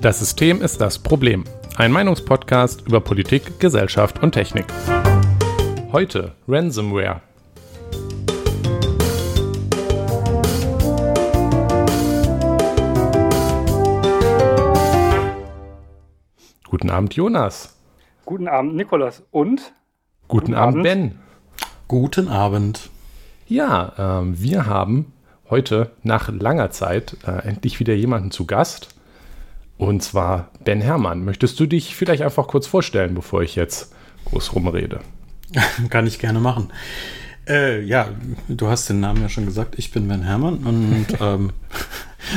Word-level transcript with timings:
Das 0.00 0.18
System 0.18 0.62
ist 0.62 0.80
das 0.80 0.98
Problem. 0.98 1.44
Ein 1.76 1.92
Meinungspodcast 1.92 2.86
über 2.86 3.00
Politik, 3.00 3.60
Gesellschaft 3.60 4.22
und 4.22 4.32
Technik. 4.32 4.66
Heute 5.92 6.34
Ransomware. 6.48 7.20
Guten 16.68 16.90
Abend, 16.90 17.14
Jonas. 17.14 17.76
Guten 18.24 18.48
Abend, 18.48 18.76
Nikolas. 18.76 19.22
Und? 19.30 19.74
Guten, 20.28 20.46
Guten 20.46 20.54
Abend, 20.54 20.74
Abend, 20.74 20.82
Ben. 20.84 21.18
Guten 21.88 22.28
Abend. 22.28 22.90
Ja, 23.50 24.20
äh, 24.22 24.40
wir 24.40 24.66
haben 24.66 25.12
heute 25.50 25.90
nach 26.04 26.28
langer 26.28 26.70
Zeit 26.70 27.16
äh, 27.26 27.48
endlich 27.48 27.80
wieder 27.80 27.94
jemanden 27.94 28.30
zu 28.30 28.46
Gast. 28.46 28.94
Und 29.76 30.04
zwar 30.04 30.50
Ben 30.62 30.80
Hermann. 30.80 31.24
Möchtest 31.24 31.58
du 31.58 31.66
dich 31.66 31.96
vielleicht 31.96 32.22
einfach 32.22 32.46
kurz 32.46 32.68
vorstellen, 32.68 33.12
bevor 33.14 33.42
ich 33.42 33.56
jetzt 33.56 33.92
groß 34.26 34.54
rumrede? 34.54 35.00
Kann 35.90 36.06
ich 36.06 36.20
gerne 36.20 36.38
machen. 36.38 36.70
Äh, 37.50 37.82
ja, 37.82 38.08
du 38.48 38.68
hast 38.68 38.88
den 38.88 39.00
Namen 39.00 39.22
ja 39.22 39.28
schon 39.28 39.44
gesagt. 39.44 39.74
Ich 39.76 39.90
bin 39.90 40.06
Ben 40.06 40.22
Hermann 40.22 40.58
und 40.58 41.06
ähm, 41.20 41.50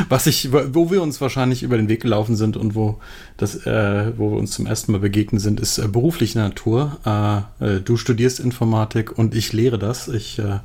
was 0.09 0.25
ich, 0.25 0.51
wo 0.51 0.89
wir 0.89 1.03
uns 1.03 1.21
wahrscheinlich 1.21 1.61
über 1.61 1.77
den 1.77 1.87
Weg 1.87 2.01
gelaufen 2.01 2.35
sind 2.35 2.57
und 2.57 2.73
wo 2.73 2.99
das, 3.37 3.67
äh, 3.67 4.17
wo 4.17 4.31
wir 4.31 4.37
uns 4.37 4.51
zum 4.51 4.65
ersten 4.65 4.91
Mal 4.91 4.97
begegnen 4.99 5.39
sind, 5.39 5.59
ist 5.59 5.77
äh, 5.77 5.87
berufliche 5.87 6.39
Natur. 6.39 6.97
Äh, 7.05 7.75
äh, 7.77 7.81
du 7.81 7.95
studierst 7.95 8.39
Informatik 8.39 9.15
und 9.15 9.35
ich 9.35 9.53
lehre 9.53 9.77
das. 9.77 10.07
Ich 10.07 10.39
äh, 10.39 10.59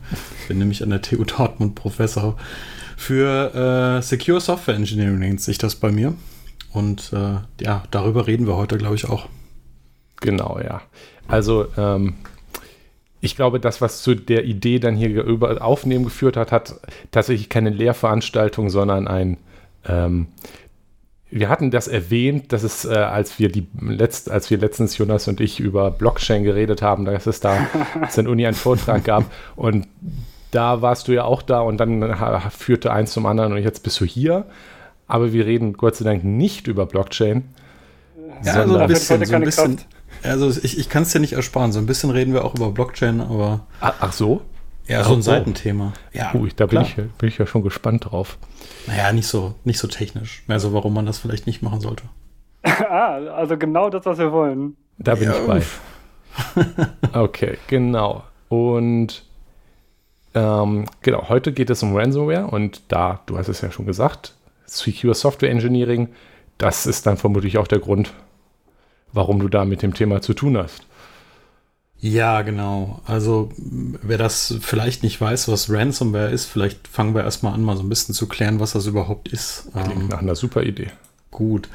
bin 0.48 0.58
nämlich 0.58 0.82
an 0.82 0.90
der 0.90 1.02
TU 1.02 1.24
Dortmund 1.24 1.74
Professor 1.74 2.36
für 2.96 4.00
Secure 4.02 4.40
Software 4.40 4.74
Engineering 4.74 5.20
nennt 5.20 5.40
sich 5.40 5.56
das 5.56 5.76
bei 5.76 5.92
mir. 5.92 6.14
Und 6.72 7.12
ja, 7.12 7.84
darüber 7.92 8.26
reden 8.26 8.48
wir 8.48 8.56
heute, 8.56 8.76
glaube 8.76 8.96
ich, 8.96 9.08
auch. 9.08 9.28
Genau, 10.20 10.58
ja. 10.58 10.82
Also, 11.28 11.68
ähm, 11.76 12.14
ich 13.20 13.36
glaube, 13.36 13.60
das, 13.60 13.80
was 13.80 14.02
zu 14.02 14.14
der 14.14 14.44
Idee 14.44 14.78
dann 14.78 14.96
hier 14.96 15.22
über 15.24 15.62
Aufnehmen 15.62 16.04
geführt 16.04 16.36
hat, 16.36 16.52
hat 16.52 16.80
tatsächlich 17.10 17.48
keine 17.48 17.70
Lehrveranstaltung, 17.70 18.70
sondern 18.70 19.08
ein. 19.08 19.38
Ähm, 19.86 20.28
wir 21.30 21.50
hatten 21.50 21.70
das 21.70 21.88
erwähnt, 21.88 22.54
dass 22.54 22.62
es, 22.62 22.86
äh, 22.86 22.94
als 22.94 23.38
wir 23.38 23.50
die 23.50 23.66
letzt, 23.80 24.30
als 24.30 24.48
wir 24.50 24.56
letztens 24.56 24.96
Jonas 24.96 25.28
und 25.28 25.40
ich 25.40 25.60
über 25.60 25.90
Blockchain 25.90 26.42
geredet 26.42 26.80
haben, 26.80 27.04
dass 27.04 27.26
es 27.26 27.40
da 27.40 27.66
in 28.16 28.28
Uni 28.28 28.46
einen 28.46 28.56
Vortrag 28.56 29.04
gab 29.04 29.24
und 29.54 29.86
da 30.50 30.80
warst 30.80 31.08
du 31.08 31.12
ja 31.12 31.24
auch 31.24 31.42
da 31.42 31.60
und 31.60 31.76
dann 31.76 32.16
führte 32.50 32.90
eins 32.90 33.12
zum 33.12 33.26
anderen 33.26 33.52
und 33.52 33.62
jetzt 33.62 33.82
bist 33.82 34.00
du 34.00 34.06
hier 34.06 34.46
aber 35.08 35.32
wir 35.32 35.46
reden 35.46 35.72
Gott 35.72 35.96
sei 35.96 36.04
Dank 36.04 36.22
nicht 36.22 36.68
über 36.68 36.86
Blockchain. 36.86 37.44
Ja, 38.44 38.52
also 38.52 38.76
ein 38.76 38.86
bisschen, 38.86 39.24
so 39.24 39.34
ein 39.34 39.42
bisschen 39.42 39.78
also 40.22 40.48
ich, 40.62 40.78
ich 40.78 40.88
kann 40.88 41.02
es 41.02 41.12
dir 41.12 41.20
nicht 41.20 41.32
ersparen. 41.32 41.72
So 41.72 41.78
ein 41.78 41.86
bisschen 41.86 42.10
reden 42.10 42.32
wir 42.32 42.44
auch 42.44 42.54
über 42.54 42.70
Blockchain, 42.70 43.20
aber. 43.20 43.66
Ach, 43.80 43.94
ach 44.00 44.12
so? 44.12 44.42
Ja, 44.86 45.04
so 45.04 45.12
ein 45.12 45.22
Seitenthema. 45.22 45.92
Ja, 46.12 46.34
Ui, 46.34 46.50
da 46.56 46.66
bin 46.66 46.80
ich, 46.80 46.94
bin 46.94 47.28
ich 47.28 47.36
ja 47.36 47.46
schon 47.46 47.62
gespannt 47.62 48.10
drauf. 48.10 48.38
Naja, 48.86 49.12
nicht 49.12 49.26
so, 49.26 49.54
nicht 49.64 49.78
so 49.78 49.86
technisch. 49.86 50.42
Mehr 50.46 50.60
so, 50.60 50.72
warum 50.72 50.94
man 50.94 51.04
das 51.04 51.18
vielleicht 51.18 51.46
nicht 51.46 51.62
machen 51.62 51.80
sollte. 51.80 52.04
ah, 52.62 53.18
also 53.36 53.58
genau 53.58 53.90
das, 53.90 54.06
was 54.06 54.18
wir 54.18 54.32
wollen. 54.32 54.76
Da 54.96 55.14
bin 55.14 55.30
ja, 55.30 55.38
ich 55.38 55.46
bei. 55.46 55.62
okay, 57.12 57.58
genau. 57.66 58.24
Und 58.48 59.24
ähm, 60.34 60.86
genau, 61.02 61.28
heute 61.28 61.52
geht 61.52 61.68
es 61.68 61.82
um 61.82 61.94
Ransomware 61.94 62.46
und 62.46 62.82
da, 62.88 63.20
du 63.26 63.36
hast 63.36 63.48
es 63.48 63.60
ja 63.60 63.70
schon 63.70 63.86
gesagt, 63.86 64.34
Secure 64.64 65.14
Software 65.14 65.50
Engineering, 65.50 66.08
das 66.58 66.86
ist 66.86 67.06
dann 67.06 67.16
vermutlich 67.16 67.58
auch 67.58 67.66
der 67.66 67.78
Grund, 67.78 68.12
warum 69.12 69.40
du 69.40 69.48
da 69.48 69.64
mit 69.64 69.82
dem 69.82 69.94
Thema 69.94 70.20
zu 70.22 70.34
tun 70.34 70.56
hast. 70.56 70.82
Ja, 72.00 72.42
genau. 72.42 73.00
Also 73.06 73.50
wer 73.56 74.18
das 74.18 74.54
vielleicht 74.60 75.02
nicht 75.02 75.20
weiß, 75.20 75.48
was 75.48 75.68
Ransomware 75.68 76.30
ist, 76.30 76.46
vielleicht 76.46 76.86
fangen 76.86 77.14
wir 77.14 77.24
erstmal 77.24 77.54
an, 77.54 77.62
mal 77.62 77.76
so 77.76 77.82
ein 77.82 77.88
bisschen 77.88 78.14
zu 78.14 78.28
klären, 78.28 78.60
was 78.60 78.72
das 78.72 78.86
überhaupt 78.86 79.28
ist. 79.28 79.68
Klingt 79.72 80.02
ähm, 80.02 80.08
nach 80.08 80.20
einer 80.20 80.36
super 80.36 80.62
Idee. 80.62 80.90
Gut. 81.32 81.68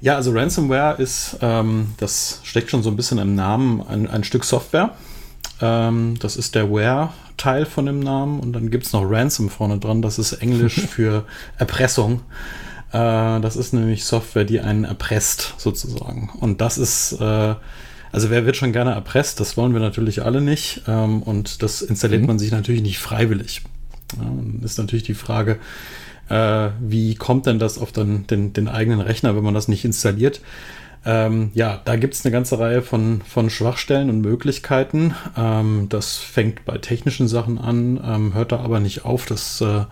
Ja, 0.00 0.16
also 0.16 0.32
Ransomware 0.32 1.00
ist, 1.00 1.36
ähm, 1.40 1.92
das 1.98 2.40
steckt 2.42 2.70
schon 2.70 2.82
so 2.82 2.90
ein 2.90 2.96
bisschen 2.96 3.18
im 3.18 3.34
Namen, 3.34 3.82
ein, 3.86 4.08
ein 4.08 4.24
Stück 4.24 4.44
Software. 4.44 4.94
Ähm, 5.60 6.16
das 6.18 6.36
ist 6.36 6.54
der 6.54 6.70
Ware-Teil 6.70 7.66
von 7.66 7.86
dem 7.86 8.00
Namen 8.00 8.40
und 8.40 8.52
dann 8.52 8.70
gibt 8.70 8.86
es 8.86 8.92
noch 8.92 9.08
Ransom 9.08 9.50
vorne 9.50 9.78
dran. 9.78 10.02
Das 10.02 10.18
ist 10.18 10.32
Englisch 10.32 10.80
für 10.88 11.24
Erpressung. 11.58 12.22
Äh, 12.92 13.40
das 13.40 13.56
ist 13.56 13.72
nämlich 13.72 14.04
Software, 14.04 14.44
die 14.44 14.60
einen 14.60 14.84
erpresst, 14.84 15.54
sozusagen. 15.58 16.30
Und 16.40 16.60
das 16.60 16.78
ist, 16.78 17.12
äh, 17.20 17.54
also 18.12 18.30
wer 18.30 18.46
wird 18.46 18.56
schon 18.56 18.72
gerne 18.72 18.92
erpresst? 18.92 19.40
Das 19.40 19.56
wollen 19.56 19.72
wir 19.72 19.80
natürlich 19.80 20.22
alle 20.22 20.40
nicht. 20.40 20.82
Ähm, 20.88 21.22
und 21.22 21.62
das 21.62 21.82
installiert 21.82 22.22
mhm. 22.22 22.28
man 22.28 22.38
sich 22.38 22.50
natürlich 22.50 22.82
nicht 22.82 22.98
freiwillig. 22.98 23.62
Ja, 24.16 24.64
ist 24.64 24.78
natürlich 24.78 25.04
die 25.04 25.14
Frage, 25.14 25.58
äh, 26.28 26.70
wie 26.80 27.14
kommt 27.14 27.46
denn 27.46 27.58
das 27.58 27.78
auf 27.78 27.92
den, 27.92 28.26
den, 28.26 28.52
den 28.52 28.68
eigenen 28.68 29.00
Rechner, 29.00 29.36
wenn 29.36 29.44
man 29.44 29.54
das 29.54 29.68
nicht 29.68 29.84
installiert? 29.84 30.40
Ähm, 31.04 31.50
ja, 31.54 31.80
da 31.84 31.96
gibt 31.96 32.14
es 32.14 32.24
eine 32.24 32.32
ganze 32.32 32.58
Reihe 32.58 32.82
von, 32.82 33.22
von 33.22 33.48
Schwachstellen 33.48 34.10
und 34.10 34.20
Möglichkeiten. 34.20 35.14
Ähm, 35.36 35.86
das 35.88 36.16
fängt 36.16 36.64
bei 36.64 36.76
technischen 36.78 37.26
Sachen 37.26 37.58
an, 37.58 38.00
ähm, 38.04 38.34
hört 38.34 38.52
da 38.52 38.60
aber 38.60 38.80
nicht 38.80 39.04
auf. 39.04 39.24
Das 39.24 39.60
äh, 39.60 39.84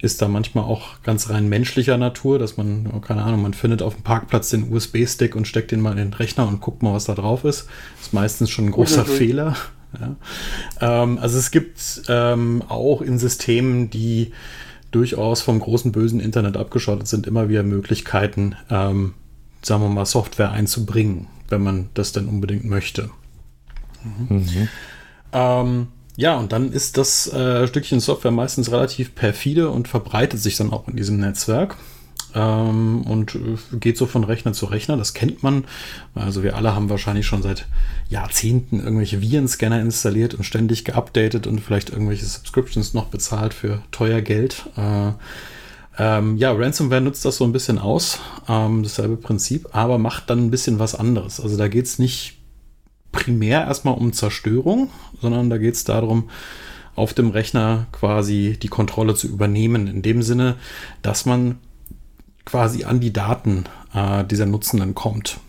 ist 0.00 0.22
da 0.22 0.28
manchmal 0.28 0.64
auch 0.64 1.02
ganz 1.02 1.28
rein 1.28 1.48
menschlicher 1.48 1.96
Natur, 1.96 2.38
dass 2.38 2.56
man, 2.56 3.00
keine 3.02 3.24
Ahnung, 3.24 3.42
man 3.42 3.54
findet 3.54 3.82
auf 3.82 3.94
dem 3.94 4.04
Parkplatz 4.04 4.50
den 4.50 4.72
USB-Stick 4.72 5.34
und 5.34 5.46
steckt 5.46 5.72
den 5.72 5.80
mal 5.80 5.92
in 5.92 5.96
den 5.98 6.14
Rechner 6.14 6.46
und 6.46 6.60
guckt 6.60 6.82
mal, 6.82 6.94
was 6.94 7.06
da 7.06 7.14
drauf 7.14 7.44
ist. 7.44 7.66
Das 7.96 8.06
ist 8.06 8.12
meistens 8.12 8.50
schon 8.50 8.66
ein 8.66 8.70
großer 8.70 9.02
okay. 9.02 9.16
Fehler. 9.16 9.56
Ja. 9.98 11.02
Ähm, 11.02 11.18
also 11.18 11.38
es 11.38 11.50
gibt 11.50 12.02
ähm, 12.08 12.62
auch 12.68 13.00
in 13.00 13.18
Systemen, 13.18 13.90
die 13.90 14.32
durchaus 14.90 15.42
vom 15.42 15.58
großen 15.58 15.92
bösen 15.92 16.20
Internet 16.20 16.56
abgeschottet 16.56 17.08
sind, 17.08 17.26
immer 17.26 17.48
wieder 17.48 17.62
Möglichkeiten, 17.62 18.54
ähm, 18.70 19.14
sagen 19.62 19.82
wir 19.82 19.88
mal, 19.88 20.06
Software 20.06 20.52
einzubringen, 20.52 21.26
wenn 21.48 21.62
man 21.62 21.90
das 21.94 22.12
denn 22.12 22.26
unbedingt 22.26 22.64
möchte. 22.64 23.10
Mhm. 24.28 24.68
Mhm. 25.32 25.88
Ja, 26.18 26.36
und 26.36 26.50
dann 26.50 26.72
ist 26.72 26.98
das 26.98 27.32
äh, 27.32 27.68
Stückchen 27.68 28.00
Software 28.00 28.32
meistens 28.32 28.72
relativ 28.72 29.14
perfide 29.14 29.70
und 29.70 29.86
verbreitet 29.86 30.40
sich 30.40 30.56
dann 30.56 30.72
auch 30.72 30.88
in 30.88 30.96
diesem 30.96 31.20
Netzwerk. 31.20 31.76
Ähm, 32.34 33.02
und 33.02 33.36
äh, 33.36 33.76
geht 33.78 33.96
so 33.96 34.04
von 34.04 34.24
Rechner 34.24 34.52
zu 34.52 34.66
Rechner, 34.66 34.96
das 34.96 35.14
kennt 35.14 35.44
man. 35.44 35.64
Also 36.16 36.42
wir 36.42 36.56
alle 36.56 36.74
haben 36.74 36.90
wahrscheinlich 36.90 37.24
schon 37.24 37.42
seit 37.42 37.68
Jahrzehnten 38.08 38.80
irgendwelche 38.80 39.22
Virenscanner 39.22 39.80
installiert 39.80 40.34
und 40.34 40.42
ständig 40.42 40.84
geupdatet 40.84 41.46
und 41.46 41.60
vielleicht 41.60 41.90
irgendwelche 41.90 42.26
Subscriptions 42.26 42.94
noch 42.94 43.06
bezahlt 43.06 43.54
für 43.54 43.82
teuer 43.92 44.20
Geld. 44.20 44.64
Äh, 44.76 45.12
ähm, 46.00 46.36
ja, 46.36 46.50
Ransomware 46.50 47.00
nutzt 47.00 47.24
das 47.24 47.36
so 47.36 47.44
ein 47.44 47.52
bisschen 47.52 47.78
aus, 47.78 48.18
ähm, 48.48 48.82
dasselbe 48.82 49.16
Prinzip, 49.16 49.68
aber 49.70 49.98
macht 49.98 50.30
dann 50.30 50.46
ein 50.46 50.50
bisschen 50.50 50.80
was 50.80 50.96
anderes. 50.96 51.38
Also 51.38 51.56
da 51.56 51.68
geht 51.68 51.86
es 51.86 52.00
nicht 52.00 52.37
primär 53.18 53.66
erstmal 53.66 53.94
um 53.94 54.12
Zerstörung, 54.12 54.90
sondern 55.20 55.50
da 55.50 55.58
geht 55.58 55.74
es 55.74 55.82
darum, 55.82 56.30
auf 56.94 57.14
dem 57.14 57.30
Rechner 57.30 57.88
quasi 57.90 58.56
die 58.62 58.68
Kontrolle 58.68 59.16
zu 59.16 59.26
übernehmen. 59.26 59.88
In 59.88 60.02
dem 60.02 60.22
Sinne, 60.22 60.54
dass 61.02 61.26
man 61.26 61.58
quasi 62.44 62.84
an 62.84 63.00
die 63.00 63.12
Daten 63.12 63.64
äh, 63.92 64.24
dieser 64.24 64.46
Nutzenden 64.46 64.94
kommt. 64.94 65.40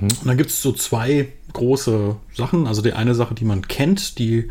Mhm. 0.00 0.08
Und 0.08 0.26
dann 0.26 0.36
gibt 0.36 0.50
es 0.50 0.62
so 0.62 0.72
zwei 0.72 1.28
große 1.52 2.16
Sachen. 2.34 2.66
Also 2.66 2.82
die 2.82 2.92
eine 2.92 3.14
Sache, 3.14 3.36
die 3.36 3.44
man 3.44 3.68
kennt, 3.68 4.18
die 4.18 4.48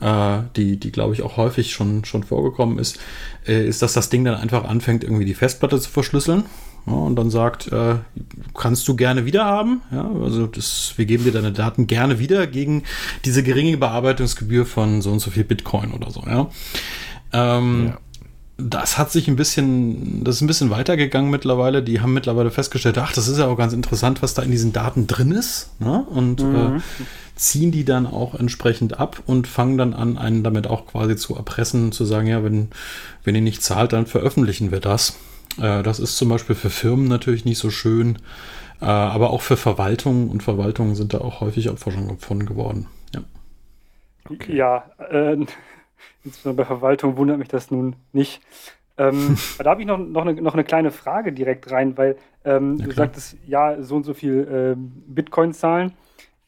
äh, 0.00 0.42
die, 0.56 0.78
die 0.78 0.92
glaube 0.92 1.14
ich 1.14 1.22
auch 1.22 1.38
häufig 1.38 1.72
schon, 1.72 2.04
schon 2.04 2.24
vorgekommen 2.24 2.78
ist, 2.78 2.98
äh, 3.46 3.66
ist, 3.66 3.80
dass 3.80 3.94
das 3.94 4.10
Ding 4.10 4.24
dann 4.24 4.34
einfach 4.34 4.64
anfängt, 4.64 5.02
irgendwie 5.02 5.24
die 5.24 5.34
Festplatte 5.34 5.80
zu 5.80 5.90
verschlüsseln. 5.90 6.44
Ja, 6.86 6.92
und 6.92 7.16
dann 7.16 7.30
sagt, 7.30 7.70
äh, 7.72 7.96
kannst 8.54 8.88
du 8.88 8.96
gerne 8.96 9.24
wieder 9.24 9.44
haben. 9.44 9.82
Ja, 9.90 10.10
also 10.22 10.46
das, 10.46 10.94
wir 10.96 11.04
geben 11.04 11.24
dir 11.24 11.32
deine 11.32 11.52
Daten 11.52 11.86
gerne 11.86 12.18
wieder 12.18 12.46
gegen 12.46 12.84
diese 13.24 13.42
geringe 13.42 13.76
Bearbeitungsgebühr 13.76 14.66
von 14.66 15.02
so 15.02 15.10
und 15.10 15.20
so 15.20 15.30
viel 15.30 15.44
Bitcoin 15.44 15.92
oder 15.92 16.10
so. 16.10 16.22
Ja. 16.26 16.50
Ähm, 17.32 17.88
ja 17.88 17.98
das 18.68 18.98
hat 18.98 19.10
sich 19.10 19.28
ein 19.28 19.36
bisschen, 19.36 20.24
das 20.24 20.36
ist 20.36 20.40
ein 20.42 20.46
bisschen 20.46 20.70
weitergegangen 20.70 21.30
mittlerweile. 21.30 21.82
Die 21.82 22.00
haben 22.00 22.12
mittlerweile 22.12 22.50
festgestellt, 22.50 22.98
ach, 22.98 23.12
das 23.12 23.28
ist 23.28 23.38
ja 23.38 23.46
auch 23.46 23.56
ganz 23.56 23.72
interessant, 23.72 24.22
was 24.22 24.34
da 24.34 24.42
in 24.42 24.50
diesen 24.50 24.72
Daten 24.72 25.06
drin 25.06 25.32
ist. 25.32 25.70
Ne? 25.80 26.04
Und 26.08 26.42
mhm. 26.42 26.76
äh, 26.76 26.80
ziehen 27.36 27.72
die 27.72 27.84
dann 27.84 28.06
auch 28.06 28.34
entsprechend 28.34 28.98
ab 28.98 29.22
und 29.26 29.46
fangen 29.46 29.78
dann 29.78 29.94
an, 29.94 30.18
einen 30.18 30.42
damit 30.42 30.66
auch 30.66 30.86
quasi 30.86 31.16
zu 31.16 31.34
erpressen, 31.36 31.92
zu 31.92 32.04
sagen, 32.04 32.26
ja, 32.26 32.44
wenn, 32.44 32.68
wenn 33.24 33.34
ihr 33.34 33.40
nicht 33.40 33.62
zahlt, 33.62 33.92
dann 33.92 34.06
veröffentlichen 34.06 34.70
wir 34.70 34.80
das. 34.80 35.16
Äh, 35.58 35.82
das 35.82 35.98
ist 35.98 36.16
zum 36.16 36.28
Beispiel 36.28 36.56
für 36.56 36.70
Firmen 36.70 37.08
natürlich 37.08 37.44
nicht 37.44 37.58
so 37.58 37.70
schön, 37.70 38.18
äh, 38.80 38.84
aber 38.84 39.30
auch 39.30 39.42
für 39.42 39.56
Verwaltungen 39.56 40.28
und 40.28 40.42
Verwaltungen 40.42 40.94
sind 40.94 41.14
da 41.14 41.18
auch 41.18 41.40
häufig 41.40 41.70
Opfer 41.70 41.90
schon 41.90 42.18
von 42.18 42.46
geworden. 42.46 42.86
Ja, 43.14 43.22
okay. 44.28 44.56
ja 44.56 44.84
äh, 45.10 45.36
Insbesondere 46.24 46.64
bei 46.64 46.66
Verwaltung 46.66 47.16
wundert 47.16 47.38
mich 47.38 47.48
das 47.48 47.70
nun 47.70 47.96
nicht. 48.12 48.40
Ähm, 48.98 49.36
da 49.58 49.70
habe 49.70 49.80
ich 49.80 49.86
noch, 49.86 49.98
noch, 49.98 50.22
eine, 50.22 50.40
noch 50.40 50.54
eine 50.54 50.64
kleine 50.64 50.90
Frage 50.90 51.32
direkt 51.32 51.70
rein, 51.70 51.96
weil 51.96 52.16
ähm, 52.44 52.78
du 52.78 52.90
sagtest, 52.92 53.36
ja, 53.46 53.82
so 53.82 53.96
und 53.96 54.04
so 54.04 54.14
viel 54.14 54.76
äh, 54.76 54.80
Bitcoin-Zahlen. 55.06 55.92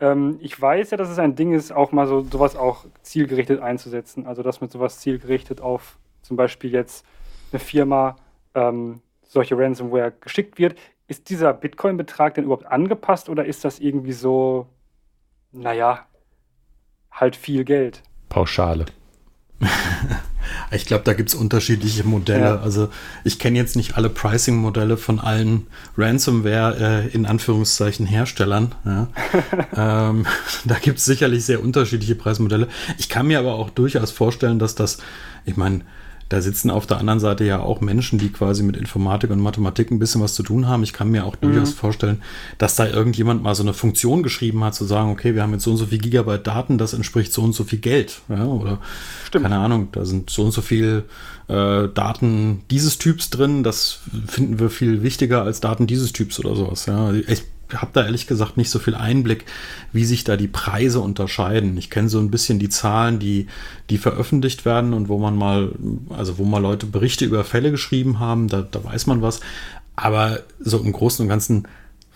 Ähm, 0.00 0.38
ich 0.40 0.60
weiß 0.60 0.90
ja, 0.90 0.96
dass 0.96 1.08
es 1.08 1.18
ein 1.18 1.36
Ding 1.36 1.52
ist, 1.52 1.72
auch 1.72 1.92
mal 1.92 2.06
so 2.06 2.22
sowas 2.22 2.56
auch 2.56 2.84
zielgerichtet 3.02 3.60
einzusetzen. 3.60 4.26
Also 4.26 4.42
dass 4.42 4.60
mit 4.60 4.70
sowas 4.70 4.98
zielgerichtet 5.00 5.60
auf 5.60 5.98
zum 6.22 6.36
Beispiel 6.36 6.70
jetzt 6.70 7.04
eine 7.52 7.60
Firma 7.60 8.16
ähm, 8.54 9.00
solche 9.22 9.56
Ransomware 9.56 10.12
geschickt 10.20 10.58
wird. 10.58 10.78
Ist 11.08 11.28
dieser 11.28 11.52
Bitcoin-Betrag 11.52 12.34
denn 12.34 12.44
überhaupt 12.44 12.66
angepasst 12.66 13.28
oder 13.28 13.44
ist 13.44 13.64
das 13.64 13.78
irgendwie 13.78 14.12
so, 14.12 14.66
naja, 15.52 16.06
halt 17.10 17.36
viel 17.36 17.64
Geld? 17.64 18.02
Pauschale. 18.28 18.86
ich 20.70 20.86
glaube, 20.86 21.04
da 21.04 21.12
gibt 21.12 21.28
es 21.28 21.34
unterschiedliche 21.34 22.04
Modelle. 22.04 22.40
Ja. 22.40 22.60
Also 22.60 22.88
ich 23.24 23.38
kenne 23.38 23.58
jetzt 23.58 23.76
nicht 23.76 23.96
alle 23.96 24.08
Pricing-Modelle 24.08 24.96
von 24.96 25.20
allen 25.20 25.66
Ransomware 25.96 27.04
äh, 27.04 27.14
in 27.14 27.26
Anführungszeichen 27.26 28.06
Herstellern. 28.06 28.74
Ja. 28.84 29.08
ähm, 30.10 30.26
da 30.64 30.78
gibt 30.78 30.98
es 30.98 31.04
sicherlich 31.04 31.44
sehr 31.44 31.62
unterschiedliche 31.62 32.14
Preismodelle. 32.14 32.68
Ich 32.98 33.08
kann 33.08 33.26
mir 33.26 33.38
aber 33.38 33.54
auch 33.54 33.70
durchaus 33.70 34.10
vorstellen, 34.10 34.58
dass 34.58 34.74
das, 34.74 34.98
ich 35.44 35.56
meine, 35.56 35.82
da 36.32 36.40
sitzen 36.40 36.70
auf 36.70 36.86
der 36.86 36.96
anderen 36.96 37.20
Seite 37.20 37.44
ja 37.44 37.60
auch 37.60 37.82
Menschen, 37.82 38.18
die 38.18 38.30
quasi 38.30 38.62
mit 38.62 38.74
Informatik 38.76 39.30
und 39.30 39.40
Mathematik 39.40 39.90
ein 39.90 39.98
bisschen 39.98 40.22
was 40.22 40.34
zu 40.34 40.42
tun 40.42 40.66
haben. 40.66 40.82
Ich 40.82 40.94
kann 40.94 41.10
mir 41.10 41.26
auch 41.26 41.36
durchaus 41.36 41.70
mhm. 41.70 41.76
vorstellen, 41.76 42.22
dass 42.56 42.74
da 42.74 42.86
irgendjemand 42.88 43.42
mal 43.42 43.54
so 43.54 43.62
eine 43.62 43.74
Funktion 43.74 44.22
geschrieben 44.22 44.64
hat, 44.64 44.74
zu 44.74 44.86
sagen, 44.86 45.10
okay, 45.10 45.34
wir 45.34 45.42
haben 45.42 45.52
jetzt 45.52 45.64
so 45.64 45.72
und 45.72 45.76
so 45.76 45.84
viel 45.84 45.98
Gigabyte 45.98 46.46
Daten, 46.46 46.78
das 46.78 46.94
entspricht 46.94 47.34
so 47.34 47.42
und 47.42 47.52
so 47.52 47.64
viel 47.64 47.80
Geld. 47.80 48.22
Ja, 48.30 48.46
oder 48.46 48.78
Stimmt. 49.26 49.44
keine 49.44 49.58
Ahnung, 49.58 49.88
da 49.92 50.06
sind 50.06 50.30
so 50.30 50.42
und 50.42 50.52
so 50.52 50.62
viel 50.62 51.04
äh, 51.48 51.88
Daten 51.88 52.62
dieses 52.70 52.96
Typs 52.96 53.28
drin, 53.28 53.62
das 53.62 54.00
finden 54.26 54.58
wir 54.58 54.70
viel 54.70 55.02
wichtiger 55.02 55.42
als 55.42 55.60
Daten 55.60 55.86
dieses 55.86 56.14
Typs 56.14 56.40
oder 56.40 56.56
sowas. 56.56 56.86
Ja, 56.86 57.12
ich 57.12 57.44
habe 57.74 57.90
da 57.92 58.04
ehrlich 58.04 58.26
gesagt 58.26 58.56
nicht 58.56 58.70
so 58.70 58.78
viel 58.78 58.94
Einblick, 58.94 59.44
wie 59.92 60.04
sich 60.04 60.24
da 60.24 60.36
die 60.36 60.48
Preise 60.48 61.00
unterscheiden. 61.00 61.76
Ich 61.78 61.90
kenne 61.90 62.08
so 62.08 62.18
ein 62.18 62.30
bisschen 62.30 62.58
die 62.58 62.68
Zahlen, 62.68 63.18
die, 63.18 63.46
die 63.90 63.98
veröffentlicht 63.98 64.64
werden 64.64 64.92
und 64.92 65.08
wo 65.08 65.18
man 65.18 65.36
mal, 65.36 65.72
also 66.10 66.38
wo 66.38 66.44
mal 66.44 66.60
Leute 66.60 66.86
Berichte 66.86 67.24
über 67.24 67.44
Fälle 67.44 67.70
geschrieben 67.70 68.18
haben, 68.18 68.48
da, 68.48 68.62
da 68.62 68.84
weiß 68.84 69.06
man 69.06 69.22
was. 69.22 69.40
Aber 69.96 70.40
so 70.58 70.78
im 70.78 70.92
Großen 70.92 71.22
und 71.22 71.28
Ganzen 71.28 71.68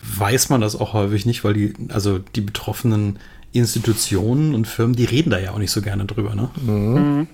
weiß 0.03 0.51
man 0.51 0.61
das 0.61 0.77
auch 0.77 0.93
häufig 0.93 1.27
nicht, 1.27 1.45
weil 1.45 1.55
die, 1.55 1.75
also 1.89 2.19
die 2.19 2.41
betroffenen 2.41 3.19
Institutionen 3.53 4.55
und 4.55 4.67
Firmen, 4.67 4.97
die 4.97 5.05
reden 5.05 5.31
da 5.31 5.39
ja 5.39 5.53
auch 5.53 5.59
nicht 5.59 5.71
so 5.71 5.81
gerne 5.81 6.05
drüber. 6.05 6.35
Ne? 6.35 6.51
Mhm. 6.65 6.95
mhm. 6.95 7.27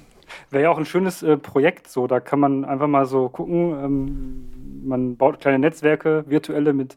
Wäre 0.51 0.65
ja 0.65 0.71
auch 0.71 0.79
ein 0.79 0.87
schönes 0.87 1.23
äh, 1.23 1.37
Projekt 1.37 1.89
so. 1.89 2.07
Da 2.07 2.21
kann 2.21 2.41
man 2.41 2.65
einfach 2.65 2.87
mal 2.87 3.07
so 3.07 3.29
gucken. 3.29 3.73
Ähm, 3.85 4.83
man 4.85 5.17
baut 5.17 5.41
kleine 5.41 5.59
Netzwerke, 5.59 6.25
virtuelle 6.27 6.73
mit 6.73 6.97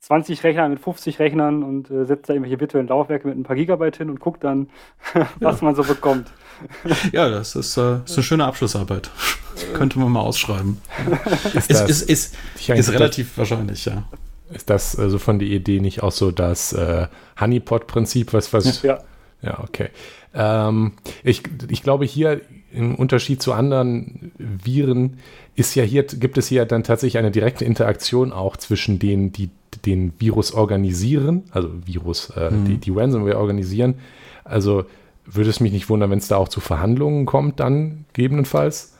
20 0.00 0.42
Rechnern 0.44 0.70
mit 0.70 0.80
50 0.80 1.18
Rechnern 1.18 1.62
und 1.62 1.90
äh, 1.90 2.04
setzt 2.06 2.28
da 2.28 2.32
irgendwelche 2.32 2.58
virtuellen 2.58 2.88
Laufwerke 2.88 3.28
mit 3.28 3.36
ein 3.36 3.42
paar 3.42 3.56
Gigabyte 3.56 3.98
hin 3.98 4.10
und 4.10 4.18
guckt 4.18 4.42
dann, 4.44 4.70
was 5.40 5.60
ja. 5.60 5.64
man 5.64 5.74
so 5.74 5.82
bekommt. 5.82 6.30
Ja, 7.12 7.30
das 7.30 7.56
ist, 7.56 7.78
äh, 7.78 8.00
ist 8.04 8.16
eine 8.16 8.22
schöne 8.22 8.44
Abschlussarbeit. 8.44 9.10
Könnte 9.72 9.98
man 9.98 10.12
mal 10.12 10.20
ausschreiben. 10.20 10.76
ist, 11.54 11.70
das, 11.70 11.88
ist, 11.88 12.02
ist, 12.02 12.36
ist, 12.68 12.92
relativ 12.92 13.38
wahrscheinlich, 13.38 13.86
ja. 13.86 14.04
Ist 14.52 14.68
das 14.68 14.94
also 14.98 15.18
von 15.18 15.38
der 15.38 15.48
Idee 15.48 15.80
nicht 15.80 16.02
auch 16.02 16.12
so 16.12 16.30
das 16.30 16.74
äh, 16.74 17.06
Honeypot-Prinzip, 17.40 18.34
was, 18.34 18.52
was. 18.52 18.82
Ja. 18.82 18.98
Ja, 19.40 19.60
okay. 19.60 19.88
Ähm, 20.34 20.92
ich, 21.24 21.42
ich 21.70 21.82
glaube, 21.82 22.04
hier 22.04 22.42
im 22.72 22.94
Unterschied 22.94 23.40
zu 23.40 23.54
anderen 23.54 24.32
Viren 24.36 25.18
ist 25.54 25.74
ja 25.74 25.82
hier, 25.82 26.02
gibt 26.02 26.36
es 26.36 26.46
hier 26.46 26.66
dann 26.66 26.84
tatsächlich 26.84 27.18
eine 27.18 27.30
direkte 27.30 27.64
Interaktion 27.64 28.32
auch 28.32 28.56
zwischen 28.58 28.98
denen, 28.98 29.32
die 29.32 29.50
den 29.86 30.12
Virus 30.18 30.52
organisieren, 30.52 31.44
also 31.50 31.70
Virus, 31.84 32.30
äh, 32.36 32.50
mhm. 32.50 32.64
die, 32.66 32.76
die 32.78 32.90
Ransomware 32.90 33.38
organisieren. 33.38 33.94
Also 34.44 34.84
würde 35.24 35.50
es 35.50 35.60
mich 35.60 35.72
nicht 35.72 35.88
wundern, 35.88 36.10
wenn 36.10 36.18
es 36.18 36.28
da 36.28 36.36
auch 36.36 36.48
zu 36.48 36.60
Verhandlungen 36.60 37.26
kommt, 37.26 37.60
dann 37.60 38.04
gegebenenfalls. 38.12 38.94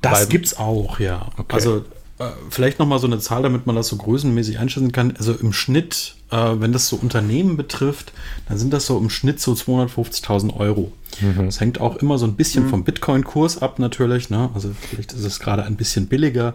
Das 0.00 0.28
gibt 0.28 0.46
es 0.46 0.58
auch, 0.58 1.00
ja. 1.00 1.28
Okay. 1.36 1.54
Also 1.54 1.84
äh, 2.18 2.30
vielleicht 2.48 2.78
noch 2.78 2.86
mal 2.86 2.98
so 2.98 3.06
eine 3.06 3.18
Zahl, 3.18 3.42
damit 3.42 3.66
man 3.66 3.76
das 3.76 3.88
so 3.88 3.96
größenmäßig 3.96 4.58
einschätzen 4.58 4.92
kann. 4.92 5.14
Also 5.18 5.34
im 5.34 5.52
Schnitt, 5.52 6.16
äh, 6.30 6.54
wenn 6.54 6.72
das 6.72 6.88
so 6.88 6.96
Unternehmen 6.96 7.56
betrifft, 7.56 8.12
dann 8.48 8.56
sind 8.56 8.72
das 8.72 8.86
so 8.86 8.98
im 8.98 9.10
Schnitt 9.10 9.40
so 9.40 9.52
250.000 9.52 10.56
Euro. 10.56 10.92
Mhm. 11.20 11.46
Das 11.46 11.60
hängt 11.60 11.80
auch 11.80 11.96
immer 11.96 12.18
so 12.18 12.26
ein 12.26 12.34
bisschen 12.34 12.64
mhm. 12.64 12.70
vom 12.70 12.84
Bitcoin-Kurs 12.84 13.60
ab 13.60 13.78
natürlich. 13.78 14.30
Ne? 14.30 14.50
Also 14.54 14.70
vielleicht 14.80 15.12
ist 15.12 15.24
es 15.24 15.40
gerade 15.40 15.64
ein 15.64 15.76
bisschen 15.76 16.06
billiger. 16.06 16.54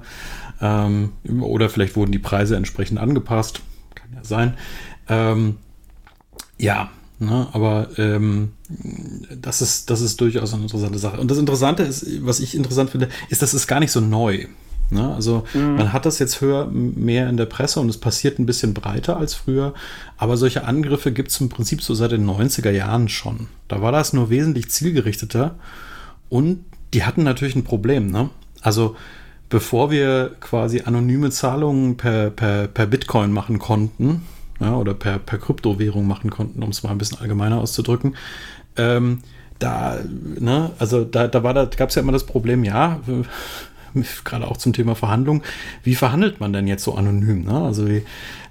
Ähm, 0.61 1.13
oder 1.41 1.69
vielleicht 1.69 1.95
wurden 1.95 2.11
die 2.11 2.19
Preise 2.19 2.55
entsprechend 2.55 2.99
angepasst. 2.99 3.61
Kann 3.95 4.13
ja 4.13 4.23
sein. 4.23 4.55
Ähm, 5.09 5.57
ja, 6.57 6.89
ne, 7.19 7.47
aber 7.53 7.89
ähm, 7.97 8.53
das, 9.41 9.61
ist, 9.61 9.89
das 9.89 10.01
ist 10.01 10.21
durchaus 10.21 10.53
eine 10.53 10.63
interessante 10.63 10.99
Sache. 10.99 11.19
Und 11.19 11.31
das 11.31 11.39
Interessante 11.39 11.83
ist, 11.83 12.05
was 12.25 12.39
ich 12.39 12.55
interessant 12.55 12.91
finde, 12.91 13.09
ist, 13.29 13.41
dass 13.41 13.53
es 13.53 13.67
gar 13.67 13.79
nicht 13.79 13.91
so 13.91 13.99
neu. 13.99 14.45
Ne? 14.91 15.13
Also 15.13 15.45
mhm. 15.53 15.75
man 15.75 15.93
hat 15.93 16.05
das 16.05 16.19
jetzt 16.19 16.41
höher 16.41 16.67
mehr 16.67 17.29
in 17.29 17.37
der 17.37 17.45
Presse 17.45 17.79
und 17.79 17.89
es 17.89 17.97
passiert 17.97 18.39
ein 18.39 18.45
bisschen 18.45 18.73
breiter 18.73 19.17
als 19.17 19.33
früher. 19.33 19.73
Aber 20.17 20.37
solche 20.37 20.65
Angriffe 20.65 21.11
gibt 21.11 21.31
es 21.31 21.39
im 21.39 21.49
Prinzip 21.49 21.81
so 21.81 21.95
seit 21.95 22.11
den 22.11 22.29
90er 22.29 22.71
Jahren 22.71 23.07
schon. 23.09 23.47
Da 23.67 23.81
war 23.81 23.91
das 23.91 24.13
nur 24.13 24.29
wesentlich 24.29 24.69
zielgerichteter 24.69 25.55
und 26.29 26.65
die 26.93 27.03
hatten 27.05 27.23
natürlich 27.23 27.55
ein 27.55 27.63
Problem. 27.63 28.11
Ne? 28.11 28.29
Also 28.61 28.95
bevor 29.51 29.92
wir 29.92 30.31
quasi 30.39 30.81
anonyme 30.86 31.30
Zahlungen 31.30 31.98
per, 31.98 32.31
per, 32.31 32.68
per 32.68 32.88
Bitcoin 32.88 33.31
machen 33.31 33.59
konnten, 33.59 34.25
ja, 34.59 34.75
oder 34.75 34.95
per, 34.95 35.19
per 35.19 35.38
Kryptowährung 35.38 36.07
machen 36.07 36.31
konnten, 36.31 36.63
um 36.63 36.69
es 36.69 36.81
mal 36.81 36.89
ein 36.89 36.98
bisschen 36.98 37.19
allgemeiner 37.19 37.59
auszudrücken, 37.59 38.15
ähm, 38.77 39.19
da, 39.59 40.00
ne, 40.39 40.71
also 40.80 41.03
da, 41.03 41.27
da 41.27 41.44
war 41.44 41.53
da 41.53 41.65
gab 41.65 41.89
es 41.89 41.95
ja 41.95 42.01
immer 42.01 42.13
das 42.13 42.25
Problem, 42.25 42.63
ja, 42.63 43.00
gerade 44.23 44.47
auch 44.47 44.57
zum 44.57 44.73
Thema 44.73 44.95
Verhandlung, 44.95 45.43
wie 45.83 45.95
verhandelt 45.95 46.39
man 46.39 46.53
denn 46.53 46.67
jetzt 46.67 46.83
so 46.83 46.95
anonym? 46.95 47.43
Ne? 47.45 47.53
Also 47.53 47.88
wie, 47.88 48.03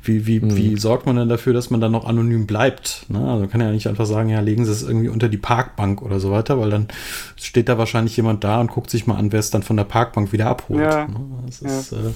wie, 0.03 0.27
wie, 0.27 0.41
mhm. 0.41 0.57
wie 0.57 0.77
sorgt 0.77 1.07
man 1.07 1.17
denn 1.17 1.29
dafür, 1.29 1.53
dass 1.53 1.71
man 1.71 1.81
dann 1.81 1.93
noch 1.93 2.07
anonym 2.07 2.47
bleibt? 2.47 3.07
Ne? 3.09 3.19
Also 3.19 3.47
kann 3.47 3.61
ja 3.61 3.71
nicht 3.71 3.87
einfach 3.87 4.07
sagen, 4.07 4.29
ja, 4.29 4.41
legen 4.41 4.65
Sie 4.65 4.73
es 4.73 4.83
irgendwie 4.83 5.09
unter 5.09 5.29
die 5.29 5.37
Parkbank 5.37 6.03
oder 6.03 6.21
so 6.21 6.31
weiter, 6.31 6.59
weil 6.59 6.71
dann 6.71 6.89
steht 7.37 7.69
da 7.69 7.79
wahrscheinlich 7.79 8.17
jemand 8.17 8.45
da 8.45 8.61
und 8.61 8.71
guckt 8.71 8.91
sich 8.91 9.07
mal 9.07 9.17
an, 9.17 9.33
wer 9.33 9.41
es 9.41 9.51
dann 9.51 9.63
von 9.63 9.77
der 9.77 9.85
Parkbank 9.85 10.33
wieder 10.33 10.47
abholt. 10.47 10.83
Ja. 10.83 11.07
Ne? 11.07 11.21
Das 11.47 11.61
ist 11.61 11.93
ja. 11.93 11.99
äh, 11.99 12.13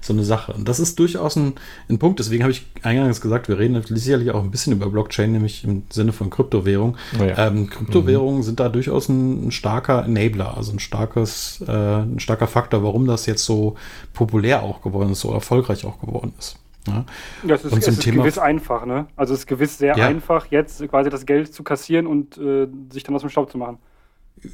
so 0.00 0.12
eine 0.12 0.24
Sache. 0.24 0.52
Und 0.52 0.68
das 0.68 0.80
ist 0.80 0.98
durchaus 0.98 1.36
ein, 1.36 1.54
ein 1.88 1.98
Punkt, 1.98 2.18
deswegen 2.18 2.42
habe 2.42 2.52
ich 2.52 2.66
eingangs 2.82 3.20
gesagt, 3.20 3.48
wir 3.48 3.58
reden 3.58 3.80
sicherlich 3.88 4.30
auch 4.30 4.42
ein 4.42 4.50
bisschen 4.50 4.72
über 4.72 4.88
Blockchain, 4.88 5.32
nämlich 5.32 5.64
im 5.64 5.82
Sinne 5.90 6.12
von 6.12 6.30
Kryptowährung. 6.30 6.96
Oh 7.20 7.24
ja. 7.24 7.48
ähm, 7.48 7.68
Kryptowährungen 7.70 8.38
mhm. 8.38 8.42
sind 8.42 8.60
da 8.60 8.68
durchaus 8.68 9.08
ein, 9.08 9.48
ein, 9.48 9.50
starker 9.50 10.04
Enabler, 10.04 10.56
also 10.56 10.72
ein 10.72 10.78
starkes, 10.78 11.64
äh, 11.66 11.72
ein 11.72 12.20
starker 12.20 12.46
Faktor, 12.46 12.82
warum 12.82 13.06
das 13.06 13.26
jetzt 13.26 13.44
so 13.44 13.76
populär 14.12 14.62
auch 14.62 14.82
geworden 14.82 15.12
ist, 15.12 15.20
so 15.20 15.32
erfolgreich 15.32 15.84
auch 15.84 16.00
geworden 16.00 16.32
ist. 16.38 16.58
Ja. 16.86 17.04
Das 17.42 17.64
ist, 17.64 17.72
und 17.72 17.82
zum 17.82 17.92
es 17.92 17.98
ist 17.98 18.04
Thema 18.04 18.22
gewiss 18.22 18.38
einfach, 18.38 18.86
ne? 18.86 19.06
Also 19.16 19.34
es 19.34 19.40
ist 19.40 19.46
gewiss 19.46 19.78
sehr 19.78 19.96
ja. 19.96 20.06
einfach, 20.06 20.46
jetzt 20.50 20.86
quasi 20.88 21.10
das 21.10 21.26
Geld 21.26 21.52
zu 21.52 21.62
kassieren 21.62 22.06
und 22.06 22.38
äh, 22.38 22.68
sich 22.90 23.02
dann 23.02 23.14
aus 23.14 23.22
dem 23.22 23.30
Staub 23.30 23.50
zu 23.50 23.58
machen. 23.58 23.78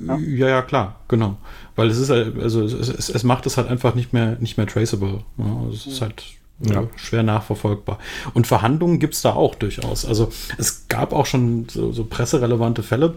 Ja, 0.01 0.17
ja, 0.17 0.49
ja 0.49 0.63
klar, 0.63 1.01
genau. 1.09 1.37
Weil 1.77 1.89
es 1.89 1.99
ist 1.99 2.11
halt, 2.11 2.39
also 2.41 2.63
es, 2.63 2.73
es, 2.73 3.09
es, 3.09 3.25
macht 3.25 3.47
es 3.47 3.57
halt 3.57 3.69
einfach 3.69 3.95
nicht 3.95 4.13
mehr, 4.13 4.37
nicht 4.41 4.57
mehr 4.57 4.67
traceable. 4.67 5.21
Ja, 5.39 5.45
also 5.45 5.73
es 5.73 5.87
ist 5.87 6.01
halt 6.01 6.25
ja. 6.61 6.87
schwer 6.97 7.23
nachverfolgbar. 7.23 7.99
Und 8.35 8.47
Verhandlungen 8.47 8.99
gibt 8.99 9.15
es 9.15 9.23
da 9.23 9.33
auch 9.33 9.55
durchaus. 9.55 10.05
Also 10.05 10.31
es 10.59 10.89
gab 10.89 11.13
auch 11.13 11.27
schon 11.27 11.67
so, 11.69 11.93
so 11.93 12.05
presserelevante 12.05 12.83
Fälle. 12.83 13.17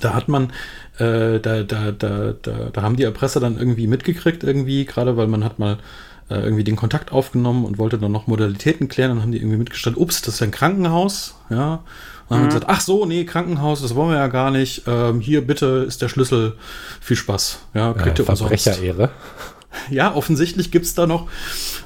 Da 0.00 0.14
hat 0.14 0.28
man, 0.28 0.52
äh, 0.98 1.40
da, 1.40 1.62
da, 1.62 1.92
da, 1.92 2.32
da, 2.32 2.70
da 2.70 2.82
haben 2.82 2.96
die 2.96 3.04
Erpresser 3.04 3.40
dann 3.40 3.58
irgendwie 3.58 3.86
mitgekriegt, 3.86 4.44
irgendwie, 4.44 4.84
gerade 4.84 5.16
weil 5.16 5.28
man 5.28 5.44
hat 5.44 5.58
mal 5.58 5.78
äh, 6.28 6.34
irgendwie 6.34 6.64
den 6.64 6.76
Kontakt 6.76 7.10
aufgenommen 7.10 7.64
und 7.64 7.78
wollte 7.78 7.98
dann 7.98 8.12
noch 8.12 8.26
Modalitäten 8.26 8.88
klären. 8.88 9.12
Dann 9.12 9.22
haben 9.22 9.32
die 9.32 9.38
irgendwie 9.38 9.56
mitgestellt, 9.56 9.96
ups, 9.96 10.20
das 10.20 10.34
ist 10.34 10.42
ein 10.42 10.50
Krankenhaus, 10.50 11.36
ja. 11.48 11.82
Und 12.28 12.34
dann 12.34 12.40
mhm. 12.40 12.42
haben 12.42 12.52
wir 12.52 12.60
gesagt, 12.60 12.66
ach 12.68 12.80
so, 12.80 13.06
nee, 13.06 13.24
Krankenhaus, 13.24 13.80
das 13.80 13.94
wollen 13.94 14.10
wir 14.10 14.18
ja 14.18 14.28
gar 14.28 14.50
nicht. 14.50 14.82
Ähm, 14.86 15.20
hier 15.20 15.46
bitte 15.46 15.84
ist 15.86 16.02
der 16.02 16.08
Schlüssel. 16.08 16.54
Viel 17.00 17.16
Spaß. 17.16 17.60
Ja, 17.74 17.94
kriegt 17.94 18.18
äh, 18.18 18.22
ihr 18.22 18.26
Verbrecherehre. 18.26 19.10
Ja, 19.90 20.14
offensichtlich 20.14 20.70
gibt 20.70 20.86
es 20.86 20.94
da 20.94 21.06
noch 21.06 21.28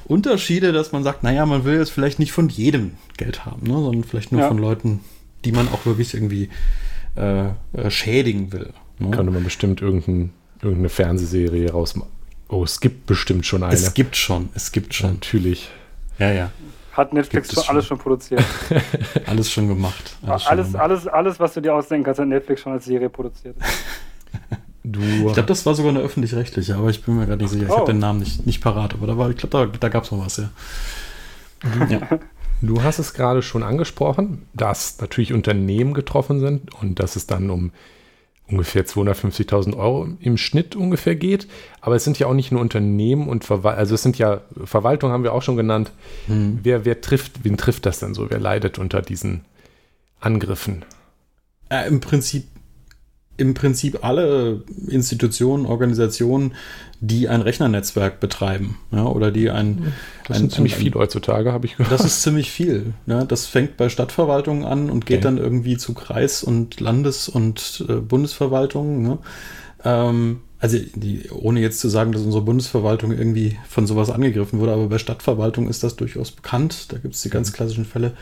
Unterschiede, 0.04 0.72
dass 0.72 0.92
man 0.92 1.02
sagt, 1.02 1.24
naja, 1.24 1.44
man 1.46 1.64
will 1.64 1.78
jetzt 1.78 1.90
vielleicht 1.90 2.20
nicht 2.20 2.32
von 2.32 2.48
jedem 2.48 2.92
Geld 3.16 3.44
haben, 3.44 3.66
ne, 3.66 3.74
sondern 3.74 4.04
vielleicht 4.04 4.30
nur 4.30 4.40
ja. 4.40 4.48
von 4.48 4.56
Leuten, 4.56 5.00
die 5.44 5.50
man 5.50 5.68
auch 5.68 5.84
wirklich 5.84 6.14
irgendwie 6.14 6.48
äh, 7.16 7.48
äh, 7.72 7.90
schädigen 7.90 8.52
will. 8.52 8.72
Ne? 8.98 9.10
Könnte 9.10 9.32
man 9.32 9.44
bestimmt 9.44 9.82
irgendein, 9.82 10.30
irgendeine 10.60 10.88
Fernsehserie 10.88 11.72
rausmachen. 11.72 12.10
Oh, 12.48 12.62
es 12.64 12.80
gibt 12.80 13.06
bestimmt 13.06 13.46
schon 13.46 13.62
eine. 13.62 13.74
Es 13.74 13.94
gibt 13.94 14.16
schon, 14.16 14.50
es 14.54 14.72
gibt 14.72 14.94
schon. 14.94 15.14
Natürlich. 15.14 15.68
Ja, 16.18 16.30
ja. 16.30 16.52
Hat 16.92 17.12
Netflix 17.12 17.52
schon 17.52 17.64
alles 17.68 17.86
schon 17.86 17.98
produziert. 17.98 18.44
alles 19.26 19.50
schon 19.50 19.66
gemacht. 19.68 20.16
Alles, 20.22 20.46
alles, 20.46 20.66
schon 20.66 20.72
gemacht. 20.72 20.90
alles, 20.90 21.06
alles, 21.06 21.40
was 21.40 21.54
du 21.54 21.60
dir 21.60 21.74
ausdenken 21.74 22.04
kannst, 22.04 22.20
hat 22.20 22.28
Netflix 22.28 22.60
schon 22.60 22.72
als 22.72 22.84
Serie 22.84 23.08
produziert. 23.08 23.56
Du, 24.84 25.00
ich 25.00 25.34
glaube, 25.34 25.44
das 25.44 25.64
war 25.64 25.76
sogar 25.76 25.92
eine 25.92 26.00
öffentlich-rechtliche, 26.00 26.74
aber 26.74 26.90
ich 26.90 27.04
bin 27.04 27.16
mir 27.16 27.26
gerade 27.26 27.40
nicht 27.40 27.52
sicher. 27.52 27.66
Ich 27.66 27.70
oh. 27.70 27.76
habe 27.78 27.92
den 27.92 28.00
Namen 28.00 28.18
nicht, 28.18 28.46
nicht 28.46 28.60
parat, 28.60 28.94
aber 28.94 29.06
da 29.06 29.16
war, 29.16 29.30
ich 29.30 29.36
glaube, 29.36 29.70
da, 29.70 29.78
da 29.78 29.88
gab 29.88 30.02
es 30.02 30.10
noch 30.10 30.26
was, 30.26 30.38
ja. 30.38 30.50
ja. 31.88 32.00
Du 32.62 32.82
hast 32.82 33.00
es 33.00 33.12
gerade 33.12 33.42
schon 33.42 33.64
angesprochen, 33.64 34.46
dass 34.54 35.00
natürlich 35.00 35.32
Unternehmen 35.32 35.94
getroffen 35.94 36.38
sind 36.38 36.72
und 36.80 37.00
dass 37.00 37.16
es 37.16 37.26
dann 37.26 37.50
um 37.50 37.72
ungefähr 38.52 38.86
250.000 38.86 39.76
Euro 39.76 40.08
im 40.20 40.36
Schnitt 40.36 40.76
ungefähr 40.76 41.16
geht. 41.16 41.48
Aber 41.80 41.96
es 41.96 42.04
sind 42.04 42.18
ja 42.18 42.26
auch 42.28 42.34
nicht 42.34 42.52
nur 42.52 42.60
Unternehmen 42.60 43.28
und 43.28 43.44
Verwaltung, 43.44 43.78
also 43.78 43.94
es 43.94 44.02
sind 44.02 44.18
ja 44.18 44.42
Verwaltung 44.64 45.10
haben 45.10 45.24
wir 45.24 45.32
auch 45.32 45.42
schon 45.42 45.56
genannt. 45.56 45.90
Hm. 46.26 46.60
Wer, 46.62 46.84
wer 46.84 47.00
trifft, 47.00 47.44
wen 47.44 47.56
trifft 47.56 47.86
das 47.86 47.98
denn 47.98 48.14
so? 48.14 48.30
Wer 48.30 48.38
leidet 48.38 48.78
unter 48.78 49.02
diesen 49.02 49.44
Angriffen? 50.20 50.84
Äh, 51.68 51.88
Im 51.88 52.00
Prinzip 52.00 52.44
im 53.36 53.54
Prinzip 53.54 54.04
alle 54.04 54.62
Institutionen, 54.88 55.66
Organisationen, 55.66 56.52
die 57.00 57.28
ein 57.28 57.40
Rechnernetzwerk 57.40 58.20
betreiben, 58.20 58.78
ja, 58.92 59.04
oder 59.06 59.32
die 59.32 59.50
ein. 59.50 59.92
Das 60.28 60.36
sind 60.36 60.46
ein, 60.46 60.50
ziemlich 60.50 60.76
ein, 60.76 60.80
viel 60.80 60.94
heutzutage, 60.94 61.52
habe 61.52 61.66
ich 61.66 61.76
gehört. 61.76 61.92
Das 61.92 62.04
ist 62.04 62.22
ziemlich 62.22 62.50
viel. 62.50 62.94
Ja. 63.06 63.24
Das 63.24 63.46
fängt 63.46 63.76
bei 63.76 63.88
Stadtverwaltungen 63.88 64.64
an 64.64 64.88
und 64.90 65.06
geht 65.06 65.18
okay. 65.18 65.24
dann 65.24 65.38
irgendwie 65.38 65.76
zu 65.76 65.94
Kreis- 65.94 66.44
und 66.44 66.78
Landes- 66.78 67.28
und 67.28 67.84
äh, 67.88 67.94
Bundesverwaltungen. 67.94 69.02
Ne? 69.02 69.18
Ähm, 69.84 70.40
also 70.60 70.78
die, 70.94 71.28
ohne 71.30 71.60
jetzt 71.60 71.80
zu 71.80 71.88
sagen, 71.88 72.12
dass 72.12 72.22
unsere 72.22 72.44
Bundesverwaltung 72.44 73.10
irgendwie 73.10 73.58
von 73.68 73.88
sowas 73.88 74.10
angegriffen 74.10 74.60
wurde, 74.60 74.72
aber 74.72 74.86
bei 74.86 74.98
Stadtverwaltung 74.98 75.68
ist 75.68 75.82
das 75.82 75.96
durchaus 75.96 76.30
bekannt. 76.30 76.92
Da 76.92 76.98
gibt 76.98 77.14
es 77.14 77.22
die 77.22 77.30
ganz 77.30 77.50
mhm. 77.50 77.54
klassischen 77.54 77.84
Fälle. 77.84 78.12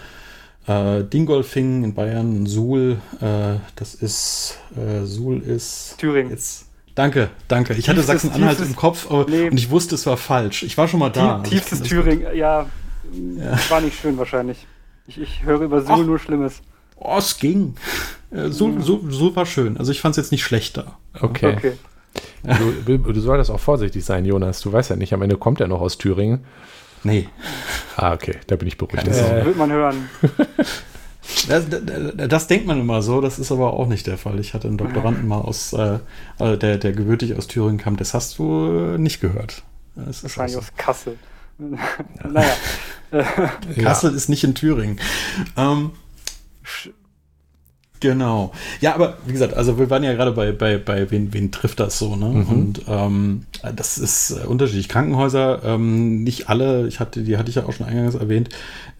Äh, 0.66 1.04
Dingolfing 1.04 1.84
in 1.84 1.94
Bayern, 1.94 2.46
Suhl, 2.46 2.98
äh, 3.20 3.58
das 3.76 3.94
ist, 3.94 4.58
äh, 4.76 5.04
Suhl 5.04 5.40
ist. 5.40 5.96
Thüringen. 5.98 6.30
Jetzt, 6.30 6.66
danke, 6.94 7.30
danke. 7.48 7.74
Ich 7.74 7.88
hatte 7.88 8.02
Sachsen-Anhalt 8.02 8.60
im 8.60 8.76
Kopf 8.76 9.10
aber, 9.10 9.28
nee. 9.28 9.48
und 9.48 9.56
ich 9.56 9.70
wusste, 9.70 9.94
es 9.94 10.06
war 10.06 10.16
falsch. 10.16 10.62
Ich 10.62 10.76
war 10.76 10.86
schon 10.86 11.00
mal 11.00 11.10
da. 11.10 11.38
Tiefstes 11.38 11.82
Thüringen, 11.82 12.22
ja, 12.34 12.66
ja, 13.12 13.58
War 13.68 13.80
nicht 13.80 13.98
schön 13.98 14.18
wahrscheinlich. 14.18 14.66
Ich, 15.06 15.18
ich 15.20 15.42
höre 15.42 15.62
über 15.62 15.80
Suhl 15.80 16.00
Ach. 16.02 16.06
nur 16.06 16.18
Schlimmes. 16.18 16.60
Oh, 16.96 17.16
es 17.18 17.38
ging. 17.38 17.74
So, 18.30 18.78
so, 18.80 19.00
so 19.08 19.34
war 19.34 19.46
schön. 19.46 19.76
Also 19.76 19.90
ich 19.90 20.00
fand 20.00 20.12
es 20.12 20.16
jetzt 20.18 20.32
nicht 20.32 20.44
schlechter. 20.44 20.98
Okay. 21.20 21.56
okay. 21.56 21.72
Du, 22.86 22.98
du, 22.98 23.20
solltest 23.20 23.50
auch 23.50 23.60
vorsichtig 23.60 24.04
sein, 24.04 24.24
Jonas. 24.24 24.60
Du 24.60 24.72
weißt 24.72 24.90
ja 24.90 24.96
nicht, 24.96 25.12
am 25.12 25.22
Ende 25.22 25.36
kommt 25.36 25.60
er 25.60 25.68
noch 25.68 25.80
aus 25.80 25.98
Thüringen. 25.98 26.44
Nee. 27.02 27.28
Ah, 27.96 28.12
okay, 28.12 28.36
da 28.46 28.56
bin 28.56 28.68
ich 28.68 28.78
beruhigt. 28.78 29.06
Das 29.06 29.18
äh, 29.18 29.44
wird 29.44 29.56
man 29.56 29.72
hören. 29.72 30.08
Das, 31.48 31.68
das, 31.68 31.80
das, 32.28 32.46
denkt 32.48 32.66
man 32.66 32.80
immer 32.80 33.02
so, 33.02 33.20
das 33.20 33.38
ist 33.38 33.52
aber 33.52 33.74
auch 33.74 33.86
nicht 33.86 34.06
der 34.06 34.18
Fall. 34.18 34.40
Ich 34.40 34.52
hatte 34.52 34.66
einen 34.66 34.78
Doktoranden 34.78 35.28
mal 35.28 35.40
aus, 35.40 35.72
äh, 35.72 35.98
äh 36.38 36.56
der, 36.56 36.76
der 36.76 36.92
gebürtig 36.92 37.36
aus 37.36 37.46
Thüringen 37.46 37.78
kam, 37.78 37.96
das 37.96 38.14
hast 38.14 38.38
du 38.38 38.96
nicht 38.98 39.20
gehört. 39.20 39.62
Das 39.94 40.22
Wahrscheinlich 40.24 40.56
aus 40.56 40.72
Kassel. 40.76 41.18
naja. 41.58 42.52
Kassel 43.80 44.10
ja. 44.10 44.16
ist 44.16 44.28
nicht 44.28 44.44
in 44.44 44.54
Thüringen. 44.54 44.98
Ähm, 45.56 45.92
Genau. 48.00 48.52
Ja, 48.80 48.94
aber 48.94 49.18
wie 49.26 49.32
gesagt, 49.32 49.54
also 49.54 49.78
wir 49.78 49.90
waren 49.90 50.02
ja 50.02 50.14
gerade 50.14 50.32
bei, 50.32 50.52
bei, 50.52 50.78
bei 50.78 51.10
wen, 51.10 51.32
wen 51.34 51.52
trifft 51.52 51.80
das 51.80 51.98
so, 51.98 52.16
ne? 52.16 52.28
Mhm. 52.28 52.46
Und 52.48 52.82
ähm, 52.88 53.46
das 53.76 53.98
ist 53.98 54.30
äh, 54.30 54.46
unterschiedlich. 54.46 54.88
Krankenhäuser, 54.88 55.60
ähm, 55.64 56.24
nicht 56.24 56.48
alle, 56.48 56.88
ich 56.88 56.98
hatte, 56.98 57.22
die 57.22 57.36
hatte 57.36 57.50
ich 57.50 57.56
ja 57.56 57.66
auch 57.66 57.72
schon 57.72 57.86
eingangs 57.86 58.14
erwähnt, 58.14 58.48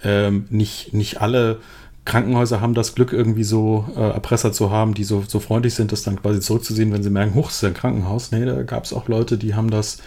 ähm, 0.05 0.45
nicht, 0.51 0.93
nicht 0.93 1.21
alle 1.21 1.61
Krankenhäuser 2.05 2.61
haben 2.61 2.75
das 2.75 2.95
Glück, 2.95 3.13
irgendwie 3.13 3.45
so 3.45 3.87
äh, 3.97 4.01
Erpresser 4.01 4.53
zu 4.53 4.71
haben, 4.71 4.95
die 4.95 5.05
so, 5.05 5.23
so 5.27 5.41
freundlich 5.41 5.75
sind, 5.75 5.93
das 5.93 6.03
dann 6.03 6.21
quasi 6.21 6.41
zurückzusehen, 6.41 6.93
wenn 6.93 7.03
sie 7.03 7.11
merken, 7.11 7.35
huch, 7.35 7.51
ist 7.51 7.63
ja 7.63 7.69
ein 7.69 7.75
Krankenhaus. 7.75 8.33
Nee, 8.33 8.45
da 8.45 8.63
gab 8.63 8.85
es 8.85 8.93
auch 8.93 9.09
Leute, 9.09 9.39
die 9.39 9.55
haben 9.55 9.71
das 9.71 9.99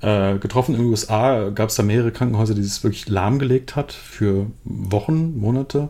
äh, 0.00 0.38
getroffen. 0.38 0.74
In 0.74 0.82
den 0.82 0.90
USA 0.90 1.50
gab 1.50 1.70
es 1.70 1.76
da 1.76 1.82
mehrere 1.82 2.12
Krankenhäuser, 2.12 2.54
die 2.54 2.60
es 2.60 2.82
wirklich 2.84 3.08
lahmgelegt 3.08 3.76
hat 3.76 3.92
für 3.92 4.46
Wochen, 4.64 5.38
Monate. 5.38 5.88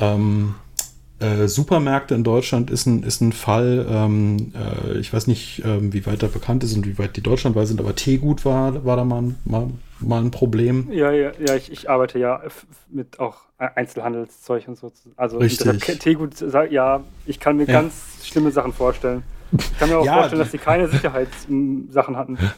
Ähm, 0.00 0.54
äh, 1.20 1.48
Supermärkte 1.48 2.14
in 2.14 2.22
Deutschland 2.22 2.70
ist 2.70 2.86
ein, 2.86 3.02
ist 3.02 3.20
ein 3.20 3.32
Fall, 3.32 3.86
ähm, 3.90 4.52
äh, 4.54 4.98
ich 4.98 5.12
weiß 5.12 5.26
nicht, 5.26 5.62
ähm, 5.64 5.92
wie 5.92 6.06
weit 6.06 6.22
da 6.22 6.28
bekannt 6.28 6.62
ist 6.62 6.76
und 6.76 6.86
wie 6.86 6.98
weit 6.98 7.16
die 7.16 7.22
deutschlandweit 7.22 7.66
sind, 7.66 7.80
aber 7.80 7.94
Teegut 7.94 8.44
war, 8.44 8.84
war 8.84 8.96
da 8.96 9.04
mal, 9.04 9.34
mal, 9.44 9.68
mal 9.98 10.22
ein 10.22 10.30
Problem. 10.30 10.88
Ja, 10.92 11.10
ja, 11.10 11.32
ja 11.44 11.56
ich, 11.56 11.72
ich 11.72 11.90
arbeite 11.90 12.18
ja 12.18 12.40
mit 12.90 13.18
auch 13.18 13.38
Einzelhandelszeug 13.58 14.68
und 14.68 14.78
so. 14.78 14.92
Also 15.16 15.38
Richtig. 15.38 15.98
Teegut, 15.98 16.40
ja, 16.70 17.00
ich 17.26 17.40
kann 17.40 17.56
mir 17.56 17.66
ja. 17.66 17.72
ganz 17.72 17.94
schlimme 18.22 18.52
Sachen 18.52 18.72
vorstellen. 18.72 19.24
Ich 19.50 19.78
kann 19.78 19.88
mir 19.88 19.98
auch 19.98 20.04
ja, 20.04 20.14
vorstellen, 20.14 20.40
dass 20.40 20.52
sie 20.52 20.58
keine 20.58 20.88
Sicherheitssachen 20.88 22.16
hatten. 22.16 22.38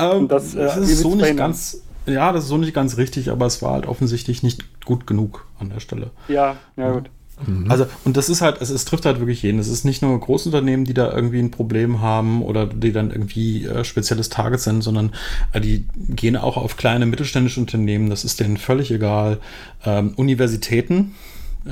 Ähm, 0.00 0.28
das, 0.28 0.54
äh, 0.54 0.58
das 0.58 0.76
ist 0.76 1.00
so 1.00 1.16
nicht 1.16 1.36
ganz, 1.36 1.82
ja, 2.06 2.30
das 2.30 2.44
ist 2.44 2.50
so 2.50 2.56
nicht 2.56 2.72
ganz 2.72 2.98
richtig, 2.98 3.32
aber 3.32 3.46
es 3.46 3.62
war 3.62 3.72
halt 3.72 3.86
offensichtlich 3.86 4.44
nicht 4.44 4.84
gut 4.84 5.08
genug 5.08 5.44
an 5.58 5.70
der 5.70 5.80
Stelle. 5.80 6.12
Ja, 6.28 6.54
ja, 6.76 6.92
gut. 6.92 7.10
Mhm. 7.46 7.70
Also, 7.70 7.86
und 8.04 8.16
das 8.16 8.28
ist 8.28 8.40
halt, 8.40 8.60
es, 8.60 8.70
es, 8.70 8.84
trifft 8.84 9.04
halt 9.04 9.20
wirklich 9.20 9.42
jeden. 9.42 9.58
Es 9.58 9.68
ist 9.68 9.84
nicht 9.84 10.02
nur 10.02 10.18
Großunternehmen, 10.18 10.84
die 10.84 10.94
da 10.94 11.12
irgendwie 11.12 11.38
ein 11.38 11.50
Problem 11.50 12.00
haben 12.00 12.42
oder 12.42 12.66
die 12.66 12.92
dann 12.92 13.10
irgendwie 13.10 13.64
äh, 13.64 13.84
spezielles 13.84 14.28
Target 14.28 14.60
sind, 14.60 14.82
sondern 14.82 15.12
äh, 15.52 15.60
die 15.60 15.86
gehen 16.08 16.36
auch 16.36 16.56
auf 16.56 16.76
kleine 16.76 17.06
mittelständische 17.06 17.60
Unternehmen. 17.60 18.10
Das 18.10 18.24
ist 18.24 18.40
denen 18.40 18.56
völlig 18.56 18.90
egal. 18.90 19.38
Ähm, 19.84 20.12
Universitäten, 20.16 21.14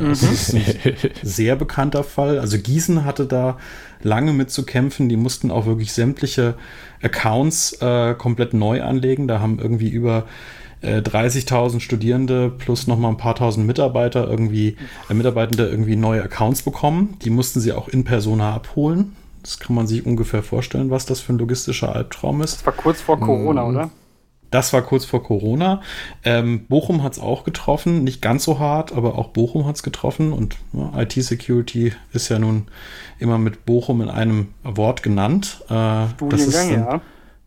das 0.00 0.22
mhm. 0.22 0.32
ist 0.32 0.54
ein 0.54 0.62
sehr 1.22 1.56
bekannter 1.56 2.04
Fall. 2.04 2.38
Also 2.38 2.58
Gießen 2.58 3.04
hatte 3.04 3.26
da 3.26 3.58
lange 4.02 4.32
mit 4.32 4.50
zu 4.50 4.64
kämpfen. 4.64 5.08
Die 5.08 5.16
mussten 5.16 5.50
auch 5.50 5.66
wirklich 5.66 5.92
sämtliche 5.92 6.54
Accounts 7.02 7.74
äh, 7.80 8.14
komplett 8.14 8.54
neu 8.54 8.82
anlegen. 8.82 9.28
Da 9.28 9.40
haben 9.40 9.58
irgendwie 9.58 9.88
über 9.88 10.24
30.000 10.82 11.76
äh, 11.76 11.80
Studierende 11.80 12.50
plus 12.50 12.86
noch 12.86 12.98
mal 12.98 13.08
ein 13.08 13.16
paar 13.16 13.34
tausend 13.34 13.66
Mitarbeiter 13.66 14.28
irgendwie, 14.28 14.76
äh, 15.08 15.14
Mitarbeitende 15.14 15.66
irgendwie 15.66 15.96
neue 15.96 16.22
Accounts 16.22 16.62
bekommen. 16.62 17.16
Die 17.22 17.30
mussten 17.30 17.60
sie 17.60 17.72
auch 17.72 17.88
in 17.88 18.04
Persona 18.04 18.54
abholen. 18.54 19.16
Das 19.42 19.58
kann 19.58 19.76
man 19.76 19.86
sich 19.86 20.04
ungefähr 20.04 20.42
vorstellen, 20.42 20.90
was 20.90 21.06
das 21.06 21.20
für 21.20 21.32
ein 21.32 21.38
logistischer 21.38 21.94
Albtraum 21.94 22.42
ist. 22.42 22.56
Das 22.56 22.66
war 22.66 22.72
kurz 22.72 23.00
vor 23.00 23.18
Corona, 23.20 23.62
mhm. 23.62 23.70
oder? 23.70 23.90
Das 24.50 24.72
war 24.72 24.82
kurz 24.82 25.04
vor 25.04 25.22
Corona. 25.22 25.82
Ähm, 26.24 26.66
Bochum 26.66 27.02
hat 27.02 27.14
es 27.14 27.18
auch 27.18 27.44
getroffen, 27.44 28.04
nicht 28.04 28.22
ganz 28.22 28.44
so 28.44 28.58
hart, 28.58 28.92
aber 28.92 29.18
auch 29.18 29.28
Bochum 29.28 29.66
hat 29.66 29.76
es 29.76 29.82
getroffen. 29.82 30.32
Und 30.32 30.56
ja, 30.72 31.02
IT-Security 31.02 31.92
ist 32.12 32.28
ja 32.28 32.38
nun 32.38 32.66
immer 33.18 33.38
mit 33.38 33.66
Bochum 33.66 34.00
in 34.02 34.08
einem 34.08 34.48
Wort 34.62 35.02
genannt. 35.02 35.62
Äh, 35.68 36.06
Studiengang, 36.16 36.70
ja 36.72 37.00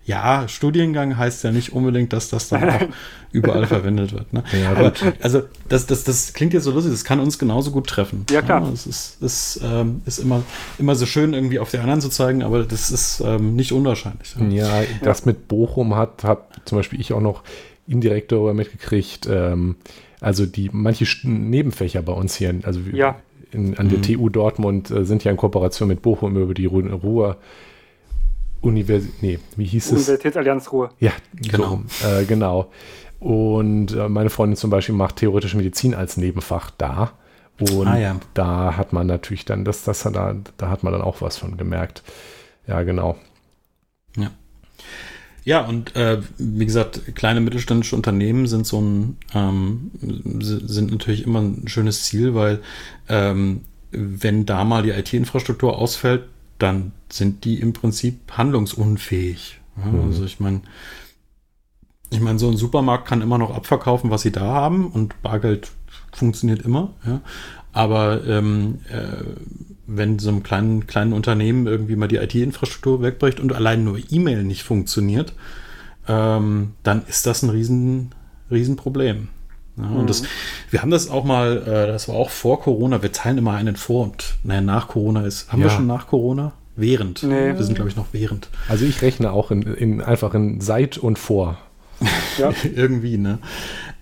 ja, 0.10 0.48
Studiengang 0.48 1.18
heißt 1.18 1.44
ja 1.44 1.52
nicht 1.52 1.72
unbedingt, 1.72 2.14
dass 2.14 2.30
das 2.30 2.50
dann 2.50 2.68
auch 2.70 2.88
überall 3.32 3.68
verwendet 3.68 4.12
wird. 4.12 4.34
Ne? 4.34 4.44
Ja, 4.60 4.72
Aber, 4.72 4.92
also 5.22 5.44
das, 5.70 5.86
das, 5.86 6.04
das 6.04 6.34
klingt 6.34 6.52
jetzt 6.54 6.64
so 6.64 6.72
lustig, 6.72 6.92
das 6.92 7.04
kann 7.04 7.20
uns 7.20 7.38
genauso 7.38 7.70
gut 7.70 7.86
treffen. 7.86 8.26
Ja, 8.32 8.42
klar. 8.42 8.68
Es 8.74 8.88
ist, 8.88 9.18
das, 9.22 9.60
ähm, 9.64 10.02
ist 10.08 10.18
immer, 10.18 10.42
immer 10.80 10.96
so 10.96 11.06
schön, 11.06 11.34
irgendwie 11.36 11.60
auf 11.60 11.70
die 11.70 11.78
anderen 11.78 12.02
zu 12.02 12.10
zeigen, 12.10 12.42
aber 12.42 12.64
das 12.64 12.90
ist 12.90 13.22
ähm, 13.24 13.56
nicht 13.56 13.72
unwahrscheinlich. 13.72 14.36
Ja, 14.50 14.82
das 15.04 15.28
mit 15.28 15.48
Bochum 15.48 15.96
hat, 15.96 16.24
hat 16.24 16.48
zum 16.66 16.80
Beispiel 16.80 17.00
ich 17.00 17.14
auch 17.14 17.22
noch 17.22 17.44
indirekt 17.88 18.32
darüber 18.32 18.56
mitgekriegt. 18.56 19.28
Ähm, 19.32 19.76
also 20.22 20.48
die 20.48 20.72
manche 20.74 21.06
Nebenfächer 21.28 22.02
bei 22.02 22.14
uns 22.14 22.36
hier, 22.36 22.56
also 22.64 22.80
ja. 22.92 23.16
in, 23.52 23.78
an 23.78 23.90
der 23.90 24.00
mhm. 24.00 24.04
TU 24.04 24.30
Dortmund 24.30 24.90
äh, 24.90 25.06
sind 25.06 25.24
ja 25.24 25.30
in 25.30 25.38
Kooperation 25.38 25.88
mit 25.88 26.02
Bochum 26.02 26.36
über 26.36 26.56
die 26.56 26.66
Ruhr 26.66 27.38
Universität, 28.62 29.24
nee, 29.24 29.40
wie 29.56 29.66
hieß 29.66 29.86
es? 29.86 29.92
Universitätsallianz 29.92 30.72
Ruhr. 30.72 30.92
Ja, 31.00 31.12
genau. 31.34 31.82
So, 31.88 32.08
äh, 32.08 32.26
genau. 32.26 32.72
Und 33.20 33.94
äh, 33.94 34.10
meine 34.10 34.30
Freundin 34.30 34.56
zum 34.56 34.70
Beispiel 34.70 34.96
macht 34.96 35.18
theoretische 35.18 35.58
Medizin 35.58 35.94
als 35.94 36.18
Nebenfach 36.18 36.72
da. 36.72 37.14
Und 37.60 37.88
ah, 37.88 37.98
ja. 37.98 38.20
da 38.34 38.78
hat 38.78 38.94
man 38.94 39.08
natürlich 39.08 39.44
dann, 39.44 39.66
das, 39.66 39.84
das, 39.84 40.04
da, 40.04 40.36
da 40.58 40.70
hat 40.70 40.84
man 40.84 40.94
dann 40.94 41.02
auch 41.02 41.22
was 41.22 41.38
von 41.38 41.58
gemerkt. 41.58 42.04
Ja, 42.68 42.84
genau. 42.84 43.18
Ja. 44.16 44.32
Ja, 45.44 45.66
und 45.66 45.96
äh, 45.96 46.22
wie 46.38 46.66
gesagt, 46.66 47.16
kleine 47.16 47.42
mittelständische 47.42 47.96
Unternehmen 47.96 48.46
sind 48.48 48.68
so 48.68 48.82
ein, 48.82 49.18
ähm, 49.34 49.92
sind 50.42 50.92
natürlich 50.92 51.26
immer 51.26 51.42
ein 51.42 51.68
schönes 51.68 52.04
Ziel, 52.04 52.36
weil 52.36 52.62
ähm, 53.08 53.62
wenn 53.92 54.46
da 54.46 54.64
mal 54.64 54.84
die 54.84 54.92
IT-Infrastruktur 54.92 55.78
ausfällt, 55.78 56.26
dann 56.60 56.92
sind 57.10 57.46
die 57.46 57.60
im 57.60 57.74
Prinzip 57.74 58.38
handlungsunfähig. 58.38 59.60
Ja, 59.78 59.92
mhm. 59.92 60.06
Also 60.06 60.26
ich 60.26 60.40
meine, 60.40 60.62
ich 62.12 62.20
meine, 62.20 62.40
so 62.40 62.50
ein 62.50 62.58
Supermarkt 62.58 63.08
kann 63.08 63.22
immer 63.22 63.38
noch 63.38 63.54
abverkaufen, 63.54 64.10
was 64.10 64.22
sie 64.22 64.32
da 64.32 64.42
haben 64.42 64.88
und 64.88 65.22
Bargeld 65.22 65.72
funktioniert 66.12 66.62
immer. 66.62 66.94
Ja. 67.06 67.22
Aber 67.72 68.26
ähm, 68.26 68.80
äh, 68.90 69.24
wenn 69.86 70.20
so 70.20 70.30
einem 70.30 70.44
kleinen, 70.44 70.88
kleinen 70.88 71.14
Unternehmen 71.14 71.68
irgendwie 71.68 71.96
mal 71.96 72.08
die 72.08 72.18
IT-Infrastruktur 72.18 73.02
wegbricht 73.02 73.40
und 73.40 73.54
allein 73.54 73.84
nur 73.84 74.00
E-Mail 74.10 74.44
nicht 74.44 74.64
funktioniert, 74.64 75.34
ähm, 76.08 76.74
dann 76.84 77.06
ist 77.08 77.26
das 77.26 77.44
ein 77.44 77.50
riesen, 77.50 78.14
riesen 78.50 78.76
Problem. 78.76 79.30
Ja, 79.80 79.88
mhm. 79.88 79.98
Und 79.98 80.10
das, 80.10 80.24
wir 80.70 80.82
haben 80.82 80.92
das 80.92 81.10
auch 81.10 81.24
mal, 81.24 81.64
äh, 81.64 81.88
das 81.88 82.08
war 82.08 82.16
auch 82.16 82.30
vor 82.30 82.62
Corona, 82.62 83.02
wir 83.02 83.12
teilen 83.12 83.38
immer 83.38 83.54
einen 83.54 83.76
vor 83.76 84.04
und 84.04 84.36
naja, 84.44 84.62
nach 84.62 84.88
Corona 84.88 85.26
ist, 85.26 85.52
haben 85.52 85.60
ja. 85.62 85.68
wir 85.68 85.72
schon 85.72 85.88
nach 85.88 86.08
Corona? 86.08 86.54
während. 86.80 87.24
Nee. 87.24 87.56
Wir 87.56 87.64
sind, 87.64 87.76
glaube 87.76 87.90
ich, 87.90 87.96
noch 87.96 88.08
während. 88.12 88.50
Also 88.68 88.86
ich 88.86 89.02
rechne 89.02 89.32
auch 89.32 89.52
in, 89.52 89.62
in 89.62 90.02
einfach 90.02 90.34
in 90.34 90.62
seit 90.62 90.98
und 90.98 91.20
vor. 91.20 91.58
Ja. 92.38 92.52
Irgendwie, 92.76 93.18
ne? 93.18 93.40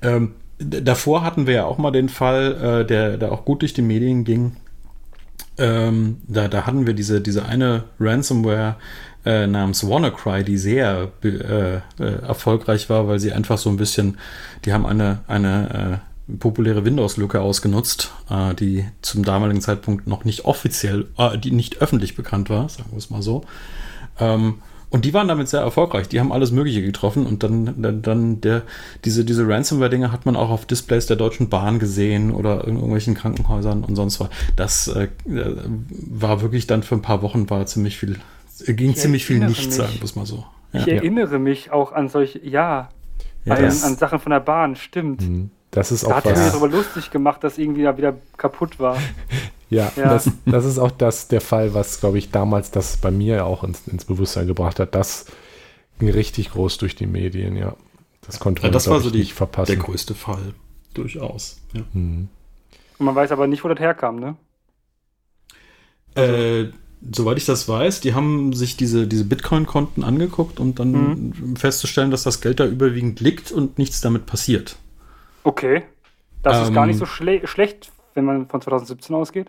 Ähm, 0.01 0.34
davor 0.60 1.24
hatten 1.24 1.48
wir 1.48 1.53
ja 1.55 1.65
auch 1.65 1.77
mal 1.77 1.91
den 1.91 2.10
Fall, 2.10 2.81
äh, 2.81 2.86
der, 2.86 3.17
der 3.17 3.31
auch 3.31 3.46
gut 3.46 3.62
durch 3.62 3.74
die 3.74 3.81
Medien 3.81 4.24
ging. 4.24 4.55
Ähm, 5.57 6.17
da, 6.27 6.48
da 6.48 6.67
hatten 6.67 6.86
wir 6.86 6.93
diese, 6.93 7.19
diese 7.19 7.46
eine 7.46 7.86
Ransomware 8.00 8.75
äh, 9.27 9.46
namens 9.46 9.86
WannaCry, 9.86 10.46
die 10.46 10.57
sehr 10.57 11.12
äh, 11.22 11.27
äh, 11.27 11.81
erfolgreich 12.00 12.89
war, 12.89 13.10
weil 13.10 13.19
sie 13.19 13.34
einfach 13.34 13.57
so 13.57 13.69
ein 13.69 13.75
bisschen, 13.75 14.17
die 14.63 14.72
haben 14.72 14.86
eine, 14.86 15.19
eine 15.27 16.01
äh, 16.29 16.38
populäre 16.38 16.86
Windows-Lücke 16.86 17.41
ausgenutzt, 17.41 18.13
äh, 18.29 18.55
die 18.55 18.86
zum 19.01 19.25
damaligen 19.25 19.60
Zeitpunkt 19.60 20.07
noch 20.07 20.24
nicht 20.24 20.46
offiziell, 20.46 21.07
die 21.43 21.51
nicht 21.51 21.81
öffentlich 21.81 22.15
bekannt 22.15 22.50
war, 22.50 22.69
sagen 22.69 22.89
wir 22.91 22.98
es 22.98 23.10
mal 23.10 23.22
so. 23.22 23.43
Ähm, 24.17 24.55
und 24.89 25.03
die 25.03 25.13
waren 25.13 25.27
damit 25.27 25.50
sehr 25.50 25.60
erfolgreich. 25.60 26.07
Die 26.07 26.22
haben 26.22 26.31
alles 26.31 26.51
Mögliche 26.51 26.81
getroffen 26.81 27.25
und 27.25 27.43
dann, 27.43 27.81
dann, 27.81 28.01
dann 28.01 28.39
der, 28.39 28.62
diese, 29.03 29.25
diese 29.25 29.46
Ransomware-Dinge 29.46 30.13
hat 30.13 30.25
man 30.25 30.38
auch 30.38 30.50
auf 30.50 30.65
Displays 30.65 31.07
der 31.07 31.17
Deutschen 31.17 31.50
Bahn 31.50 31.79
gesehen 31.79 32.31
oder 32.31 32.65
in 32.65 32.75
irgendwelchen 32.75 33.13
Krankenhäusern 33.13 33.84
und 33.84 33.98
sonst 33.98 34.22
was. 34.22 34.29
Das 34.55 34.88
äh, 34.88 35.10
war 35.25 36.41
wirklich 36.41 36.67
dann 36.67 36.84
für 36.84 36.96
ein 36.96 37.01
paar 37.01 37.22
Wochen 37.22 37.50
war 37.50 37.65
ziemlich 37.65 37.98
viel, 37.98 38.19
ging 38.65 38.91
ich 38.91 38.97
ziemlich 38.97 39.25
viel 39.25 39.39
nichts, 39.39 39.75
sagen 39.75 39.93
wir 39.95 40.03
es 40.03 40.15
mal 40.15 40.25
so. 40.25 40.45
Ja. 40.73 40.81
Ich 40.81 40.87
erinnere 40.87 41.39
mich 41.39 41.71
auch 41.71 41.91
an 41.91 42.09
solche, 42.09 42.45
ja, 42.45 42.89
ja 43.45 43.55
an, 43.55 43.63
an, 43.63 43.95
Sachen 43.95 44.19
von 44.19 44.31
der 44.31 44.39
Bahn, 44.39 44.75
stimmt. 44.75 45.21
Mhm. 45.21 45.51
Das 45.71 45.91
ist 45.91 46.05
auch 46.05 46.09
da 46.09 46.15
hat 46.17 46.25
was. 46.25 46.39
mir 46.39 46.49
darüber 46.51 46.67
lustig 46.69 47.11
gemacht, 47.11 47.43
dass 47.43 47.57
irgendwie 47.57 47.83
da 47.83 47.97
wieder 47.97 48.15
kaputt 48.37 48.79
war. 48.79 48.97
Ja, 49.69 49.91
ja. 49.97 50.05
Das, 50.11 50.31
das, 50.45 50.63
ist 50.63 50.79
auch 50.79 50.91
das, 50.91 51.27
der 51.27 51.41
Fall, 51.41 51.73
was, 51.73 51.99
glaube 51.99 52.17
ich, 52.17 52.31
damals 52.31 52.71
das 52.71 52.95
bei 52.95 53.11
mir 53.11 53.45
auch 53.45 53.65
ins, 53.65 53.85
ins, 53.85 54.05
Bewusstsein 54.05 54.47
gebracht 54.47 54.79
hat. 54.79 54.95
Das 54.95 55.25
ging 55.99 56.09
richtig 56.09 56.51
groß 56.51 56.77
durch 56.77 56.95
die 56.95 57.05
Medien, 57.05 57.57
ja. 57.57 57.75
Das 58.25 58.39
konnte 58.39 58.61
man, 58.61 58.69
ja, 58.69 58.73
das 58.73 58.89
war 58.89 59.01
so 59.01 59.09
die, 59.09 59.19
nicht 59.19 59.33
verpassen. 59.33 59.75
Der 59.75 59.83
größte 59.83 60.15
Fall, 60.15 60.53
durchaus. 60.93 61.59
Ja. 61.73 61.81
Mhm. 61.91 62.29
Und 62.97 63.05
man 63.05 63.13
weiß 63.13 63.33
aber 63.33 63.47
nicht, 63.47 63.65
wo 63.65 63.67
das 63.67 63.79
herkam, 63.79 64.21
ne? 64.21 64.37
Also, 66.15 66.33
äh, 66.33 66.71
soweit 67.12 67.38
ich 67.38 67.46
das 67.46 67.68
weiß, 67.68 68.01
die 68.01 68.13
haben 68.13 68.54
sich 68.54 68.77
diese, 68.77 69.08
diese 69.08 69.25
Bitcoin-Konten 69.25 70.04
angeguckt 70.04 70.60
und 70.60 70.80
dann 70.80 70.92
mhm. 70.92 71.56
festzustellen, 71.56 72.12
dass 72.12 72.24
das 72.24 72.42
Geld 72.42 72.60
da 72.60 72.66
überwiegend 72.66 73.20
liegt 73.20 73.51
und 73.51 73.77
nichts 73.77 74.01
damit 74.01 74.25
passiert. 74.25 74.77
Okay. 75.44 75.84
Das 76.44 76.58
ähm, 76.58 76.63
ist 76.63 76.74
gar 76.74 76.86
nicht 76.86 76.96
ähm, 76.96 77.00
so 77.00 77.06
schle 77.06 77.46
schlecht, 77.48 77.92
wenn 78.13 78.25
man 78.25 78.48
von 78.48 78.62
2017 78.62 79.16
ausgeht. 79.16 79.48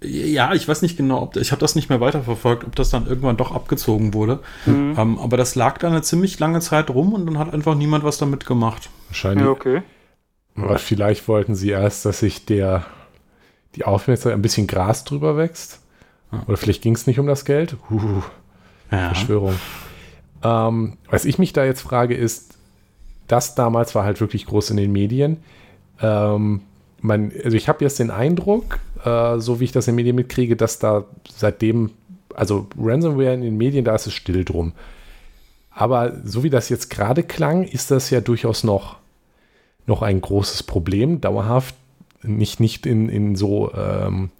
Ja, 0.00 0.54
ich 0.54 0.68
weiß 0.68 0.82
nicht 0.82 0.96
genau, 0.96 1.22
ob 1.22 1.36
ich 1.36 1.50
habe 1.50 1.60
das 1.60 1.74
nicht 1.74 1.88
mehr 1.88 2.00
weiterverfolgt, 2.00 2.64
ob 2.64 2.76
das 2.76 2.90
dann 2.90 3.08
irgendwann 3.08 3.36
doch 3.36 3.52
abgezogen 3.52 4.14
wurde. 4.14 4.40
Mhm. 4.64 4.94
Ähm, 4.96 5.18
aber 5.18 5.36
das 5.36 5.56
lag 5.56 5.78
da 5.78 5.88
eine 5.88 6.02
ziemlich 6.02 6.38
lange 6.38 6.60
Zeit 6.60 6.90
rum 6.90 7.12
und 7.12 7.26
dann 7.26 7.38
hat 7.38 7.52
einfach 7.52 7.74
niemand 7.74 8.04
was 8.04 8.18
damit 8.18 8.46
gemacht. 8.46 8.90
Wahrscheinlich. 9.08 9.44
Ja, 9.44 9.50
okay. 9.50 9.82
Aber 10.54 10.78
vielleicht 10.78 11.28
wollten 11.28 11.54
sie 11.54 11.70
erst, 11.70 12.04
dass 12.04 12.20
sich 12.20 12.44
der 12.44 12.86
die 13.74 13.84
Aufmerksamkeit 13.84 14.38
ein 14.38 14.42
bisschen 14.42 14.66
Gras 14.66 15.04
drüber 15.04 15.36
wächst. 15.36 15.80
Oder 16.46 16.56
vielleicht 16.56 16.82
ging 16.82 16.94
es 16.94 17.06
nicht 17.06 17.18
um 17.18 17.26
das 17.26 17.44
Geld. 17.44 17.76
Uh, 17.90 18.22
ja. 18.90 19.08
Verschwörung. 19.08 19.54
Ähm, 20.42 20.96
was 21.10 21.24
ich 21.24 21.38
mich 21.38 21.52
da 21.52 21.64
jetzt 21.64 21.80
frage, 21.80 22.14
ist, 22.14 22.58
das 23.26 23.54
damals 23.54 23.94
war 23.94 24.04
halt 24.04 24.20
wirklich 24.20 24.46
groß 24.46 24.70
in 24.70 24.76
den 24.76 24.92
Medien. 24.92 25.38
Ähm, 26.00 26.62
man, 27.00 27.32
also 27.44 27.56
ich 27.56 27.68
habe 27.68 27.84
jetzt 27.84 27.98
den 27.98 28.10
Eindruck, 28.10 28.78
äh, 29.04 29.38
so 29.38 29.60
wie 29.60 29.64
ich 29.64 29.72
das 29.72 29.86
in 29.88 29.92
den 29.92 29.96
Medien 29.96 30.16
mitkriege, 30.16 30.56
dass 30.56 30.78
da 30.78 31.04
seitdem, 31.34 31.90
also 32.34 32.66
Ransomware 32.78 33.34
in 33.34 33.42
den 33.42 33.56
Medien, 33.56 33.84
da 33.84 33.94
ist 33.94 34.06
es 34.06 34.14
still 34.14 34.44
drum. 34.44 34.72
Aber 35.70 36.16
so 36.24 36.42
wie 36.42 36.50
das 36.50 36.68
jetzt 36.68 36.90
gerade 36.90 37.22
klang, 37.22 37.64
ist 37.64 37.90
das 37.90 38.10
ja 38.10 38.20
durchaus 38.20 38.64
noch, 38.64 38.96
noch 39.86 40.02
ein 40.02 40.20
großes 40.20 40.64
Problem, 40.64 41.20
dauerhaft, 41.20 41.74
nicht, 42.22 42.58
nicht 42.58 42.84
in, 42.84 43.08
in 43.08 43.36
so 43.36 43.72
ähm, 43.74 44.30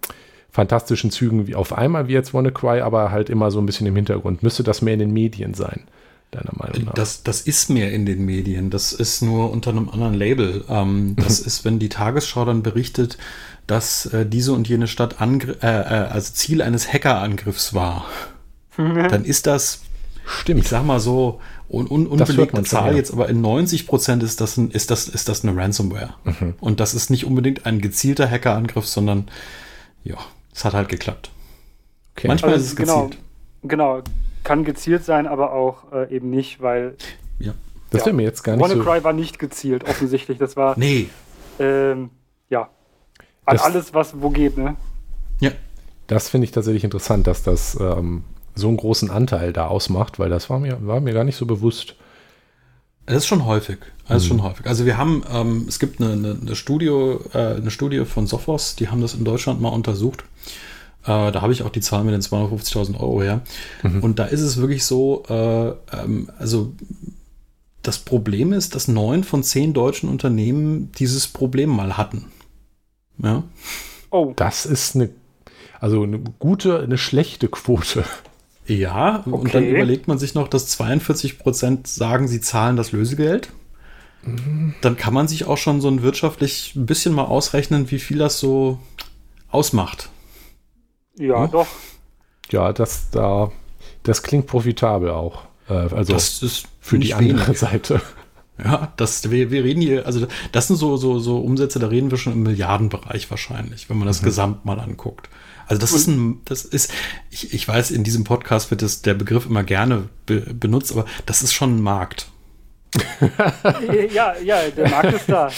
fantastischen 0.50 1.10
Zügen 1.10 1.46
wie 1.46 1.54
auf 1.54 1.72
einmal 1.72 2.08
wie 2.08 2.12
jetzt 2.12 2.34
WannaCry, 2.34 2.80
aber 2.80 3.10
halt 3.10 3.30
immer 3.30 3.50
so 3.50 3.60
ein 3.60 3.66
bisschen 3.66 3.86
im 3.86 3.96
Hintergrund. 3.96 4.42
Müsste 4.42 4.62
das 4.62 4.82
mehr 4.82 4.94
in 4.94 5.00
den 5.00 5.12
Medien 5.12 5.54
sein? 5.54 5.82
deiner 6.30 6.52
Meinung 6.56 6.84
nach? 6.84 6.94
Das, 6.94 7.22
das 7.22 7.40
ist 7.40 7.70
mehr 7.70 7.92
in 7.92 8.06
den 8.06 8.24
Medien. 8.24 8.70
Das 8.70 8.92
ist 8.92 9.22
nur 9.22 9.50
unter 9.50 9.70
einem 9.70 9.88
anderen 9.88 10.14
Label. 10.14 10.64
Ähm, 10.68 11.16
das 11.16 11.40
ist, 11.46 11.64
wenn 11.64 11.78
die 11.78 11.88
Tagesschau 11.88 12.44
dann 12.44 12.62
berichtet, 12.62 13.18
dass 13.66 14.06
äh, 14.06 14.26
diese 14.26 14.52
und 14.52 14.68
jene 14.68 14.88
Stadt 14.88 15.20
Angr 15.20 15.56
äh, 15.62 15.66
äh, 15.66 16.08
also 16.08 16.32
Ziel 16.32 16.62
eines 16.62 16.92
Hackerangriffs 16.92 17.74
war. 17.74 18.06
dann 18.76 19.24
ist 19.24 19.46
das, 19.46 19.82
Stimmt. 20.26 20.60
ich 20.60 20.68
sag 20.68 20.84
mal 20.84 21.00
so, 21.00 21.40
un, 21.68 21.86
un, 21.86 22.06
unbelegte 22.06 22.62
Zahl 22.62 22.96
jetzt, 22.96 23.12
aber 23.12 23.28
in 23.28 23.40
90 23.40 23.86
Prozent 23.86 24.22
ist 24.22 24.40
das, 24.40 24.56
ein, 24.56 24.70
ist, 24.70 24.90
das, 24.90 25.08
ist 25.08 25.28
das 25.28 25.44
eine 25.44 25.56
Ransomware. 25.56 26.14
Mhm. 26.24 26.54
Und 26.60 26.80
das 26.80 26.94
ist 26.94 27.10
nicht 27.10 27.24
unbedingt 27.24 27.66
ein 27.66 27.80
gezielter 27.80 28.30
Hackerangriff, 28.30 28.86
sondern 28.86 29.28
ja, 30.04 30.16
es 30.52 30.64
hat 30.64 30.74
halt 30.74 30.88
geklappt. 30.88 31.30
Okay. 32.16 32.28
Manchmal 32.28 32.52
also 32.52 32.64
ist 32.64 32.70
es 32.70 32.76
gezielt. 32.76 33.18
Genau, 33.62 33.96
genau 33.96 34.02
kann 34.44 34.64
gezielt 34.64 35.04
sein, 35.04 35.26
aber 35.26 35.52
auch 35.52 35.92
äh, 35.92 36.14
eben 36.14 36.30
nicht, 36.30 36.60
weil. 36.62 36.96
Ja. 37.38 37.52
Das 37.90 38.00
ja, 38.00 38.06
wäre 38.06 38.16
mir 38.16 38.22
jetzt 38.22 38.42
gar 38.42 38.56
nicht 38.56 38.62
WannaCry 38.62 38.98
so 38.98 39.04
war 39.04 39.12
nicht 39.12 39.38
gezielt, 39.38 39.84
offensichtlich. 39.84 40.38
Das 40.38 40.56
war. 40.56 40.78
Nee. 40.78 41.08
Ähm, 41.58 42.10
ja. 42.48 42.70
An 43.44 43.56
das, 43.56 43.62
alles, 43.62 43.94
was 43.94 44.20
wo 44.20 44.30
geht, 44.30 44.56
ne? 44.56 44.76
Ja. 45.40 45.50
Das 46.06 46.30
finde 46.30 46.46
ich 46.46 46.52
tatsächlich 46.52 46.84
interessant, 46.84 47.26
dass 47.26 47.42
das 47.42 47.78
ähm, 47.78 48.24
so 48.54 48.68
einen 48.68 48.78
großen 48.78 49.10
Anteil 49.10 49.52
da 49.52 49.66
ausmacht, 49.66 50.18
weil 50.18 50.30
das 50.30 50.48
war 50.48 50.58
mir, 50.58 50.78
war 50.86 51.00
mir 51.00 51.12
gar 51.12 51.24
nicht 51.24 51.36
so 51.36 51.44
bewusst. 51.44 51.96
Das 53.08 53.18
ist 53.18 53.26
schon 53.26 53.46
häufig. 53.46 53.78
Das 54.06 54.22
ist 54.22 54.24
mhm. 54.24 54.28
schon 54.28 54.42
häufig. 54.42 54.66
Also 54.66 54.86
wir 54.86 54.96
haben, 54.98 55.22
ähm, 55.32 55.64
es 55.68 55.78
gibt 55.78 56.00
eine, 56.00 56.12
eine, 56.12 56.38
eine, 56.40 56.56
Studio, 56.56 57.22
äh, 57.32 57.56
eine 57.56 57.70
Studie 57.70 58.04
von 58.04 58.26
Sophos, 58.26 58.76
die 58.76 58.88
haben 58.88 59.00
das 59.00 59.14
in 59.14 59.24
Deutschland 59.24 59.60
mal 59.60 59.70
untersucht. 59.70 60.24
Äh, 61.04 61.32
da 61.32 61.40
habe 61.40 61.52
ich 61.52 61.62
auch 61.62 61.70
die 61.70 61.80
Zahl 61.80 62.04
mit 62.04 62.14
den 62.14 62.20
250.000 62.20 63.00
Euro 63.00 63.22
her. 63.22 63.40
Mhm. 63.82 64.02
Und 64.02 64.18
da 64.18 64.24
ist 64.24 64.42
es 64.42 64.58
wirklich 64.58 64.84
so, 64.84 65.24
äh, 65.28 65.68
ähm, 65.96 66.30
also 66.38 66.72
das 67.82 67.98
Problem 67.98 68.52
ist, 68.52 68.74
dass 68.74 68.88
neun 68.88 69.24
von 69.24 69.42
zehn 69.42 69.72
deutschen 69.72 70.10
Unternehmen 70.10 70.92
dieses 70.92 71.26
Problem 71.26 71.70
mal 71.70 71.96
hatten. 71.96 72.26
Ja. 73.22 73.44
Oh. 74.10 74.32
Das 74.36 74.66
ist 74.66 74.94
eine, 74.94 75.10
also 75.80 76.02
eine 76.02 76.18
gute, 76.38 76.80
eine 76.80 76.98
schlechte 76.98 77.48
Quote. 77.48 78.04
Ja, 78.68 79.20
okay. 79.20 79.30
und 79.30 79.54
dann 79.54 79.64
überlegt 79.64 80.08
man 80.08 80.18
sich 80.18 80.34
noch, 80.34 80.46
dass 80.46 80.68
42 80.68 81.38
Prozent 81.38 81.86
sagen, 81.86 82.28
sie 82.28 82.40
zahlen 82.40 82.76
das 82.76 82.92
Lösegeld. 82.92 83.48
Mhm. 84.22 84.74
Dann 84.82 84.96
kann 84.96 85.14
man 85.14 85.26
sich 85.26 85.46
auch 85.46 85.56
schon 85.56 85.80
so 85.80 85.88
ein 85.88 86.02
wirtschaftlich 86.02 86.74
ein 86.76 86.84
bisschen 86.86 87.14
mal 87.14 87.24
ausrechnen, 87.24 87.90
wie 87.90 87.98
viel 87.98 88.18
das 88.18 88.38
so 88.38 88.78
ausmacht. 89.50 90.10
Ja, 91.16 91.44
hm? 91.44 91.50
doch. 91.50 91.66
Ja, 92.50 92.72
das 92.72 93.10
da, 93.10 93.50
das 94.02 94.22
klingt 94.22 94.46
profitabel 94.46 95.10
auch. 95.10 95.44
Äh, 95.68 95.72
also 95.72 96.12
das 96.12 96.42
ist 96.42 96.68
für 96.80 96.98
die 96.98 97.14
andere 97.14 97.46
wenig. 97.46 97.58
Seite. 97.58 98.02
Ja, 98.62 98.92
das, 98.96 99.30
wir, 99.30 99.50
wir 99.50 99.64
reden 99.64 99.80
hier, 99.80 100.04
also 100.04 100.26
das 100.52 100.66
sind 100.66 100.76
so, 100.76 100.96
so, 100.96 101.20
so 101.20 101.38
Umsätze, 101.38 101.78
da 101.78 101.86
reden 101.86 102.10
wir 102.10 102.18
schon 102.18 102.32
im 102.32 102.42
Milliardenbereich 102.42 103.30
wahrscheinlich, 103.30 103.88
wenn 103.88 103.98
man 103.98 104.08
das 104.08 104.20
mhm. 104.20 104.26
Gesamt 104.26 104.64
mal 104.64 104.80
anguckt. 104.80 105.28
Also 105.68 105.80
das 105.80 105.92
ist 105.92 106.06
ein, 106.06 106.40
das 106.46 106.64
ist, 106.64 106.92
ich, 107.30 107.52
ich 107.52 107.68
weiß, 107.68 107.90
in 107.90 108.02
diesem 108.02 108.24
Podcast 108.24 108.70
wird 108.70 108.82
das, 108.82 109.02
der 109.02 109.14
Begriff 109.14 109.46
immer 109.46 109.62
gerne 109.62 110.08
be, 110.26 110.40
benutzt, 110.40 110.92
aber 110.92 111.04
das 111.26 111.42
ist 111.42 111.52
schon 111.52 111.76
ein 111.76 111.82
Markt. 111.82 112.30
ja, 114.12 114.34
ja, 114.42 114.58
der 114.74 114.88
Markt 114.88 115.12
ist 115.12 115.28
da. 115.28 115.50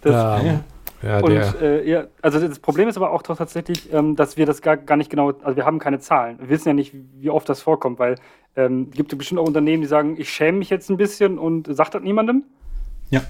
Das, 0.00 0.12
ja. 0.12 0.64
Ja, 1.02 1.20
und 1.20 1.32
äh, 1.32 1.84
ja, 1.84 2.06
also 2.22 2.40
das 2.40 2.58
Problem 2.58 2.88
ist 2.88 2.96
aber 2.96 3.10
auch 3.10 3.22
tatsächlich, 3.22 3.92
ähm, 3.92 4.16
dass 4.16 4.36
wir 4.36 4.46
das 4.46 4.62
gar, 4.62 4.76
gar 4.76 4.96
nicht 4.96 5.10
genau, 5.10 5.32
also 5.42 5.56
wir 5.56 5.64
haben 5.66 5.78
keine 5.78 6.00
Zahlen. 6.00 6.38
Wir 6.38 6.48
wissen 6.48 6.68
ja 6.68 6.74
nicht, 6.74 6.94
wie 7.18 7.28
oft 7.28 7.48
das 7.48 7.60
vorkommt, 7.60 7.98
weil 7.98 8.16
ähm, 8.56 8.90
gibt 8.90 9.12
es 9.12 9.18
bestimmt 9.18 9.40
auch 9.40 9.46
Unternehmen, 9.46 9.82
die 9.82 9.88
sagen, 9.88 10.16
ich 10.18 10.30
schäme 10.30 10.58
mich 10.58 10.70
jetzt 10.70 10.88
ein 10.90 10.96
bisschen 10.96 11.38
und 11.38 11.68
sagt 11.74 11.94
das 11.94 12.02
niemandem. 12.02 12.44
Ja. 13.10 13.20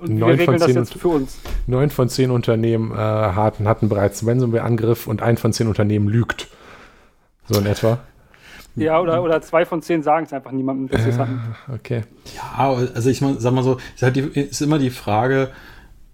Und 0.00 0.18
wir 0.18 0.26
regeln 0.26 0.58
das 0.58 0.72
jetzt 0.72 0.94
für 0.94 1.08
uns. 1.08 1.38
Neun 1.66 1.90
von 1.90 2.08
zehn 2.08 2.30
Unternehmen 2.30 2.92
äh, 2.92 2.96
hatten, 2.96 3.66
hatten 3.66 3.88
bereits 3.88 4.26
Ransomware-Angriff 4.26 5.06
und 5.06 5.22
ein 5.22 5.36
von 5.36 5.52
zehn 5.52 5.68
Unternehmen 5.68 6.08
lügt. 6.08 6.48
So 7.48 7.58
in 7.60 7.66
etwa. 7.66 7.98
Ja, 8.76 9.00
oder, 9.00 9.22
oder 9.22 9.40
zwei 9.40 9.64
von 9.64 9.80
zehn 9.80 10.02
sagen 10.02 10.26
es 10.26 10.32
einfach 10.34 10.52
niemandem, 10.52 10.88
dass 10.88 11.02
sie 11.02 11.10
es 11.10 11.18
hatten. 11.18 11.40
Okay. 11.72 12.02
Ja, 12.34 12.74
also 12.94 13.08
ich 13.08 13.22
sag 13.38 13.52
mal 13.52 13.64
so, 13.64 13.78
ist, 13.94 14.02
halt 14.02 14.16
die, 14.16 14.20
ist 14.20 14.60
immer 14.60 14.78
die 14.78 14.90
Frage, 14.90 15.50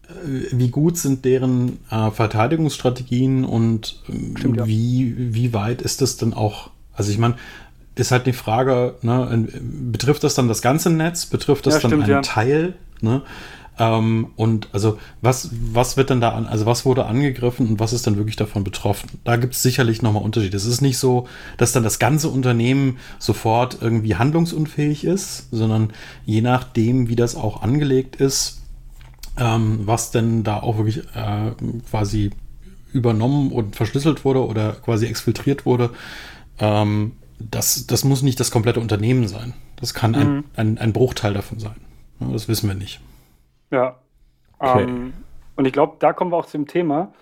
äh, 0.08 0.46
wie 0.52 0.70
gut 0.70 0.96
sind 0.96 1.24
deren 1.24 1.80
äh, 1.90 2.12
Verteidigungsstrategien 2.12 3.44
und 3.44 4.00
äh, 4.08 4.38
Stimmt, 4.38 4.66
wie, 4.66 5.08
ja. 5.10 5.14
wie 5.16 5.52
weit 5.52 5.82
ist 5.82 6.02
das 6.02 6.16
denn 6.16 6.34
auch? 6.34 6.70
Also 6.94 7.10
ich 7.10 7.18
meine, 7.18 7.34
ist 7.96 8.12
halt 8.12 8.26
die 8.26 8.32
Frage, 8.32 8.94
ne, 9.02 9.48
betrifft 9.60 10.22
das 10.22 10.34
dann 10.34 10.46
das 10.46 10.62
ganze 10.62 10.88
Netz? 10.88 11.26
Betrifft 11.26 11.66
das 11.66 11.74
ja, 11.74 11.80
dann 11.80 11.90
stimmt, 11.90 12.04
einen 12.04 12.12
ja. 12.12 12.20
Teil? 12.22 12.74
Ne? 13.00 13.22
Ähm, 13.78 14.32
und 14.36 14.68
also 14.72 14.98
was, 15.22 15.50
was 15.52 15.96
wird 15.96 16.10
denn 16.10 16.20
da 16.20 16.30
an, 16.30 16.46
also 16.46 16.66
was 16.66 16.84
wurde 16.84 17.06
angegriffen 17.06 17.66
und 17.66 17.80
was 17.80 17.92
ist 17.92 18.06
dann 18.06 18.16
wirklich 18.16 18.36
davon 18.36 18.64
betroffen? 18.64 19.08
Da 19.24 19.36
gibt 19.36 19.54
es 19.54 19.62
sicherlich 19.62 20.02
nochmal 20.02 20.22
Unterschiede. 20.22 20.56
Es 20.56 20.66
ist 20.66 20.82
nicht 20.82 20.98
so, 20.98 21.26
dass 21.56 21.72
dann 21.72 21.82
das 21.82 21.98
ganze 21.98 22.28
Unternehmen 22.28 22.98
sofort 23.18 23.78
irgendwie 23.80 24.16
handlungsunfähig 24.16 25.04
ist, 25.04 25.48
sondern 25.50 25.92
je 26.26 26.42
nachdem, 26.42 27.08
wie 27.08 27.16
das 27.16 27.34
auch 27.34 27.62
angelegt 27.62 28.16
ist, 28.16 28.60
ähm, 29.38 29.80
was 29.84 30.10
denn 30.10 30.44
da 30.44 30.60
auch 30.60 30.76
wirklich 30.76 30.98
äh, 31.14 31.52
quasi 31.88 32.30
übernommen 32.92 33.52
und 33.52 33.74
verschlüsselt 33.74 34.24
wurde 34.26 34.46
oder 34.46 34.72
quasi 34.72 35.06
exfiltriert 35.06 35.64
wurde, 35.64 35.90
ähm, 36.58 37.12
das, 37.38 37.86
das 37.86 38.04
muss 38.04 38.22
nicht 38.22 38.38
das 38.38 38.50
komplette 38.50 38.80
Unternehmen 38.80 39.26
sein. 39.28 39.54
Das 39.76 39.94
kann 39.94 40.14
ein, 40.14 40.34
mhm. 40.34 40.44
ein, 40.54 40.78
ein 40.78 40.92
Bruchteil 40.92 41.32
davon 41.32 41.58
sein. 41.58 41.74
Das 42.20 42.46
wissen 42.48 42.68
wir 42.68 42.74
nicht. 42.74 43.00
Ja. 43.72 43.98
Okay. 44.58 44.84
Ähm, 44.84 45.12
und 45.56 45.64
ich 45.64 45.72
glaube, 45.72 45.96
da 45.98 46.12
kommen 46.12 46.30
wir 46.30 46.36
auch 46.36 46.46
zum 46.46 46.68
Thema. 46.68 47.12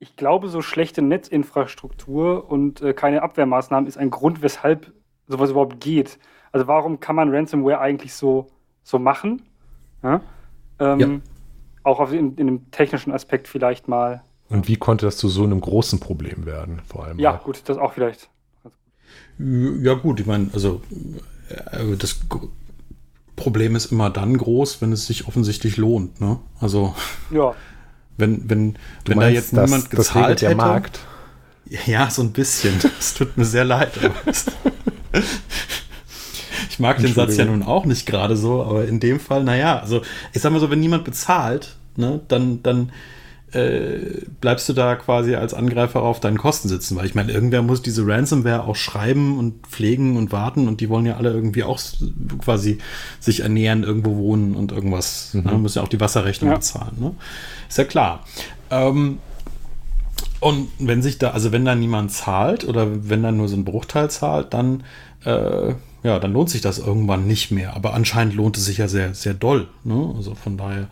Ich 0.00 0.16
glaube, 0.16 0.48
so 0.48 0.62
schlechte 0.62 1.02
Netzinfrastruktur 1.02 2.50
und 2.50 2.80
äh, 2.80 2.94
keine 2.94 3.22
Abwehrmaßnahmen 3.22 3.86
ist 3.86 3.98
ein 3.98 4.10
Grund, 4.10 4.42
weshalb 4.42 4.92
sowas 5.28 5.50
überhaupt 5.50 5.80
geht. 5.80 6.18
Also 6.52 6.66
warum 6.66 6.98
kann 6.98 7.14
man 7.14 7.32
Ransomware 7.32 7.80
eigentlich 7.80 8.14
so, 8.14 8.48
so 8.82 8.98
machen? 8.98 9.42
Ja? 10.02 10.20
Ähm, 10.80 10.98
ja. 10.98 11.08
Auch 11.82 12.00
auf, 12.00 12.12
in, 12.12 12.34
in 12.36 12.48
einem 12.48 12.70
technischen 12.70 13.12
Aspekt 13.12 13.46
vielleicht 13.46 13.86
mal. 13.86 14.22
Und 14.48 14.68
wie 14.68 14.76
konnte 14.76 15.06
das 15.06 15.16
zu 15.16 15.28
so 15.28 15.44
einem 15.44 15.60
großen 15.60 16.00
Problem 16.00 16.44
werden, 16.46 16.80
vor 16.86 17.04
allem? 17.04 17.18
Ja, 17.18 17.36
auch? 17.36 17.44
gut, 17.44 17.62
das 17.68 17.78
auch 17.78 17.92
vielleicht. 17.92 18.28
Ja, 19.38 19.94
gut, 19.94 20.20
ich 20.20 20.26
meine, 20.26 20.50
also 20.52 20.82
äh, 21.48 21.96
das 21.96 22.20
Problem 23.40 23.74
ist 23.74 23.86
immer 23.86 24.10
dann 24.10 24.36
groß, 24.36 24.80
wenn 24.80 24.92
es 24.92 25.06
sich 25.06 25.26
offensichtlich 25.26 25.76
lohnt. 25.76 26.20
Ne? 26.20 26.38
Also 26.60 26.94
ja. 27.30 27.54
wenn, 28.16 28.48
wenn, 28.48 28.76
wenn 29.06 29.16
meinst, 29.16 29.22
da 29.22 29.28
jetzt 29.28 29.52
niemand 29.52 29.84
das, 29.84 29.90
gezahlt 29.90 30.24
das 30.24 30.30
hätte. 30.30 30.46
Der 30.46 30.56
Markt. 30.56 31.00
Ja, 31.86 32.10
so 32.10 32.22
ein 32.22 32.32
bisschen. 32.32 32.74
Es 32.98 33.14
tut 33.14 33.36
mir 33.36 33.44
sehr 33.44 33.64
leid. 33.64 33.92
ich 36.68 36.78
mag 36.78 36.98
den 36.98 37.14
Satz 37.14 37.36
ja 37.36 37.44
nun 37.44 37.62
auch 37.62 37.84
nicht 37.84 38.06
gerade 38.06 38.36
so, 38.36 38.62
aber 38.62 38.86
in 38.86 39.00
dem 39.00 39.20
Fall, 39.20 39.44
naja, 39.44 39.78
also 39.78 40.02
ich 40.32 40.42
sag 40.42 40.52
mal 40.52 40.60
so, 40.60 40.70
wenn 40.70 40.80
niemand 40.80 41.04
bezahlt, 41.04 41.76
ne, 41.96 42.20
dann, 42.28 42.62
dann 42.62 42.92
äh, 43.52 44.24
bleibst 44.40 44.68
du 44.68 44.72
da 44.72 44.96
quasi 44.96 45.34
als 45.34 45.54
Angreifer 45.54 46.02
auf 46.02 46.20
deinen 46.20 46.38
Kosten 46.38 46.68
sitzen, 46.68 46.96
weil 46.96 47.06
ich 47.06 47.14
meine, 47.14 47.32
irgendwer 47.32 47.62
muss 47.62 47.82
diese 47.82 48.06
Ransomware 48.06 48.64
auch 48.64 48.76
schreiben 48.76 49.38
und 49.38 49.66
pflegen 49.66 50.16
und 50.16 50.32
warten 50.32 50.68
und 50.68 50.80
die 50.80 50.88
wollen 50.88 51.06
ja 51.06 51.16
alle 51.16 51.30
irgendwie 51.30 51.64
auch 51.64 51.80
quasi 52.38 52.78
sich 53.18 53.40
ernähren, 53.40 53.82
irgendwo 53.82 54.16
wohnen 54.16 54.54
und 54.54 54.72
irgendwas, 54.72 55.34
mhm. 55.34 55.42
ne? 55.42 55.58
müssen 55.58 55.78
ja 55.78 55.84
auch 55.84 55.88
die 55.88 56.00
Wasserrechnung 56.00 56.50
ja. 56.50 56.56
bezahlen, 56.56 56.96
ne? 56.98 57.14
Ist 57.68 57.78
ja 57.78 57.84
klar. 57.84 58.24
Ähm, 58.70 59.18
und 60.40 60.68
wenn 60.78 61.02
sich 61.02 61.18
da, 61.18 61.30
also 61.30 61.52
wenn 61.52 61.64
da 61.64 61.74
niemand 61.74 62.12
zahlt 62.12 62.66
oder 62.66 63.08
wenn 63.08 63.22
da 63.22 63.30
nur 63.30 63.48
so 63.48 63.56
ein 63.56 63.64
Bruchteil 63.64 64.10
zahlt, 64.10 64.54
dann 64.54 64.84
äh, 65.24 65.74
ja, 66.02 66.18
dann 66.18 66.32
lohnt 66.32 66.50
sich 66.50 66.62
das 66.62 66.78
irgendwann 66.78 67.26
nicht 67.26 67.50
mehr. 67.50 67.74
Aber 67.74 67.94
anscheinend 67.94 68.34
lohnt 68.34 68.56
es 68.56 68.64
sich 68.64 68.78
ja 68.78 68.88
sehr, 68.88 69.14
sehr 69.14 69.34
doll. 69.34 69.68
Ne? 69.84 70.14
Also 70.16 70.34
von 70.34 70.56
daher 70.56 70.88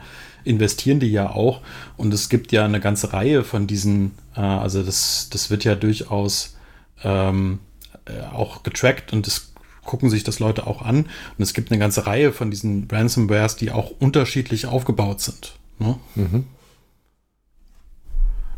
investieren 0.48 1.00
die 1.00 1.10
ja 1.10 1.30
auch. 1.30 1.60
Und 1.96 2.12
es 2.14 2.28
gibt 2.28 2.52
ja 2.52 2.64
eine 2.64 2.80
ganze 2.80 3.12
Reihe 3.12 3.44
von 3.44 3.66
diesen, 3.66 4.12
äh, 4.36 4.40
also 4.40 4.82
das, 4.82 5.28
das 5.30 5.50
wird 5.50 5.64
ja 5.64 5.74
durchaus 5.74 6.56
ähm, 7.04 7.60
äh, 8.06 8.34
auch 8.34 8.62
getrackt 8.62 9.12
und 9.12 9.26
das 9.26 9.52
gucken 9.84 10.10
sich 10.10 10.24
das 10.24 10.38
Leute 10.38 10.66
auch 10.66 10.82
an. 10.82 11.06
Und 11.38 11.42
es 11.42 11.54
gibt 11.54 11.70
eine 11.70 11.78
ganze 11.78 12.06
Reihe 12.06 12.32
von 12.32 12.50
diesen 12.50 12.88
Ransomwares, 12.90 13.56
die 13.56 13.70
auch 13.70 13.90
unterschiedlich 13.98 14.66
aufgebaut 14.66 15.20
sind. 15.20 15.54
Ne? 15.78 15.98
Mhm. 16.14 16.44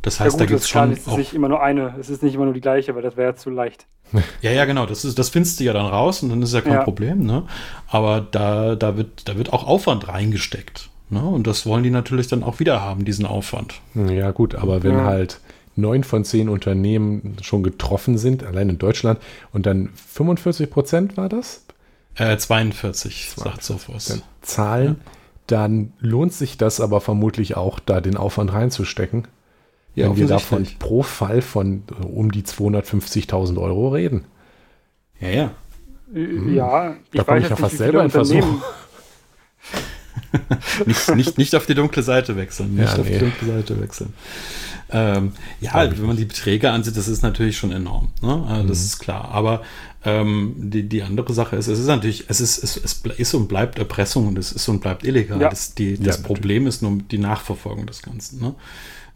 Das 0.02 0.18
heißt, 0.18 0.26
ja 0.26 0.30
gut, 0.32 0.40
da 0.40 0.46
gibt 0.46 0.60
es 0.60 0.68
schon. 0.68 0.92
Es 0.92 1.06
ist 1.06 1.16
nicht 1.16 1.34
immer 1.34 1.48
nur 1.48 1.62
eine, 1.62 1.94
es 2.00 2.08
ist 2.08 2.22
nicht 2.22 2.34
immer 2.34 2.46
nur 2.46 2.54
die 2.54 2.60
gleiche, 2.60 2.94
weil 2.94 3.02
das 3.02 3.16
wäre 3.16 3.32
ja 3.32 3.36
zu 3.36 3.50
leicht. 3.50 3.86
Ja, 4.42 4.50
ja, 4.50 4.64
genau. 4.64 4.86
Das, 4.86 5.04
ist, 5.04 5.18
das 5.18 5.28
findest 5.28 5.60
du 5.60 5.64
ja 5.64 5.72
dann 5.72 5.86
raus 5.86 6.22
und 6.22 6.30
dann 6.30 6.42
ist 6.42 6.52
ja 6.52 6.62
kein 6.62 6.72
ja. 6.72 6.82
Problem. 6.82 7.24
Ne? 7.24 7.44
Aber 7.86 8.20
da, 8.20 8.74
da, 8.74 8.96
wird, 8.96 9.28
da 9.28 9.36
wird 9.36 9.52
auch 9.52 9.66
Aufwand 9.66 10.08
reingesteckt. 10.08 10.89
Ne? 11.10 11.22
Und 11.22 11.46
das 11.46 11.66
wollen 11.66 11.82
die 11.82 11.90
natürlich 11.90 12.28
dann 12.28 12.42
auch 12.42 12.60
wieder 12.60 12.80
haben, 12.80 13.04
diesen 13.04 13.26
Aufwand. 13.26 13.80
Ja, 13.94 14.30
gut, 14.30 14.54
aber 14.54 14.82
wenn 14.82 14.98
ja. 14.98 15.04
halt 15.04 15.40
neun 15.74 16.04
von 16.04 16.24
zehn 16.24 16.48
Unternehmen 16.48 17.36
schon 17.42 17.62
getroffen 17.62 18.16
sind, 18.16 18.44
allein 18.44 18.68
in 18.68 18.78
Deutschland, 18.78 19.18
und 19.52 19.66
dann 19.66 19.90
45 19.94 20.70
Prozent 20.70 21.16
war 21.16 21.28
das? 21.28 21.64
Äh, 22.14 22.36
42, 22.36 23.30
42 23.34 23.36
sagt 23.36 23.62
Sophos. 23.62 24.22
Zahlen, 24.42 24.86
ja. 24.86 25.12
dann 25.48 25.92
lohnt 25.98 26.32
sich 26.32 26.56
das 26.58 26.80
aber 26.80 27.00
vermutlich 27.00 27.56
auch, 27.56 27.80
da 27.80 28.00
den 28.00 28.16
Aufwand 28.16 28.52
reinzustecken. 28.52 29.26
Ja, 29.96 30.06
wenn 30.06 30.16
wir 30.16 30.28
davon 30.28 30.66
pro 30.78 31.02
Fall 31.02 31.42
von 31.42 31.82
um 32.04 32.30
die 32.30 32.42
250.000 32.42 33.60
Euro 33.60 33.88
reden. 33.88 34.24
Ja, 35.20 35.28
ja. 35.28 35.50
Ja, 36.14 36.94
ich 37.12 37.18
da 37.18 37.24
komme 37.24 37.40
ich 37.40 37.48
ja 37.48 37.56
fast 37.56 37.78
selber 37.78 38.04
in 38.04 38.10
Versuch. 38.10 38.44
nicht, 40.86 41.14
nicht, 41.14 41.38
nicht 41.38 41.54
auf 41.54 41.66
die 41.66 41.74
dunkle 41.74 42.02
Seite 42.02 42.36
wechseln. 42.36 42.74
Nicht 42.74 42.92
ja, 42.92 43.00
auf 43.00 43.06
nee. 43.06 43.14
die 43.14 43.18
dunkle 43.18 43.46
Seite 43.48 43.80
wechseln. 43.80 44.12
Ähm, 44.92 45.32
ja, 45.60 45.90
wenn 45.90 46.06
man 46.06 46.16
die 46.16 46.24
Beträge 46.24 46.70
ansieht, 46.70 46.96
das 46.96 47.08
ist 47.08 47.22
natürlich 47.22 47.56
schon 47.56 47.72
enorm. 47.72 48.08
Ne? 48.22 48.44
Also, 48.48 48.62
mhm. 48.64 48.68
Das 48.68 48.84
ist 48.84 48.98
klar. 48.98 49.28
Aber 49.32 49.62
ähm, 50.04 50.54
die, 50.56 50.88
die 50.88 51.02
andere 51.02 51.32
Sache 51.32 51.56
ist, 51.56 51.68
es 51.68 51.78
ist 51.78 51.86
natürlich, 51.86 52.24
es 52.28 52.40
ist, 52.40 52.62
es, 52.62 52.76
es 52.76 53.02
ist 53.18 53.34
und 53.34 53.48
bleibt 53.48 53.78
Erpressung 53.78 54.28
und 54.28 54.38
es 54.38 54.52
ist 54.52 54.68
und 54.68 54.80
bleibt 54.80 55.04
illegal. 55.04 55.40
Ja. 55.40 55.48
Das, 55.48 55.74
die, 55.74 55.98
das 55.98 56.18
ja, 56.18 56.22
Problem 56.22 56.66
ist 56.66 56.82
nur 56.82 56.98
die 57.10 57.18
Nachverfolgung 57.18 57.86
des 57.86 58.02
Ganzen. 58.02 58.40
Ne? 58.40 58.54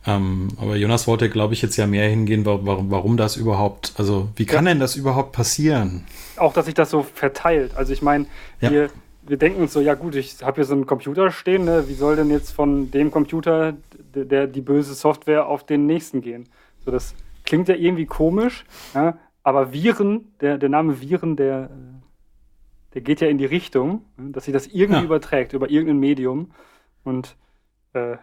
Ähm, 0.06 0.48
aber 0.58 0.76
Jonas 0.76 1.06
wollte, 1.06 1.30
glaube 1.30 1.54
ich, 1.54 1.62
jetzt 1.62 1.76
ja 1.76 1.86
mehr 1.86 2.08
hingehen, 2.08 2.44
warum, 2.44 2.90
warum 2.90 3.16
das 3.16 3.36
überhaupt, 3.36 3.94
also 3.96 4.28
wie 4.36 4.44
kann 4.44 4.66
ja. 4.66 4.72
denn 4.72 4.80
das 4.80 4.96
überhaupt 4.96 5.32
passieren? 5.32 6.04
Auch, 6.36 6.52
dass 6.52 6.66
sich 6.66 6.74
das 6.74 6.90
so 6.90 7.02
verteilt. 7.02 7.74
Also 7.74 7.92
ich 7.92 8.02
meine, 8.02 8.26
wir, 8.60 8.90
wir 9.26 9.36
denken 9.36 9.62
uns 9.62 9.72
so, 9.72 9.80
ja 9.80 9.94
gut, 9.94 10.14
ich 10.14 10.42
habe 10.42 10.56
hier 10.56 10.64
so 10.64 10.74
einen 10.74 10.86
Computer 10.86 11.30
stehen, 11.30 11.64
ne? 11.64 11.88
wie 11.88 11.94
soll 11.94 12.16
denn 12.16 12.30
jetzt 12.30 12.50
von 12.50 12.90
dem 12.90 13.10
Computer 13.10 13.74
der, 14.14 14.24
der, 14.24 14.46
die 14.46 14.60
böse 14.60 14.94
Software 14.94 15.46
auf 15.46 15.64
den 15.64 15.86
nächsten 15.86 16.20
gehen? 16.20 16.48
So, 16.84 16.90
das 16.90 17.14
klingt 17.44 17.68
ja 17.68 17.74
irgendwie 17.74 18.06
komisch, 18.06 18.64
ja? 18.94 19.18
aber 19.42 19.72
Viren, 19.72 20.32
der, 20.40 20.58
der 20.58 20.68
Name 20.68 21.00
Viren, 21.00 21.36
der, 21.36 21.70
der 22.92 23.00
geht 23.00 23.20
ja 23.20 23.28
in 23.28 23.38
die 23.38 23.46
Richtung, 23.46 24.02
ne? 24.16 24.30
dass 24.30 24.44
sich 24.44 24.52
das 24.52 24.66
irgendwie 24.66 25.00
ja. 25.00 25.04
überträgt 25.04 25.52
über 25.54 25.70
irgendein 25.70 25.98
Medium 25.98 26.50
und 27.02 27.36
äh, 27.94 28.16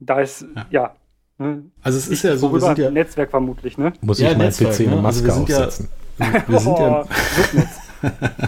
da 0.00 0.20
ist, 0.20 0.46
ja, 0.54 0.66
ja 0.70 0.96
ne? 1.38 1.64
also 1.82 1.98
es 1.98 2.08
ist 2.08 2.22
ja 2.22 2.36
so, 2.36 2.52
wir 2.52 2.60
sind 2.60 2.78
ja 2.78 2.90
Netzwerk 2.90 3.30
vermutlich, 3.30 3.78
ne? 3.78 3.92
Muss 4.02 4.20
ich 4.20 4.36
mein 4.36 4.50
PC 4.50 4.80
eine 4.80 4.96
Maske 4.96 5.32
also 5.32 5.48
wir 5.48 5.56
aufsetzen? 5.56 5.88
Ja, 6.18 6.48
wir 6.48 6.58
sind 6.58 6.78
ja, 6.78 7.02
oh, 7.02 7.06
ja, 8.02 8.47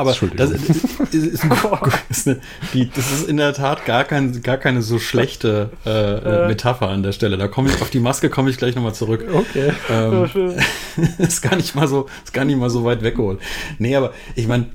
aber 0.00 0.14
das 0.36 0.50
ist, 0.50 1.14
ist, 1.14 1.44
ist 2.10 2.26
eine, 2.26 2.40
die, 2.74 2.90
das 2.90 3.10
ist 3.12 3.28
in 3.28 3.36
der 3.38 3.54
Tat 3.54 3.86
gar, 3.86 4.04
kein, 4.04 4.42
gar 4.42 4.58
keine 4.58 4.82
so 4.82 4.98
schlechte 4.98 5.70
äh, 5.86 6.44
äh. 6.44 6.48
Metapher 6.48 6.88
an 6.88 7.02
der 7.02 7.12
Stelle. 7.12 7.38
Da 7.38 7.48
komme 7.48 7.70
ich 7.70 7.80
auf 7.80 7.90
die 7.90 8.00
Maske 8.00 8.28
komme 8.28 8.50
ich 8.50 8.58
gleich 8.58 8.74
nochmal 8.74 8.94
zurück. 8.94 9.24
Okay. 9.32 9.72
Ähm, 9.90 10.28
ist 11.18 11.42
gar 11.42 11.56
nicht 11.56 11.74
mal 11.74 11.88
so, 11.88 12.06
ist 12.24 12.34
gar 12.34 12.44
nicht 12.44 12.58
mal 12.58 12.70
so 12.70 12.84
weit 12.84 13.02
weggeholt. 13.02 13.40
Nee, 13.78 13.96
aber 13.96 14.12
ich 14.34 14.46
meine, 14.46 14.66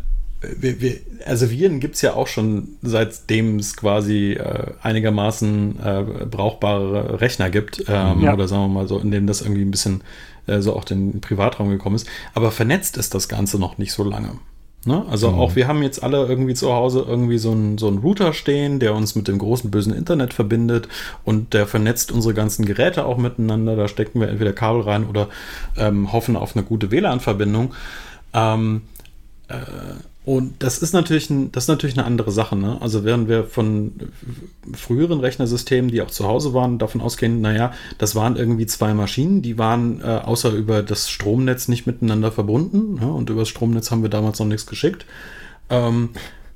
wir, 0.42 0.82
wir, 0.82 0.98
also 1.26 1.50
Viren 1.50 1.80
gibt 1.80 1.96
es 1.96 2.02
ja 2.02 2.14
auch 2.14 2.28
schon 2.28 2.78
seitdem 2.82 3.58
es 3.58 3.76
quasi 3.76 4.34
äh, 4.34 4.74
einigermaßen 4.82 5.80
äh, 5.80 6.04
brauchbare 6.26 7.22
Rechner 7.22 7.50
gibt. 7.50 7.84
Ähm, 7.88 8.22
ja. 8.22 8.34
Oder 8.34 8.48
sagen 8.48 8.64
wir 8.64 8.68
mal 8.68 8.88
so, 8.88 9.00
in 9.00 9.12
dem 9.12 9.28
das 9.28 9.42
irgendwie 9.42 9.64
ein 9.64 9.72
bisschen 9.72 10.02
äh, 10.46 10.62
so 10.62 10.76
auch 10.76 10.84
den 10.84 11.22
Privatraum 11.22 11.70
gekommen 11.70 11.96
ist. 11.96 12.08
Aber 12.34 12.52
vernetzt 12.52 12.98
ist 12.98 13.14
das 13.16 13.28
Ganze 13.28 13.60
noch 13.60 13.78
nicht 13.78 13.92
so 13.92 14.04
lange. 14.04 14.32
Ne? 14.88 15.06
Also 15.10 15.32
mhm. 15.32 15.40
auch 15.40 15.56
wir 15.58 15.68
haben 15.68 15.84
jetzt 15.84 16.02
alle 16.02 16.26
irgendwie 16.26 16.54
zu 16.54 16.74
Hause 16.74 17.04
irgendwie 17.06 17.38
so 17.38 17.52
einen 17.52 17.78
so 17.78 17.90
Router 17.90 18.32
stehen, 18.32 18.80
der 18.80 18.96
uns 18.96 19.16
mit 19.16 19.28
dem 19.28 19.38
großen 19.38 19.70
bösen 19.70 19.94
Internet 19.94 20.34
verbindet 20.34 20.88
und 21.26 21.54
der 21.54 21.68
vernetzt 21.68 22.12
unsere 22.14 22.34
ganzen 22.34 22.66
Geräte 22.66 23.06
auch 23.06 23.18
miteinander. 23.18 23.76
Da 23.76 23.90
stecken 23.90 24.22
wir 24.22 24.30
entweder 24.30 24.54
Kabel 24.54 24.84
rein 24.84 25.06
oder 25.06 25.28
ähm, 25.76 26.14
hoffen 26.14 26.38
auf 26.38 26.56
eine 26.56 26.64
gute 26.64 26.90
WLAN-Verbindung. 26.90 27.74
Ähm, 28.34 28.84
äh, 29.50 29.56
und 30.28 30.62
das 30.62 30.80
ist 30.80 30.92
natürlich, 30.92 31.30
ein, 31.30 31.54
das 31.54 31.64
ist 31.64 31.68
natürlich 31.70 31.98
eine 31.98 32.06
andere 32.06 32.34
Sache. 32.34 32.58
Ne? 32.58 32.82
Also 32.82 33.06
während 33.06 33.30
wir 33.30 33.46
von 33.46 33.94
früheren 34.74 35.22
Rechnersystemen, 35.22 35.90
die 35.90 36.02
auch 36.02 36.12
zu 36.12 36.28
Hause 36.28 36.54
waren, 36.54 36.80
davon 36.80 37.00
ausgehen, 37.00 37.40
naja, 37.40 37.72
das 37.98 38.14
waren 38.14 38.36
irgendwie 38.36 38.66
zwei 38.66 38.94
Maschinen, 38.94 39.42
die 39.42 39.58
waren 39.58 40.02
äh, 40.02 40.04
außer 40.04 40.52
über 40.52 40.84
das 40.84 41.10
Stromnetz 41.10 41.70
nicht 41.70 41.88
miteinander 41.88 42.34
verbunden. 42.34 42.96
Ne? 42.96 43.10
Und 43.10 43.30
über 43.30 43.44
das 43.44 43.48
Stromnetz 43.48 43.90
haben 43.90 44.02
wir 44.02 44.10
damals 44.10 44.38
noch 44.40 44.48
nichts 44.48 44.66
geschickt. 44.66 45.06
Ähm, 45.70 46.10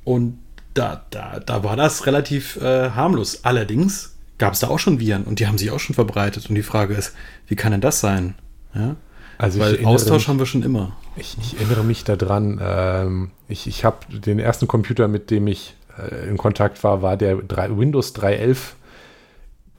und 0.04 0.38
da, 0.74 1.06
da, 1.10 1.40
da 1.40 1.64
war 1.64 1.78
das 1.78 2.06
relativ 2.06 2.58
äh, 2.58 2.90
harmlos. 2.90 3.46
Allerdings 3.46 4.18
gab 4.38 4.52
es 4.52 4.60
da 4.60 4.68
auch 4.68 4.80
schon 4.80 5.00
Viren 5.00 5.24
und 5.24 5.40
die 5.40 5.48
haben 5.48 5.58
sich 5.58 5.72
auch 5.72 5.80
schon 5.80 5.96
verbreitet. 5.96 6.50
Und 6.50 6.56
die 6.56 6.64
Frage 6.64 6.94
ist, 6.94 7.14
wie 7.48 7.56
kann 7.56 7.72
denn 7.72 7.80
das 7.80 8.02
sein? 8.02 8.36
Ja? 8.76 8.98
Also 9.42 9.60
Weil 9.60 9.84
Austausch 9.86 10.28
haben 10.28 10.38
wir 10.38 10.46
schon 10.46 10.62
immer. 10.62 10.96
Ich, 11.16 11.36
ich 11.42 11.60
erinnere 11.60 11.84
mich 11.84 12.04
daran, 12.04 12.62
ähm, 12.64 13.32
ich, 13.48 13.66
ich 13.66 13.84
habe 13.84 13.98
den 14.08 14.38
ersten 14.38 14.68
Computer, 14.68 15.08
mit 15.08 15.32
dem 15.32 15.48
ich 15.48 15.76
äh, 15.98 16.30
in 16.30 16.38
Kontakt 16.38 16.84
war, 16.84 17.02
war 17.02 17.18
der 17.18 17.38
3, 17.38 17.76
Windows 17.76 18.14
3.11 18.14 18.58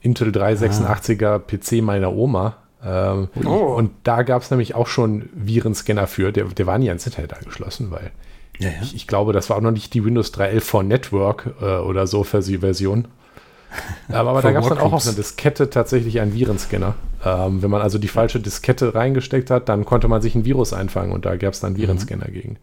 Intel 0.00 0.30
386er 0.30 1.26
ah. 1.26 1.38
PC 1.38 1.80
meiner 1.80 2.12
Oma. 2.12 2.56
Ähm, 2.84 3.28
oh. 3.44 3.76
Und 3.76 3.92
da 4.02 4.22
gab 4.22 4.42
es 4.42 4.50
nämlich 4.50 4.74
auch 4.74 4.88
schon 4.88 5.28
Virenscanner 5.32 6.08
für. 6.08 6.32
Der, 6.32 6.46
der 6.46 6.66
war 6.66 6.78
nie 6.78 6.88
ans 6.88 7.06
Internet 7.06 7.32
angeschlossen, 7.34 7.92
weil 7.92 8.10
ja, 8.58 8.68
ja. 8.68 8.74
Ich, 8.82 8.96
ich, 8.96 9.06
glaube, 9.06 9.32
das 9.32 9.48
war 9.48 9.58
auch 9.58 9.62
noch 9.62 9.70
nicht 9.70 9.94
die 9.94 10.04
Windows 10.04 10.34
3.11 10.34 10.60
for 10.60 10.82
Network 10.82 11.54
äh, 11.60 11.76
oder 11.76 12.08
so 12.08 12.24
für 12.24 12.40
die 12.40 12.58
Version. 12.58 13.06
Aber, 14.08 14.30
aber 14.30 14.42
da 14.42 14.52
gab 14.52 14.62
es 14.62 14.68
dann 14.68 14.78
auch 14.78 14.92
auf 14.92 15.06
einer 15.06 15.14
Diskette 15.14 15.70
tatsächlich 15.70 16.20
einen 16.20 16.34
Virenscanner. 16.34 16.94
Ähm, 17.24 17.62
wenn 17.62 17.70
man 17.70 17.82
also 17.82 17.98
die 17.98 18.08
falsche 18.08 18.40
Diskette 18.40 18.94
reingesteckt 18.94 19.50
hat, 19.50 19.68
dann 19.68 19.84
konnte 19.84 20.08
man 20.08 20.20
sich 20.22 20.34
ein 20.34 20.44
Virus 20.44 20.72
einfangen 20.72 21.12
und 21.12 21.24
da 21.24 21.36
gab 21.36 21.52
es 21.52 21.60
dann 21.60 21.76
Virenscanner 21.76 22.28
mhm. 22.28 22.32
gegen. 22.32 22.56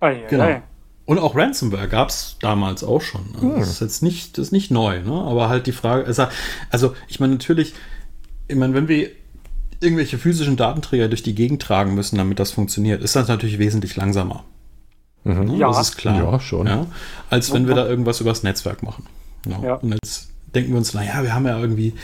Oh, 0.00 0.06
ja, 0.06 0.26
genau. 0.28 0.62
Und 1.06 1.18
auch 1.18 1.36
Ransomware 1.36 1.88
gab 1.88 2.08
es 2.08 2.36
damals 2.40 2.82
auch 2.82 3.02
schon. 3.02 3.26
Also 3.34 3.42
hm. 3.42 3.60
Das 3.60 3.68
ist 3.68 3.80
jetzt 3.80 4.02
nicht, 4.02 4.38
das 4.38 4.46
ist 4.46 4.52
nicht 4.52 4.70
neu, 4.70 5.02
ne? 5.02 5.12
aber 5.12 5.50
halt 5.50 5.66
die 5.66 5.72
Frage, 5.72 6.06
also, 6.06 6.26
also 6.70 6.94
ich 7.08 7.20
meine 7.20 7.34
natürlich, 7.34 7.74
ich 8.48 8.56
meine, 8.56 8.72
wenn 8.72 8.88
wir 8.88 9.10
irgendwelche 9.80 10.16
physischen 10.16 10.56
Datenträger 10.56 11.08
durch 11.08 11.22
die 11.22 11.34
Gegend 11.34 11.60
tragen 11.60 11.94
müssen, 11.94 12.16
damit 12.16 12.38
das 12.38 12.52
funktioniert, 12.52 13.02
ist 13.02 13.16
das 13.16 13.28
natürlich 13.28 13.58
wesentlich 13.58 13.96
langsamer. 13.96 14.44
Mhm. 15.24 15.44
Ne? 15.44 15.56
Ja. 15.58 15.68
Das 15.68 15.90
ist 15.90 15.96
klar. 15.96 16.16
Ja, 16.16 16.40
schon. 16.40 16.66
Ja? 16.66 16.86
Als 17.28 17.52
wenn 17.52 17.68
wir 17.68 17.74
da 17.74 17.86
irgendwas 17.86 18.20
übers 18.20 18.42
Netzwerk 18.42 18.82
machen. 18.82 19.04
Genau. 19.44 19.62
Ja. 19.62 19.74
Und 19.74 19.92
jetzt 19.92 20.30
denken 20.54 20.72
wir 20.72 20.78
uns, 20.78 20.94
naja, 20.94 21.22
wir 21.22 21.34
haben 21.34 21.46
ja 21.46 21.58
irgendwie, 21.58 21.94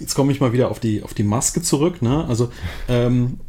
jetzt 0.00 0.14
komme 0.14 0.32
ich 0.32 0.40
mal 0.40 0.52
wieder 0.52 0.70
auf 0.70 0.80
die, 0.80 1.02
auf 1.02 1.14
die 1.14 1.22
Maske 1.22 1.62
zurück, 1.62 2.02
ne? 2.02 2.24
Also, 2.26 2.50
ähm, 2.88 3.40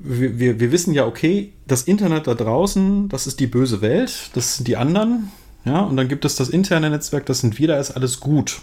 wir, 0.00 0.38
wir, 0.38 0.60
wir 0.60 0.72
wissen 0.72 0.92
ja, 0.92 1.06
okay, 1.06 1.52
das 1.66 1.82
Internet 1.84 2.26
da 2.26 2.34
draußen, 2.34 3.08
das 3.08 3.26
ist 3.26 3.38
die 3.38 3.46
böse 3.46 3.80
Welt, 3.80 4.30
das 4.34 4.56
sind 4.56 4.66
die 4.66 4.76
anderen, 4.76 5.30
ja, 5.64 5.80
und 5.80 5.96
dann 5.96 6.08
gibt 6.08 6.24
es 6.24 6.34
das 6.34 6.48
interne 6.48 6.90
Netzwerk, 6.90 7.26
das 7.26 7.40
sind 7.40 7.58
wir, 7.58 7.68
da 7.68 7.78
ist 7.78 7.92
alles 7.92 8.20
gut. 8.20 8.60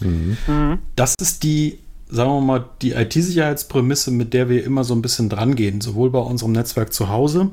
Mhm. 0.00 0.36
mhm. 0.46 0.78
Das 0.94 1.14
ist 1.20 1.42
die, 1.42 1.78
sagen 2.08 2.30
wir 2.30 2.40
mal, 2.40 2.64
die 2.82 2.92
IT-Sicherheitsprämisse, 2.92 4.12
mit 4.12 4.32
der 4.32 4.48
wir 4.48 4.64
immer 4.64 4.84
so 4.84 4.94
ein 4.94 5.02
bisschen 5.02 5.28
dran 5.28 5.56
gehen, 5.56 5.80
sowohl 5.80 6.10
bei 6.10 6.20
unserem 6.20 6.52
Netzwerk 6.52 6.92
zu 6.92 7.08
Hause, 7.08 7.50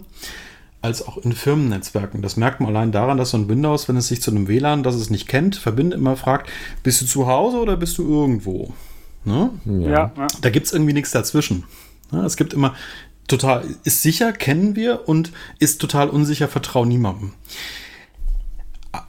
als 0.88 1.06
auch 1.06 1.18
in 1.18 1.34
Firmennetzwerken. 1.34 2.22
Das 2.22 2.38
merkt 2.38 2.62
man 2.62 2.70
allein 2.70 2.92
daran, 2.92 3.18
dass 3.18 3.32
so 3.32 3.38
ein 3.38 3.50
Windows, 3.50 3.88
wenn 3.88 3.98
es 3.98 4.08
sich 4.08 4.22
zu 4.22 4.32
einem 4.32 4.48
WLAN, 4.48 4.84
das 4.84 4.96
es 4.96 5.10
nicht 5.10 5.28
kennt, 5.28 5.58
verbindet, 5.58 6.00
immer 6.00 6.16
fragt, 6.16 6.50
bist 6.82 7.02
du 7.02 7.06
zu 7.06 7.28
Hause 7.28 7.58
oder 7.58 7.76
bist 7.76 7.98
du 7.98 8.10
irgendwo? 8.10 8.74
Ne? 9.26 9.52
Ja. 9.66 9.90
ja. 9.90 10.28
Da 10.42 10.50
gibt 10.50 10.66
es 10.66 10.74
irgendwie 10.74 10.94
nichts 10.94 11.12
dazwischen. 11.12 11.66
Ne? 12.12 12.22
Es 12.22 12.38
gibt 12.38 12.54
immer 12.54 12.74
total, 13.28 13.66
ist 13.84 14.02
sicher, 14.02 14.32
kennen 14.32 14.78
wir 14.78 15.08
und 15.10 15.34
ist 15.60 15.82
total 15.82 16.10
unsicher, 16.10 16.48
vertrau 16.48 16.86
niemandem. 16.86 17.34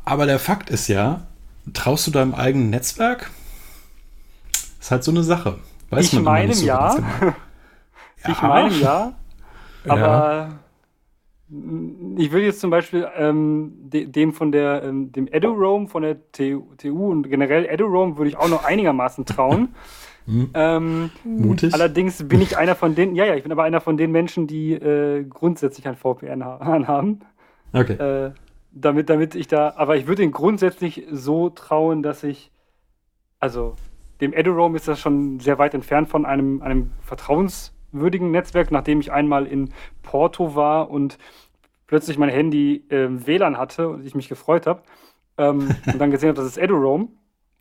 Aber 0.05 0.27
der 0.27 0.41
Fakt 0.41 0.71
ist 0.71 0.89
ja, 0.89 1.29
traust 1.73 2.09
du 2.09 2.11
deinem 2.11 2.35
eigenen 2.35 2.71
Netzwerk? 2.71 3.31
Ist 4.81 4.91
halt 4.91 5.05
so 5.05 5.13
eine 5.13 5.23
Sache. 5.23 5.59
Weiß 5.91 6.13
ich 6.13 6.21
meine 6.21 6.53
so 6.55 6.67
ja. 6.67 6.95
Genau. 6.95 7.35
ich 8.29 8.43
meine 8.43 8.75
ja. 8.75 9.13
Aber 9.87 9.99
ja. 9.99 10.59
Ich 11.51 12.31
würde 12.31 12.45
jetzt 12.45 12.61
zum 12.61 12.71
Beispiel 12.71 13.09
ähm, 13.17 13.73
de 13.79 14.07
dem 14.07 14.35
von 14.35 14.53
der, 14.53 14.83
ähm, 14.85 15.13
dem 15.13 15.29
EduRoam 15.29 15.89
von 15.89 16.03
der 16.03 16.31
TU, 16.31 16.65
TU 16.77 17.11
und 17.11 17.29
generell 17.31 17.65
EduRoam 17.65 18.19
würde 18.19 18.29
ich 18.29 18.37
auch 18.37 18.49
noch 18.49 18.65
einigermaßen 18.65 19.25
trauen. 19.25 19.75
Hm. 20.29 20.51
ähm, 20.53 21.11
Mutig. 21.25 21.73
Allerdings 21.73 22.29
bin 22.29 22.43
ich 22.43 22.59
einer 22.59 22.75
von 22.75 22.95
den, 22.95 23.15
ja, 23.15 23.25
ja, 23.25 23.35
ich 23.35 23.45
bin 23.45 23.51
aber 23.51 23.63
einer 23.65 23.81
von 23.81 23.97
den 23.97 24.13
Menschen, 24.13 24.47
die 24.47 24.75
äh, 24.75 25.25
grundsätzlich 25.25 25.89
ein 25.89 25.97
VPN 25.97 26.45
haben. 26.45 27.21
Okay. 27.73 27.95
Äh, 27.95 28.33
damit, 28.71 29.09
damit 29.09 29.35
ich 29.35 29.49
da, 29.49 29.73
aber 29.77 29.97
ich 29.97 30.07
würde 30.07 30.23
ihn 30.23 30.31
grundsätzlich 30.31 31.07
so 31.11 31.49
trauen, 31.49 32.03
dass 32.03 32.25
ich, 32.25 32.51
also 33.41 33.77
dem 34.21 34.35
EduRoam 34.35 34.77
ist 34.77 34.87
das 34.87 35.01
schon 35.01 35.41
sehr 35.41 35.59
weit 35.59 35.73
entfernt 35.73 36.11
von 36.11 36.27
einem, 36.27 36.61
einem 36.61 36.91
Vertrauens- 37.09 37.73
würdigen 37.93 38.31
Netzwerk, 38.31 38.71
nachdem 38.71 39.01
ich 39.01 39.13
einmal 39.13 39.47
in 39.47 39.71
Porto 40.03 40.55
war 40.55 40.91
und 40.91 41.19
plötzlich 41.87 42.19
mein 42.19 42.29
Handy 42.29 42.85
äh, 42.89 43.09
WLAN 43.11 43.59
hatte 43.59 43.89
und 43.89 44.07
ich 44.07 44.15
mich 44.15 44.29
gefreut 44.29 44.67
habe 44.67 44.83
ähm, 45.39 45.69
und 45.87 45.99
dann 45.99 46.11
gesehen 46.11 46.31
habe, 46.31 46.39
das 46.39 46.47
ist 46.47 46.59
EduRoam. 46.59 47.09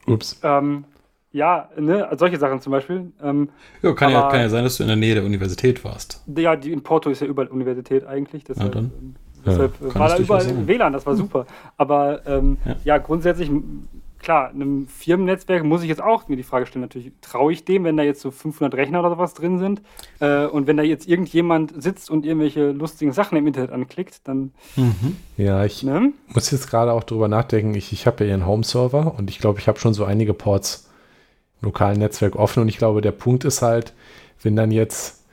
Ups. 0.06 0.40
Ähm, 0.44 0.86
ja, 1.32 1.70
ne, 1.78 2.10
solche 2.18 2.38
Sachen 2.38 2.62
zum 2.62 2.72
Beispiel. 2.72 3.12
Ähm, 3.22 3.50
ja, 3.82 3.94
kann, 3.94 4.14
aber, 4.14 4.26
ja, 4.26 4.32
kann 4.32 4.40
ja 4.40 4.50
sein, 4.50 4.64
dass 4.64 4.78
du 4.78 4.84
in 4.84 4.88
der 4.88 4.96
Nähe 4.96 5.16
der 5.16 5.24
Universität 5.24 5.84
warst. 5.84 6.24
Ja, 6.36 6.56
die, 6.56 6.72
in 6.72 6.82
Porto 6.84 7.10
ist 7.10 7.22
ja 7.22 7.28
überall 7.28 7.48
Universität 7.48 8.06
eigentlich. 8.06 8.44
Deshalb, 8.44 8.74
ja, 8.74 8.82
dann. 8.82 8.92
Ähm, 8.98 9.16
deshalb 9.46 9.74
ja, 9.82 9.96
war 9.96 10.10
da 10.10 10.18
überall 10.18 10.68
WLAN, 10.68 10.94
das 10.94 11.06
war 11.06 11.16
super. 11.16 11.46
Aber 11.76 12.26
ähm, 12.26 12.58
ja. 12.84 12.98
grundsätzlich 12.98 13.52
klar, 14.20 14.50
einem 14.50 14.88
Firmennetzwerk 14.88 15.64
muss 15.64 15.82
ich 15.82 15.90
jetzt 15.90 16.02
auch 16.02 16.28
mir 16.28 16.36
die 16.36 16.44
Frage 16.44 16.66
stellen, 16.66 16.82
natürlich, 16.82 17.12
traue 17.22 17.54
ich 17.54 17.66
dem, 17.66 17.84
wenn 17.84 17.98
da 17.98 18.04
jetzt 18.04 18.22
so 18.22 18.32
500 18.32 18.74
Rechner 18.76 19.00
oder 19.00 19.12
sowas 19.12 19.34
drin 19.34 19.60
sind 19.60 19.82
äh, 20.20 20.46
und 20.46 20.68
wenn 20.68 20.78
da 20.78 20.84
jetzt 20.84 21.08
irgendjemand 21.08 21.82
sitzt 21.82 22.10
und 22.10 22.26
irgendwelche 22.26 22.72
lustigen 22.72 23.12
Sachen 23.12 23.38
im 23.38 23.48
Internet 23.48 23.72
anklickt, 23.72 24.22
dann... 24.26 24.52
Mhm. 24.76 25.18
Ja, 25.38 25.66
ich 25.66 25.84
ne? 25.84 26.14
muss 26.28 26.52
jetzt 26.52 26.70
gerade 26.70 26.94
auch 26.94 27.04
drüber 27.04 27.28
nachdenken, 27.28 27.74
ich, 27.76 27.94
ich 27.94 28.08
habe 28.08 28.24
ja 28.24 28.26
hier 28.28 28.34
einen 28.36 28.46
Home-Server 28.46 29.16
und 29.18 29.30
ich 29.30 29.40
glaube, 29.40 29.60
ich 29.60 29.68
habe 29.68 29.80
schon 29.80 29.94
so 29.94 30.06
einige 30.06 30.34
Ports 30.34 30.90
im 31.62 31.68
lokalen 31.68 32.00
Netzwerk 32.00 32.36
offen 32.36 32.62
und 32.62 32.70
ich 32.70 32.78
glaube, 32.78 33.02
der 33.02 33.12
Punkt 33.12 33.46
ist 33.46 33.62
halt, 33.62 33.94
wenn 34.42 34.56
dann 34.56 34.72
jetzt, 34.72 35.24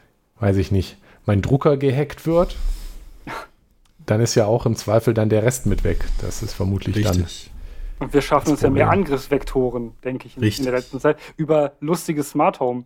weiß 0.41 0.57
ich 0.57 0.71
nicht, 0.71 0.97
mein 1.27 1.43
Drucker 1.43 1.77
gehackt 1.77 2.27
wird, 2.27 2.57
dann 4.07 4.21
ist 4.21 4.35
ja 4.35 4.47
auch 4.47 4.67
im 4.67 4.77
Zweifel 4.77 5.15
dann 5.15 5.29
der 5.29 5.43
Rest 5.43 5.67
mit 5.67 5.85
weg. 5.85 6.05
Das 6.21 6.43
ist 6.43 6.55
vermutlich 6.55 6.97
Richtig. 6.97 7.17
dann 7.17 7.54
und 7.99 8.13
wir 8.13 8.23
schaffen 8.23 8.51
uns 8.51 8.63
ja 8.63 8.71
mehr 8.71 8.91
Angriffsvektoren, 8.91 9.93
denke 10.05 10.27
ich, 10.27 10.37
in, 10.37 10.43
in, 10.43 10.65
der 10.65 10.73
letzten 10.73 11.01
Zeit, 11.01 11.17
über 11.37 11.73
lustige 11.81 12.23
Smart 12.23 12.61
Home. 12.61 12.85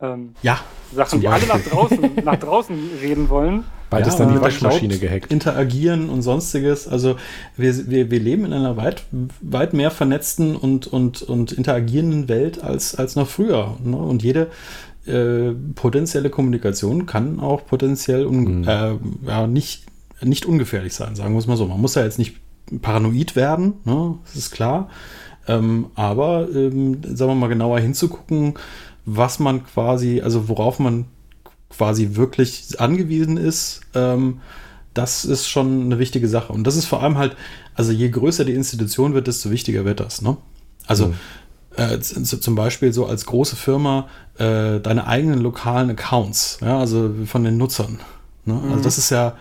Ähm, 0.00 0.34
ja, 0.42 0.60
Sachen, 0.94 1.20
die 1.20 1.28
alle 1.28 1.46
nach 1.46 1.60
draußen, 1.60 2.10
nach 2.24 2.36
draußen 2.36 2.76
reden 3.00 3.28
wollen. 3.28 3.64
Bald 3.90 4.04
ja, 4.04 4.12
ist 4.12 4.18
dann 4.18 4.32
die 4.32 4.40
Waschmaschine 4.40 4.98
gehackt. 4.98 5.32
Interagieren 5.32 6.10
und 6.10 6.22
sonstiges. 6.22 6.86
Also 6.86 7.16
wir, 7.56 7.88
wir, 7.88 8.10
wir 8.10 8.20
leben 8.20 8.44
in 8.44 8.52
einer 8.52 8.76
weit, 8.76 9.04
weit 9.40 9.72
mehr 9.72 9.90
vernetzten 9.90 10.56
und, 10.56 10.86
und, 10.86 11.22
und 11.22 11.52
interagierenden 11.52 12.28
Welt 12.28 12.62
als, 12.62 12.94
als 12.94 13.16
noch 13.16 13.28
früher. 13.28 13.78
Ne? 13.82 13.96
Und 13.96 14.22
jede 14.22 14.48
äh, 15.06 15.52
potenzielle 15.74 16.28
Kommunikation 16.28 17.06
kann 17.06 17.40
auch 17.40 17.64
potenziell 17.66 18.26
un, 18.26 18.60
mhm. 18.60 18.68
äh, 18.68 18.96
ja, 19.26 19.46
nicht, 19.46 19.86
nicht 20.20 20.44
ungefährlich 20.44 20.92
sein, 20.92 21.16
sagen 21.16 21.32
wir 21.32 21.38
es 21.38 21.46
mal 21.46 21.56
so. 21.56 21.66
Man 21.66 21.80
muss 21.80 21.94
ja 21.94 22.04
jetzt 22.04 22.18
nicht 22.18 22.36
paranoid 22.82 23.36
werden, 23.36 23.74
ne? 23.84 24.18
das 24.24 24.36
ist 24.36 24.50
klar. 24.50 24.88
Ähm, 25.46 25.86
aber 25.94 26.48
ähm, 26.54 27.00
sagen 27.02 27.30
wir 27.30 27.34
mal 27.34 27.48
genauer 27.48 27.80
hinzugucken, 27.80 28.54
was 29.06 29.38
man 29.38 29.64
quasi, 29.64 30.20
also 30.20 30.48
worauf 30.48 30.78
man 30.78 31.06
quasi 31.70 32.16
wirklich 32.16 32.78
angewiesen 32.78 33.36
ist, 33.36 33.80
ähm, 33.94 34.40
das 34.94 35.24
ist 35.24 35.48
schon 35.48 35.84
eine 35.84 35.98
wichtige 35.98 36.28
Sache. 36.28 36.52
Und 36.52 36.66
das 36.66 36.76
ist 36.76 36.86
vor 36.86 37.02
allem 37.02 37.18
halt, 37.18 37.36
also 37.74 37.92
je 37.92 38.08
größer 38.10 38.44
die 38.44 38.54
Institution 38.54 39.14
wird, 39.14 39.26
desto 39.26 39.50
wichtiger 39.50 39.84
wird 39.84 40.00
das. 40.00 40.22
Ne? 40.22 40.36
Also 40.86 41.08
mhm. 41.08 41.14
äh, 41.76 42.00
zum 42.00 42.54
Beispiel 42.54 42.92
so 42.92 43.06
als 43.06 43.24
große 43.26 43.56
Firma 43.56 44.08
äh, 44.38 44.80
deine 44.80 45.06
eigenen 45.06 45.38
lokalen 45.38 45.90
Accounts, 45.90 46.58
ja, 46.60 46.78
also 46.78 47.14
von 47.26 47.44
den 47.44 47.56
Nutzern. 47.56 48.00
Ne? 48.44 48.54
Also 48.54 48.66
mhm. 48.66 48.72
Also 48.72 48.84
das 48.84 48.98
ist 48.98 49.10
ja 49.10 49.36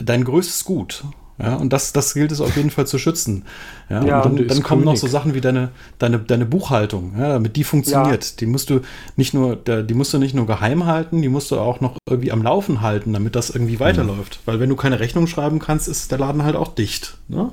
dein 0.00 0.24
größtes 0.24 0.64
Gut. 0.64 1.04
Ja, 1.38 1.56
und 1.56 1.72
das, 1.72 1.92
das 1.92 2.14
gilt 2.14 2.30
es 2.30 2.40
auf 2.40 2.56
jeden 2.56 2.70
Fall 2.70 2.86
zu 2.86 2.98
schützen. 2.98 3.44
Ja, 3.88 4.04
ja 4.04 4.20
und 4.20 4.38
dann, 4.38 4.48
dann 4.48 4.62
kommen 4.62 4.84
noch 4.84 4.96
so 4.96 5.06
Sachen 5.06 5.34
wie 5.34 5.40
deine, 5.40 5.70
deine, 5.98 6.18
deine 6.18 6.46
Buchhaltung, 6.46 7.14
ja, 7.18 7.30
damit 7.30 7.56
die 7.56 7.64
funktioniert. 7.64 8.24
Ja. 8.24 8.30
Die 8.40 8.46
musst 8.46 8.70
du 8.70 8.80
nicht 9.16 9.34
nur, 9.34 9.56
die 9.56 9.94
musst 9.94 10.12
du 10.12 10.18
nicht 10.18 10.34
nur 10.34 10.46
geheim 10.46 10.84
halten, 10.84 11.22
die 11.22 11.28
musst 11.28 11.50
du 11.50 11.58
auch 11.58 11.80
noch 11.80 11.96
irgendwie 12.08 12.32
am 12.32 12.42
Laufen 12.42 12.80
halten, 12.80 13.12
damit 13.12 13.34
das 13.34 13.50
irgendwie 13.50 13.80
weiterläuft. 13.80 14.40
Mhm. 14.40 14.50
Weil 14.50 14.60
wenn 14.60 14.68
du 14.68 14.76
keine 14.76 15.00
Rechnung 15.00 15.26
schreiben 15.26 15.58
kannst, 15.58 15.88
ist 15.88 16.12
der 16.12 16.18
Laden 16.18 16.44
halt 16.44 16.54
auch 16.54 16.74
dicht. 16.74 17.18
Ne? 17.28 17.52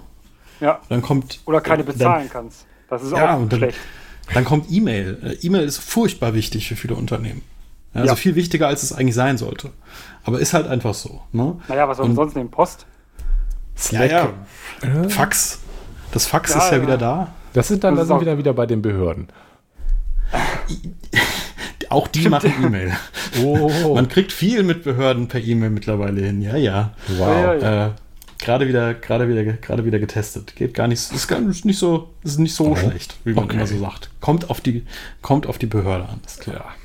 Ja. 0.60 0.82
Dann 0.90 1.02
kommt. 1.02 1.40
Oder 1.46 1.62
keine 1.62 1.84
bezahlen 1.84 2.24
dann, 2.24 2.30
kannst. 2.30 2.66
Das 2.90 3.02
ist 3.02 3.12
ja, 3.12 3.38
auch 3.38 3.48
dann, 3.48 3.60
schlecht. 3.60 3.78
Dann 4.34 4.46
kommt 4.46 4.70
E-Mail. 4.70 5.18
Äh, 5.24 5.46
E-Mail 5.46 5.64
ist 5.64 5.78
furchtbar 5.78 6.34
wichtig 6.34 6.68
für 6.68 6.76
viele 6.76 6.96
Unternehmen. 6.96 7.42
Ja, 7.94 8.02
also 8.02 8.16
viel 8.16 8.36
wichtiger, 8.36 8.68
als 8.68 8.84
es 8.84 8.94
eigentlich 8.94 9.16
sein 9.16 9.38
sollte. 9.38 9.72
Aber 10.24 10.40
ist 10.40 10.54
halt 10.54 10.68
einfach 10.68 10.94
so. 10.94 11.22
Ne? 11.32 11.60
Naja, 11.68 11.88
was 11.88 11.98
soll 11.98 12.08
denn 12.08 12.16
sonst 12.16 12.36
nehmen? 12.36 12.52
Post? 12.52 12.86
Slack. 13.80 14.12
Ja, 14.12 14.34
ja. 14.84 15.10
Fax. 15.10 15.60
Das 16.12 16.26
Fax 16.26 16.52
ja, 16.52 16.58
ist 16.58 16.72
ja, 16.72 16.78
ja, 16.78 16.84
wieder 16.84 16.98
da. 16.98 17.34
Das 17.54 17.68
sind 17.68 17.84
dann, 17.84 17.96
das 17.96 18.08
sind 18.08 18.22
wieder 18.22 18.38
wieder 18.38 18.54
bei 18.54 18.66
den 18.66 18.82
Behörden. 18.82 19.28
Auch 21.90 22.08
die 22.08 22.20
Stimmt. 22.20 22.32
machen 22.32 22.54
E-Mail. 22.64 22.96
Oh. 23.44 23.96
Man 23.96 24.08
kriegt 24.08 24.32
viel 24.32 24.64
mit 24.64 24.84
Behörden 24.84 25.28
per 25.28 25.42
E-Mail 25.42 25.72
mittlerweile 25.72 26.22
hin. 26.22 26.42
Ja, 26.42 26.56
ja. 26.56 26.94
Wow. 27.08 27.64
Äh, 27.64 27.90
gerade 28.38 28.68
wieder, 28.68 28.94
gerade 28.94 29.28
wieder, 29.28 29.44
gerade 29.44 29.86
wieder 29.86 30.00
getestet. 30.00 30.56
Geht 30.56 30.74
gar 30.74 30.88
nicht, 30.88 31.12
ist 31.12 31.28
gar 31.28 31.40
nicht 31.42 31.78
so, 31.78 32.10
ist 32.24 32.38
nicht 32.40 32.54
so 32.54 32.68
oh. 32.68 32.76
schlecht, 32.76 33.18
wie 33.24 33.34
man 33.34 33.46
okay. 33.46 33.58
immer 33.58 33.68
so 33.68 33.80
sagt. 33.80 34.12
Kommt 34.22 34.50
auf 34.50 34.62
die, 34.62 34.86
kommt 35.22 35.48
auf 35.48 35.58
die 35.58 35.66
Behörde 35.66 36.08
an, 36.10 36.22
ist 36.26 36.42
klar. 36.42 36.76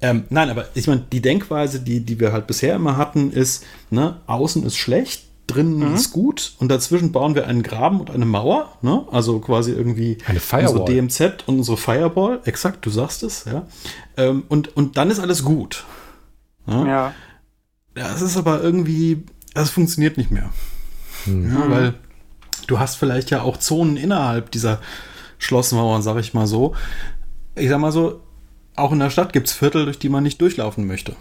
Ähm, 0.00 0.24
nein, 0.30 0.50
aber 0.50 0.66
ich 0.74 0.88
meine, 0.88 1.04
die 1.12 1.22
Denkweise, 1.22 1.80
die, 1.80 2.00
die 2.00 2.18
wir 2.18 2.32
halt 2.32 2.48
bisher 2.48 2.74
immer 2.74 2.96
hatten, 2.96 3.30
ist, 3.30 3.64
ne, 3.90 4.20
außen 4.26 4.64
ist 4.64 4.76
schlecht, 4.76 5.22
drinnen 5.52 5.78
mhm. 5.78 5.94
ist 5.94 6.12
gut 6.12 6.54
und 6.58 6.68
dazwischen 6.68 7.12
bauen 7.12 7.34
wir 7.34 7.46
einen 7.46 7.62
Graben 7.62 8.00
und 8.00 8.10
eine 8.10 8.24
Mauer, 8.24 8.76
ne? 8.82 9.04
also 9.10 9.38
quasi 9.40 9.72
irgendwie 9.72 10.18
eine 10.26 10.40
Firewall. 10.40 10.80
unsere 10.80 10.84
DMZ 10.84 11.44
und 11.46 11.58
unsere 11.58 11.76
Firewall, 11.76 12.40
exakt, 12.44 12.84
du 12.84 12.90
sagst 12.90 13.22
es, 13.22 13.44
ja. 13.44 13.66
Ähm, 14.16 14.44
und, 14.48 14.76
und 14.76 14.96
dann 14.96 15.10
ist 15.10 15.20
alles 15.20 15.44
gut. 15.44 15.84
Ja. 16.66 16.86
ja. 16.86 17.14
Das 17.94 18.22
ist 18.22 18.36
aber 18.36 18.62
irgendwie, 18.62 19.24
das 19.54 19.70
funktioniert 19.70 20.16
nicht 20.16 20.30
mehr. 20.30 20.50
Mhm. 21.26 21.52
Ja, 21.52 21.70
weil 21.70 21.94
du 22.66 22.78
hast 22.78 22.96
vielleicht 22.96 23.30
ja 23.30 23.42
auch 23.42 23.56
Zonen 23.56 23.96
innerhalb 23.96 24.50
dieser 24.50 24.80
Schlossmauern, 25.38 26.02
sag 26.02 26.18
ich 26.18 26.34
mal 26.34 26.46
so. 26.46 26.74
Ich 27.54 27.68
sag 27.68 27.78
mal 27.80 27.92
so, 27.92 28.20
auch 28.76 28.92
in 28.92 28.98
der 28.98 29.10
Stadt 29.10 29.32
gibt 29.32 29.48
es 29.48 29.52
Viertel, 29.52 29.84
durch 29.84 29.98
die 29.98 30.08
man 30.08 30.22
nicht 30.22 30.40
durchlaufen 30.40 30.86
möchte. 30.86 31.16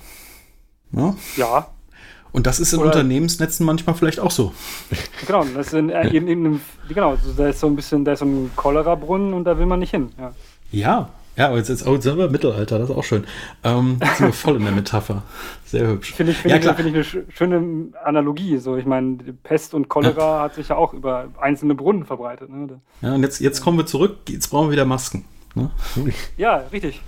Ja. 0.92 1.16
ja. 1.38 1.68
Und 2.34 2.48
das 2.48 2.60
ist 2.60 2.74
in 2.74 2.80
Oder 2.80 2.88
Unternehmensnetzen 2.88 3.66
manchmal 3.66 3.96
vielleicht 3.96 4.20
auch 4.20 4.32
so. 4.32 4.54
Genau, 5.28 5.44
das 5.44 5.68
ist 5.68 5.74
in, 5.74 5.90
äh, 5.90 6.08
in, 6.08 6.28
in, 6.28 6.46
in, 6.46 6.62
genau, 6.88 7.18
da 7.38 7.48
ist 7.48 7.60
so 7.60 7.68
ein 7.68 7.76
bisschen, 7.76 8.06
da 8.06 8.14
ist 8.14 8.20
so 8.20 8.26
ein 8.26 8.52
Cholera-Brunnen 8.56 9.34
und 9.34 9.44
da 9.44 9.58
will 9.58 9.66
man 9.66 9.80
nicht 9.80 9.92
hin. 9.92 10.12
Ja, 10.18 10.32
ja, 10.72 11.10
ja 11.36 11.48
aber 11.48 11.58
jetzt, 11.58 11.68
jetzt, 11.68 11.86
oh, 11.86 11.94
jetzt 11.96 12.04
sind 12.04 12.18
wir 12.18 12.30
Mittelalter, 12.30 12.80
das 12.80 12.90
ist 12.90 12.96
auch 12.96 13.04
schön. 13.04 13.26
Ähm, 13.64 13.98
jetzt 14.02 14.18
sind 14.18 14.28
wir 14.28 14.34
voll 14.34 14.56
in 14.56 14.64
der 14.64 14.72
Metapher. 14.72 15.24
Sehr 15.66 15.88
hübsch. 15.88 16.14
Finde 16.14 16.32
ich, 16.32 16.38
find 16.38 16.52
ja, 16.52 16.58
ich, 16.58 16.76
find 16.76 16.88
ich 16.88 17.18
eine 17.18 17.26
schöne 17.34 17.88
Analogie. 18.04 18.58
So, 18.58 18.78
ich 18.78 18.86
meine, 18.86 19.18
Pest 19.44 19.74
und 19.74 19.90
Cholera 19.90 20.38
ja. 20.38 20.44
hat 20.44 20.56
sich 20.56 20.70
ja 20.70 20.78
auch 20.78 20.94
über 20.94 21.28
einzelne 21.40 21.76
Brunnen 21.76 22.06
verbreitet. 22.06 22.50
Ne? 22.50 22.80
Ja, 23.02 23.14
und 23.14 23.24
jetzt, 23.24 23.40
jetzt 23.42 23.62
kommen 23.62 23.78
wir 23.78 23.86
zurück, 23.86 24.18
jetzt 24.30 24.48
brauchen 24.48 24.68
wir 24.68 24.74
wieder 24.74 24.86
Masken. 24.86 25.26
Ne? 25.54 25.70
Ja, 26.38 26.64
richtig. 26.72 27.02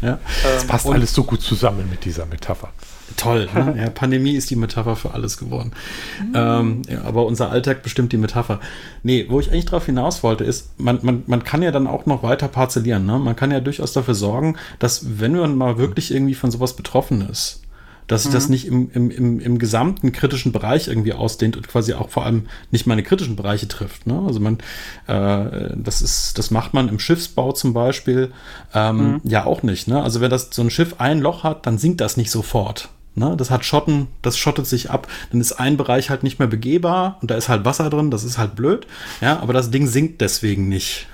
Ja. 0.00 0.18
Das 0.42 0.66
passt 0.66 0.86
ähm, 0.86 0.92
alles 0.92 1.12
so 1.12 1.24
gut 1.24 1.42
zusammen 1.42 1.88
mit 1.90 2.04
dieser 2.04 2.24
Metapher. 2.26 2.70
Toll. 3.16 3.48
Ne? 3.54 3.74
Ja, 3.82 3.90
Pandemie 3.90 4.32
ist 4.32 4.50
die 4.50 4.56
Metapher 4.56 4.96
für 4.96 5.14
alles 5.14 5.36
geworden. 5.36 5.72
Mhm. 6.20 6.32
Ähm, 6.34 6.82
ja, 6.88 7.02
aber 7.02 7.26
unser 7.26 7.50
Alltag 7.50 7.82
bestimmt 7.82 8.12
die 8.12 8.16
Metapher. 8.16 8.60
Nee, 9.02 9.26
wo 9.28 9.40
ich 9.40 9.50
eigentlich 9.50 9.66
darauf 9.66 9.86
hinaus 9.86 10.22
wollte, 10.22 10.44
ist, 10.44 10.78
man, 10.78 11.00
man, 11.02 11.22
man 11.26 11.42
kann 11.42 11.62
ja 11.62 11.70
dann 11.70 11.86
auch 11.86 12.06
noch 12.06 12.22
weiter 12.22 12.48
parzellieren. 12.48 13.06
Ne? 13.06 13.18
Man 13.18 13.36
kann 13.36 13.50
ja 13.50 13.60
durchaus 13.60 13.92
dafür 13.92 14.14
sorgen, 14.14 14.56
dass, 14.78 15.20
wenn 15.20 15.32
man 15.32 15.56
mal 15.56 15.78
wirklich 15.78 16.12
irgendwie 16.12 16.34
von 16.34 16.50
sowas 16.50 16.76
betroffen 16.76 17.28
ist, 17.28 17.62
dass 18.06 18.22
sich 18.22 18.30
mhm. 18.30 18.34
das 18.34 18.48
nicht 18.48 18.66
im, 18.66 18.90
im, 18.92 19.10
im, 19.10 19.40
im 19.40 19.58
gesamten 19.58 20.12
kritischen 20.12 20.52
Bereich 20.52 20.88
irgendwie 20.88 21.12
ausdehnt 21.12 21.56
und 21.56 21.68
quasi 21.68 21.94
auch 21.94 22.10
vor 22.10 22.26
allem 22.26 22.46
nicht 22.70 22.86
meine 22.86 23.02
kritischen 23.02 23.36
Bereiche 23.36 23.68
trifft. 23.68 24.06
Ne? 24.06 24.22
Also 24.26 24.40
man, 24.40 24.58
äh, 25.06 25.74
das 25.76 26.02
ist, 26.02 26.38
das 26.38 26.50
macht 26.50 26.74
man 26.74 26.88
im 26.88 26.98
Schiffsbau 26.98 27.52
zum 27.52 27.72
Beispiel 27.72 28.32
ähm, 28.74 28.96
mhm. 28.96 29.20
ja 29.24 29.44
auch 29.44 29.62
nicht. 29.62 29.88
Ne? 29.88 30.02
Also 30.02 30.20
wenn 30.20 30.30
das 30.30 30.48
so 30.52 30.62
ein 30.62 30.70
Schiff 30.70 30.96
ein 30.98 31.20
Loch 31.20 31.44
hat, 31.44 31.66
dann 31.66 31.78
sinkt 31.78 32.00
das 32.00 32.16
nicht 32.16 32.30
sofort. 32.30 32.90
Ne, 33.14 33.36
das 33.36 33.50
hat 33.50 33.64
Schotten, 33.64 34.08
das 34.22 34.38
schottet 34.38 34.66
sich 34.66 34.90
ab. 34.90 35.06
Dann 35.30 35.40
ist 35.40 35.52
ein 35.52 35.76
Bereich 35.76 36.08
halt 36.08 36.22
nicht 36.22 36.38
mehr 36.38 36.48
begehbar 36.48 37.18
und 37.20 37.30
da 37.30 37.34
ist 37.34 37.50
halt 37.50 37.66
Wasser 37.66 37.90
drin, 37.90 38.10
das 38.10 38.24
ist 38.24 38.38
halt 38.38 38.56
blöd. 38.56 38.86
Ja, 39.20 39.40
aber 39.40 39.52
das 39.52 39.70
Ding 39.70 39.86
sinkt 39.86 40.22
deswegen 40.22 40.68
nicht. 40.68 41.06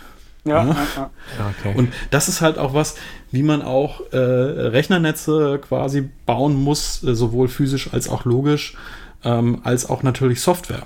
Ja, 0.44 0.62
ne? 0.62 0.76
ja, 0.96 1.10
ja. 1.38 1.50
Okay. 1.58 1.76
Und 1.76 1.92
das 2.10 2.28
ist 2.28 2.40
halt 2.40 2.56
auch 2.56 2.72
was, 2.72 2.96
wie 3.32 3.42
man 3.42 3.62
auch 3.62 4.00
äh, 4.12 4.16
Rechnernetze 4.16 5.60
quasi 5.60 6.08
bauen 6.24 6.54
muss, 6.54 7.02
äh, 7.02 7.14
sowohl 7.14 7.48
physisch 7.48 7.92
als 7.92 8.08
auch 8.08 8.24
logisch, 8.24 8.76
ähm, 9.24 9.60
als 9.64 9.90
auch 9.90 10.04
natürlich 10.04 10.40
Software. 10.40 10.84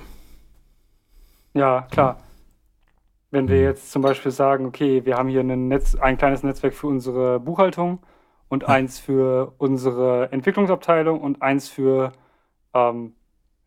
Ja, 1.52 1.82
klar. 1.90 2.20
Wenn 3.30 3.48
wir 3.48 3.58
mhm. 3.58 3.64
jetzt 3.64 3.92
zum 3.92 4.00
Beispiel 4.00 4.32
sagen, 4.32 4.64
okay, 4.64 5.04
wir 5.04 5.16
haben 5.16 5.28
hier 5.28 5.40
ein, 5.40 5.68
Netz, 5.68 5.94
ein 5.94 6.16
kleines 6.16 6.42
Netzwerk 6.42 6.74
für 6.74 6.86
unsere 6.86 7.38
Buchhaltung 7.38 7.98
und 8.52 8.68
eins 8.68 8.98
für 8.98 9.54
unsere 9.56 10.30
Entwicklungsabteilung 10.30 11.22
und 11.22 11.40
eins 11.40 11.70
für 11.70 12.12
ähm, 12.74 13.14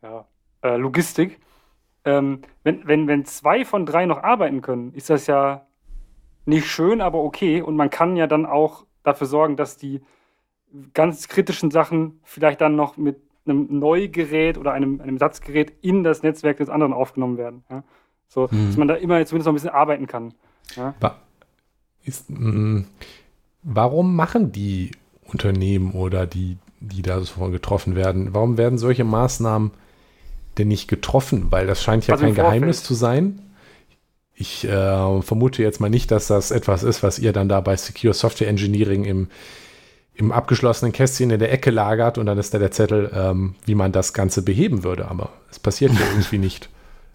ja, 0.00 0.28
äh, 0.62 0.76
Logistik. 0.76 1.40
Ähm, 2.04 2.42
wenn, 2.62 2.86
wenn, 2.86 3.08
wenn 3.08 3.24
zwei 3.24 3.64
von 3.64 3.84
drei 3.84 4.06
noch 4.06 4.22
arbeiten 4.22 4.62
können, 4.62 4.92
ist 4.94 5.10
das 5.10 5.26
ja 5.26 5.66
nicht 6.44 6.68
schön, 6.68 7.00
aber 7.00 7.18
okay. 7.18 7.62
Und 7.62 7.74
man 7.74 7.90
kann 7.90 8.14
ja 8.14 8.28
dann 8.28 8.46
auch 8.46 8.86
dafür 9.02 9.26
sorgen, 9.26 9.56
dass 9.56 9.76
die 9.76 10.02
ganz 10.94 11.26
kritischen 11.26 11.72
Sachen 11.72 12.20
vielleicht 12.22 12.60
dann 12.60 12.76
noch 12.76 12.96
mit 12.96 13.20
einem 13.44 13.80
Neugerät 13.80 14.56
oder 14.56 14.70
einem, 14.70 15.00
einem 15.00 15.18
Satzgerät 15.18 15.72
in 15.82 16.04
das 16.04 16.22
Netzwerk 16.22 16.58
des 16.58 16.68
anderen 16.68 16.92
aufgenommen 16.92 17.38
werden. 17.38 17.64
Ja? 17.68 17.82
So, 18.28 18.46
mhm. 18.48 18.68
dass 18.68 18.76
man 18.76 18.86
da 18.86 18.94
immer 18.94 19.26
zumindest 19.26 19.46
noch 19.46 19.52
ein 19.52 19.56
bisschen 19.56 19.70
arbeiten 19.70 20.06
kann. 20.06 20.32
Ja? 20.76 20.94
Ist, 22.04 22.30
mh, 22.30 22.38
mm, 22.38 22.86
Warum 23.68 24.14
machen 24.14 24.52
die 24.52 24.92
Unternehmen 25.24 25.90
oder 25.90 26.24
die, 26.24 26.56
die 26.78 27.02
davon 27.02 27.50
getroffen 27.50 27.96
werden, 27.96 28.32
warum 28.32 28.58
werden 28.58 28.78
solche 28.78 29.02
Maßnahmen 29.02 29.72
denn 30.56 30.68
nicht 30.68 30.86
getroffen? 30.86 31.46
Weil 31.50 31.66
das 31.66 31.82
scheint 31.82 32.06
ja 32.06 32.14
also 32.14 32.26
kein 32.26 32.36
Geheimnis 32.36 32.84
zu 32.84 32.94
sein. 32.94 33.42
Ich 34.34 34.68
äh, 34.68 35.20
vermute 35.20 35.64
jetzt 35.64 35.80
mal 35.80 35.90
nicht, 35.90 36.12
dass 36.12 36.28
das 36.28 36.52
etwas 36.52 36.84
ist, 36.84 37.02
was 37.02 37.18
ihr 37.18 37.32
dann 37.32 37.48
da 37.48 37.60
bei 37.60 37.76
Secure 37.76 38.14
Software 38.14 38.46
Engineering 38.46 39.04
im, 39.04 39.28
im 40.14 40.30
abgeschlossenen 40.30 40.92
Kästchen 40.92 41.30
in 41.30 41.40
der 41.40 41.50
Ecke 41.50 41.72
lagert 41.72 42.18
und 42.18 42.26
dann 42.26 42.38
ist 42.38 42.54
da 42.54 42.60
der 42.60 42.70
Zettel, 42.70 43.10
ähm, 43.12 43.56
wie 43.64 43.74
man 43.74 43.90
das 43.90 44.12
Ganze 44.12 44.42
beheben 44.42 44.84
würde. 44.84 45.08
Aber 45.08 45.30
es 45.50 45.58
passiert 45.58 45.90
ja 45.92 46.06
irgendwie 46.12 46.38
nicht. 46.38 46.68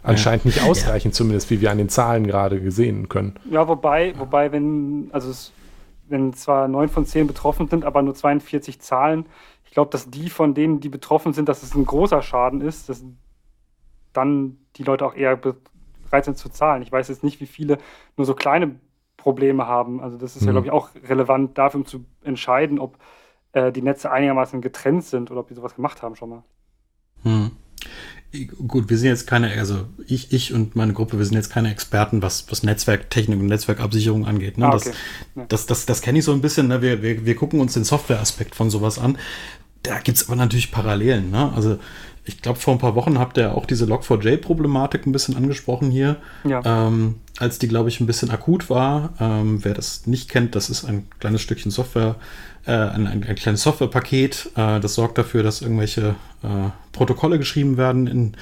Anscheinend 0.03 0.43
nicht 0.43 0.63
ausreichend, 0.63 1.13
ja. 1.13 1.17
zumindest 1.17 1.49
wie 1.49 1.61
wir 1.61 1.71
an 1.71 1.77
den 1.77 1.87
Zahlen 1.87 2.27
gerade 2.27 2.59
gesehen 2.59 3.07
können. 3.07 3.35
Ja, 3.49 3.67
wobei, 3.69 4.13
wobei, 4.17 4.51
wenn, 4.51 5.09
also 5.13 5.29
es 5.29 5.53
wenn 6.11 6.33
zwar 6.33 6.67
neun 6.67 6.89
von 6.89 7.05
zehn 7.05 7.27
betroffen 7.27 7.67
sind, 7.67 7.85
aber 7.85 8.01
nur 8.01 8.13
42 8.13 8.79
zahlen, 8.79 9.25
ich 9.65 9.71
glaube, 9.71 9.89
dass 9.89 10.09
die 10.09 10.29
von 10.29 10.53
denen, 10.53 10.81
die 10.81 10.89
betroffen 10.89 11.33
sind, 11.33 11.47
dass 11.47 11.63
es 11.63 11.73
ein 11.73 11.85
großer 11.85 12.21
Schaden 12.21 12.61
ist, 12.61 12.89
dass 12.89 13.03
dann 14.13 14.57
die 14.75 14.83
Leute 14.83 15.05
auch 15.05 15.15
eher 15.15 15.37
bereit 15.37 16.25
sind 16.25 16.37
zu 16.37 16.49
zahlen. 16.49 16.81
Ich 16.81 16.91
weiß 16.91 17.07
jetzt 17.07 17.23
nicht, 17.23 17.39
wie 17.39 17.45
viele 17.45 17.77
nur 18.17 18.25
so 18.25 18.35
kleine 18.35 18.75
Probleme 19.15 19.67
haben. 19.67 20.01
Also 20.01 20.17
das 20.17 20.35
ist 20.35 20.41
mhm. 20.41 20.47
ja, 20.47 20.51
glaube 20.51 20.67
ich, 20.67 20.73
auch 20.73 20.89
relevant 21.07 21.57
dafür, 21.57 21.79
um 21.79 21.85
zu 21.85 22.03
entscheiden, 22.21 22.79
ob 22.79 22.97
äh, 23.53 23.71
die 23.71 23.81
Netze 23.81 24.11
einigermaßen 24.11 24.59
getrennt 24.61 25.05
sind 25.05 25.31
oder 25.31 25.39
ob 25.39 25.47
die 25.47 25.53
sowas 25.53 25.75
gemacht 25.75 26.01
haben 26.03 26.15
schon 26.15 26.29
mal. 26.29 26.43
Mhm 27.23 27.51
gut, 28.67 28.89
wir 28.89 28.97
sind 28.97 29.09
jetzt 29.09 29.27
keine, 29.27 29.51
also 29.51 29.85
ich, 30.07 30.31
ich 30.31 30.53
und 30.53 30.75
meine 30.75 30.93
Gruppe, 30.93 31.17
wir 31.17 31.25
sind 31.25 31.35
jetzt 31.35 31.49
keine 31.49 31.71
Experten, 31.71 32.21
was, 32.21 32.45
was 32.49 32.63
Netzwerktechnik 32.63 33.39
und 33.39 33.47
Netzwerkabsicherung 33.47 34.25
angeht. 34.25 34.57
Ne? 34.57 34.67
Ah, 34.67 34.75
okay. 34.75 34.91
Das, 35.35 35.47
das, 35.47 35.65
das, 35.65 35.85
das 35.85 36.01
kenne 36.01 36.19
ich 36.19 36.25
so 36.25 36.31
ein 36.31 36.41
bisschen. 36.41 36.67
Ne? 36.67 36.81
Wir, 36.81 37.01
wir, 37.01 37.25
wir 37.25 37.35
gucken 37.35 37.59
uns 37.59 37.73
den 37.73 37.83
Softwareaspekt 37.83 38.55
von 38.55 38.69
sowas 38.69 38.99
an. 38.99 39.17
Da 39.83 39.99
gibt 39.99 40.17
es 40.17 40.27
aber 40.27 40.35
natürlich 40.35 40.71
Parallelen. 40.71 41.31
Ne? 41.31 41.51
Also 41.53 41.79
ich 42.23 42.41
glaube, 42.41 42.59
vor 42.59 42.73
ein 42.73 42.79
paar 42.79 42.95
Wochen 42.95 43.17
habt 43.17 43.37
ihr 43.37 43.55
auch 43.55 43.65
diese 43.65 43.85
Log4j-Problematik 43.85 45.07
ein 45.07 45.11
bisschen 45.11 45.35
angesprochen 45.35 45.89
hier. 45.89 46.17
Ja. 46.43 46.61
Ähm, 46.65 47.15
als 47.39 47.57
die, 47.57 47.67
glaube 47.67 47.89
ich, 47.89 47.99
ein 47.99 48.05
bisschen 48.05 48.29
akut 48.29 48.69
war. 48.69 49.13
Ähm, 49.19 49.63
wer 49.63 49.73
das 49.73 50.05
nicht 50.05 50.29
kennt, 50.29 50.55
das 50.55 50.69
ist 50.69 50.85
ein 50.85 51.07
kleines 51.19 51.41
Stückchen 51.41 51.71
Software, 51.71 52.15
äh, 52.65 52.71
ein, 52.71 53.07
ein, 53.07 53.23
ein, 53.23 53.35
kleines 53.35 53.63
Softwarepaket. 53.63 54.51
Äh, 54.55 54.79
das 54.79 54.93
sorgt 54.93 55.17
dafür, 55.17 55.41
dass 55.41 55.61
irgendwelche 55.61 56.15
äh, 56.43 56.69
Protokolle 56.91 57.39
geschrieben 57.39 57.77
werden 57.77 58.05
in 58.05 58.33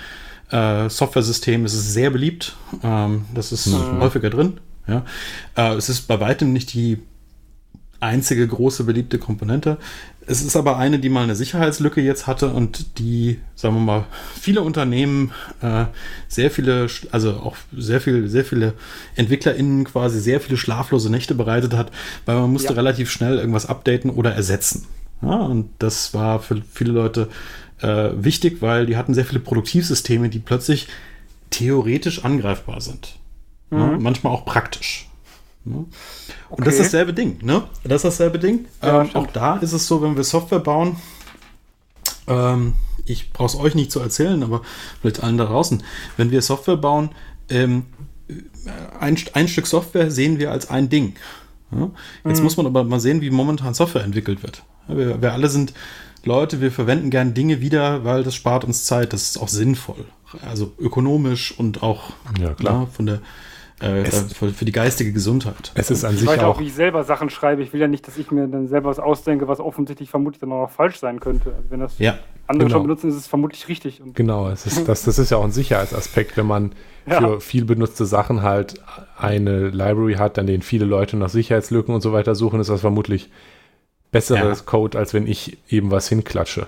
äh, 0.51 0.89
Software-Systemen. 0.89 1.65
Es 1.65 1.73
ist 1.73 1.93
sehr 1.93 2.09
beliebt. 2.09 2.57
Ähm, 2.83 3.25
das 3.33 3.53
ist 3.53 3.67
mhm. 3.67 4.01
häufiger 4.01 4.29
drin. 4.29 4.59
Ja. 4.87 5.05
Äh, 5.55 5.75
es 5.75 5.87
ist 5.87 6.01
bei 6.07 6.19
weitem 6.19 6.51
nicht 6.51 6.73
die 6.73 6.99
einzige 8.01 8.47
große 8.47 8.83
beliebte 8.83 9.19
Komponente. 9.19 9.77
Es 10.29 10.43
ist 10.43 10.55
aber 10.55 10.77
eine, 10.77 10.99
die 10.99 11.09
mal 11.09 11.23
eine 11.23 11.35
Sicherheitslücke 11.35 12.01
jetzt 12.01 12.27
hatte 12.27 12.49
und 12.49 12.99
die, 12.99 13.39
sagen 13.55 13.73
wir 13.73 13.81
mal, 13.81 14.05
viele 14.39 14.61
Unternehmen, 14.61 15.31
äh, 15.61 15.85
sehr 16.27 16.51
viele, 16.51 16.85
also 17.11 17.31
auch 17.31 17.57
sehr 17.75 17.99
viel, 17.99 18.29
sehr 18.29 18.45
viele 18.45 18.73
EntwicklerInnen 19.15 19.85
quasi 19.85 20.19
sehr 20.19 20.39
viele 20.39 20.57
schlaflose 20.57 21.09
Nächte 21.09 21.33
bereitet 21.33 21.73
hat, 21.73 21.91
weil 22.27 22.35
man 22.35 22.53
musste 22.53 22.69
ja. 22.69 22.75
relativ 22.75 23.09
schnell 23.09 23.39
irgendwas 23.39 23.65
updaten 23.65 24.11
oder 24.11 24.31
ersetzen. 24.31 24.85
Ja, 25.23 25.35
und 25.35 25.71
das 25.79 26.13
war 26.13 26.39
für 26.39 26.61
viele 26.71 26.91
Leute 26.91 27.27
äh, 27.81 28.11
wichtig, 28.13 28.61
weil 28.61 28.85
die 28.85 28.97
hatten 28.97 29.15
sehr 29.15 29.25
viele 29.25 29.39
Produktivsysteme, 29.39 30.29
die 30.29 30.39
plötzlich 30.39 30.87
theoretisch 31.49 32.23
angreifbar 32.23 32.81
sind. 32.81 33.15
Mhm. 33.71 33.79
Ja, 33.79 33.97
manchmal 33.97 34.33
auch 34.33 34.45
praktisch. 34.45 35.08
Ne? 35.65 35.85
Und 36.49 36.65
das 36.65 36.75
ist 36.75 36.85
dasselbe 36.85 37.13
Ding, 37.13 37.39
ne? 37.43 37.63
Das 37.83 37.97
ist 37.97 38.05
dasselbe 38.05 38.39
Ding. 38.39 38.65
Ja, 38.81 39.01
ähm, 39.01 39.09
auch 39.13 39.27
da 39.27 39.57
ist 39.57 39.73
es 39.73 39.87
so, 39.87 40.01
wenn 40.01 40.15
wir 40.15 40.23
Software 40.23 40.59
bauen, 40.59 40.95
ähm, 42.27 42.73
ich 43.05 43.33
brauche 43.33 43.47
es 43.47 43.55
euch 43.55 43.75
nicht 43.75 43.91
zu 43.91 43.99
erzählen, 43.99 44.41
aber 44.43 44.61
vielleicht 45.01 45.23
allen 45.23 45.37
da 45.37 45.45
draußen, 45.45 45.83
wenn 46.17 46.31
wir 46.31 46.41
Software 46.41 46.77
bauen, 46.77 47.09
ähm, 47.49 47.85
ein, 48.99 49.17
ein 49.33 49.47
Stück 49.47 49.67
Software 49.67 50.11
sehen 50.11 50.39
wir 50.39 50.51
als 50.51 50.69
ein 50.69 50.89
Ding. 50.89 51.15
Ja? 51.71 51.89
Jetzt 52.25 52.37
mhm. 52.37 52.43
muss 52.43 52.57
man 52.57 52.65
aber 52.65 52.83
mal 52.83 52.99
sehen, 52.99 53.21
wie 53.21 53.29
momentan 53.29 53.73
Software 53.73 54.03
entwickelt 54.03 54.43
wird. 54.43 54.63
Wir, 54.87 55.21
wir 55.21 55.33
alle 55.33 55.49
sind 55.49 55.73
Leute, 56.23 56.61
wir 56.61 56.71
verwenden 56.71 57.09
gern 57.09 57.33
Dinge 57.33 57.61
wieder, 57.61 58.03
weil 58.03 58.23
das 58.23 58.35
spart 58.35 58.63
uns 58.63 58.85
Zeit, 58.85 59.13
das 59.13 59.23
ist 59.23 59.37
auch 59.37 59.47
sinnvoll. 59.47 60.05
Also 60.45 60.73
ökonomisch 60.77 61.57
und 61.57 61.81
auch 61.81 62.11
ja, 62.39 62.53
klar. 62.53 62.81
Na, 62.81 62.85
von 62.85 63.05
der 63.05 63.21
äh, 63.79 64.03
für, 64.05 64.49
für, 64.49 64.65
die 64.65 64.71
geistige 64.71 65.13
Gesundheit. 65.13 65.71
Es 65.75 65.89
ist 65.89 66.03
an 66.03 66.13
ich 66.13 66.19
sich 66.19 66.27
weiß 66.27 66.39
auch, 66.43 66.59
wie 66.59 66.65
ich 66.65 66.73
selber 66.73 67.03
Sachen 67.03 67.29
schreibe. 67.29 67.63
Ich 67.63 67.71
will 67.71 67.79
ja 67.79 67.87
nicht, 67.87 68.07
dass 68.07 68.17
ich 68.17 68.29
mir 68.29 68.47
dann 68.47 68.67
selber 68.67 68.89
was 68.89 68.99
ausdenke, 68.99 69.47
was 69.47 69.59
offensichtlich 69.59 70.09
vermutlich 70.09 70.39
dann 70.39 70.51
auch 70.51 70.69
falsch 70.69 70.99
sein 70.99 71.19
könnte. 71.19 71.53
Also 71.55 71.69
wenn 71.69 71.79
das 71.79 71.97
ja. 71.97 72.17
andere 72.47 72.67
genau. 72.67 72.77
schon 72.77 72.87
benutzen, 72.87 73.09
ist 73.09 73.15
es 73.15 73.27
vermutlich 73.27 73.67
richtig. 73.69 74.01
Und 74.01 74.15
genau, 74.15 74.49
es 74.49 74.65
ist, 74.65 74.87
das, 74.87 75.03
das 75.03 75.17
ist 75.17 75.29
ja 75.29 75.37
auch 75.37 75.45
ein 75.45 75.51
Sicherheitsaspekt, 75.51 76.35
wenn 76.35 76.47
man 76.47 76.73
ja. 77.05 77.19
für 77.19 77.41
viel 77.41 77.65
benutzte 77.65 78.05
Sachen 78.05 78.41
halt 78.41 78.75
eine 79.17 79.69
Library 79.69 80.15
hat, 80.15 80.37
an 80.37 80.47
denen 80.47 80.61
viele 80.61 80.85
Leute 80.85 81.15
nach 81.15 81.29
Sicherheitslücken 81.29 81.93
und 81.93 82.01
so 82.01 82.11
weiter 82.11 82.35
suchen, 82.35 82.59
ist 82.59 82.69
das 82.69 82.81
vermutlich 82.81 83.29
besseres 84.11 84.59
ja. 84.59 84.65
Code, 84.65 84.97
als 84.97 85.13
wenn 85.13 85.27
ich 85.27 85.57
eben 85.69 85.91
was 85.91 86.09
hinklatsche. 86.09 86.67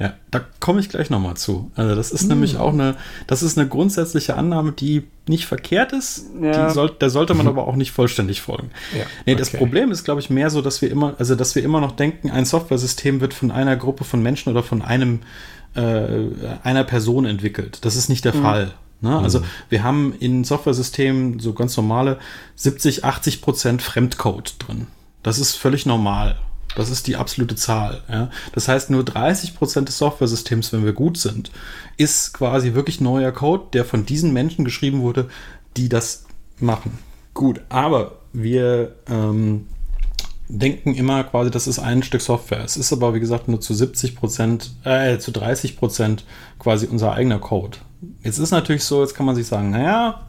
Ja, 0.00 0.14
da 0.30 0.40
komme 0.60 0.80
ich 0.80 0.88
gleich 0.88 1.10
nochmal 1.10 1.36
zu. 1.36 1.70
Also 1.74 1.94
das 1.94 2.10
ist 2.10 2.22
mhm. 2.22 2.28
nämlich 2.30 2.56
auch 2.56 2.72
eine, 2.72 2.96
das 3.26 3.42
ist 3.42 3.58
eine 3.58 3.68
grundsätzliche 3.68 4.34
Annahme, 4.34 4.72
die 4.72 5.04
nicht 5.28 5.44
verkehrt 5.44 5.92
ist. 5.92 6.24
Ja. 6.40 6.70
Soll, 6.70 6.90
der 6.90 7.10
sollte 7.10 7.34
man 7.34 7.46
aber 7.46 7.68
auch 7.68 7.76
nicht 7.76 7.92
vollständig 7.92 8.40
folgen. 8.40 8.70
Ja, 8.96 9.04
nee, 9.26 9.32
okay. 9.32 9.38
das 9.38 9.50
Problem 9.50 9.92
ist, 9.92 10.04
glaube 10.04 10.20
ich, 10.20 10.30
mehr 10.30 10.48
so, 10.48 10.62
dass 10.62 10.80
wir 10.80 10.90
immer, 10.90 11.14
also 11.18 11.34
dass 11.34 11.54
wir 11.54 11.62
immer 11.62 11.82
noch 11.82 11.92
denken, 11.92 12.30
ein 12.30 12.46
Software-System 12.46 13.20
wird 13.20 13.34
von 13.34 13.50
einer 13.50 13.76
Gruppe 13.76 14.04
von 14.04 14.22
Menschen 14.22 14.50
oder 14.50 14.62
von 14.62 14.80
einem 14.80 15.20
äh, 15.74 16.28
einer 16.62 16.84
Person 16.84 17.26
entwickelt. 17.26 17.84
Das 17.84 17.94
ist 17.94 18.08
nicht 18.08 18.24
der 18.24 18.34
mhm. 18.34 18.42
Fall. 18.42 18.74
Ne? 19.02 19.18
Also 19.18 19.40
mhm. 19.40 19.44
wir 19.68 19.82
haben 19.82 20.14
in 20.18 20.44
Software-Systemen 20.44 21.40
so 21.40 21.52
ganz 21.52 21.76
normale 21.76 22.18
70, 22.56 23.04
80 23.04 23.42
Prozent 23.42 23.82
Fremdcode 23.82 24.54
drin. 24.58 24.86
Das 25.22 25.38
ist 25.38 25.56
völlig 25.56 25.84
normal. 25.84 26.38
Das 26.76 26.90
ist 26.90 27.06
die 27.06 27.16
absolute 27.16 27.56
Zahl. 27.56 28.02
Ja? 28.08 28.30
Das 28.52 28.68
heißt, 28.68 28.90
nur 28.90 29.04
30 29.04 29.56
Prozent 29.56 29.88
des 29.88 29.98
Software-Systems, 29.98 30.72
wenn 30.72 30.84
wir 30.84 30.92
gut 30.92 31.18
sind, 31.18 31.50
ist 31.96 32.32
quasi 32.32 32.74
wirklich 32.74 33.00
neuer 33.00 33.32
Code, 33.32 33.64
der 33.72 33.84
von 33.84 34.06
diesen 34.06 34.32
Menschen 34.32 34.64
geschrieben 34.64 35.02
wurde, 35.02 35.28
die 35.76 35.88
das 35.88 36.24
machen. 36.58 36.98
Gut, 37.34 37.60
aber 37.68 38.18
wir 38.32 38.94
ähm, 39.08 39.66
denken 40.48 40.94
immer 40.94 41.24
quasi, 41.24 41.50
das 41.50 41.66
ist 41.66 41.78
ein 41.78 42.02
Stück 42.02 42.20
Software. 42.20 42.64
Es 42.64 42.76
ist 42.76 42.92
aber, 42.92 43.14
wie 43.14 43.20
gesagt, 43.20 43.48
nur 43.48 43.60
zu 43.60 43.74
70 43.74 44.16
Prozent, 44.16 44.72
äh, 44.84 45.18
zu 45.18 45.30
30 45.30 45.76
Prozent 45.76 46.24
quasi 46.58 46.86
unser 46.86 47.12
eigener 47.12 47.38
Code. 47.38 47.78
Jetzt 48.22 48.38
ist 48.38 48.50
natürlich 48.50 48.84
so, 48.84 49.02
jetzt 49.02 49.14
kann 49.14 49.26
man 49.26 49.36
sich 49.36 49.46
sagen, 49.46 49.70
naja, 49.70 50.26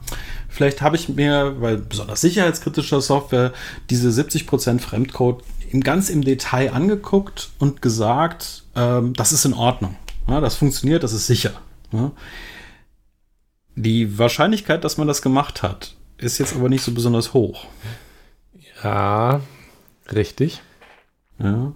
vielleicht 0.49 0.81
habe 0.81 0.95
ich 0.95 1.09
mir, 1.09 1.55
weil 1.59 1.77
besonders 1.77 2.21
sicherheitskritischer 2.21 3.01
Software, 3.01 3.53
diese 3.89 4.11
70 4.11 4.45
Prozent 4.45 4.81
Fremdcode 4.81 5.43
im 5.71 5.81
ganz 5.81 6.09
im 6.09 6.23
Detail 6.23 6.73
angeguckt 6.73 7.51
und 7.57 7.81
gesagt, 7.81 8.63
ähm, 8.75 9.13
das 9.13 9.31
ist 9.31 9.45
in 9.45 9.53
Ordnung. 9.53 9.95
Ja, 10.27 10.41
das 10.41 10.55
funktioniert, 10.55 11.03
das 11.03 11.13
ist 11.13 11.27
sicher. 11.27 11.53
Ja. 11.91 12.11
Die 13.75 14.17
Wahrscheinlichkeit, 14.17 14.83
dass 14.83 14.97
man 14.97 15.07
das 15.07 15.21
gemacht 15.21 15.63
hat, 15.63 15.95
ist 16.17 16.37
jetzt 16.37 16.55
aber 16.55 16.69
nicht 16.69 16.83
so 16.83 16.93
besonders 16.93 17.33
hoch. 17.33 17.65
Ja, 18.83 19.41
richtig. 20.11 20.61
Ja. 21.39 21.71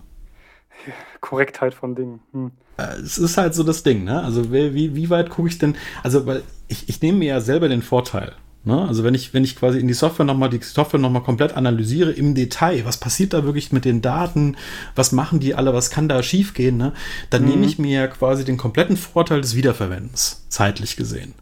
Korrektheit 1.22 1.74
von 1.74 1.96
Dingen. 1.96 2.20
Hm. 2.34 2.52
Äh, 2.78 2.98
es 2.98 3.18
ist 3.18 3.38
halt 3.38 3.56
so 3.56 3.64
das 3.64 3.84
Ding, 3.84 4.04
ne? 4.04 4.22
Also 4.24 4.52
wie, 4.52 4.96
wie 4.96 5.10
weit 5.10 5.30
gucke 5.30 5.48
ich 5.48 5.58
denn? 5.58 5.76
Also, 6.04 6.26
weil 6.26 6.44
ich, 6.68 6.90
ich 6.90 7.02
nehme 7.02 7.20
mir 7.20 7.30
ja 7.30 7.42
selber 7.42 7.70
den 7.70 7.82
Vorteil. 7.82 8.34
Ne? 8.66 8.88
Also 8.88 9.04
wenn 9.04 9.14
ich, 9.14 9.34
wenn 9.34 9.44
ich 9.44 9.56
quasi 9.56 9.80
in 9.80 9.88
die 9.88 9.94
Software 9.94 10.26
nochmal, 10.26 10.50
die 10.50 10.60
Software 10.62 11.00
nochmal 11.00 11.22
komplett 11.22 11.54
analysiere 11.56 12.12
im 12.12 12.34
Detail, 12.34 12.84
was 12.84 13.00
passiert 13.00 13.34
da 13.34 13.44
wirklich 13.44 13.72
mit 13.72 13.86
den 13.86 14.02
Daten, 14.02 14.58
was 14.96 15.12
machen 15.12 15.40
die 15.40 15.54
alle, 15.54 15.74
was 15.76 15.92
kann 15.92 16.10
da 16.10 16.24
schiefgehen, 16.24 16.76
ne? 16.76 16.94
dann 17.30 17.44
mhm. 17.44 17.50
nehme 17.50 17.66
ich 17.68 17.78
mir 17.78 18.08
quasi 18.08 18.44
den 18.44 18.58
kompletten 18.58 18.98
Vorteil 18.98 19.42
des 19.42 19.56
Wiederverwendens, 19.56 20.46
zeitlich 20.50 20.96
gesehen. 20.96 21.36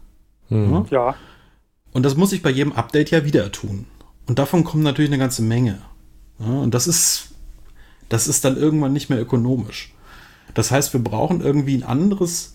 Mhm. 0.50 0.70
Ne? 0.70 0.86
Ja. 0.90 1.14
Und 1.92 2.02
das 2.02 2.14
muss 2.14 2.32
ich 2.32 2.42
bei 2.42 2.50
jedem 2.50 2.74
Update 2.74 3.10
ja 3.10 3.24
wieder 3.24 3.50
tun. 3.50 3.86
Und 4.26 4.38
davon 4.38 4.62
kommt 4.62 4.82
natürlich 4.82 5.10
eine 5.10 5.18
ganze 5.18 5.42
Menge. 5.42 5.78
Ja? 6.38 6.46
Und 6.46 6.74
das 6.74 6.86
ist, 6.86 7.28
das 8.10 8.28
ist 8.28 8.44
dann 8.44 8.58
irgendwann 8.58 8.92
nicht 8.92 9.08
mehr 9.08 9.20
ökonomisch. 9.20 9.94
Das 10.52 10.70
heißt, 10.70 10.92
wir 10.92 11.02
brauchen 11.02 11.40
irgendwie 11.40 11.74
ein 11.74 11.84
anderes 11.84 12.54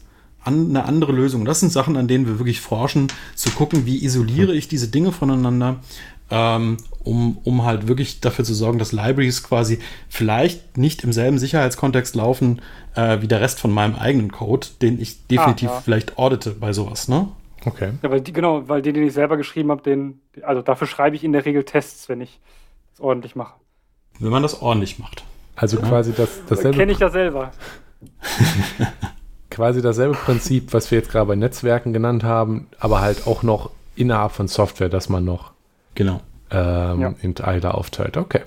an, 0.49 0.69
eine 0.69 0.85
andere 0.85 1.11
Lösung. 1.11 1.45
Das 1.45 1.59
sind 1.59 1.71
Sachen, 1.71 1.95
an 1.95 2.07
denen 2.07 2.25
wir 2.25 2.39
wirklich 2.39 2.59
forschen, 2.59 3.07
zu 3.35 3.51
gucken, 3.51 3.85
wie 3.85 4.03
isoliere 4.03 4.53
ich 4.53 4.67
diese 4.67 4.87
Dinge 4.87 5.11
voneinander, 5.11 5.77
ähm, 6.31 6.77
um, 7.03 7.37
um 7.43 7.63
halt 7.63 7.87
wirklich 7.87 8.19
dafür 8.19 8.43
zu 8.43 8.53
sorgen, 8.53 8.79
dass 8.79 8.91
Libraries 8.91 9.43
quasi 9.43 9.79
vielleicht 10.09 10.77
nicht 10.77 11.03
im 11.03 11.13
selben 11.13 11.37
Sicherheitskontext 11.37 12.15
laufen 12.15 12.61
äh, 12.95 13.21
wie 13.21 13.27
der 13.27 13.41
Rest 13.41 13.59
von 13.59 13.71
meinem 13.71 13.95
eigenen 13.95 14.31
Code, 14.31 14.67
den 14.81 14.99
ich 14.99 15.27
definitiv 15.27 15.69
ah, 15.69 15.73
ja. 15.75 15.81
vielleicht 15.81 16.17
audite 16.17 16.51
bei 16.51 16.73
sowas, 16.73 17.07
ne? 17.07 17.29
Okay. 17.65 17.91
Ja, 18.01 18.09
weil 18.09 18.21
die, 18.21 18.33
genau, 18.33 18.67
weil 18.69 18.81
den, 18.81 18.93
den 18.93 19.03
ich 19.05 19.13
selber 19.13 19.37
geschrieben 19.37 19.69
habe, 19.69 19.83
den, 19.83 20.21
also 20.41 20.61
dafür 20.61 20.87
schreibe 20.87 21.15
ich 21.15 21.23
in 21.23 21.33
der 21.33 21.45
Regel 21.45 21.63
Tests, 21.63 22.09
wenn 22.09 22.21
ich 22.21 22.39
das 22.91 23.01
ordentlich 23.01 23.35
mache. 23.35 23.55
Wenn 24.19 24.31
man 24.31 24.43
das 24.43 24.61
ordentlich 24.61 24.97
macht. 24.97 25.23
Also 25.55 25.77
ja. 25.77 25.87
quasi 25.87 26.13
das, 26.13 26.41
dasselbe. 26.47 26.77
Kenne 26.77 26.93
ich 26.93 26.99
ja 26.99 27.09
selber. 27.09 27.51
quasi 29.49 29.81
dasselbe 29.81 30.15
Prinzip, 30.15 30.73
was 30.73 30.91
wir 30.91 30.99
jetzt 30.99 31.11
gerade 31.11 31.25
bei 31.25 31.35
Netzwerken 31.35 31.93
genannt 31.93 32.23
haben, 32.23 32.67
aber 32.79 33.01
halt 33.01 33.27
auch 33.27 33.43
noch 33.43 33.71
innerhalb 33.95 34.31
von 34.31 34.47
Software, 34.47 34.89
dass 34.89 35.09
man 35.09 35.25
noch 35.25 35.51
genau. 35.95 36.21
ähm, 36.51 37.01
ja. 37.01 37.13
in 37.21 37.35
Teile 37.35 37.73
aufteilt. 37.73 38.17
Okay. 38.17 38.41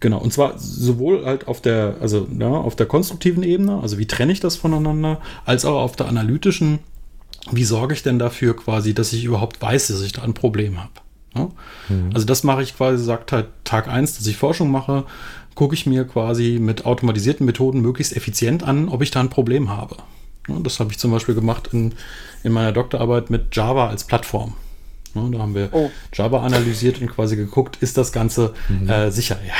Genau, 0.00 0.18
und 0.18 0.32
zwar 0.32 0.58
sowohl 0.58 1.24
halt 1.24 1.48
auf 1.48 1.62
der, 1.62 1.96
also 2.00 2.26
ja, 2.38 2.48
auf 2.48 2.76
der 2.76 2.86
konstruktiven 2.86 3.42
Ebene, 3.42 3.80
also 3.80 3.98
wie 3.98 4.06
trenne 4.06 4.32
ich 4.32 4.40
das 4.40 4.56
voneinander, 4.56 5.20
als 5.46 5.64
auch 5.64 5.80
auf 5.80 5.96
der 5.96 6.08
analytischen, 6.08 6.80
wie 7.50 7.64
sorge 7.64 7.94
ich 7.94 8.02
denn 8.02 8.18
dafür 8.18 8.54
quasi, 8.54 8.92
dass 8.92 9.12
ich 9.12 9.24
überhaupt 9.24 9.62
weiß, 9.62 9.86
dass 9.88 10.02
ich 10.02 10.12
da 10.12 10.22
ein 10.22 10.34
Problem 10.34 10.78
habe. 10.78 10.92
Ja? 11.34 11.48
Mhm. 11.88 12.10
Also 12.12 12.26
das 12.26 12.44
mache 12.44 12.62
ich 12.62 12.76
quasi, 12.76 13.02
sagt 13.02 13.32
halt 13.32 13.46
Tag 13.64 13.88
1, 13.88 14.18
dass 14.18 14.26
ich 14.26 14.36
Forschung 14.36 14.70
mache, 14.70 15.04
gucke 15.54 15.74
ich 15.74 15.86
mir 15.86 16.04
quasi 16.04 16.58
mit 16.60 16.84
automatisierten 16.84 17.46
Methoden 17.46 17.80
möglichst 17.80 18.14
effizient 18.14 18.62
an, 18.62 18.88
ob 18.88 19.02
ich 19.02 19.10
da 19.10 19.20
ein 19.20 19.30
Problem 19.30 19.70
habe. 19.70 19.96
Das 20.48 20.80
habe 20.80 20.90
ich 20.90 20.98
zum 20.98 21.10
Beispiel 21.10 21.34
gemacht 21.34 21.70
in, 21.72 21.94
in 22.42 22.52
meiner 22.52 22.72
Doktorarbeit 22.72 23.30
mit 23.30 23.54
Java 23.54 23.88
als 23.88 24.04
Plattform. 24.04 24.54
Da 25.14 25.38
haben 25.38 25.54
wir 25.54 25.68
oh. 25.72 25.90
Java 26.12 26.42
analysiert 26.42 27.00
und 27.00 27.08
quasi 27.08 27.36
geguckt, 27.36 27.76
ist 27.80 27.96
das 27.96 28.10
Ganze 28.10 28.52
mhm. 28.68 28.88
äh, 28.88 29.10
sicher? 29.10 29.36
Ja, 29.46 29.54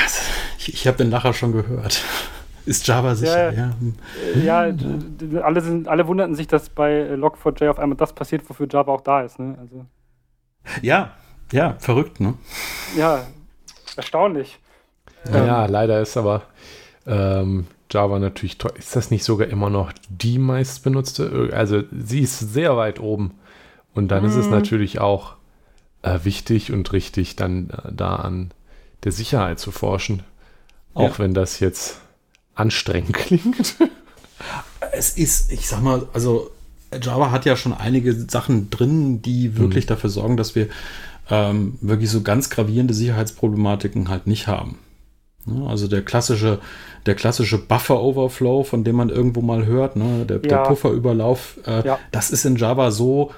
ich, 0.57 0.73
ich 0.73 0.87
habe 0.87 0.97
den 0.97 1.09
nachher 1.09 1.33
schon 1.33 1.53
gehört. 1.53 2.03
Ist 2.65 2.87
Java 2.87 3.13
sicher? 3.13 3.53
Ja, 3.53 3.75
ja. 4.43 4.65
ja, 4.65 5.43
alle, 5.43 5.61
sind, 5.61 5.87
alle 5.87 6.07
wunderten 6.07 6.33
sich, 6.33 6.47
dass 6.47 6.69
bei 6.69 7.13
Log4j 7.13 7.69
auf 7.69 7.77
einmal 7.77 7.95
das 7.95 8.11
passiert, 8.13 8.49
wofür 8.49 8.67
Java 8.67 8.91
auch 8.91 9.01
da 9.01 9.21
ist. 9.21 9.37
Ne? 9.37 9.55
Also. 9.59 9.85
Ja, 10.81 11.11
ja, 11.51 11.75
verrückt, 11.77 12.19
ne? 12.19 12.33
Ja, 12.97 13.27
erstaunlich. 13.95 14.57
Ja, 15.31 15.65
ähm, 15.65 15.71
leider 15.71 16.01
ist 16.01 16.17
aber 16.17 16.41
ähm, 17.05 17.67
Java 17.91 18.19
natürlich 18.19 18.57
toll. 18.57 18.73
Ist 18.77 18.95
das 18.95 19.11
nicht 19.11 19.23
sogar 19.23 19.47
immer 19.47 19.69
noch 19.69 19.91
die 20.09 20.39
meistbenutzte? 20.39 21.49
Also 21.53 21.83
sie 21.91 22.21
ist 22.21 22.39
sehr 22.39 22.77
weit 22.77 22.99
oben. 22.99 23.31
Und 23.93 24.09
dann 24.09 24.23
mm. 24.23 24.27
ist 24.27 24.35
es 24.35 24.45
mhm. 24.45 24.51
natürlich 24.51 24.99
auch 24.99 25.35
äh, 26.01 26.19
wichtig 26.23 26.71
und 26.71 26.91
richtig, 26.91 27.35
dann 27.35 27.69
äh, 27.69 27.91
da 27.91 28.15
an 28.15 28.51
der 29.03 29.11
Sicherheit 29.11 29.59
zu 29.59 29.71
forschen. 29.71 30.23
Auch 30.93 31.11
ja. 31.11 31.19
wenn 31.19 31.33
das 31.33 31.59
jetzt 31.59 31.99
anstrengend 32.55 33.13
klingt. 33.13 33.75
es 34.93 35.17
ist, 35.17 35.51
ich 35.51 35.67
sag 35.67 35.81
mal, 35.81 36.07
also 36.13 36.51
Java 37.01 37.31
hat 37.31 37.45
ja 37.45 37.55
schon 37.55 37.73
einige 37.73 38.13
Sachen 38.13 38.69
drin, 38.69 39.21
die 39.21 39.57
wirklich 39.57 39.85
mm. 39.85 39.89
dafür 39.89 40.09
sorgen, 40.09 40.37
dass 40.37 40.55
wir 40.55 40.67
ähm, 41.29 41.77
wirklich 41.81 42.09
so 42.09 42.21
ganz 42.21 42.49
gravierende 42.49 42.93
Sicherheitsproblematiken 42.93 44.09
halt 44.09 44.27
nicht 44.27 44.47
haben. 44.47 44.79
Also 45.67 45.87
der 45.87 46.03
klassische 46.03 46.59
der 47.05 47.15
klassische 47.15 47.57
Buffer-Overflow, 47.57 48.63
von 48.63 48.83
dem 48.83 48.95
man 48.95 49.09
irgendwo 49.09 49.41
mal 49.41 49.65
hört, 49.65 49.95
ne? 49.95 50.25
der, 50.25 50.37
ja. 50.37 50.41
der 50.41 50.57
Pufferüberlauf, 50.63 51.59
äh, 51.65 51.85
ja. 51.85 51.99
das 52.11 52.31
ist 52.31 52.45
in 52.45 52.55
Java 52.55 52.91
so 52.91 53.31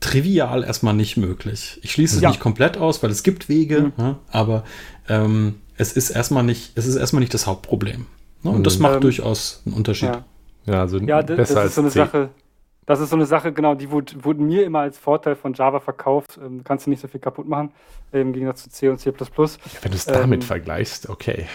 trivial 0.00 0.64
erstmal 0.64 0.94
nicht 0.94 1.16
möglich. 1.16 1.78
Ich 1.82 1.92
schließe 1.92 2.16
es 2.16 2.22
ja. 2.22 2.30
nicht 2.30 2.40
komplett 2.40 2.76
aus, 2.76 3.02
weil 3.02 3.10
es 3.10 3.22
gibt 3.22 3.48
Wege, 3.48 3.80
mhm. 3.80 3.92
ne? 3.96 4.16
aber 4.30 4.64
ähm, 5.08 5.56
es 5.76 5.92
ist 5.92 6.10
erstmal 6.10 6.42
nicht, 6.42 6.72
es 6.76 6.86
ist 6.86 6.96
erstmal 6.96 7.20
nicht 7.20 7.34
das 7.34 7.46
Hauptproblem. 7.46 8.06
Ne? 8.42 8.50
Und 8.50 8.66
das 8.66 8.76
mhm. 8.76 8.82
macht 8.82 8.94
ähm, 8.94 9.00
durchaus 9.02 9.62
einen 9.66 9.74
Unterschied. 9.74 10.12
Ja, 10.66 10.80
also 10.80 10.98
ja 10.98 11.22
besser 11.22 11.54
das 11.54 11.66
ist 11.66 11.74
so 11.74 11.80
eine 11.82 11.90
C. 11.90 11.98
Sache. 11.98 12.30
Das 12.84 12.98
ist 12.98 13.10
so 13.10 13.16
eine 13.16 13.26
Sache, 13.26 13.52
genau, 13.52 13.76
die 13.76 13.90
wurde, 13.90 14.12
wurde 14.24 14.42
mir 14.42 14.64
immer 14.64 14.80
als 14.80 14.98
Vorteil 14.98 15.36
von 15.36 15.54
Java 15.54 15.78
verkauft. 15.78 16.38
Ähm, 16.44 16.62
kannst 16.64 16.86
du 16.86 16.90
nicht 16.90 17.00
so 17.00 17.06
viel 17.06 17.20
kaputt 17.20 17.46
machen, 17.46 17.70
im 18.10 18.32
Gegensatz 18.32 18.64
zu 18.64 18.70
C 18.70 18.88
und 18.88 18.98
C. 18.98 19.12
Wenn 19.12 19.90
du 19.92 19.96
es 19.96 20.04
damit 20.04 20.42
ähm, 20.42 20.46
vergleichst, 20.46 21.08
okay. 21.08 21.46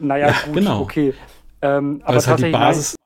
Naja, 0.00 0.28
ja, 0.28 0.34
gut, 0.46 0.54
genau. 0.54 0.80
okay. 0.80 1.14
Ähm, 1.62 2.00
aber 2.04 2.16
es 2.16 2.26
hat 2.26 2.40
die 2.40 2.50
Basis, 2.50 2.96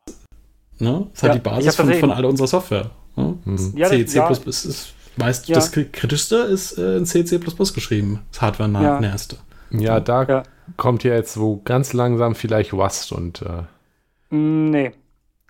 ne? 0.79 1.07
Es 1.13 1.23
ja, 1.23 1.29
hat 1.29 1.37
die 1.37 1.41
Basis 1.41 1.77
von, 1.77 1.93
von 1.93 2.11
all 2.13 2.25
unserer 2.25 2.47
Software. 2.47 2.91
Ne? 3.17 3.39
Mhm. 3.45 3.73
Ja, 3.77 3.89
C, 3.89 4.07
C++ 4.07 4.19
ja. 4.19 4.29
ist 4.29 4.95
meist 5.17 5.49
das 5.49 5.73
Kritischste 5.73 6.37
ist 6.37 6.79
äh, 6.79 6.97
in 6.97 7.07
C, 7.07 7.25
C++ 7.25 7.39
geschrieben. 7.39 8.21
Das 8.33 8.43
Hardware-näherste. 8.43 9.37
Ja. 9.71 9.81
ja, 9.81 10.01
da 10.01 10.43
kommt 10.77 11.05
ja 11.05 11.15
jetzt 11.15 11.39
wo 11.39 11.61
ganz 11.65 11.93
langsam 11.93 12.35
vielleicht 12.35 12.73
Rust 12.73 13.13
und 13.13 13.43
äh, 13.43 14.35
mm, 14.35 14.71
Nee. 14.71 14.93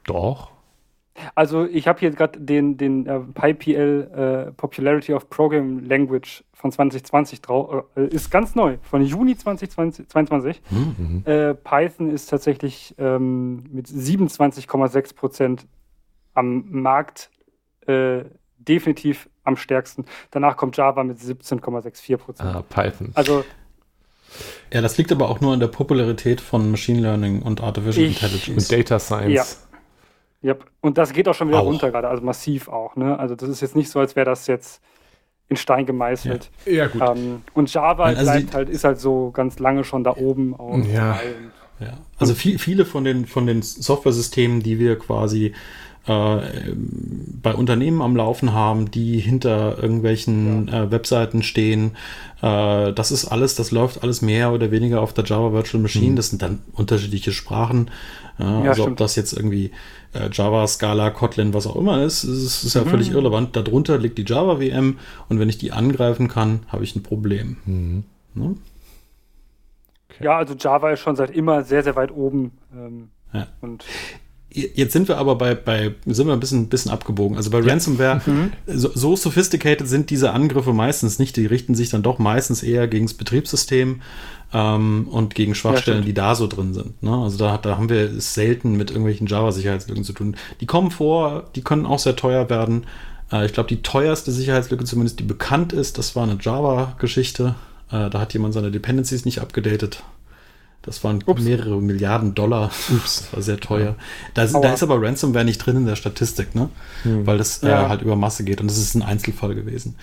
Doch. 0.05 0.51
Also 1.35 1.65
ich 1.65 1.87
habe 1.87 2.01
hier 2.01 2.11
gerade 2.11 2.41
den, 2.41 2.77
den 2.77 3.07
äh, 3.07 3.21
PyPL 3.21 4.49
äh, 4.49 4.53
Popularity 4.53 5.15
of 5.15 5.31
Program 5.31 5.85
Language 5.85 6.45
von 6.65 6.73
2020 6.73 7.43
drauf. 7.43 7.85
Äh, 7.95 8.07
ist 8.07 8.31
ganz 8.31 8.55
neu, 8.55 8.79
von 8.81 9.03
Juni 9.03 9.37
2022. 9.37 10.63
Mhm. 10.71 11.23
Äh, 11.27 11.53
Python 11.53 12.11
ist 12.11 12.31
tatsächlich 12.31 12.95
ähm, 12.97 13.65
mit 13.71 13.87
27,6 13.87 15.15
Prozent 15.15 15.67
am 16.33 16.65
Markt 16.71 17.29
äh, 17.87 18.25
definitiv 18.57 19.29
am 19.43 19.59
stärksten. 19.59 20.07
Danach 20.31 20.57
kommt 20.57 20.79
Java 20.79 21.05
mit 21.05 21.19
17,64 21.19 22.17
Prozent. 22.17 22.49
Ah, 22.49 22.63
Python. 22.67 23.11
Also 23.15 23.45
Ja, 24.73 24.81
das 24.81 24.97
liegt 24.97 25.13
aber 25.13 25.29
auch 25.29 25.43
nur 25.43 25.53
an 25.53 25.61
der 25.61 25.67
Popularität 25.69 26.41
von 26.41 26.71
Machine 26.71 27.01
Learning 27.03 27.43
und 27.43 27.61
Artificial 27.63 28.07
Ich- 28.07 28.23
Intelligence. 28.23 28.71
Und 28.71 28.79
Data 28.79 28.99
Science. 28.99 29.69
Ja, 30.41 30.55
und 30.81 30.97
das 30.97 31.13
geht 31.13 31.29
auch 31.29 31.35
schon 31.35 31.49
wieder 31.49 31.61
Auch. 31.61 31.67
runter 31.67 31.91
gerade, 31.91 32.09
also 32.09 32.23
massiv 32.25 32.69
auch. 32.69 32.97
Ne? 32.97 33.19
Also 33.19 33.35
das 33.35 33.51
ist 33.51 33.61
jetzt 33.61 33.77
nicht 33.77 33.91
so, 33.91 33.99
als 34.01 34.17
wäre 34.17 34.25
das 34.27 34.47
jetzt 34.47 34.83
in 35.49 35.57
Stein 35.57 35.87
gemeißelt. 35.87 36.51
Ja, 36.67 36.87
gut. 36.87 37.03
Ähm, 37.03 37.43
und 37.53 37.73
Java 37.73 38.05
also 38.05 38.23
bleibt 38.23 38.55
halt, 38.55 38.69
ist 38.69 38.85
halt 38.85 38.99
so 38.99 39.31
ganz 39.31 39.59
lange 39.59 39.85
schon 39.85 40.05
da 40.05 40.17
oben 40.17 40.55
Ja. 40.93 41.21
Ja. 41.81 41.99
Also 42.19 42.35
viel, 42.35 42.59
viele 42.59 42.85
von 42.85 43.05
den, 43.05 43.27
von 43.27 43.47
den 43.47 43.63
Software-Systemen, 43.63 44.63
die 44.63 44.79
wir 44.79 44.97
quasi 44.97 45.55
äh, 46.07 46.39
bei 47.43 47.55
Unternehmen 47.55 48.01
am 48.01 48.15
Laufen 48.15 48.53
haben, 48.53 48.91
die 48.91 49.19
hinter 49.19 49.83
irgendwelchen 49.83 50.69
äh, 50.69 50.91
Webseiten 50.91 51.43
stehen, 51.43 51.97
äh, 52.43 52.93
das 52.93 53.11
ist 53.11 53.25
alles, 53.27 53.55
das 53.55 53.71
läuft 53.71 54.03
alles 54.03 54.23
mehr 54.23 54.53
oder 54.53 54.71
weniger 54.71 55.01
auf 55.01 55.15
der 55.15 55.25
Java 55.25 55.53
Virtual 55.53 55.83
Machine. 55.83 56.15
Das 56.15 56.31
sind 56.31 56.43
dann 56.43 56.61
unterschiedliche 56.75 57.33
Sprachen. 57.33 57.91
Äh, 58.39 58.45
also 58.45 58.83
ob 58.83 58.89
stimmt. 58.89 59.01
das 59.01 59.17
jetzt 59.17 59.33
irgendwie 59.33 59.67
äh, 59.67 59.71
Java, 60.33 60.67
Scala, 60.67 61.11
Kotlin, 61.11 61.55
was 61.55 61.67
auch 61.67 61.77
immer 61.77 62.03
ist, 62.03 62.25
ist, 62.25 62.65
ist 62.65 62.75
ja 62.75 62.85
völlig 62.85 63.11
irrelevant. 63.11 63.57
Darunter 63.57 63.99
liegt 63.99 64.19
die 64.19 64.25
Java 64.25 64.57
VM 64.57 64.99
und 65.29 65.39
wenn 65.41 65.49
ich 65.49 65.59
die 65.59 65.73
angreifen 65.73 66.29
kann, 66.29 66.61
habe 66.69 66.85
ich 66.85 66.95
ein 66.95 67.03
Problem. 67.03 68.05
Ne? 68.35 68.57
Ja, 70.21 70.39
also 70.39 70.55
Java 70.55 70.91
ist 70.91 71.01
schon 71.01 71.17
seit 71.17 71.31
immer 71.31 71.65
sehr, 71.65 71.83
sehr 71.83 71.97
weit 71.97 72.13
oben. 72.13 72.53
Ähm, 72.73 73.09
Ja. 73.33 73.49
Und 73.61 73.85
Jetzt 74.57 74.93
sind 74.93 75.09
wir 75.09 75.19
aber 75.19 75.35
bei, 75.35 75.57
bei 75.57 75.97
sind 76.07 76.29
wir 76.29 76.33
ein 76.33 76.39
bisschen, 76.39 76.69
bisschen 76.69 76.93
abgebogen. 76.93 77.37
Also 77.37 77.51
bei 77.51 77.59
Ransomware, 77.59 78.21
so, 78.69 78.89
so 78.95 79.17
sophisticated 79.17 79.89
sind 79.89 80.11
diese 80.11 80.31
Angriffe 80.31 80.73
meistens 80.73 81.19
nicht. 81.19 81.37
Die 81.37 81.47
richten 81.47 81.75
sich 81.75 81.91
dann 81.91 82.05
doch 82.05 82.21
meistens 82.21 82.63
eher 82.63 82.87
gegen 82.87 83.07
das 83.07 83.15
Betriebssystem 83.15 84.01
ähm, 84.55 85.09
und 85.11 85.35
gegen 85.35 85.55
Schwachstellen, 85.55 85.99
stimmt. 85.99 86.09
die 86.09 86.15
da 86.15 86.35
so 86.37 86.47
drin 86.47 86.73
sind. 86.73 87.03
Ne? 87.03 87.11
Also 87.11 87.37
da, 87.37 87.59
da 87.59 87.77
haben 87.77 87.89
wir 87.91 88.05
es 88.13 88.35
selten 88.35 88.77
mit 88.77 88.91
irgendwelchen 88.91 89.27
Java-Sicherheitslücken 89.27 90.05
zu 90.05 90.13
tun. 90.13 90.37
Die 90.61 90.67
kommen 90.67 90.91
vor, 90.93 91.51
die 91.57 91.63
können 91.63 91.85
auch 91.85 91.99
sehr 91.99 92.15
teuer 92.17 92.49
werden. 92.49 92.87
Äh, 93.33 93.47
ich 93.47 93.53
glaube, 93.53 93.69
die 93.69 93.83
teuerste 93.83 94.31
Sicherheitslücke, 94.31 94.85
zumindest 94.85 95.19
die 95.19 95.25
bekannt 95.25 95.73
ist, 95.73 95.99
das 95.99 96.15
war 96.15 96.23
eine 96.23 96.39
Java-Geschichte. 96.41 97.57
Äh, 97.91 98.09
da 98.11 98.21
hat 98.21 98.33
jemand 98.33 98.55
seine 98.55 98.71
Dependencies 98.71 99.25
nicht 99.25 99.41
abgedatet. 99.41 100.05
Das 100.83 101.03
waren 101.03 101.23
Ups. 101.27 101.43
mehrere 101.43 101.81
Milliarden 101.81 102.35
Dollar. 102.35 102.71
Ups, 102.93 103.21
das 103.23 103.33
war 103.33 103.43
sehr 103.43 103.59
teuer. 103.59 103.97
Da, 104.35 104.47
da 104.47 104.75
ist 104.75 104.83
aber 104.83 105.01
Ransomware 105.03 105.45
nicht 105.45 105.59
drin 105.59 105.79
in 105.79 105.87
der 105.87 105.97
Statistik, 105.97 106.55
ne? 106.55 106.69
Weil 107.05 107.39
das 107.39 107.63
Ja. 107.63 107.87
äh, 107.87 107.89
halt 107.89 108.03
über 108.03 108.17
Masse 108.17 108.45
geht 108.45 108.61
und 108.61 108.69
das 108.69 108.79
ist 108.79 108.95
ein 108.95 109.03
Einzelfall 109.03 109.55
gewesen. 109.55 109.97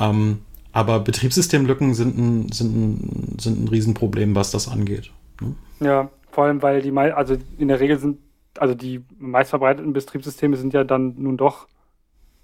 Ähm, 0.00 0.38
aber 0.72 1.00
Betriebssystemlücken 1.00 1.94
sind 1.94 2.18
ein, 2.18 2.52
sind, 2.52 2.74
ein, 2.76 3.38
sind 3.38 3.64
ein 3.64 3.68
Riesenproblem, 3.68 4.34
was 4.34 4.50
das 4.50 4.68
angeht. 4.68 5.12
Ne? 5.40 5.54
ja, 5.80 6.10
vor 6.30 6.44
allem, 6.44 6.62
weil 6.62 6.80
die, 6.82 6.92
also 6.96 7.36
in 7.58 7.68
der 7.68 7.80
Regel 7.80 7.98
sind, 7.98 8.18
also 8.58 8.74
die 8.74 9.04
meistverbreiteten 9.18 9.92
Betriebssysteme 9.92 10.56
sind 10.56 10.72
ja 10.72 10.84
dann 10.84 11.14
nun 11.18 11.36
doch 11.36 11.66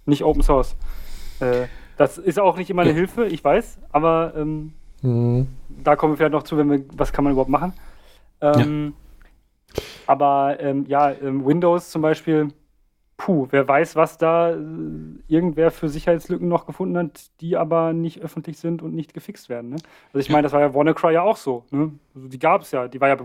nicht 0.07 0.25
Open 0.25 0.43
Source. 0.43 0.77
Äh, 1.41 1.67
das 1.97 2.19
ist 2.19 2.39
auch 2.39 2.57
nicht 2.57 2.71
immer 2.71 2.83
eine 2.83 2.91
Ja. 2.91 2.97
Hilfe, 2.97 3.27
ich 3.27 3.43
weiß, 3.43 3.79
aber 3.91 4.35
ähm, 4.37 4.73
Mhm. 5.03 5.47
da 5.69 5.95
kommen 5.97 6.13
wir 6.13 6.17
vielleicht 6.17 6.33
noch 6.33 6.43
zu, 6.43 6.57
wenn 6.57 6.71
wir, 6.71 6.85
was 6.97 7.13
kann 7.13 7.25
man 7.25 7.33
überhaupt 7.33 7.51
machen. 7.51 7.73
Ähm, 8.41 8.95
Aber 10.07 10.57
ähm, 10.61 10.87
ja, 10.89 11.11
ähm, 11.13 11.45
Windows 11.45 11.91
zum 11.91 12.03
Beispiel, 12.03 12.49
puh, 13.19 13.49
wer 13.51 13.69
weiß, 13.69 13.97
was 13.97 14.17
da 14.17 14.53
äh, 14.53 14.57
irgendwer 15.27 15.71
für 15.71 15.91
Sicherheitslücken 15.91 16.49
noch 16.49 16.65
gefunden 16.65 16.97
hat, 16.97 17.31
die 17.41 17.57
aber 17.57 17.93
nicht 17.93 18.23
öffentlich 18.23 18.59
sind 18.59 18.81
und 18.81 18.95
nicht 18.95 19.13
gefixt 19.13 19.51
werden. 19.51 19.71
Ne? 19.71 19.77
Also 20.13 20.21
ich 20.21 20.29
Ja. 20.29 20.33
meine, 20.33 20.45
das 20.45 20.53
war 20.53 20.61
ja 20.61 20.73
WannaCry 20.73 21.13
ja 21.13 21.23
auch 21.23 21.37
so. 21.37 21.65
Ne? 21.71 21.93
Also 22.15 22.29
die 22.29 22.39
gab 22.39 22.63
es 22.63 22.71
ja, 22.71 22.89
die 22.89 23.01
war 23.01 23.09
ja 23.09 23.17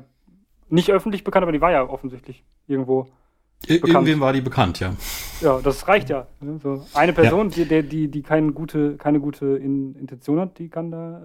nicht 0.69 0.91
öffentlich 0.91 1.23
bekannt, 1.23 1.43
aber 1.43 1.51
die 1.51 1.61
war 1.61 1.71
ja 1.71 1.87
offensichtlich 1.87 2.43
irgendwo. 2.67 3.07
Ir 3.67 3.75
Bekannt. 3.79 3.93
Irgendwem 3.93 4.19
war 4.19 4.33
die 4.33 4.41
bekannt, 4.41 4.79
ja. 4.81 4.93
Ja, 5.39 5.61
das 5.61 5.87
reicht 5.87 6.09
ja. 6.09 6.27
Ne? 6.41 6.59
So 6.61 6.83
eine 6.93 7.13
Person, 7.13 7.49
die, 7.49 7.63
die, 7.65 7.83
die, 7.83 8.07
die 8.09 8.21
keine 8.21 8.51
gute, 8.51 8.97
keine 8.97 9.21
gute 9.21 9.55
In 9.57 9.95
Intention 9.95 10.39
hat, 10.39 10.57
die 10.59 10.67
kann 10.69 10.91
da. 10.91 11.21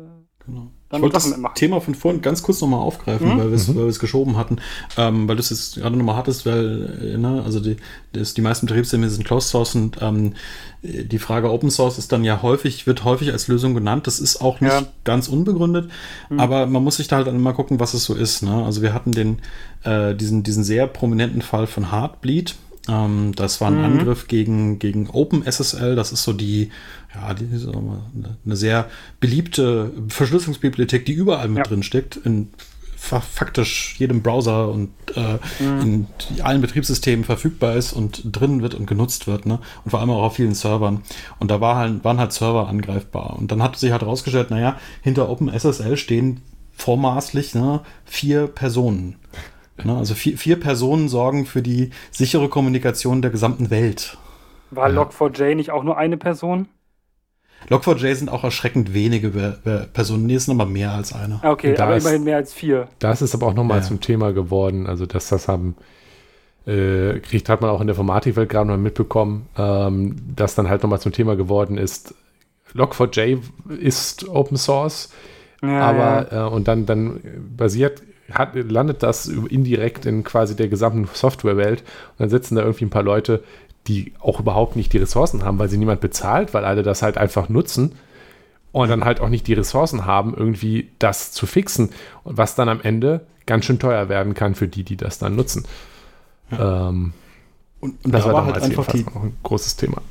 Genau. 0.48 0.70
Dann 0.90 1.00
Ich 1.00 1.02
wollte 1.02 1.14
das. 1.14 1.34
Thema 1.54 1.82
von 1.82 1.94
vorhin 1.94 2.22
ganz 2.22 2.42
kurz 2.42 2.62
nochmal 2.62 2.80
aufgreifen, 2.80 3.28
Mhm. 3.34 3.38
weil 3.38 3.50
wir 3.52 3.74
wir 3.76 3.86
es 3.88 3.98
geschoben 3.98 4.38
hatten, 4.38 4.56
ähm, 4.96 5.28
weil 5.28 5.36
du 5.36 5.40
es 5.40 5.50
jetzt 5.50 5.74
gerade 5.76 5.94
nochmal 5.96 6.16
hattest, 6.16 6.46
weil, 6.46 7.12
äh, 7.14 7.18
ne, 7.18 7.42
also 7.44 7.60
die, 7.60 7.76
das, 8.14 8.32
die 8.32 8.40
meisten 8.40 8.64
Betriebssysteme 8.64 9.10
sind 9.10 9.24
Closed 9.26 9.50
Source 9.50 9.74
und 9.74 9.98
ähm, 10.00 10.32
die 10.82 11.18
Frage 11.18 11.50
Open 11.50 11.70
Source 11.70 11.98
ist 11.98 12.10
dann 12.12 12.24
ja 12.24 12.40
häufig, 12.40 12.86
wird 12.86 13.04
häufig 13.04 13.32
als 13.32 13.48
Lösung 13.48 13.74
genannt. 13.74 14.06
Das 14.06 14.18
ist 14.18 14.40
auch 14.40 14.62
nicht 14.62 14.72
Ja. 14.72 14.84
ganz 15.04 15.28
unbegründet, 15.28 15.90
Mhm. 16.30 16.40
aber 16.40 16.64
man 16.66 16.82
muss 16.82 16.96
sich 16.96 17.08
da 17.08 17.16
halt 17.16 17.26
dann 17.26 17.36
immer 17.36 17.52
gucken, 17.52 17.78
was 17.80 17.92
es 17.92 18.04
so 18.04 18.14
ist. 18.14 18.42
Ne? 18.42 18.64
Also 18.64 18.80
wir 18.80 18.94
hatten 18.94 19.12
den, 19.12 19.40
äh, 19.84 20.14
diesen, 20.14 20.42
diesen 20.42 20.64
sehr 20.64 20.86
prominenten 20.86 21.42
Fall 21.42 21.66
von 21.66 21.92
Heartbleed. 21.92 22.54
Ähm, 22.88 23.32
das 23.36 23.60
war 23.60 23.68
ein 23.68 23.78
Mhm. 23.78 23.84
Angriff 23.84 24.28
gegen, 24.28 24.78
gegen 24.78 25.08
OpenSSL. 25.10 25.94
Das 25.96 26.12
ist 26.12 26.22
so 26.24 26.32
die, 26.32 26.70
ja, 27.14 27.34
die, 27.34 27.44
mal, 27.44 28.00
eine, 28.44 28.56
sehr 28.56 28.88
beliebte 29.20 29.90
Verschlüsselungsbibliothek, 30.08 31.04
die 31.04 31.12
überall 31.12 31.48
mit 31.48 31.58
Ja. 31.58 31.62
drin 31.64 31.82
steckt. 31.82 32.16
In 32.16 32.48
fa 32.96 33.20
faktisch 33.20 33.94
jedem 33.98 34.22
Browser 34.22 34.68
und 34.70 34.90
äh, 35.14 35.38
in 35.60 36.06
allen 36.42 36.60
Betriebssystemen 36.60 37.24
verfügbar 37.24 37.76
ist 37.76 37.92
und 37.92 38.22
drin 38.24 38.60
wird 38.60 38.74
und 38.74 38.86
genutzt 38.86 39.28
wird. 39.28 39.46
Ne? 39.46 39.60
Und 39.84 39.92
vor 39.92 40.00
allem 40.00 40.10
auch 40.10 40.22
auf 40.24 40.34
vielen 40.34 40.54
Servern. 40.54 41.02
Und 41.38 41.50
da 41.52 41.60
war 41.60 41.76
halt, 41.76 42.02
waren 42.04 42.18
halt 42.18 42.32
Server 42.32 42.66
angreifbar. 42.68 43.38
Und 43.38 43.52
dann 43.52 43.62
hat 43.62 43.76
sich 43.78 43.92
halt 43.92 44.02
herausgestellt, 44.02 44.50
naja, 44.50 44.78
hinter 45.00 45.28
OpenSSL 45.28 45.96
stehen 45.96 46.40
vormaßlich 46.72 47.54
ne, 47.54 47.80
vier 48.04 48.46
Personen. 48.48 49.16
Ne? 49.84 49.96
Also 49.96 50.14
vier, 50.14 50.36
vier 50.38 50.58
Personen 50.58 51.08
sorgen 51.08 51.46
für 51.46 51.62
die 51.62 51.90
sichere 52.10 52.48
Kommunikation 52.48 53.22
der 53.22 53.30
gesamten 53.30 53.70
Welt. 53.70 54.18
war 54.70 54.90
Ja. 54.90 55.00
Log4j 55.02 55.54
nicht 55.54 55.70
auch 55.70 55.82
nur 55.84 55.96
eine 55.96 56.16
Person? 56.16 56.68
Log4j 57.70 58.14
sind 58.14 58.28
auch 58.30 58.44
erschreckend 58.44 58.94
wenige 58.94 59.30
Personen, 59.92 60.26
nee, 60.26 60.34
es 60.36 60.44
sind 60.44 60.60
aber 60.60 60.70
mehr 60.70 60.92
als 60.92 61.12
eine. 61.12 61.40
Ah, 61.42 61.50
Okay, 61.52 61.74
Da 61.74 61.84
aber 61.84 61.96
ist- 61.96 62.04
immerhin 62.04 62.24
mehr 62.24 62.36
als 62.36 62.52
vier. 62.52 62.88
Das 62.98 63.20
ist 63.22 63.34
aber 63.34 63.46
auch 63.48 63.54
nochmal 63.54 63.78
Ja. 63.78 63.84
zum 63.84 64.00
Thema 64.00 64.32
geworden. 64.32 64.86
Also, 64.86 65.06
dass 65.06 65.28
das 65.28 65.48
haben, 65.48 65.74
äh, 66.66 67.18
kriegt, 67.20 67.48
hat 67.48 67.60
man 67.60 67.70
auch 67.70 67.80
in 67.80 67.86
der 67.86 67.94
Informatikwelt 67.94 68.48
gerade 68.48 68.68
mal 68.68 68.78
mitbekommen, 68.78 69.46
ähm, 69.56 70.16
dass 70.36 70.54
dann 70.54 70.68
halt 70.68 70.82
nochmal 70.82 71.00
zum 71.00 71.12
Thema 71.12 71.34
geworden 71.36 71.78
ist. 71.78 72.14
Log4j 72.74 73.40
ist 73.80 74.28
Open 74.28 74.56
Source, 74.56 75.10
Ja, 75.62 75.80
aber 75.80 76.32
äh, 76.32 76.54
und 76.54 76.68
dann, 76.68 76.86
dann 76.86 77.20
basiert, 77.56 78.02
hat, 78.30 78.54
landet 78.54 79.02
das 79.02 79.26
indirekt 79.26 80.06
in 80.06 80.24
quasi 80.24 80.56
der 80.56 80.68
gesamten 80.68 81.08
Softwarewelt 81.12 81.80
und 81.80 82.20
dann 82.20 82.30
sitzen 82.30 82.56
da 82.56 82.62
irgendwie 82.62 82.86
ein 82.86 82.90
paar 82.90 83.02
Leute, 83.02 83.42
die 83.86 84.12
auch 84.20 84.40
überhaupt 84.40 84.76
nicht 84.76 84.92
die 84.92 84.98
Ressourcen 84.98 85.44
haben, 85.44 85.58
weil 85.58 85.68
sie 85.68 85.78
niemand 85.78 86.00
bezahlt, 86.00 86.52
weil 86.54 86.64
alle 86.64 86.82
das 86.82 87.02
halt 87.02 87.16
einfach 87.16 87.48
nutzen 87.48 87.94
und 88.72 88.88
dann 88.88 89.04
halt 89.04 89.20
auch 89.20 89.30
nicht 89.30 89.46
die 89.46 89.54
Ressourcen 89.54 90.04
haben, 90.04 90.34
irgendwie 90.36 90.90
das 90.98 91.32
zu 91.32 91.46
fixen 91.46 91.90
und 92.24 92.36
was 92.36 92.54
dann 92.54 92.68
am 92.68 92.80
Ende 92.82 93.26
ganz 93.46 93.64
schön 93.64 93.78
teuer 93.78 94.08
werden 94.08 94.34
kann 94.34 94.54
für 94.54 94.68
die, 94.68 94.84
die 94.84 94.96
das 94.96 95.18
dann 95.18 95.36
nutzen. 95.36 95.66
Ähm, 96.50 97.14
Und, 97.80 98.04
und 98.04 98.12
das 98.12 98.24
da 98.24 98.32
war 98.32 98.34
war 98.34 98.46
halt 98.46 98.58
einfach 98.58 98.86
die, 98.86 99.06
ein 99.06 99.36
großes 99.42 99.76
Thema. 99.76 100.02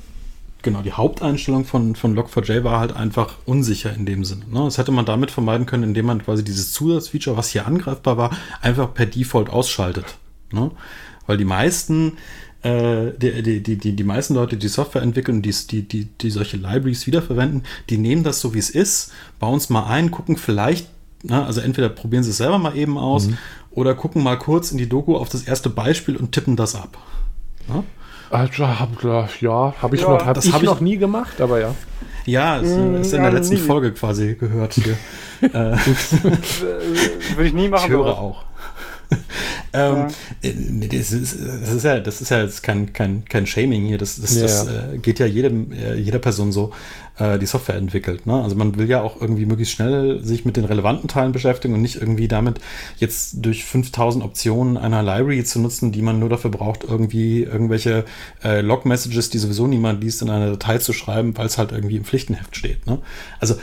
Genau, 0.61 0.81
die 0.81 0.93
Haupteinstellung 0.93 1.65
von, 1.65 1.95
von 1.95 2.17
Log4j 2.17 2.63
war 2.63 2.79
halt 2.79 2.95
einfach 2.95 3.35
unsicher 3.45 3.93
in 3.93 4.05
dem 4.05 4.25
Sinne. 4.25 4.45
Ne? 4.49 4.63
Das 4.65 4.77
hätte 4.77 4.91
man 4.91 5.05
damit 5.05 5.31
vermeiden 5.31 5.65
können, 5.65 5.83
indem 5.83 6.07
man 6.07 6.23
quasi 6.23 6.43
dieses 6.43 6.73
Zusatzfeature, 6.73 7.37
was 7.37 7.49
hier 7.49 7.67
angreifbar 7.67 8.17
war, 8.17 8.31
einfach 8.61 8.93
per 8.93 9.05
Default 9.05 9.49
ausschaltet. 9.49 10.17
Ne? 10.51 10.71
Weil 11.25 11.37
die 11.37 11.45
meisten, 11.45 12.17
äh, 12.63 13.11
die, 13.17 13.43
die, 13.43 13.63
die, 13.63 13.77
die, 13.77 13.95
die 13.95 14.03
meisten 14.03 14.33
Leute, 14.33 14.57
die 14.57 14.67
Software 14.67 15.01
entwickeln, 15.01 15.41
die, 15.41 15.53
die, 15.69 15.87
die, 15.87 16.05
die 16.05 16.29
solche 16.29 16.57
Libraries 16.57 17.07
wiederverwenden, 17.07 17.63
die 17.89 17.97
nehmen 17.97 18.23
das 18.23 18.39
so, 18.39 18.53
wie 18.53 18.59
es 18.59 18.69
ist, 18.69 19.11
bauen 19.39 19.57
es 19.57 19.69
mal 19.69 19.85
ein, 19.85 20.11
gucken 20.11 20.37
vielleicht, 20.37 20.89
ne? 21.23 21.45
also 21.45 21.61
entweder 21.61 21.89
probieren 21.89 22.23
sie 22.23 22.31
es 22.31 22.37
selber 22.37 22.57
mal 22.57 22.75
eben 22.75 22.97
aus 22.97 23.29
oder 23.71 23.93
gucken 23.93 24.23
mal 24.23 24.39
kurz 24.39 24.71
in 24.71 24.77
die 24.77 24.89
Doku 24.89 25.15
auf 25.15 25.29
das 25.29 25.43
erste 25.43 25.69
Beispiel 25.69 26.15
und 26.15 26.31
tippen 26.31 26.55
das 26.55 26.75
ab. 26.75 26.97
Ne? 27.67 27.83
Also, 28.29 28.67
hab, 28.67 28.89
ja, 29.41 29.73
habe 29.81 29.95
ich, 29.95 30.01
Ja, 30.01 30.09
noch, 30.09 30.25
hab 30.25 30.33
das 30.35 30.45
ich 30.45 30.53
hab 30.53 30.61
ich- 30.61 30.65
noch 30.67 30.79
nie 30.81 30.97
gemacht, 30.97 31.39
aber 31.41 31.59
ja. 31.59 31.73
Ja, 32.25 32.57
ist, 32.57 32.75
Mm, 32.75 32.95
ist 32.95 33.13
in 33.13 33.21
der 33.23 33.31
letzten 33.31 33.53
nie. 33.55 33.59
Folge 33.61 33.93
quasi 33.93 34.35
gehört 34.35 34.73
hier. 34.73 34.95
Äh, 35.39 35.77
Würde 37.35 37.45
ich 37.45 37.53
nie 37.53 37.69
machen. 37.69 37.83
ich 37.85 37.89
höre 37.91 38.01
aber- 38.07 38.17
auch. 38.19 38.43
Ähm, 39.77 40.07
ja. 40.41 40.49
Äh, 40.49 40.87
das, 40.87 41.11
ist, 41.11 41.37
das, 41.39 41.73
ist, 41.73 41.83
ja, 41.83 41.99
das 41.99 42.21
ist 42.21 42.29
ja 42.29 42.41
jetzt 42.41 42.63
kein, 42.63 42.93
kein, 42.93 43.25
kein 43.25 43.45
Shaming 43.45 43.85
hier. 43.85 43.97
Das, 43.97 44.19
das, 44.19 44.35
ja. 44.35 44.41
das 44.41 44.67
äh, 44.67 44.97
geht 44.97 45.19
ja 45.19 45.25
jedem, 45.25 45.71
äh, 45.71 45.95
jeder 45.95 46.19
Person 46.19 46.51
so, 46.51 46.71
äh, 47.17 47.37
die 47.39 47.45
Software 47.45 47.75
entwickelt. 47.75 48.25
Ne? 48.25 48.41
Also 48.41 48.55
man 48.55 48.77
will 48.77 48.89
ja 48.89 49.01
auch 49.01 49.19
irgendwie 49.19 49.45
möglichst 49.45 49.75
schnell 49.75 50.23
sich 50.23 50.45
mit 50.45 50.57
den 50.57 50.65
relevanten 50.65 51.07
Teilen 51.07 51.31
beschäftigen 51.31 51.73
und 51.73 51.81
nicht 51.81 51.95
irgendwie 51.95 52.27
damit 52.27 52.59
jetzt 52.97 53.45
durch 53.45 53.65
5000 53.65 54.23
Optionen 54.23 54.77
einer 54.77 55.03
Library 55.03 55.43
zu 55.43 55.59
nutzen, 55.59 55.91
die 55.91 56.01
man 56.01 56.19
nur 56.19 56.29
dafür 56.29 56.51
braucht, 56.51 56.83
irgendwie 56.83 57.43
irgendwelche 57.43 58.05
äh, 58.43 58.61
Log-Messages, 58.61 59.29
die 59.29 59.37
sowieso 59.37 59.67
niemand 59.67 60.03
liest, 60.03 60.21
in 60.21 60.29
eine 60.29 60.51
Datei 60.51 60.77
zu 60.77 60.93
schreiben, 60.93 61.37
weil 61.37 61.47
es 61.47 61.57
halt 61.57 61.71
irgendwie 61.71 61.97
im 61.97 62.05
Pflichtenheft 62.05 62.55
steht. 62.55 62.85
Ne? 62.87 62.99
Also 63.39 63.55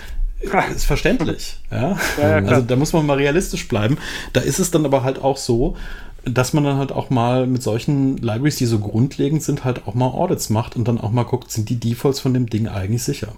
ist 0.75 0.85
verständlich. 0.85 1.59
Ja? 1.71 1.99
ja, 2.21 2.41
ja 2.41 2.49
also 2.49 2.63
da 2.63 2.77
muss 2.77 2.93
man 2.93 3.07
mal 3.07 3.17
realistisch 3.17 3.69
bleiben. 3.69 3.99
Da 4.33 4.41
ist 4.41 4.59
es 4.59 4.71
dann 4.71 4.85
aber 4.85 5.03
halt 5.03 5.23
auch 5.23 5.37
so, 5.37 5.77
dass 6.25 6.53
man 6.53 6.65
dann 6.65 6.79
halt 6.79 6.93
auch 6.93 7.11
mal 7.11 7.47
mit 7.47 7.63
solchen 7.63 8.17
Libraries, 8.17 8.57
die 8.57 8.67
so 8.67 8.79
grundlegend 8.79 9.43
sind, 9.43 9.65
halt 9.65 9.87
auch 9.87 9.95
mal 9.95 10.09
Audits 10.09 10.51
macht 10.51 10.77
und 10.77 10.89
dann 10.89 11.01
auch 11.01 11.11
mal 11.11 11.25
guckt, 11.25 11.51
sind 11.51 11.69
die 11.69 11.79
Defaults 11.79 12.21
von 12.21 12.35
dem 12.35 12.47
Ding 12.47 12.69
eigentlich 12.69 13.03
sicher? 13.03 13.29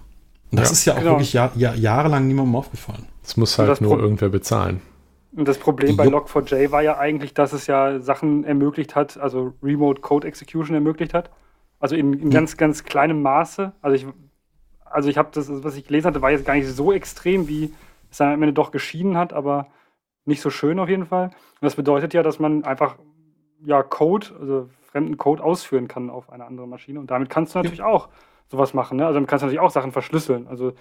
Und 0.51 0.61
das 0.61 0.69
ja, 0.69 0.73
ist 0.73 0.85
ja 0.85 0.93
auch 0.95 0.99
genau. 0.99 1.11
wirklich 1.13 1.33
Jahr, 1.33 1.51
Jahr, 1.57 1.75
jahrelang 1.75 2.29
niemandem 2.29 2.55
aufgefallen. 2.55 3.07
Das 3.23 3.37
muss 3.37 3.59
halt 3.59 3.69
das 3.69 3.81
nur 3.81 3.97
Pro 3.97 4.03
irgendwer 4.03 4.29
bezahlen. 4.29 4.81
Und 5.35 5.47
das 5.49 5.59
Problem 5.59 5.97
bei 5.97 6.07
Log4j 6.07 6.71
war 6.71 6.83
ja 6.83 6.97
eigentlich, 6.97 7.35
dass 7.35 7.53
es 7.53 7.67
ja 7.67 8.01
Sachen 8.01 8.45
ermöglicht 8.45 8.95
hat, 8.95 9.19
also 9.19 9.53
Remote 9.63 10.01
Code 10.01 10.27
Execution 10.27 10.75
ermöglicht 10.75 11.13
hat. 11.13 11.31
Also 11.79 11.95
in, 11.95 12.15
in 12.15 12.31
ganz, 12.31 12.57
ganz 12.57 12.85
kleinem 12.85 13.21
Maße. 13.21 13.73
Also 13.83 13.97
ich 13.97 14.07
also 14.91 15.09
ich 15.09 15.19
habe 15.19 15.29
das, 15.33 15.49
was 15.63 15.77
ich 15.77 15.87
gelesen 15.87 16.09
hatte, 16.09 16.23
war 16.23 16.31
jetzt 16.31 16.45
gar 16.45 16.55
nicht 16.55 16.69
so 16.69 16.93
extrem, 16.93 17.49
wie 17.49 17.73
es 18.11 18.19
dann 18.19 18.33
am 18.33 18.43
Ende 18.43 18.53
doch 18.53 18.71
geschieden 18.71 19.17
hat, 19.17 19.33
aber 19.33 19.69
nicht 20.25 20.41
so 20.41 20.51
schön 20.51 20.79
auf 20.79 20.89
jeden 20.89 21.07
Fall. 21.07 21.27
Und 21.27 21.63
das 21.63 21.77
bedeutet 21.77 22.15
ja, 22.15 22.23
dass 22.23 22.39
man 22.39 22.65
einfach 22.65 22.97
ja 23.65 23.83
Code, 23.83 24.27
also 24.41 24.69
fremden 24.91 25.17
Code 25.17 25.43
ausführen 25.43 25.89
kann 25.89 26.11
auf 26.11 26.31
eine 26.31 26.45
andere 26.45 26.67
Maschine. 26.67 27.01
Und 27.01 27.11
damit 27.11 27.31
kannst 27.31 27.55
du 27.55 27.59
natürlich 27.59 27.81
ja. 27.81 27.87
auch 27.87 28.09
sowas 28.49 28.75
machen. 28.75 28.99
Ne? 28.99 29.07
Also 29.07 29.15
damit 29.15 29.29
kannst 29.29 29.43
du 29.43 29.47
natürlich 29.47 29.61
auch 29.61 29.71
Sachen 29.71 29.93
verschlüsseln. 29.93 30.47
Also 30.49 30.73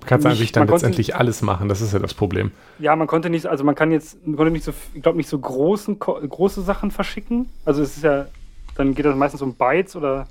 Du 0.00 0.08
kannst 0.08 0.26
nicht, 0.26 0.36
eigentlich 0.36 0.52
dann 0.52 0.66
letztendlich 0.66 1.08
konnte, 1.08 1.20
alles 1.20 1.42
machen, 1.42 1.68
das 1.68 1.80
ist 1.80 1.92
ja 1.92 2.00
das 2.00 2.12
Problem. 2.12 2.50
Ja, 2.80 2.96
man 2.96 3.06
konnte 3.06 3.30
nicht, 3.30 3.46
also 3.46 3.62
man 3.62 3.76
kann 3.76 3.92
jetzt, 3.92 4.26
man 4.26 4.36
konnte 4.36 4.50
nicht 4.50 4.64
so, 4.64 4.72
ich 4.94 5.02
glaube 5.02 5.16
nicht 5.16 5.28
so 5.28 5.38
großen, 5.38 6.00
große 6.00 6.60
Sachen 6.62 6.90
verschicken. 6.90 7.48
Also 7.64 7.82
es 7.82 7.96
ist 7.96 8.02
ja, 8.02 8.26
dann 8.74 8.96
geht 8.96 9.04
das 9.04 9.14
meistens 9.14 9.42
um 9.42 9.54
Bytes 9.54 9.94
oder 9.94 10.26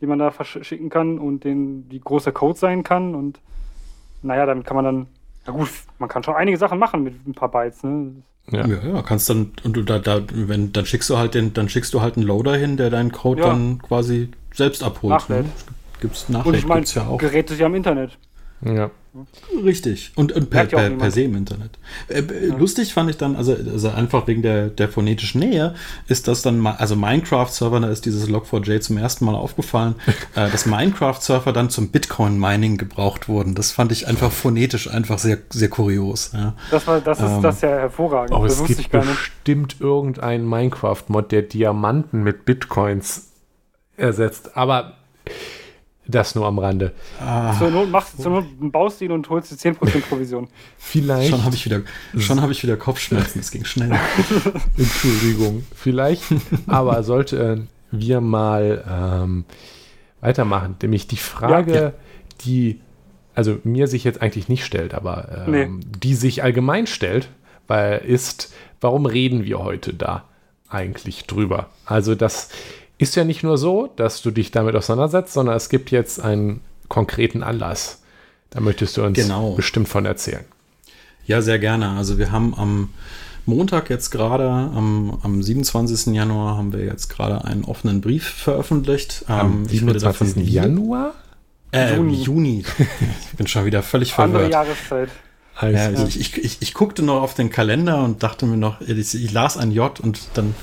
die 0.00 0.06
man 0.06 0.18
da 0.18 0.30
verschicken 0.30 0.90
kann 0.90 1.18
und 1.18 1.44
den, 1.44 1.88
die 1.88 2.00
großer 2.00 2.32
Code 2.32 2.58
sein 2.58 2.82
kann. 2.82 3.14
Und 3.14 3.40
naja, 4.22 4.46
damit 4.46 4.64
kann 4.64 4.76
man 4.76 4.84
dann, 4.84 5.06
na 5.46 5.52
gut, 5.52 5.68
man 5.98 6.08
kann 6.08 6.22
schon 6.22 6.34
einige 6.34 6.56
Sachen 6.56 6.78
machen 6.78 7.02
mit 7.02 7.26
ein 7.26 7.34
paar 7.34 7.50
Bytes. 7.50 7.82
Ne? 7.82 8.12
Ja. 8.50 8.66
ja, 8.66 8.78
ja, 8.82 9.02
kannst 9.02 9.28
dann, 9.28 9.52
und 9.64 9.76
du 9.76 9.82
da, 9.82 9.98
da, 9.98 10.22
wenn, 10.32 10.72
dann 10.72 10.86
schickst 10.86 11.10
du 11.10 11.18
halt 11.18 11.34
den, 11.34 11.52
dann 11.52 11.68
schickst 11.68 11.92
du 11.92 12.00
halt 12.00 12.16
einen 12.16 12.26
Loader 12.26 12.56
hin, 12.56 12.76
der 12.76 12.90
deinen 12.90 13.12
Code 13.12 13.42
ja. 13.42 13.48
dann 13.48 13.78
quasi 13.82 14.30
selbst 14.54 14.82
abholt. 14.82 15.12
Nachlädt. 15.12 15.44
Ne? 15.44 15.52
Gibt's 16.00 16.28
Nachlädt, 16.28 16.46
und 16.46 16.54
ich 16.54 16.66
meine, 16.66 16.86
ja 16.86 17.06
auch. 17.06 17.18
Geräte 17.18 17.54
ja 17.54 17.66
im 17.66 17.74
Internet. 17.74 18.18
Ja. 18.62 18.90
Richtig. 19.64 20.12
Und, 20.14 20.32
und 20.32 20.50
per, 20.50 20.66
per, 20.66 20.90
per, 20.90 21.10
se 21.10 21.22
im 21.22 21.34
Internet. 21.34 21.78
Äh, 22.08 22.22
ja. 22.22 22.54
Lustig 22.54 22.92
fand 22.92 23.10
ich 23.10 23.16
dann, 23.16 23.36
also, 23.36 23.52
also 23.52 23.88
einfach 23.88 24.26
wegen 24.26 24.42
der, 24.42 24.68
der 24.68 24.88
phonetischen 24.88 25.40
Nähe, 25.40 25.74
ist 26.06 26.28
das 26.28 26.42
dann, 26.42 26.64
also 26.66 26.94
Minecraft-Server, 26.94 27.80
da 27.80 27.88
ist 27.88 28.04
dieses 28.06 28.28
Log4j 28.28 28.80
zum 28.80 28.98
ersten 28.98 29.24
Mal 29.24 29.34
aufgefallen, 29.34 29.94
äh, 30.34 30.50
dass 30.50 30.66
Minecraft-Server 30.66 31.52
dann 31.52 31.70
zum 31.70 31.88
Bitcoin-Mining 31.88 32.76
gebraucht 32.76 33.28
wurden. 33.28 33.54
Das 33.54 33.72
fand 33.72 33.92
ich 33.92 34.06
einfach 34.06 34.30
phonetisch 34.30 34.90
einfach 34.90 35.18
sehr, 35.18 35.38
sehr 35.50 35.68
kurios. 35.68 36.32
Ja. 36.34 36.54
Das, 36.70 36.86
war, 36.86 37.00
das 37.00 37.18
ist 37.18 37.30
ähm, 37.30 37.42
das 37.42 37.60
ja 37.60 37.70
hervorragend. 37.70 38.32
Aber 38.32 38.46
es 38.46 38.62
gibt 38.64 38.90
bestimmt 38.90 39.76
irgendeinen 39.80 40.48
Minecraft-Mod, 40.48 41.32
der 41.32 41.42
Diamanten 41.42 42.22
mit 42.22 42.44
Bitcoins 42.44 43.30
ersetzt. 43.96 44.56
Aber 44.56 44.94
das 46.08 46.34
nur 46.34 46.46
am 46.46 46.58
Rande. 46.58 46.92
Ah. 47.20 47.56
Zur 47.58 47.70
Not, 47.70 47.90
machst, 47.90 48.20
zur 48.20 48.32
Not 48.32 48.46
baust 48.72 49.00
du 49.00 49.04
ihn 49.04 49.12
und 49.12 49.28
holst 49.28 49.50
die 49.52 49.54
10% 49.54 49.74
Provision. 50.08 50.48
Vielleicht. 50.78 51.30
Schon 51.30 51.44
habe 51.44 51.54
ich, 51.54 51.64
wieder, 51.64 51.82
hab 52.28 52.50
ich 52.50 52.62
wieder 52.62 52.76
Kopfschmerzen, 52.76 53.38
es 53.40 53.50
ging 53.50 53.64
schnell. 53.64 53.92
Entschuldigung. 54.76 55.64
Vielleicht, 55.74 56.24
aber 56.66 57.02
sollten 57.02 57.68
wir 57.90 58.20
mal 58.20 58.84
ähm, 58.90 59.44
weitermachen. 60.20 60.76
Nämlich 60.82 61.06
die 61.06 61.16
Frage, 61.16 61.74
ja, 61.74 61.82
ja. 61.82 61.92
die 62.40 62.80
also 63.34 63.58
mir 63.62 63.86
sich 63.86 64.02
jetzt 64.02 64.20
eigentlich 64.20 64.48
nicht 64.48 64.64
stellt, 64.64 64.94
aber 64.94 65.44
ähm, 65.46 65.50
nee. 65.52 65.68
die 66.02 66.14
sich 66.14 66.42
allgemein 66.42 66.88
stellt, 66.88 67.28
weil 67.68 67.98
ist, 67.98 68.52
warum 68.80 69.06
reden 69.06 69.44
wir 69.44 69.60
heute 69.60 69.94
da 69.94 70.24
eigentlich 70.68 71.24
drüber? 71.26 71.68
Also 71.84 72.16
das 72.16 72.48
ist 72.98 73.14
ja 73.16 73.24
nicht 73.24 73.42
nur 73.42 73.56
so, 73.58 73.92
dass 73.96 74.22
du 74.22 74.30
dich 74.30 74.50
damit 74.50 74.74
auseinandersetzt, 74.74 75.32
sondern 75.32 75.56
es 75.56 75.68
gibt 75.68 75.90
jetzt 75.90 76.20
einen 76.20 76.60
konkreten 76.88 77.42
Anlass. 77.42 78.02
Da 78.50 78.60
möchtest 78.60 78.96
du 78.96 79.04
uns 79.04 79.18
genau. 79.18 79.54
bestimmt 79.54 79.88
von 79.88 80.04
erzählen. 80.04 80.44
Ja, 81.26 81.42
sehr 81.42 81.58
gerne. 81.58 81.90
Also 81.90 82.18
wir 82.18 82.32
haben 82.32 82.54
am 82.56 82.90
Montag 83.46 83.90
jetzt 83.90 84.10
gerade, 84.10 84.48
am, 84.48 85.18
am 85.22 85.42
27. 85.42 86.14
Januar, 86.14 86.56
haben 86.56 86.72
wir 86.72 86.84
jetzt 86.84 87.08
gerade 87.08 87.44
einen 87.44 87.64
offenen 87.64 88.00
Brief 88.00 88.26
veröffentlicht. 88.26 89.24
Am 89.26 89.64
ähm, 89.64 89.68
27. 89.68 90.48
Januar? 90.48 91.14
Äh, 91.72 91.96
Juni. 91.96 92.14
Juni. 92.14 92.64
ich 93.30 93.36
bin 93.36 93.46
schon 93.46 93.64
wieder 93.64 93.82
völlig 93.82 94.14
verwirrt. 94.14 94.44
Andere 94.44 94.50
Jahreszeit. 94.52 95.10
Ja, 95.60 95.90
ich, 96.06 96.20
ich, 96.20 96.38
ich, 96.38 96.58
ich, 96.60 96.72
guckte 96.72 97.02
noch 97.02 97.20
auf 97.20 97.34
den 97.34 97.50
Kalender 97.50 98.04
und 98.04 98.22
dachte 98.22 98.46
mir 98.46 98.56
noch, 98.56 98.80
ich, 98.80 99.14
ich 99.14 99.32
las 99.32 99.56
ein 99.56 99.72
J 99.72 99.98
und 99.98 100.20
dann 100.34 100.54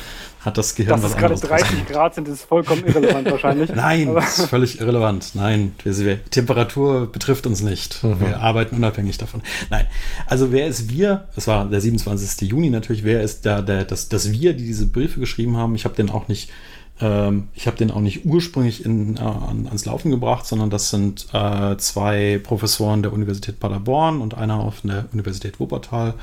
hat 0.46 0.58
das 0.58 0.76
Gehirn 0.76 1.02
Dass 1.02 1.04
was 1.04 1.16
anderes. 1.16 1.42
Dass 1.42 1.52
es 1.52 1.58
gerade 1.58 1.76
30 1.76 1.88
Grad 1.88 2.16
sind, 2.16 2.28
ist 2.28 2.44
vollkommen 2.44 2.86
irrelevant 2.86 3.30
wahrscheinlich. 3.32 3.70
Nein, 3.76 4.14
das 4.14 4.40
ist 4.40 4.50
völlig 4.50 4.80
irrelevant. 4.80 5.32
Nein, 5.34 5.74
wir, 5.84 6.24
Temperatur 6.26 7.12
betrifft 7.12 7.48
uns 7.48 7.62
nicht. 7.62 8.04
Mhm. 8.04 8.20
Wir 8.22 8.40
arbeiten 8.40 8.76
unabhängig 8.76 9.18
davon. 9.18 9.42
Nein, 9.70 9.88
also 10.28 10.52
wer 10.52 10.68
ist 10.68 10.90
wir? 10.90 11.28
Es 11.36 11.48
war 11.48 11.66
der 11.66 11.82
27. 11.82 12.48
Juni 12.50 12.70
natürlich. 12.70 13.04
Wer 13.04 13.22
ist 13.24 13.46
da 13.46 13.62
der, 13.62 13.84
das, 13.86 14.10
das 14.10 14.32
wir, 14.32 14.54
die 14.54 14.66
diese 14.66 14.86
Briefe 14.86 15.20
geschrieben 15.20 15.58
haben? 15.58 15.76
Ich 15.76 15.86
habe 15.86 15.96
den 15.96 16.10
auch 16.10 16.28
nicht 16.28 16.52
ähm, 17.02 17.50
ich 17.54 17.68
habe 17.68 17.78
den 17.78 17.92
auch 17.92 18.00
nicht 18.00 18.26
ursprünglich 18.26 18.86
in, 18.86 19.18
äh, 19.18 19.20
ans 19.20 19.86
Laufen 19.86 20.12
gebracht, 20.12 20.46
sondern 20.46 20.70
das 20.70 20.90
sind 20.90 21.28
äh, 21.34 21.76
zwei 21.78 22.40
Professoren 22.42 23.04
der 23.04 23.12
Universität 23.12 23.60
Paderborn 23.60 24.22
und 24.22 24.36
einer 24.36 24.60
auf 24.60 24.82
der 24.82 25.06
Universität 25.12 25.60
Wuppertal 25.60 26.14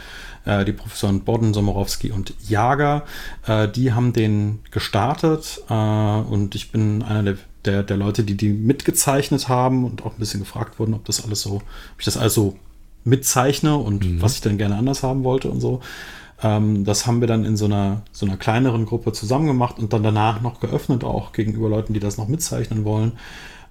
äh, 0.45 0.65
die 0.65 0.73
Professoren 0.73 1.21
Bodden, 1.21 1.53
Somorowski 1.53 2.11
und 2.11 2.35
Jager. 2.49 3.05
Äh, 3.47 3.69
die 3.69 3.93
haben 3.93 4.13
den 4.13 4.61
gestartet 4.71 5.63
äh, 5.69 5.75
und 5.75 6.55
ich 6.55 6.73
bin 6.73 7.03
einer 7.03 7.23
der, 7.23 7.37
der, 7.65 7.83
der, 7.83 7.97
Leute, 7.97 8.25
die 8.25 8.37
die 8.37 8.51
mitgezeichnet 8.51 9.49
haben 9.49 9.85
und 9.85 10.05
auch 10.05 10.13
ein 10.13 10.19
bisschen 10.19 10.41
gefragt 10.41 10.79
wurden, 10.79 10.95
ob 10.95 11.05
das 11.05 11.25
alles 11.25 11.43
so, 11.43 11.57
ob 11.57 11.99
ich 11.99 12.07
das 12.07 12.17
also 12.17 12.57
mitzeichne 13.05 13.77
und 13.77 14.05
mhm. 14.05 14.23
was 14.23 14.37
ich 14.37 14.41
denn 14.41 14.59
gerne 14.59 14.77
anders 14.77 15.03
haben 15.03 15.23
wollte 15.25 15.51
und 15.51 15.61
so. 15.61 15.81
Ähm, 16.43 16.85
das 16.85 17.07
haben 17.07 17.21
wir 17.21 17.29
dann 17.29 17.45
in 17.45 17.57
so 17.57 17.67
einer, 17.67 18.03
so 18.13 18.27
einer 18.27 18.37
kleineren 18.37 18.87
Gruppe 18.87 19.13
zusammen 19.13 19.47
gemacht 19.47 19.79
und 19.79 19.93
dann 19.93 20.03
danach 20.03 20.41
noch 20.41 20.61
geöffnet, 20.61 21.05
auch 21.05 21.33
gegenüber 21.33 21.69
Leuten, 21.69 21.95
die 21.95 22.01
das 22.01 22.19
noch 22.19 22.29
mitzeichnen 22.29 22.85
wollen. 22.85 23.13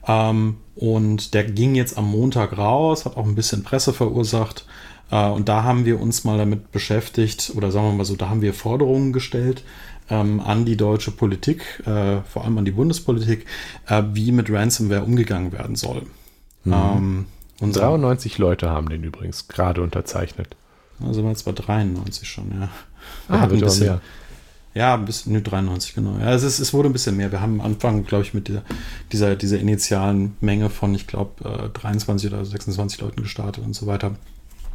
Ähm, 0.08 0.58
und 0.76 1.34
der 1.34 1.44
ging 1.44 1.76
jetzt 1.76 1.98
am 1.98 2.10
Montag 2.10 2.58
raus, 2.58 3.06
hat 3.06 3.18
auch 3.18 3.26
ein 3.26 3.36
bisschen 3.36 3.64
Presse 3.64 3.94
verursacht. 3.94 4.66
Äh, 5.12 5.30
und 5.30 5.50
da 5.50 5.64
haben 5.64 5.86
wir 5.86 6.00
uns 6.00 6.24
mal 6.24 6.38
damit 6.38 6.72
beschäftigt, 6.72 7.52
oder 7.56 7.72
sagen 7.72 7.88
wir 7.88 7.94
mal 7.94 8.06
so, 8.06 8.16
da 8.16 8.30
haben 8.30 8.42
wir 8.42 8.54
Forderungen 8.54 9.14
gestellt 9.14 9.64
ähm, 10.10 10.40
an 10.40 10.66
die 10.66 10.78
deutsche 10.78 11.12
Politik, 11.12 11.84
äh, 11.86 12.22
vor 12.22 12.44
allem 12.44 12.58
an 12.58 12.66
die 12.66 12.72
Bundespolitik, 12.72 13.46
äh, 13.88 14.04
wie 14.14 14.32
mit 14.32 14.52
Ransomware 14.52 15.04
umgegangen 15.04 15.52
werden 15.52 15.76
soll. 15.76 16.04
Mhm. 16.64 16.74
Ähm, 16.74 17.26
93 17.62 18.40
Leute 18.40 18.70
haben 18.72 18.90
den 18.90 19.04
übrigens 19.04 19.48
gerade 19.48 19.84
unterzeichnet. 19.84 20.56
Also 21.06 21.24
waren 21.24 21.34
es 21.34 21.44
bei 21.44 21.52
93 21.52 22.28
schon, 22.28 22.52
ja. 22.52 22.70
Ah, 23.28 23.50
wird 23.50 23.54
ein 23.54 23.60
bisschen, 23.62 23.86
mehr. 23.88 24.02
Ja, 24.74 24.94
ein 24.94 25.06
bisschen, 25.06 25.34
ne, 25.34 25.42
93, 25.42 25.96
genau. 25.96 26.18
Ja, 26.20 26.34
es, 26.34 26.44
ist, 26.44 26.60
es 26.60 26.74
wurde 26.74 26.90
ein 26.90 26.94
bisschen 26.94 27.18
mehr. 27.18 27.32
Wir 27.32 27.42
haben 27.42 27.60
am 27.60 27.66
Anfang, 27.66 28.06
glaube 28.06 28.24
ich, 28.24 28.34
mit 28.34 28.48
dieser, 28.48 28.64
dieser, 29.12 29.36
dieser 29.36 29.60
initialen 29.60 30.38
Menge 30.40 30.70
von, 30.70 30.96
ich 30.96 31.08
glaube, 31.08 31.44
äh, 31.44 31.70
23 31.70 32.32
oder 32.32 32.46
26 32.46 33.02
Leuten 33.02 33.22
gestartet 33.22 33.64
und 33.66 33.76
so 33.76 33.88
weiter. 33.88 34.16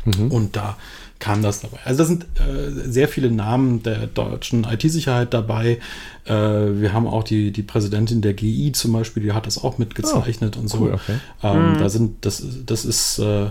Mhm. 0.04 0.30
Und 0.30 0.56
da 0.56 0.76
kam 1.18 1.42
das 1.42 1.60
dabei. 1.60 1.78
Also 1.84 1.98
da 1.98 2.04
sind 2.04 2.24
äh, 2.38 2.90
sehr 2.90 3.08
viele 3.08 3.30
Namen 3.30 3.82
der 3.82 4.06
deutschen 4.06 4.64
IT-Sicherheit 4.64 5.32
dabei. 5.32 5.78
Äh, 6.24 6.32
wir 6.32 6.92
haben 6.92 7.06
auch 7.06 7.24
die, 7.24 7.52
die 7.52 7.62
Präsidentin 7.62 8.20
der 8.20 8.34
GI 8.34 8.72
zum 8.72 8.92
Beispiel, 8.92 9.22
die 9.22 9.32
hat 9.32 9.46
das 9.46 9.62
auch 9.62 9.78
mitgezeichnet 9.78 10.56
oh, 10.56 10.60
und 10.60 10.68
so. 10.68 10.78
Cool, 10.78 10.94
okay. 10.94 11.18
ähm, 11.42 11.72
mhm. 11.72 11.78
Da 11.78 11.88
sind, 11.88 12.24
das, 12.24 12.42
das 12.66 12.84
ist, 12.84 13.18
äh, 13.18 13.46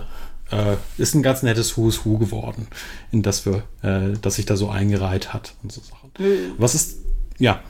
äh, 0.50 0.76
ist 0.98 1.14
ein 1.14 1.22
ganz 1.22 1.42
nettes 1.42 1.76
Who's 1.76 2.04
Who 2.04 2.18
geworden, 2.18 2.68
in 3.12 3.22
das 3.22 3.46
wir, 3.46 3.64
äh, 3.82 4.16
das 4.20 4.36
sich 4.36 4.46
da 4.46 4.56
so 4.56 4.68
eingereiht 4.68 5.32
hat 5.32 5.54
und 5.62 5.72
so 5.72 5.80
Sachen. 5.80 6.10
Was 6.58 6.74
ist, 6.74 7.04
ja. 7.38 7.60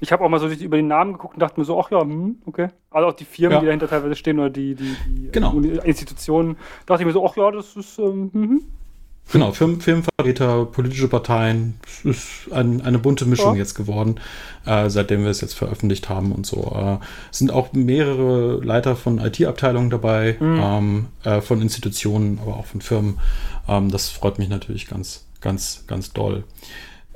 Ich 0.00 0.10
habe 0.10 0.24
auch 0.24 0.28
mal 0.28 0.40
so 0.40 0.48
über 0.48 0.76
den 0.76 0.88
Namen 0.88 1.12
geguckt 1.12 1.34
und 1.34 1.40
dachte 1.40 1.60
mir 1.60 1.64
so, 1.64 1.78
ach 1.80 1.90
ja, 1.90 2.00
hm, 2.00 2.36
okay. 2.46 2.68
Also 2.90 3.08
auch 3.08 3.12
die 3.12 3.24
Firmen, 3.24 3.54
ja. 3.54 3.60
die 3.60 3.66
dahinter 3.66 3.88
teilweise 3.88 4.16
stehen 4.16 4.38
oder 4.38 4.50
die, 4.50 4.74
die, 4.74 4.96
die 5.06 5.30
genau. 5.30 5.56
Institutionen, 5.58 6.56
dachte 6.86 7.02
ich 7.02 7.06
mir 7.06 7.12
so, 7.12 7.24
ach 7.24 7.36
ja, 7.36 7.50
das 7.50 7.76
ist, 7.76 7.98
ähm, 7.98 8.30
hm, 8.32 8.42
hm. 8.42 8.62
Genau, 9.30 9.52
Firmen, 9.52 9.80
Firmenvertreter, 9.80 10.66
politische 10.66 11.08
Parteien. 11.08 11.80
Es 11.86 12.04
ist 12.04 12.52
ein, 12.52 12.82
eine 12.82 12.98
bunte 12.98 13.24
Mischung 13.24 13.54
ja. 13.54 13.60
jetzt 13.60 13.74
geworden, 13.74 14.16
äh, 14.66 14.90
seitdem 14.90 15.22
wir 15.22 15.30
es 15.30 15.40
jetzt 15.40 15.54
veröffentlicht 15.54 16.10
haben 16.10 16.32
und 16.32 16.44
so. 16.44 16.70
Äh, 16.76 16.98
es 17.30 17.38
sind 17.38 17.50
auch 17.50 17.72
mehrere 17.72 18.62
Leiter 18.62 18.94
von 18.94 19.18
IT-Abteilungen 19.18 19.88
dabei, 19.88 20.36
mhm. 20.38 20.60
ähm, 20.62 21.06
äh, 21.24 21.40
von 21.40 21.62
Institutionen, 21.62 22.40
aber 22.42 22.58
auch 22.58 22.66
von 22.66 22.82
Firmen. 22.82 23.20
Ähm, 23.68 23.90
das 23.90 24.10
freut 24.10 24.38
mich 24.38 24.50
natürlich 24.50 24.86
ganz, 24.86 25.24
ganz, 25.40 25.84
ganz 25.86 26.12
doll. 26.12 26.44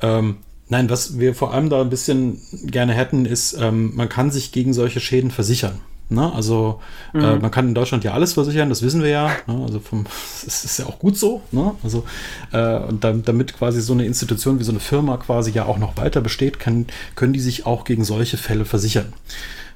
Ähm, 0.00 0.38
nein, 0.68 0.88
was 0.88 1.18
wir 1.18 1.34
vor 1.34 1.52
allem 1.52 1.68
da 1.68 1.82
ein 1.82 1.90
bisschen 1.90 2.40
gerne 2.64 2.94
hätten, 2.94 3.26
ist, 3.26 3.52
ähm, 3.60 3.94
man 3.94 4.08
kann 4.08 4.30
sich 4.30 4.52
gegen 4.52 4.72
solche 4.72 5.00
Schäden 5.00 5.30
versichern. 5.30 5.80
Ne? 6.08 6.32
Also 6.32 6.80
äh, 7.14 7.18
mhm. 7.18 7.24
äh, 7.24 7.38
man 7.38 7.50
kann 7.50 7.66
in 7.68 7.74
Deutschland 7.74 8.04
ja 8.04 8.12
alles 8.12 8.34
versichern, 8.34 8.68
das 8.68 8.82
wissen 8.82 9.02
wir 9.02 9.10
ja. 9.10 9.30
Ne? 9.46 9.60
Also 9.62 9.80
vom, 9.80 10.04
das 10.44 10.64
ist 10.64 10.78
ja 10.78 10.86
auch 10.86 10.98
gut 10.98 11.16
so. 11.16 11.42
Ne? 11.50 11.74
Also 11.82 12.04
äh, 12.52 12.78
und 12.78 13.02
dann, 13.02 13.22
damit 13.22 13.56
quasi 13.56 13.80
so 13.80 13.92
eine 13.92 14.06
Institution 14.06 14.60
wie 14.60 14.64
so 14.64 14.70
eine 14.70 14.80
Firma 14.80 15.16
quasi 15.16 15.50
ja 15.50 15.64
auch 15.64 15.78
noch 15.78 15.96
weiter 15.96 16.20
besteht, 16.20 16.60
kann, 16.60 16.86
können 17.16 17.32
die 17.32 17.40
sich 17.40 17.66
auch 17.66 17.84
gegen 17.84 18.04
solche 18.04 18.36
Fälle 18.36 18.64
versichern. 18.64 19.12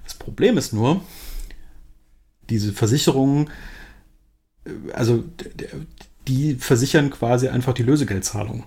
Das 0.04 0.14
Problem 0.14 0.56
ist 0.56 0.72
nur, 0.72 1.00
diese 2.48 2.72
Versicherungen, 2.72 3.50
äh, 4.64 4.92
also 4.92 5.24
die 6.28 6.54
versichern 6.54 7.10
quasi 7.10 7.48
einfach 7.48 7.72
die 7.72 7.82
Lösegeldzahlung. 7.82 8.64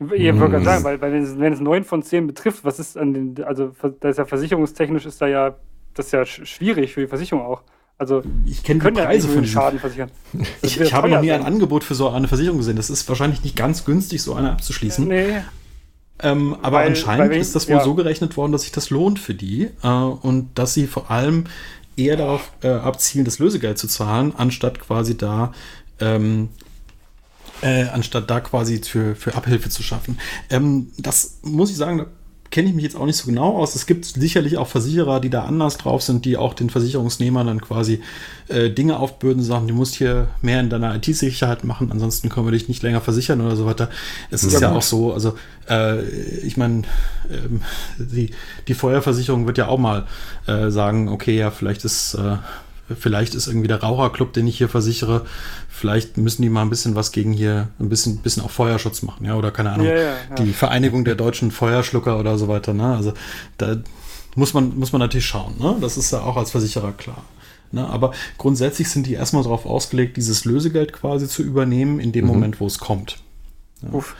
Ich 0.00 0.08
wollte 0.10 0.34
gerade 0.34 0.58
mhm. 0.58 0.64
sagen, 0.64 0.84
weil, 0.84 1.00
weil 1.00 1.12
wenn, 1.12 1.22
es, 1.52 1.58
es 1.58 1.60
9 1.60 1.84
von 1.84 2.02
10 2.02 2.26
betrifft, 2.26 2.64
was 2.64 2.78
ist 2.78 2.98
an 2.98 3.14
den, 3.14 3.44
also 3.44 3.72
da 4.00 4.08
ist 4.10 4.18
ja 4.18 4.26
versicherungstechnisch 4.26 5.06
ist 5.06 5.22
da 5.22 5.28
ja 5.28 5.56
das 5.94 6.06
ist 6.06 6.12
ja 6.12 6.24
schwierig 6.26 6.92
für 6.92 7.00
die 7.00 7.06
Versicherung 7.06 7.44
auch. 7.44 7.62
Also 7.96 8.22
ich 8.44 8.64
kenne 8.64 8.80
die 8.80 8.90
Preise 8.90 9.28
ja 9.28 9.34
von 9.34 9.46
Schaden 9.46 9.78
versichern. 9.78 10.10
ich, 10.62 10.80
ich 10.80 10.92
habe 10.92 11.08
noch 11.08 11.20
nie 11.20 11.28
sein. 11.28 11.40
ein 11.40 11.46
Angebot 11.46 11.84
für 11.84 11.94
so 11.94 12.08
eine 12.08 12.26
Versicherung 12.26 12.58
gesehen. 12.58 12.76
Das 12.76 12.90
ist 12.90 13.08
wahrscheinlich 13.08 13.44
nicht 13.44 13.56
ganz 13.56 13.84
günstig, 13.84 14.22
so 14.22 14.34
eine 14.34 14.50
abzuschließen. 14.50 15.06
Nee. 15.06 15.42
Ähm, 16.20 16.56
aber 16.62 16.78
weil, 16.78 16.88
anscheinend 16.88 17.30
weil 17.30 17.40
ist 17.40 17.54
das 17.54 17.68
wohl 17.68 17.76
ja. 17.76 17.84
so 17.84 17.94
gerechnet 17.94 18.36
worden, 18.36 18.52
dass 18.52 18.62
sich 18.62 18.72
das 18.72 18.90
lohnt 18.90 19.18
für 19.18 19.34
die 19.34 19.70
äh, 19.82 19.88
und 19.88 20.50
dass 20.54 20.74
sie 20.74 20.86
vor 20.86 21.10
allem 21.10 21.44
eher 21.96 22.16
darauf 22.16 22.52
äh, 22.62 22.68
abzielen, 22.68 23.24
das 23.24 23.38
Lösegeld 23.38 23.78
zu 23.78 23.86
zahlen, 23.86 24.32
anstatt 24.36 24.80
quasi 24.80 25.16
da 25.16 25.52
ähm, 26.00 26.48
äh, 27.62 27.84
anstatt 27.84 28.30
da 28.30 28.40
quasi 28.40 28.78
für, 28.78 29.14
für 29.14 29.34
Abhilfe 29.34 29.70
zu 29.70 29.82
schaffen. 29.82 30.18
Ähm, 30.50 30.92
das 30.98 31.38
muss 31.42 31.70
ich 31.70 31.76
sagen, 31.76 32.06
kenne 32.54 32.68
ich 32.68 32.74
mich 32.76 32.84
jetzt 32.84 32.94
auch 32.94 33.04
nicht 33.04 33.16
so 33.16 33.26
genau 33.26 33.56
aus. 33.56 33.74
Es 33.74 33.84
gibt 33.84 34.04
sicherlich 34.04 34.58
auch 34.58 34.68
Versicherer, 34.68 35.18
die 35.18 35.28
da 35.28 35.42
anders 35.42 35.76
drauf 35.76 36.02
sind, 36.02 36.24
die 36.24 36.36
auch 36.36 36.54
den 36.54 36.70
Versicherungsnehmern 36.70 37.48
dann 37.48 37.60
quasi 37.60 38.00
äh, 38.46 38.70
Dinge 38.70 39.00
aufbürden, 39.00 39.42
sagen, 39.42 39.66
du 39.66 39.74
musst 39.74 39.96
hier 39.96 40.28
mehr 40.40 40.60
in 40.60 40.70
deiner 40.70 40.94
IT-Sicherheit 40.94 41.64
machen, 41.64 41.90
ansonsten 41.90 42.28
können 42.28 42.46
wir 42.46 42.52
dich 42.52 42.68
nicht 42.68 42.80
länger 42.84 43.00
versichern 43.00 43.40
oder 43.40 43.56
so 43.56 43.66
weiter. 43.66 43.90
Es 44.30 44.44
ist 44.44 44.52
ja, 44.52 44.60
ja 44.60 44.72
auch 44.72 44.82
so, 44.82 45.12
also 45.12 45.34
äh, 45.68 46.04
ich 46.46 46.56
meine, 46.56 46.82
ähm, 47.28 47.62
die, 47.98 48.30
die 48.68 48.74
Feuerversicherung 48.74 49.48
wird 49.48 49.58
ja 49.58 49.66
auch 49.66 49.78
mal 49.78 50.06
äh, 50.46 50.70
sagen, 50.70 51.08
okay, 51.08 51.36
ja, 51.36 51.50
vielleicht 51.50 51.84
ist 51.84 52.14
äh, 52.14 52.36
vielleicht 52.98 53.34
ist 53.34 53.46
irgendwie 53.46 53.68
der 53.68 53.82
Raucherclub, 53.82 54.32
den 54.32 54.46
ich 54.46 54.58
hier 54.58 54.68
versichere, 54.68 55.24
vielleicht 55.68 56.16
müssen 56.16 56.42
die 56.42 56.48
mal 56.48 56.62
ein 56.62 56.70
bisschen 56.70 56.94
was 56.94 57.12
gegen 57.12 57.32
hier, 57.32 57.68
ein 57.78 57.88
bisschen, 57.88 58.18
bisschen 58.18 58.42
auch 58.42 58.50
Feuerschutz 58.50 59.02
machen, 59.02 59.24
ja, 59.24 59.36
oder 59.36 59.50
keine 59.50 59.72
Ahnung, 59.72 59.86
ja, 59.86 59.94
ja, 59.94 60.02
ja. 60.02 60.34
die 60.36 60.52
Vereinigung 60.52 61.04
der 61.04 61.14
deutschen 61.14 61.50
Feuerschlucker 61.50 62.18
oder 62.18 62.36
so 62.38 62.48
weiter, 62.48 62.74
ne? 62.74 62.94
Also 62.94 63.14
da 63.58 63.76
muss 64.36 64.52
man, 64.52 64.76
muss 64.78 64.92
man 64.92 65.00
natürlich 65.00 65.26
schauen, 65.26 65.54
ne? 65.58 65.76
Das 65.80 65.96
ist 65.96 66.10
ja 66.12 66.20
auch 66.20 66.36
als 66.36 66.50
Versicherer 66.50 66.92
klar. 66.92 67.24
Ne? 67.72 67.86
Aber 67.88 68.12
grundsätzlich 68.38 68.88
sind 68.88 69.06
die 69.06 69.14
erstmal 69.14 69.42
darauf 69.42 69.66
ausgelegt, 69.66 70.16
dieses 70.16 70.44
Lösegeld 70.44 70.92
quasi 70.92 71.26
zu 71.26 71.42
übernehmen, 71.42 71.98
in 71.98 72.12
dem 72.12 72.24
mhm. 72.24 72.30
Moment, 72.30 72.60
wo 72.60 72.66
es 72.66 72.78
kommt. 72.78 73.18
Uff. 73.90 74.14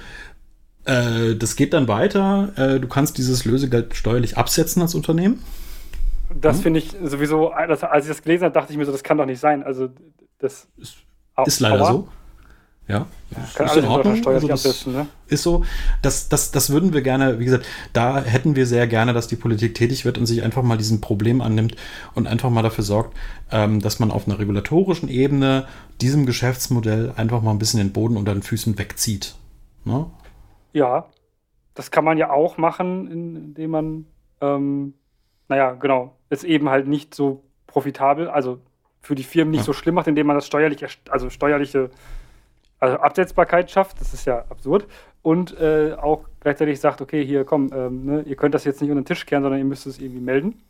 Äh, 0.84 1.36
das 1.36 1.54
geht 1.56 1.72
dann 1.72 1.86
weiter. 1.86 2.52
Äh, 2.56 2.80
du 2.80 2.88
kannst 2.88 3.16
dieses 3.16 3.44
Lösegeld 3.44 3.94
steuerlich 3.94 4.36
absetzen 4.36 4.82
als 4.82 4.94
Unternehmen 4.94 5.40
das 6.32 6.56
hm? 6.56 6.62
finde 6.62 6.78
ich 6.80 6.94
sowieso, 7.02 7.50
als 7.50 8.04
ich 8.04 8.08
das 8.08 8.22
gelesen 8.22 8.44
habe, 8.44 8.54
dachte 8.54 8.72
ich 8.72 8.78
mir 8.78 8.84
so, 8.84 8.92
das 8.92 9.02
kann 9.02 9.18
doch 9.18 9.26
nicht 9.26 9.40
sein. 9.40 9.62
Also, 9.62 9.88
das 10.38 10.68
ist, 10.76 10.96
ist 11.46 11.60
leider 11.60 11.86
so. 11.86 12.08
Ja, 12.86 13.06
ja 13.30 13.48
kann 13.54 13.66
ist 13.66 13.76
in 13.76 13.86
Ordnung. 13.86 14.26
Also 14.26 14.46
das 14.46 14.86
ne? 14.86 15.06
Ist 15.26 15.42
so. 15.42 15.64
Das, 16.02 16.28
das, 16.28 16.50
das 16.50 16.68
würden 16.68 16.92
wir 16.92 17.00
gerne, 17.00 17.38
wie 17.38 17.46
gesagt, 17.46 17.66
da 17.94 18.22
hätten 18.22 18.56
wir 18.56 18.66
sehr 18.66 18.86
gerne, 18.86 19.14
dass 19.14 19.26
die 19.26 19.36
Politik 19.36 19.74
tätig 19.74 20.04
wird 20.04 20.18
und 20.18 20.26
sich 20.26 20.42
einfach 20.42 20.62
mal 20.62 20.76
diesem 20.76 21.00
Problem 21.00 21.40
annimmt 21.40 21.76
und 22.14 22.26
einfach 22.26 22.50
mal 22.50 22.62
dafür 22.62 22.84
sorgt, 22.84 23.16
ähm, 23.50 23.80
dass 23.80 24.00
man 24.00 24.10
auf 24.10 24.26
einer 24.26 24.38
regulatorischen 24.38 25.08
Ebene 25.08 25.66
diesem 26.02 26.26
Geschäftsmodell 26.26 27.12
einfach 27.16 27.40
mal 27.40 27.52
ein 27.52 27.58
bisschen 27.58 27.78
den 27.78 27.92
Boden 27.92 28.18
unter 28.18 28.34
den 28.34 28.42
Füßen 28.42 28.78
wegzieht. 28.78 29.34
Ne? 29.84 30.06
Ja, 30.74 31.06
das 31.74 31.90
kann 31.90 32.04
man 32.04 32.18
ja 32.18 32.30
auch 32.30 32.58
machen, 32.58 33.10
indem 33.10 33.70
man 33.70 34.06
ähm, 34.42 34.94
naja, 35.48 35.72
genau, 35.72 36.16
es 36.28 36.44
eben 36.44 36.68
halt 36.68 36.86
nicht 36.86 37.14
so 37.14 37.44
profitabel, 37.66 38.28
also 38.28 38.60
für 39.00 39.14
die 39.14 39.22
Firmen 39.22 39.50
nicht 39.50 39.60
ja. 39.60 39.64
so 39.64 39.72
schlimm 39.72 39.96
macht, 39.96 40.06
indem 40.06 40.26
man 40.26 40.36
das 40.36 40.46
steuerlich, 40.46 40.84
also 41.10 41.30
steuerliche 41.30 41.90
also 42.80 42.98
Absetzbarkeit 42.98 43.70
schafft, 43.70 44.00
das 44.00 44.12
ist 44.14 44.26
ja 44.26 44.44
absurd, 44.50 44.86
und 45.22 45.58
äh, 45.58 45.94
auch 45.94 46.24
gleichzeitig 46.40 46.80
sagt, 46.80 47.00
okay, 47.00 47.24
hier 47.24 47.44
komm, 47.44 47.70
ähm, 47.74 48.04
ne, 48.04 48.22
ihr 48.22 48.36
könnt 48.36 48.54
das 48.54 48.64
jetzt 48.64 48.80
nicht 48.82 48.90
unter 48.90 49.02
den 49.02 49.06
Tisch 49.06 49.24
kehren, 49.24 49.42
sondern 49.42 49.58
ihr 49.58 49.64
müsst 49.64 49.86
es 49.86 49.98
irgendwie 49.98 50.20
melden. 50.20 50.62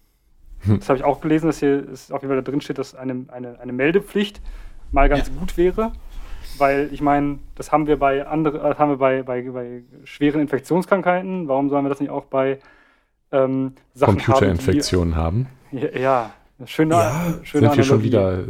Hm. 0.61 0.79
Das 0.79 0.89
habe 0.89 0.99
ich 0.99 1.05
auch 1.05 1.21
gelesen, 1.21 1.47
dass 1.47 1.59
hier 1.59 1.89
ist 1.89 2.13
auf 2.13 2.23
jeden 2.23 2.33
Fall 2.33 2.43
da 2.43 2.51
drin 2.51 2.61
steht, 2.61 2.79
dass 2.79 2.95
eine, 2.95 3.27
eine, 3.29 3.59
eine 3.59 3.73
Meldepflicht 3.73 4.41
mal 4.93 5.09
ganz 5.09 5.29
ja. 5.29 5.35
gut 5.39 5.57
wäre. 5.57 5.93
Weil 6.57 6.89
ich 6.93 7.01
meine, 7.01 7.41
das 7.57 7.73
haben 7.73 7.89
wir 7.89 7.99
bei 7.99 8.25
andere, 8.27 8.59
das 8.59 8.79
haben 8.79 8.91
wir 8.91 8.99
bei, 8.99 9.25
bei, 9.25 9.43
bei 9.43 9.83
schweren 10.05 10.41
Infektionskrankheiten. 10.41 11.49
Warum 11.49 11.69
sollen 11.69 11.85
wir 11.85 11.89
das 11.89 11.99
nicht 11.99 12.11
auch 12.11 12.27
bei 12.27 12.61
ähm, 13.35 13.73
Sachen 13.95 14.19
Computerinfektionen 14.19 15.17
haben. 15.17 15.49
Ja, 15.73 15.99
ja. 15.99 16.31
Schöne, 16.67 16.95
ja, 16.95 17.35
schöne 17.43 17.67
sind 17.67 17.77
wir 17.77 17.85
schon 17.85 18.03
wieder 18.05 18.39
äh, 18.39 18.45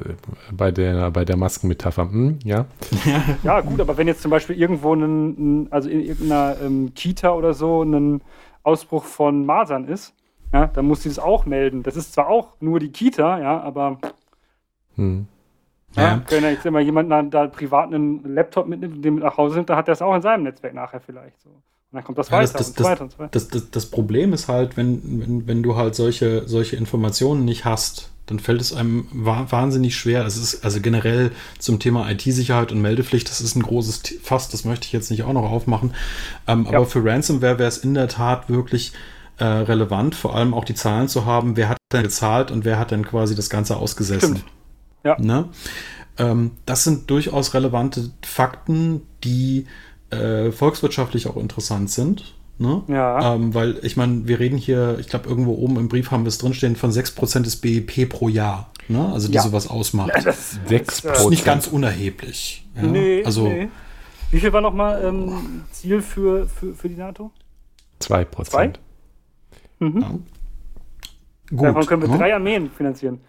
bei 0.53 0.71
der, 0.71 1.11
bei 1.11 1.25
der 1.25 1.39
Maskenmetapher. 1.39 2.03
Hm, 2.03 2.39
ja. 2.45 2.67
ja, 3.43 3.61
gut, 3.63 3.81
aber 3.81 3.97
wenn 3.97 4.07
jetzt 4.07 4.21
zum 4.21 4.31
Beispiel 4.31 4.61
irgendwo 4.61 4.95
ein, 4.95 5.69
also 5.71 5.89
in 5.89 6.01
irgendeiner 6.01 6.57
ähm, 6.63 6.93
Kita 6.95 7.33
oder 7.33 7.55
so 7.55 7.83
ein 7.83 8.21
Ausbruch 8.63 9.05
von 9.05 9.47
Masern 9.47 9.89
ist, 9.89 10.15
ja, 10.53 10.67
dann 10.67 10.85
muss 10.85 11.03
sie 11.03 11.09
das 11.09 11.19
auch 11.19 11.47
melden. 11.47 11.83
Das 11.83 11.97
ist 11.97 12.13
zwar 12.13 12.29
auch 12.29 12.53
nur 12.61 12.79
die 12.79 12.93
Kita, 12.93 13.41
ja, 13.41 13.61
aber 13.61 13.99
hm. 14.97 15.27
Ja, 15.97 16.03
ja. 16.03 16.23
Wenn 16.29 16.45
jetzt 16.45 16.67
immer 16.67 16.81
jemand 16.81 17.11
da, 17.11 17.23
da 17.23 17.47
privat 17.47 17.87
einen 17.93 18.35
Laptop 18.35 18.67
mitnimmt 18.67 18.97
und 18.97 19.03
den 19.03 19.15
mit 19.15 19.25
nach 19.25 19.37
Hause 19.37 19.57
nimmt, 19.57 19.71
dann 19.71 19.77
hat 19.77 19.89
er 19.89 19.93
es 19.93 20.03
auch 20.03 20.15
in 20.15 20.23
seinem 20.23 20.43
Netzwerk 20.43 20.75
nachher 20.75 21.01
vielleicht. 21.01 21.41
So. 21.41 21.51
Und 21.95 21.99
dann 21.99 22.05
kommt 22.07 22.19
das 22.19 22.29
ja, 22.29 22.39
weiter 22.39 22.59
das, 22.59 22.73
das, 22.73 22.79
und 22.79 22.85
weiter 22.85 23.05
und 23.05 23.19
weiter. 23.21 23.29
Das, 23.31 23.47
das, 23.47 23.71
das, 23.71 23.87
Problem 23.87 24.33
ist 24.33 24.49
halt, 24.49 24.77
wenn, 24.77 25.21
wenn, 25.21 25.47
wenn 25.47 25.63
du 25.63 25.77
halt 25.77 25.95
solche, 25.95 26.43
solche 26.49 26.75
Informationen 26.75 27.45
nicht 27.45 27.65
hast, 27.65 28.11
dann 28.27 28.41
fällt 28.41 28.61
es 28.61 28.73
einem 28.73 29.07
wahnsinnig 29.13 29.95
schwer. 29.95 30.27
Es 30.27 30.37
ist 30.37 30.65
also 30.65 30.81
generell 30.81 31.31
zum 31.61 31.79
Thema 31.79 32.11
IT-Sicherheit 32.11 32.73
und 32.73 32.83
Meldepflicht, 32.83 33.31
das 33.31 33.41
ist 33.41 33.55
ein 33.55 33.63
großes 33.63 34.03
Fass, 34.25 34.49
das 34.49 34.65
möchte 34.65 34.87
ich 34.87 34.93
jetzt 34.93 35.09
nicht 35.13 35.23
auch 35.23 35.33
noch 35.33 35.49
aufmachen. 35.49 35.95
Ähm, 36.49 36.67
ja. 36.69 36.79
Aber 36.79 36.87
für 36.87 37.05
Ransomware 37.05 37.61
wäre 37.61 37.69
es 37.69 37.79
in 37.79 37.95
der 37.95 38.09
Tat 38.09 38.51
wirklich 38.51 38.93
äh, 39.39 39.45
relevant, 39.45 40.17
vor 40.17 40.35
allem 40.35 40.53
auch 40.53 40.65
die 40.65 40.75
Zahlen 40.75 41.07
zu 41.07 41.27
haben, 41.27 41.57
wer 41.57 41.69
hat 41.69 41.77
denn 41.93 42.03
gezahlt 42.03 42.51
und 42.51 42.65
wer 42.65 42.81
hat 42.81 42.91
denn 42.91 43.07
quasi 43.07 43.37
das 43.37 43.51
Ganze 43.51 43.77
ausgesessen. 43.77 44.39
Stimmt. 44.39 44.53
Ja. 45.05 45.17
Ne? 45.21 45.49
Ähm, 46.19 46.51
das 46.67 46.83
sind 46.83 47.09
durchaus 47.09 47.55
relevante 47.55 48.11
Fakten, 48.23 49.03
die 49.23 49.67
äh, 50.15 50.53
volkswirtschaftlich 50.53 51.27
auch 51.27 51.37
interessant 51.37 51.91
sind. 51.91 52.35
Ne? 52.59 52.83
Ja. 52.87 53.35
Ähm, 53.35 53.53
weil 53.55 53.79
ich 53.83 53.97
meine, 53.97 54.29
wir 54.29 54.39
reden 54.39 54.57
hier, 54.57 54.97
ich 55.01 55.09
glaube, 55.09 55.29
irgendwo 55.29 55.55
oben 55.55 55.77
im 55.77 55.89
Brief 55.89 56.11
haben 56.11 56.25
wir 56.25 56.29
es 56.29 56.39
drinstehen, 56.39 56.77
von 56.77 56.91
6% 56.91 57.43
des 57.43 57.57
BIP 57.57 58.09
pro 58.09 58.29
Jahr. 58.29 58.71
Ne? 58.89 59.13
Also 59.13 59.29
die 59.29 59.35
ja. 59.35 59.43
sowas 59.43 59.69
ausmacht. 59.69 60.13
Ja, 60.15 60.23
das, 60.23 60.59
6%. 60.69 61.03
Das 61.03 61.21
ist 61.21 61.31
nicht 61.31 61.45
ganz 61.45 61.67
unerheblich. 61.67 62.67
Ja? 62.77 62.83
Nee, 62.83 63.25
also, 63.25 63.49
nee. 63.49 63.69
Wie 64.31 64.41
viel 64.41 64.53
war 64.53 64.61
nochmal 64.61 65.05
ähm, 65.05 65.63
Ziel 65.71 66.03
für, 66.03 66.49
für, 66.49 66.75
für 66.75 66.89
die 66.89 66.97
NATO? 66.97 67.31
2%. 68.01 68.45
Zwei? 68.45 68.73
Mhm. 69.79 70.01
Ja. 70.01 70.11
Gut, 71.51 71.67
Davon 71.67 71.87
können 71.87 72.03
wir 72.03 72.09
ne? 72.09 72.19
drei 72.19 72.35
Armeen 72.35 72.71
finanzieren. 72.71 73.21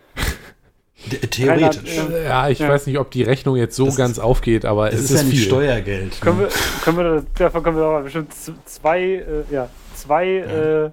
Theoretisch. 1.30 1.98
Keiner, 1.98 2.22
ja, 2.22 2.50
ich 2.50 2.60
ja. 2.60 2.70
weiß 2.70 2.88
nicht, 2.88 2.98
ob 2.98 3.12
die 3.12 3.24
Rechnung 3.24 3.58
jetzt 3.58 3.76
so 3.76 3.86
das 3.86 3.96
ganz 3.96 4.18
aufgeht, 4.18 4.66
aber 4.66 4.92
es 4.92 5.02
ist, 5.02 5.12
ist 5.12 5.24
ja 5.24 5.30
viel. 5.30 5.40
Steuergeld. 5.40 6.22
Können 6.22 6.40
wir, 6.40 6.50
können 6.84 6.98
wir, 6.98 7.26
davon 7.38 7.64
können 7.64 7.78
wir 7.78 8.02
bestimmt 8.02 8.34
zwei, 8.66 9.02
äh, 9.02 9.24
ja, 9.52 9.70
zwei, 9.94 10.26
ja. 10.26 10.86
Äh, 10.86 10.92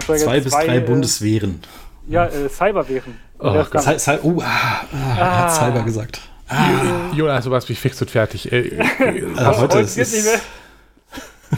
zwei 0.00 0.40
bis 0.40 0.52
zwei, 0.52 0.66
drei 0.66 0.76
äh, 0.76 0.80
Bundeswehren. 0.80 1.60
Ja, 2.06 2.26
äh, 2.26 2.48
Cyberwehren. 2.48 3.18
Oh, 3.38 3.64
Cy 3.78 3.98
Cy 3.98 4.18
oh, 4.22 4.40
ah, 4.40 4.44
ah, 4.44 4.86
ah. 4.92 5.38
hat 5.42 5.54
Cyber 5.54 5.82
gesagt. 5.82 6.20
Ah. 6.48 7.10
Jonas, 7.14 7.44
du 7.44 7.50
warst 7.50 7.68
mich 7.68 7.80
fix 7.80 8.00
und 8.00 8.10
fertig. 8.10 8.52
Äh, 8.52 8.78
also 9.36 9.62
heute 9.62 9.80
ist 9.80 9.98
es 9.98 10.40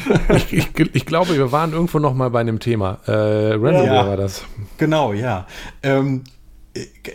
ich, 0.29 0.53
ich, 0.53 0.95
ich, 0.95 1.07
glaube, 1.07 1.35
wir 1.37 1.53
waren 1.53 1.73
irgendwo 1.73 1.99
noch 1.99 2.15
mal 2.15 2.31
bei 2.31 2.41
einem 2.41 2.61
Thema. 2.61 2.99
Äh, 3.07 3.13
Ransomware 3.13 3.87
ja, 3.87 4.07
war 4.07 4.17
das. 4.17 4.45
Genau, 4.79 5.13
ja. 5.13 5.47
Ähm, 5.83 6.25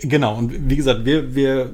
Genau, 0.01 0.38
und 0.38 0.70
wie 0.70 0.76
gesagt, 0.76 1.05
wir, 1.05 1.36
wir, 1.36 1.72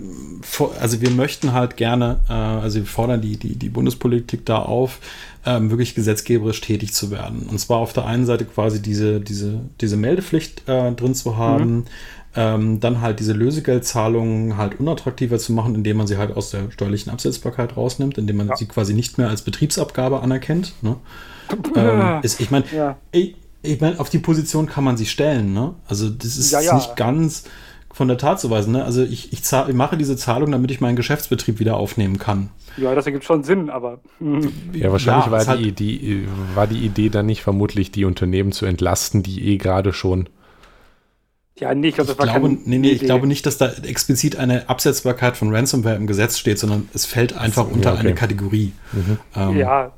also 0.79 1.01
wir 1.01 1.09
möchten 1.11 1.53
halt 1.53 1.77
gerne, 1.77 2.19
äh, 2.29 2.33
also 2.33 2.79
wir 2.79 2.85
fordern 2.85 3.21
die, 3.21 3.37
die, 3.37 3.55
die 3.55 3.69
Bundespolitik 3.69 4.45
da 4.45 4.59
auf, 4.59 4.99
ähm, 5.45 5.69
wirklich 5.69 5.95
gesetzgeberisch 5.95 6.61
tätig 6.61 6.93
zu 6.93 7.11
werden. 7.11 7.47
Und 7.49 7.59
zwar 7.59 7.77
auf 7.77 7.93
der 7.93 8.05
einen 8.05 8.25
Seite 8.25 8.45
quasi 8.45 8.81
diese, 8.81 9.21
diese, 9.21 9.61
diese 9.79 9.95
Meldepflicht 9.95 10.67
äh, 10.67 10.91
drin 10.91 11.15
zu 11.15 11.37
haben, 11.37 11.75
mhm. 11.75 11.85
ähm, 12.35 12.79
dann 12.79 13.01
halt 13.01 13.19
diese 13.19 13.33
Lösegeldzahlungen 13.33 14.57
halt 14.57 14.79
unattraktiver 14.79 15.37
zu 15.37 15.53
machen, 15.53 15.73
indem 15.75 15.97
man 15.97 16.07
sie 16.07 16.17
halt 16.17 16.35
aus 16.35 16.49
der 16.49 16.69
steuerlichen 16.71 17.11
Absetzbarkeit 17.11 17.77
rausnimmt, 17.77 18.17
indem 18.17 18.37
man 18.37 18.49
ja. 18.49 18.57
sie 18.57 18.65
quasi 18.65 18.93
nicht 18.93 19.17
mehr 19.17 19.29
als 19.29 19.41
Betriebsabgabe 19.41 20.21
anerkennt. 20.21 20.73
Ne? 20.81 20.97
ähm, 21.75 22.19
ist, 22.23 22.41
ich 22.41 22.51
meine, 22.51 22.65
ja. 22.75 22.97
ich, 23.11 23.35
ich 23.61 23.79
meine, 23.79 23.99
auf 23.99 24.09
die 24.09 24.19
Position 24.19 24.67
kann 24.67 24.83
man 24.83 24.97
sich 24.97 25.11
stellen, 25.11 25.53
ne? 25.53 25.73
Also 25.87 26.09
das 26.09 26.37
ist 26.37 26.53
nicht 26.53 26.95
ganz 26.95 27.45
von 27.97 28.07
der 28.07 28.19
Tat 28.19 28.39
zu 28.39 28.51
weisen. 28.51 28.73
Ne? 28.73 28.85
Also 28.85 29.01
ich, 29.01 29.33
ich, 29.33 29.41
ich, 29.41 29.73
mache 29.73 29.97
diese 29.97 30.15
Zahlung, 30.15 30.51
damit 30.51 30.69
ich 30.69 30.79
meinen 30.79 30.95
Geschäftsbetrieb 30.95 31.59
wieder 31.59 31.77
aufnehmen 31.77 32.19
kann. 32.19 32.51
Ja, 32.77 32.93
das 32.93 33.07
ergibt 33.07 33.23
schon 33.23 33.43
Sinn, 33.43 33.71
aber. 33.71 33.99
Ja, 34.71 34.91
wahrscheinlich 34.91 35.25
ja, 35.25 35.31
war, 35.31 35.41
die, 35.41 35.47
halt 35.47 35.79
die, 35.79 36.27
war 36.53 36.67
die 36.67 36.85
Idee 36.85 37.09
dann 37.09 37.25
nicht 37.25 37.41
vermutlich, 37.41 37.89
die 37.89 38.05
Unternehmen 38.05 38.51
zu 38.51 38.67
entlasten, 38.67 39.23
die 39.23 39.47
eh 39.47 39.57
gerade 39.57 39.93
schon. 39.93 40.29
Ja, 41.59 41.73
nee, 41.73 41.87
ich, 41.87 41.95
glaub, 41.95 42.07
ich 42.07 42.17
glaube, 42.17 42.49
nee, 42.65 42.77
nee, 42.77 42.91
ich 42.91 43.01
glaube 43.01 43.25
nicht, 43.25 43.47
dass 43.47 43.57
da 43.57 43.71
explizit 43.83 44.35
eine 44.35 44.69
Absetzbarkeit 44.69 45.35
von 45.35 45.53
Ransomware 45.53 45.95
im 45.95 46.05
Gesetz 46.05 46.37
steht, 46.37 46.59
sondern 46.59 46.87
es 46.93 47.07
fällt 47.07 47.35
einfach 47.35 47.65
unter 47.65 47.89
ja, 47.89 47.95
okay. 47.95 48.05
eine 48.05 48.13
Kategorie. 48.13 48.73
Mhm. 48.93 49.17
Ähm, 49.35 49.57
ja, 49.57 49.91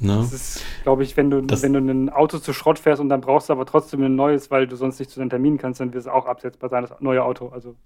Ne? 0.00 0.16
Das 0.16 0.32
ist, 0.32 0.62
glaube 0.82 1.02
ich, 1.02 1.16
wenn 1.16 1.30
du, 1.30 1.42
das, 1.42 1.62
wenn 1.62 1.72
du 1.72 1.78
ein 1.80 2.08
Auto 2.08 2.38
zu 2.38 2.52
Schrott 2.52 2.78
fährst 2.78 3.00
und 3.00 3.08
dann 3.08 3.20
brauchst 3.20 3.48
du 3.48 3.52
aber 3.52 3.66
trotzdem 3.66 4.02
ein 4.02 4.16
neues, 4.16 4.50
weil 4.50 4.66
du 4.66 4.76
sonst 4.76 4.98
nicht 4.98 5.10
zu 5.10 5.20
den 5.20 5.30
Terminen 5.30 5.58
kannst, 5.58 5.80
dann 5.80 5.92
wird 5.92 6.00
es 6.00 6.08
auch 6.08 6.26
absetzbar 6.26 6.70
sein, 6.70 6.82
das 6.82 7.00
neue 7.00 7.22
Auto. 7.22 7.48
Also 7.48 7.76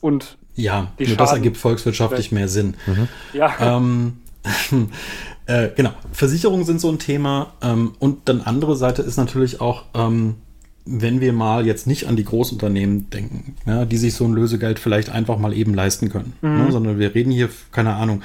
und 0.00 0.38
ja, 0.54 0.92
nur 0.98 1.08
Schaden 1.08 1.16
das 1.16 1.32
ergibt 1.32 1.56
volkswirtschaftlich 1.56 2.32
mehr 2.32 2.48
Sinn. 2.48 2.74
Mhm. 2.86 3.08
Ja. 3.32 3.76
Ähm, 3.76 4.18
äh, 5.46 5.68
genau, 5.76 5.92
Versicherungen 6.12 6.64
sind 6.64 6.80
so 6.80 6.90
ein 6.90 6.98
Thema. 6.98 7.52
Ähm, 7.62 7.92
und 7.98 8.28
dann 8.28 8.40
andere 8.40 8.76
Seite 8.76 9.02
ist 9.02 9.16
natürlich 9.16 9.60
auch, 9.60 9.84
ähm, 9.94 10.36
wenn 10.86 11.20
wir 11.20 11.32
mal 11.32 11.66
jetzt 11.66 11.86
nicht 11.86 12.06
an 12.06 12.16
die 12.16 12.24
Großunternehmen 12.24 13.10
denken, 13.10 13.54
ja, 13.66 13.84
die 13.84 13.98
sich 13.98 14.14
so 14.14 14.24
ein 14.24 14.32
Lösegeld 14.32 14.78
vielleicht 14.78 15.10
einfach 15.10 15.38
mal 15.38 15.52
eben 15.52 15.74
leisten 15.74 16.08
können, 16.08 16.32
mhm. 16.40 16.64
ne, 16.64 16.72
sondern 16.72 16.98
wir 16.98 17.14
reden 17.14 17.30
hier, 17.30 17.50
keine 17.70 17.94
Ahnung, 17.94 18.22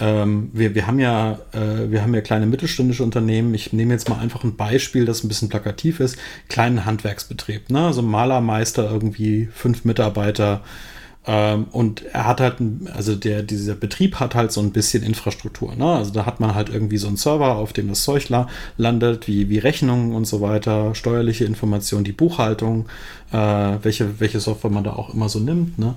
ähm, 0.00 0.50
wir, 0.52 0.74
wir, 0.74 0.86
haben 0.86 0.98
ja, 0.98 1.38
äh, 1.52 1.90
wir 1.90 2.02
haben 2.02 2.14
ja 2.14 2.22
kleine 2.22 2.46
mittelständische 2.46 3.04
Unternehmen. 3.04 3.54
Ich 3.54 3.72
nehme 3.72 3.92
jetzt 3.92 4.08
mal 4.08 4.18
einfach 4.18 4.42
ein 4.44 4.56
Beispiel, 4.56 5.04
das 5.04 5.22
ein 5.22 5.28
bisschen 5.28 5.50
plakativ 5.50 6.00
ist. 6.00 6.16
Kleinen 6.48 6.86
Handwerksbetrieb, 6.86 7.70
ne? 7.70 7.86
Also 7.86 8.02
Malermeister, 8.02 8.90
irgendwie 8.90 9.48
fünf 9.52 9.84
Mitarbeiter. 9.84 10.62
Ähm, 11.26 11.66
und 11.70 12.02
er 12.06 12.26
hat 12.26 12.40
halt, 12.40 12.56
also 12.94 13.14
der, 13.14 13.42
dieser 13.42 13.74
Betrieb 13.74 14.16
hat 14.20 14.34
halt 14.34 14.52
so 14.52 14.60
ein 14.62 14.72
bisschen 14.72 15.02
Infrastruktur. 15.02 15.76
Ne? 15.76 15.84
Also 15.84 16.12
da 16.12 16.24
hat 16.24 16.40
man 16.40 16.54
halt 16.54 16.70
irgendwie 16.70 16.96
so 16.96 17.08
einen 17.08 17.18
Server, 17.18 17.56
auf 17.56 17.74
dem 17.74 17.88
das 17.88 18.04
Zeug 18.04 18.30
landet, 18.78 19.28
wie, 19.28 19.50
wie 19.50 19.58
Rechnungen 19.58 20.14
und 20.14 20.24
so 20.24 20.40
weiter, 20.40 20.94
steuerliche 20.94 21.44
Informationen, 21.44 22.04
die 22.04 22.12
Buchhaltung, 22.12 22.88
äh, 23.32 23.36
welche, 23.82 24.18
welche 24.18 24.40
Software 24.40 24.70
man 24.70 24.84
da 24.84 24.94
auch 24.94 25.12
immer 25.12 25.28
so 25.28 25.40
nimmt. 25.40 25.78
Ne? 25.78 25.94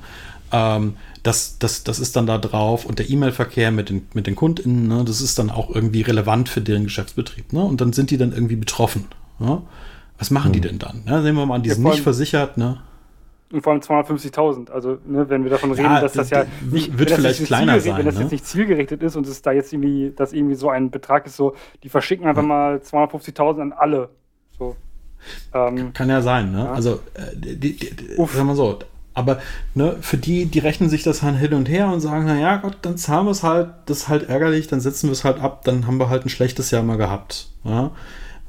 Ähm, 0.54 0.96
das, 1.24 1.58
das, 1.58 1.84
das 1.84 2.00
ist 2.00 2.16
dann 2.16 2.28
da 2.28 2.38
drauf 2.38 2.86
und 2.86 3.00
der 3.00 3.10
E-Mail-Verkehr 3.10 3.72
mit 3.72 3.90
den, 3.90 4.08
mit 4.14 4.28
den 4.28 4.36
KundInnen, 4.36 4.88
ne, 4.88 5.04
das 5.06 5.20
ist 5.20 5.40
dann 5.40 5.50
auch 5.50 5.74
irgendwie 5.74 6.02
relevant 6.02 6.48
für 6.48 6.62
deren 6.62 6.84
Geschäftsbetrieb. 6.84 7.52
Ne? 7.54 7.64
Und 7.64 7.82
dann 7.82 7.92
sind 7.92 8.12
die 8.12 8.18
dann 8.18 8.32
irgendwie 8.32 8.56
betroffen. 8.56 9.08
Ne? 9.40 9.62
Was 10.20 10.32
machen 10.32 10.50
mhm. 10.50 10.54
die 10.54 10.62
denn 10.62 10.80
dann? 10.80 11.04
Ne? 11.06 11.24
Sehen 11.24 11.36
wir 11.36 11.46
mal 11.46 11.56
an, 11.56 11.64
die 11.64 11.70
ja, 11.70 11.76
sind 11.76 11.84
nicht 11.84 12.02
versichert. 12.02 12.58
Ne? 12.58 12.78
Und 13.52 13.62
vor 13.62 13.74
allem 13.74 13.82
250.000. 13.82 14.70
Also, 14.70 14.98
ne, 15.06 15.30
wenn 15.30 15.44
wir 15.44 15.52
davon 15.52 15.72
reden, 15.72 15.86
ja, 15.86 16.02
dass 16.02 16.14
das 16.14 16.30
ja 16.30 16.46
nicht, 16.70 16.98
wird 16.98 17.12
vielleicht 17.12 17.46
kleiner 17.46 17.80
sein. 17.80 17.98
Wenn 17.98 18.06
das 18.06 18.16
jetzt 18.16 18.26
ne? 18.26 18.32
nicht 18.32 18.46
zielgerichtet 18.46 19.02
ist 19.02 19.16
und 19.16 19.28
es 19.28 19.42
da 19.42 19.52
jetzt 19.52 19.72
irgendwie, 19.72 20.12
dass 20.16 20.34
irgendwie 20.34 20.56
so 20.56 20.70
ein 20.70 20.92
Betrag 20.92 21.26
ist, 21.26 21.36
so, 21.36 21.56
die 21.84 21.90
verschicken 21.90 22.26
einfach 22.28 22.44
mal 22.44 22.78
250.000 22.78 23.62
an 23.62 23.74
alle. 23.74 24.10
So. 24.58 24.76
Ähm, 25.54 25.94
Kann 25.94 26.10
ja 26.10 26.22
sein, 26.22 26.52
ne? 26.52 26.66
Ja. 26.66 26.74
Also, 26.74 27.00
äh, 27.14 27.36
die, 27.36 27.58
die, 27.58 27.78
die, 27.78 28.16
sagen 28.16 28.48
wir 28.48 28.56
so, 28.56 28.80
aber 29.14 29.40
ne, 29.76 29.98
für 30.02 30.18
die, 30.18 30.46
die 30.46 30.60
rechnen 30.60 30.90
sich 30.90 31.04
das 31.04 31.22
halt 31.22 31.38
hin 31.38 31.54
und 31.54 31.70
her 31.70 31.88
und 31.88 32.02
sagen, 32.02 32.26
na 32.26 32.40
ja, 32.40 32.58
Gott, 32.58 32.78
dann 32.82 32.98
zahlen 32.98 33.26
wir 33.26 33.32
es 33.32 33.44
halt, 33.44 33.70
das 33.86 34.00
ist 34.00 34.08
halt 34.08 34.30
ärgerlich, 34.30 34.68
dann 34.68 34.82
setzen 34.82 35.08
wir 35.08 35.14
es 35.14 35.24
halt 35.24 35.40
ab, 35.40 35.64
dann 35.66 35.88
haben 35.88 36.00
wir 36.00 36.10
halt 36.10 36.26
ein 36.26 36.30
schlechtes 36.30 36.72
Jahr 36.72 36.84
mal 36.84 36.98
gehabt. 36.98 37.48
Ja? 37.64 37.92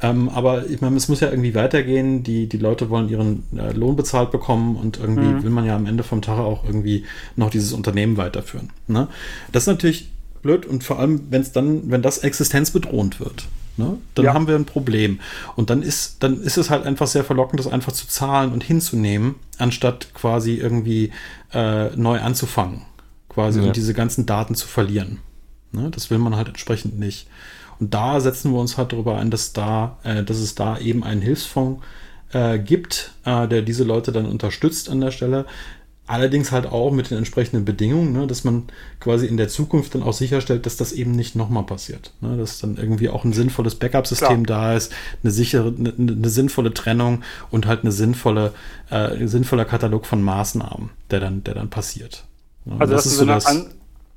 Ähm, 0.00 0.28
aber 0.28 0.68
ich 0.68 0.80
meine, 0.80 0.96
es 0.96 1.08
muss 1.08 1.20
ja 1.20 1.30
irgendwie 1.30 1.54
weitergehen. 1.54 2.22
Die, 2.22 2.48
die 2.48 2.58
Leute 2.58 2.90
wollen 2.90 3.08
ihren 3.08 3.44
äh, 3.56 3.72
Lohn 3.72 3.96
bezahlt 3.96 4.30
bekommen 4.30 4.76
und 4.76 4.98
irgendwie 4.98 5.28
mhm. 5.28 5.42
will 5.42 5.50
man 5.50 5.64
ja 5.64 5.76
am 5.76 5.86
Ende 5.86 6.02
vom 6.02 6.20
Tag 6.20 6.38
auch 6.38 6.64
irgendwie 6.64 7.04
noch 7.36 7.50
dieses 7.50 7.72
Unternehmen 7.72 8.16
weiterführen. 8.16 8.70
Ne? 8.86 9.08
Das 9.52 9.62
ist 9.62 9.68
natürlich 9.68 10.10
blöd 10.42 10.66
und 10.66 10.84
vor 10.84 10.98
allem, 10.98 11.22
wenn 11.30 11.42
es 11.42 11.52
dann, 11.52 11.90
wenn 11.90 12.02
das 12.02 12.18
existenzbedrohend 12.18 13.20
wird. 13.20 13.46
Ne? 13.76 13.98
Dann 14.14 14.24
ja. 14.26 14.34
haben 14.34 14.46
wir 14.46 14.54
ein 14.54 14.64
Problem. 14.64 15.20
Und 15.56 15.70
dann 15.70 15.82
ist, 15.82 16.22
dann 16.22 16.40
ist 16.40 16.56
es 16.56 16.70
halt 16.70 16.86
einfach 16.86 17.06
sehr 17.06 17.24
verlockend, 17.24 17.58
das 17.58 17.66
einfach 17.66 17.92
zu 17.92 18.06
zahlen 18.06 18.52
und 18.52 18.62
hinzunehmen, 18.62 19.36
anstatt 19.58 20.14
quasi 20.14 20.54
irgendwie 20.54 21.12
äh, 21.52 21.94
neu 21.96 22.20
anzufangen. 22.20 22.82
Quasi 23.28 23.60
ja. 23.60 23.66
und 23.66 23.76
diese 23.76 23.94
ganzen 23.94 24.26
Daten 24.26 24.54
zu 24.54 24.68
verlieren. 24.68 25.18
Ne? 25.72 25.90
Das 25.90 26.10
will 26.10 26.18
man 26.18 26.36
halt 26.36 26.48
entsprechend 26.48 26.98
nicht. 26.98 27.26
Und 27.80 27.92
da 27.94 28.20
setzen 28.20 28.52
wir 28.52 28.60
uns 28.60 28.78
halt 28.78 28.92
darüber 28.92 29.18
ein, 29.18 29.30
dass 29.30 29.52
da, 29.52 29.98
äh, 30.04 30.22
dass 30.22 30.38
es 30.38 30.54
da 30.54 30.78
eben 30.78 31.02
einen 31.02 31.20
Hilfsfonds 31.20 31.82
äh, 32.32 32.58
gibt, 32.58 33.12
äh, 33.24 33.48
der 33.48 33.62
diese 33.62 33.84
Leute 33.84 34.12
dann 34.12 34.26
unterstützt 34.26 34.88
an 34.88 35.00
der 35.00 35.10
Stelle. 35.10 35.46
Allerdings 36.06 36.52
halt 36.52 36.66
auch 36.66 36.90
mit 36.90 37.10
den 37.10 37.16
entsprechenden 37.16 37.64
Bedingungen, 37.64 38.12
ne, 38.12 38.26
dass 38.26 38.44
man 38.44 38.64
quasi 39.00 39.26
in 39.26 39.38
der 39.38 39.48
Zukunft 39.48 39.94
dann 39.94 40.02
auch 40.02 40.12
sicherstellt, 40.12 40.66
dass 40.66 40.76
das 40.76 40.92
eben 40.92 41.12
nicht 41.12 41.34
nochmal 41.34 41.62
passiert. 41.62 42.12
Ne, 42.20 42.36
dass 42.36 42.60
dann 42.60 42.76
irgendwie 42.76 43.08
auch 43.08 43.24
ein 43.24 43.32
sinnvolles 43.32 43.76
Backup-System 43.76 44.44
da 44.44 44.74
ist, 44.74 44.92
eine 45.22 45.32
sichere, 45.32 45.74
eine, 45.76 45.94
eine, 45.96 46.28
sinnvolle 46.28 46.74
Trennung 46.74 47.22
und 47.50 47.66
halt 47.66 47.82
eine 47.82 47.92
sinnvolle, 47.92 48.52
äh, 48.90 49.26
sinnvoller 49.26 49.64
Katalog 49.64 50.04
von 50.04 50.22
Maßnahmen, 50.22 50.90
der 51.10 51.20
dann, 51.20 51.42
der 51.42 51.54
dann 51.54 51.70
passiert. 51.70 52.24
Ne, 52.66 52.76
also 52.78 52.92
das, 52.92 53.04
das 53.04 53.12
ist 53.12 53.18
so 53.18 53.24
das, 53.24 53.46
an, 53.46 53.70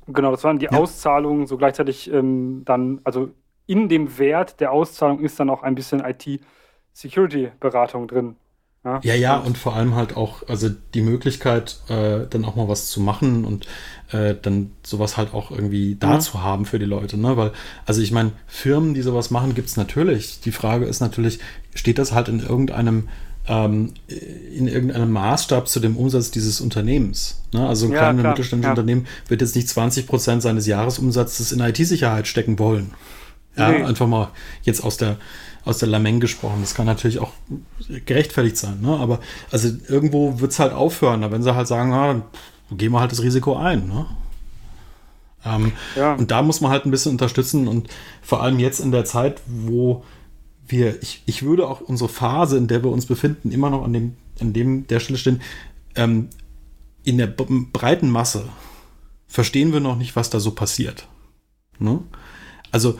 genau, 0.08 0.30
das 0.30 0.44
waren 0.44 0.58
die 0.58 0.66
ja. 0.66 0.72
Auszahlungen 0.72 1.46
so 1.46 1.56
gleichzeitig 1.56 2.12
ähm, 2.12 2.64
dann, 2.66 3.00
also 3.04 3.30
in 3.66 3.88
dem 3.88 4.18
Wert 4.18 4.60
der 4.60 4.72
Auszahlung 4.72 5.20
ist 5.20 5.40
dann 5.40 5.48
auch 5.48 5.62
ein 5.62 5.74
bisschen 5.74 6.00
IT-Security-Beratung 6.00 8.08
drin. 8.08 8.36
Ja, 8.84 9.00
ja, 9.02 9.14
ja, 9.14 9.36
und 9.36 9.58
vor 9.58 9.74
allem 9.74 9.96
halt 9.96 10.16
auch, 10.16 10.48
also 10.48 10.70
die 10.94 11.02
Möglichkeit, 11.02 11.80
äh, 11.88 12.26
dann 12.30 12.44
auch 12.44 12.54
mal 12.54 12.68
was 12.68 12.88
zu 12.88 13.00
machen 13.00 13.44
und 13.44 13.66
äh, 14.12 14.34
dann 14.40 14.70
sowas 14.82 15.16
halt 15.16 15.34
auch 15.34 15.50
irgendwie 15.50 15.96
da 15.98 16.14
mhm. 16.14 16.20
zu 16.20 16.42
haben 16.42 16.64
für 16.64 16.78
die 16.78 16.84
Leute, 16.84 17.18
ne? 17.18 17.36
Weil, 17.36 17.52
also 17.86 18.00
ich 18.00 18.12
meine, 18.12 18.32
Firmen, 18.46 18.94
die 18.94 19.02
sowas 19.02 19.30
machen, 19.30 19.54
gibt 19.54 19.68
es 19.68 19.76
natürlich. 19.76 20.40
Die 20.40 20.52
Frage 20.52 20.86
ist 20.86 21.00
natürlich, 21.00 21.40
steht 21.74 21.98
das 21.98 22.12
halt 22.12 22.28
in 22.28 22.40
irgendeinem 22.40 23.08
ähm, 23.48 23.94
in 24.54 24.68
irgendeinem 24.68 25.10
Maßstab 25.10 25.68
zu 25.68 25.80
dem 25.80 25.96
Umsatz 25.96 26.30
dieses 26.30 26.60
Unternehmens. 26.60 27.42
Ne? 27.52 27.66
Also 27.66 27.86
ein 27.86 27.92
ja, 27.92 27.98
kleines 27.98 28.24
mittelständisches 28.24 28.68
ja. 28.68 28.70
Unternehmen 28.70 29.06
wird 29.26 29.40
jetzt 29.40 29.56
nicht 29.56 29.68
20 29.68 30.06
Prozent 30.06 30.42
seines 30.42 30.66
Jahresumsatzes 30.66 31.52
in 31.52 31.60
IT-Sicherheit 31.60 32.26
stecken 32.26 32.58
wollen. 32.58 32.92
Ja, 33.56 33.70
nee. 33.70 33.82
einfach 33.82 34.06
mal 34.06 34.28
jetzt 34.62 34.84
aus 34.84 34.98
der 34.98 35.16
aus 35.68 35.78
der 35.78 35.88
Lameng 35.88 36.18
gesprochen. 36.18 36.62
Das 36.62 36.74
kann 36.74 36.86
natürlich 36.86 37.18
auch 37.18 37.32
gerechtfertigt 38.06 38.56
sein, 38.56 38.80
ne? 38.80 38.96
Aber 38.96 39.20
also 39.50 39.68
irgendwo 39.88 40.40
wird 40.40 40.52
es 40.52 40.58
halt 40.58 40.72
aufhören, 40.72 41.30
wenn 41.30 41.42
sie 41.42 41.54
halt 41.54 41.68
sagen, 41.68 41.92
ah, 41.92 42.22
dann 42.68 42.78
gehen 42.78 42.90
wir 42.92 43.00
halt 43.00 43.12
das 43.12 43.22
Risiko 43.22 43.54
ein, 43.54 43.86
ne? 43.86 44.06
Ähm, 45.44 45.72
ja. 45.94 46.14
Und 46.14 46.30
da 46.30 46.42
muss 46.42 46.62
man 46.62 46.70
halt 46.70 46.86
ein 46.86 46.90
bisschen 46.90 47.12
unterstützen 47.12 47.68
und 47.68 47.88
vor 48.22 48.42
allem 48.42 48.58
jetzt 48.58 48.80
in 48.80 48.92
der 48.92 49.04
Zeit, 49.04 49.42
wo 49.46 50.04
wir, 50.66 51.02
ich, 51.02 51.22
ich 51.26 51.42
würde 51.42 51.68
auch 51.68 51.82
unsere 51.82 52.08
Phase, 52.08 52.56
in 52.56 52.66
der 52.66 52.82
wir 52.82 52.90
uns 52.90 53.04
befinden, 53.04 53.52
immer 53.52 53.68
noch 53.68 53.84
an 53.84 53.92
dem, 53.92 54.16
an 54.40 54.54
dem 54.54 54.86
der 54.86 55.00
Stelle 55.00 55.18
stehen, 55.18 55.42
ähm, 55.94 56.30
in 57.04 57.18
der 57.18 57.26
breiten 57.26 58.10
Masse 58.10 58.48
verstehen 59.26 59.72
wir 59.74 59.80
noch 59.80 59.96
nicht, 59.96 60.16
was 60.16 60.30
da 60.30 60.40
so 60.40 60.52
passiert. 60.52 61.06
Ne? 61.78 62.00
Also 62.70 62.98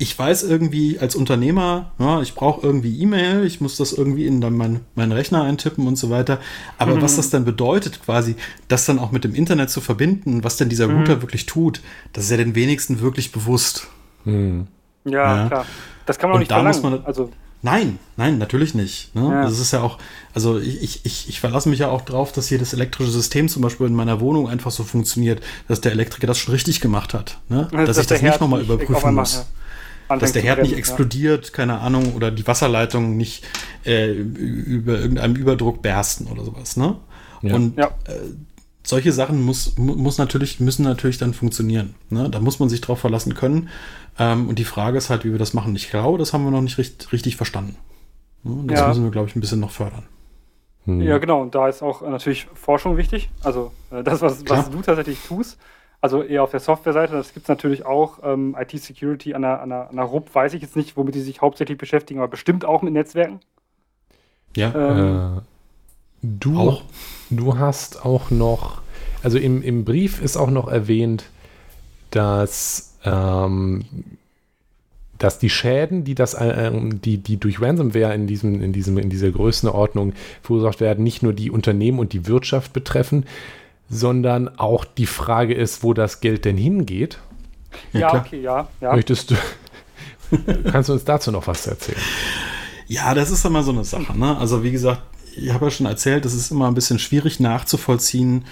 ich 0.00 0.18
weiß 0.18 0.44
irgendwie 0.44 0.98
als 0.98 1.14
Unternehmer, 1.14 1.92
ja, 1.98 2.22
ich 2.22 2.34
brauche 2.34 2.66
irgendwie 2.66 2.98
E-Mail, 3.02 3.44
ich 3.44 3.60
muss 3.60 3.76
das 3.76 3.92
irgendwie 3.92 4.26
in 4.26 4.40
dann 4.40 4.56
mein, 4.56 4.80
meinen 4.94 5.12
Rechner 5.12 5.42
eintippen 5.42 5.86
und 5.86 5.96
so 5.96 6.08
weiter. 6.08 6.38
Aber 6.78 6.96
mhm. 6.96 7.02
was 7.02 7.16
das 7.16 7.28
dann 7.28 7.44
bedeutet, 7.44 8.02
quasi, 8.02 8.34
das 8.68 8.86
dann 8.86 8.98
auch 8.98 9.12
mit 9.12 9.24
dem 9.24 9.34
Internet 9.34 9.68
zu 9.68 9.82
verbinden, 9.82 10.42
was 10.42 10.56
denn 10.56 10.70
dieser 10.70 10.88
mhm. 10.88 11.00
Router 11.00 11.20
wirklich 11.20 11.44
tut, 11.44 11.82
das 12.14 12.24
ist 12.24 12.30
ja 12.30 12.38
den 12.38 12.54
wenigsten 12.54 13.00
wirklich 13.00 13.30
bewusst. 13.30 13.88
Mhm. 14.24 14.68
Ja, 15.04 15.42
ja, 15.42 15.46
klar. 15.48 15.66
Das 16.06 16.18
kann 16.18 16.30
man 16.30 16.36
auch 16.36 16.40
nicht 16.40 16.50
da 16.50 16.62
verlangen. 16.62 16.82
Man, 16.82 17.04
also 17.04 17.30
Nein, 17.62 17.98
nein, 18.16 18.38
natürlich 18.38 18.74
nicht. 18.74 19.14
Ne? 19.14 19.28
Ja. 19.30 19.42
Das 19.42 19.58
ist 19.58 19.72
ja 19.72 19.82
auch, 19.82 19.98
also 20.32 20.58
ich, 20.58 21.04
ich, 21.04 21.28
ich 21.28 21.40
verlasse 21.40 21.68
mich 21.68 21.80
ja 21.80 21.88
auch 21.88 22.00
drauf, 22.00 22.32
dass 22.32 22.48
jedes 22.48 22.72
elektrische 22.72 23.10
System 23.10 23.50
zum 23.50 23.60
Beispiel 23.60 23.86
in 23.86 23.94
meiner 23.94 24.18
Wohnung 24.18 24.48
einfach 24.48 24.70
so 24.70 24.82
funktioniert, 24.82 25.42
dass 25.68 25.82
der 25.82 25.92
Elektriker 25.92 26.26
das 26.26 26.38
schon 26.38 26.52
richtig 26.54 26.80
gemacht 26.80 27.12
hat. 27.12 27.36
Ne? 27.50 27.68
Also, 27.70 27.76
dass, 27.76 27.86
dass 27.88 27.98
ich 27.98 28.06
das 28.06 28.22
nicht 28.22 28.40
nochmal 28.40 28.62
überprüfen 28.62 29.14
muss. 29.14 29.36
Mache. 29.36 29.46
Dass 30.18 30.32
der 30.32 30.42
Herd 30.42 30.56
brennen, 30.56 30.70
nicht 30.70 30.78
explodiert, 30.78 31.46
ja. 31.46 31.52
keine 31.52 31.78
Ahnung, 31.80 32.14
oder 32.14 32.30
die 32.30 32.46
Wasserleitungen 32.46 33.16
nicht 33.16 33.44
äh, 33.84 34.10
über 34.10 34.98
irgendeinem 34.98 35.36
Überdruck 35.36 35.82
bersten 35.82 36.26
oder 36.26 36.44
sowas, 36.44 36.76
ne? 36.76 36.96
Ja. 37.42 37.54
Und 37.54 37.78
ja. 37.78 37.86
Äh, 38.06 38.34
solche 38.82 39.12
Sachen 39.12 39.42
muss, 39.42 39.76
muss 39.76 40.18
natürlich, 40.18 40.60
müssen 40.60 40.82
natürlich 40.82 41.18
dann 41.18 41.34
funktionieren. 41.34 41.94
Ne? 42.08 42.28
Da 42.28 42.40
muss 42.40 42.58
man 42.58 42.68
sich 42.68 42.80
drauf 42.80 42.98
verlassen 42.98 43.34
können. 43.34 43.68
Ähm, 44.18 44.48
und 44.48 44.58
die 44.58 44.64
Frage 44.64 44.98
ist 44.98 45.10
halt, 45.10 45.24
wie 45.24 45.32
wir 45.32 45.38
das 45.38 45.54
machen. 45.54 45.74
Ich 45.76 45.90
glaube, 45.90 46.18
das 46.18 46.32
haben 46.32 46.44
wir 46.44 46.50
noch 46.50 46.60
nicht 46.60 46.78
richtig, 46.78 47.12
richtig 47.12 47.36
verstanden. 47.36 47.76
Ne? 48.42 48.64
Das 48.66 48.88
müssen 48.88 49.04
wir, 49.04 49.10
glaube 49.10 49.28
ich, 49.28 49.36
ein 49.36 49.40
bisschen 49.40 49.60
noch 49.60 49.70
fördern. 49.70 50.04
Hm. 50.84 51.02
Ja, 51.02 51.18
genau. 51.18 51.40
Und 51.42 51.54
da 51.54 51.68
ist 51.68 51.82
auch 51.82 52.02
natürlich 52.02 52.46
Forschung 52.54 52.96
wichtig. 52.96 53.30
Also 53.42 53.72
äh, 53.90 54.02
das, 54.02 54.22
was, 54.22 54.48
was 54.48 54.70
du 54.70 54.80
tatsächlich 54.82 55.18
tust. 55.26 55.58
Also 56.00 56.22
eher 56.22 56.42
auf 56.42 56.50
der 56.50 56.60
Softwareseite. 56.60 57.12
Das 57.12 57.34
gibt 57.34 57.44
es 57.44 57.48
natürlich 57.48 57.84
auch. 57.84 58.20
Ähm, 58.22 58.56
IT-Security 58.58 59.34
an 59.34 59.42
der, 59.42 59.60
an, 59.60 59.68
der, 59.68 59.90
an 59.90 59.96
der 59.96 60.04
RUP 60.04 60.34
weiß 60.34 60.54
ich 60.54 60.62
jetzt 60.62 60.76
nicht, 60.76 60.96
womit 60.96 61.14
die 61.14 61.20
sich 61.20 61.42
hauptsächlich 61.42 61.76
beschäftigen, 61.76 62.20
aber 62.20 62.28
bestimmt 62.28 62.64
auch 62.64 62.82
mit 62.82 62.94
Netzwerken. 62.94 63.40
Ja. 64.56 64.72
Ähm, 64.74 65.38
äh, 65.38 65.40
du, 66.22 66.58
auch. 66.58 66.82
du 67.28 67.58
hast 67.58 68.04
auch 68.04 68.30
noch, 68.30 68.80
also 69.22 69.38
im, 69.38 69.62
im 69.62 69.84
Brief 69.84 70.22
ist 70.22 70.36
auch 70.36 70.50
noch 70.50 70.68
erwähnt, 70.68 71.24
dass 72.10 72.98
ähm, 73.04 73.84
dass 75.20 75.38
die 75.38 75.50
Schäden, 75.50 76.02
die 76.02 76.14
das, 76.14 76.34
äh, 76.34 76.70
die, 76.72 77.18
die 77.18 77.36
durch 77.36 77.60
Ransomware 77.60 78.14
in 78.14 78.26
diesem, 78.26 78.62
in 78.62 78.72
diesem, 78.72 78.96
in 78.98 79.10
dieser 79.10 79.30
Größenordnung 79.30 80.14
verursacht 80.42 80.80
werden, 80.80 81.04
nicht 81.04 81.22
nur 81.22 81.34
die 81.34 81.50
Unternehmen 81.50 81.98
und 81.98 82.14
die 82.14 82.26
Wirtschaft 82.26 82.72
betreffen, 82.72 83.26
sondern 83.90 84.48
auch 84.56 84.84
die 84.84 85.06
Frage 85.06 85.52
ist, 85.52 85.82
wo 85.82 85.92
das 85.92 86.20
Geld 86.20 86.44
denn 86.44 86.56
hingeht. 86.56 87.18
Ja, 87.92 88.00
ja 88.00 88.14
okay, 88.14 88.40
ja, 88.40 88.68
ja. 88.80 88.94
Möchtest 88.94 89.32
du, 89.32 89.34
kannst 90.70 90.88
du 90.88 90.94
uns 90.94 91.04
dazu 91.04 91.30
noch 91.32 91.46
was 91.46 91.66
erzählen? 91.66 91.98
Ja, 92.86 93.14
das 93.14 93.30
ist 93.30 93.44
immer 93.44 93.62
so 93.62 93.72
eine 93.72 93.84
Sache. 93.84 94.16
Ne? 94.16 94.36
Also 94.38 94.62
wie 94.62 94.70
gesagt, 94.70 95.02
ich 95.36 95.52
habe 95.52 95.66
ja 95.66 95.70
schon 95.70 95.86
erzählt, 95.86 96.24
es 96.24 96.34
ist 96.34 96.50
immer 96.50 96.68
ein 96.68 96.74
bisschen 96.74 96.98
schwierig 96.98 97.40
nachzuvollziehen, 97.40 98.44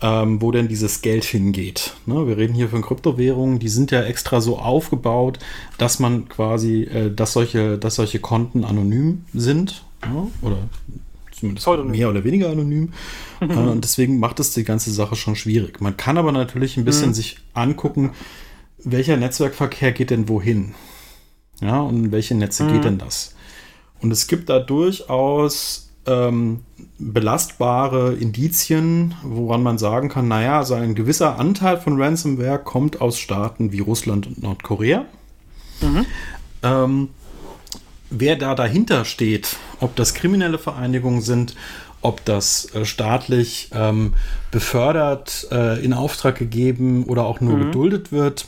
ähm, 0.00 0.40
wo 0.40 0.50
denn 0.50 0.68
dieses 0.68 1.02
Geld 1.02 1.24
hingeht. 1.24 1.94
Ne? 2.06 2.26
Wir 2.26 2.36
reden 2.36 2.54
hier 2.54 2.68
von 2.68 2.82
Kryptowährungen, 2.82 3.58
die 3.58 3.68
sind 3.68 3.90
ja 3.90 4.02
extra 4.02 4.40
so 4.40 4.58
aufgebaut, 4.58 5.38
dass 5.78 5.98
man 5.98 6.28
quasi, 6.28 6.82
äh, 6.82 7.14
dass, 7.14 7.32
solche, 7.32 7.78
dass 7.78 7.96
solche 7.96 8.18
Konten 8.18 8.64
anonym 8.64 9.24
sind 9.32 9.84
ne? 10.06 10.28
oder 10.42 10.58
zumindest 11.38 11.64
Pseudonym. 11.64 11.92
mehr 11.92 12.10
oder 12.10 12.24
weniger 12.24 12.50
anonym. 12.50 12.92
äh, 13.40 13.46
und 13.46 13.84
deswegen 13.84 14.18
macht 14.18 14.40
es 14.40 14.52
die 14.52 14.64
ganze 14.64 14.92
Sache 14.92 15.16
schon 15.16 15.36
schwierig. 15.36 15.80
Man 15.80 15.96
kann 15.96 16.18
aber 16.18 16.32
natürlich 16.32 16.76
ein 16.76 16.84
bisschen 16.84 17.10
mhm. 17.10 17.14
sich 17.14 17.38
angucken, 17.54 18.12
welcher 18.78 19.16
Netzwerkverkehr 19.16 19.92
geht 19.92 20.10
denn 20.10 20.28
wohin? 20.28 20.74
Ja, 21.60 21.80
und 21.80 22.06
in 22.06 22.12
welche 22.12 22.34
Netze 22.34 22.64
mhm. 22.64 22.72
geht 22.72 22.84
denn 22.84 22.98
das? 22.98 23.34
Und 24.00 24.10
es 24.10 24.26
gibt 24.26 24.50
da 24.50 24.58
durchaus 24.58 25.90
ähm, 26.06 26.60
belastbare 26.98 28.14
Indizien, 28.14 29.14
woran 29.22 29.62
man 29.62 29.78
sagen 29.78 30.08
kann, 30.08 30.28
naja, 30.28 30.58
also 30.58 30.74
ein 30.74 30.94
gewisser 30.94 31.38
Anteil 31.38 31.78
von 31.78 32.00
Ransomware 32.00 32.58
kommt 32.58 33.00
aus 33.00 33.18
Staaten 33.18 33.72
wie 33.72 33.80
Russland 33.80 34.26
und 34.26 34.42
Nordkorea. 34.42 35.06
Mhm. 35.80 36.06
Ähm, 36.62 37.08
wer 38.20 38.36
da 38.36 38.54
dahinter 38.54 39.04
steht, 39.04 39.56
ob 39.80 39.96
das 39.96 40.14
kriminelle 40.14 40.58
Vereinigungen 40.58 41.20
sind, 41.20 41.54
ob 42.00 42.24
das 42.24 42.74
äh, 42.74 42.84
staatlich 42.84 43.70
ähm, 43.74 44.14
befördert, 44.50 45.48
äh, 45.50 45.82
in 45.84 45.92
Auftrag 45.92 46.36
gegeben 46.36 47.04
oder 47.04 47.24
auch 47.24 47.40
nur 47.40 47.56
mhm. 47.56 47.62
geduldet 47.66 48.12
wird, 48.12 48.46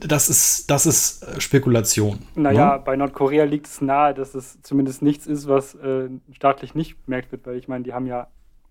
das 0.00 0.28
ist, 0.28 0.70
das 0.70 0.86
ist 0.86 1.22
äh, 1.22 1.40
Spekulation. 1.40 2.18
Naja, 2.34 2.76
ne? 2.76 2.82
bei 2.84 2.96
Nordkorea 2.96 3.44
liegt 3.44 3.66
es 3.66 3.80
nahe, 3.80 4.14
dass 4.14 4.34
es 4.34 4.60
zumindest 4.62 5.02
nichts 5.02 5.26
ist, 5.26 5.48
was 5.48 5.74
äh, 5.76 6.08
staatlich 6.32 6.74
nicht 6.74 7.04
bemerkt 7.04 7.32
wird, 7.32 7.46
weil 7.46 7.56
ich 7.56 7.68
meine, 7.68 7.84
die 7.84 7.92
haben 7.92 8.06
ja 8.06 8.28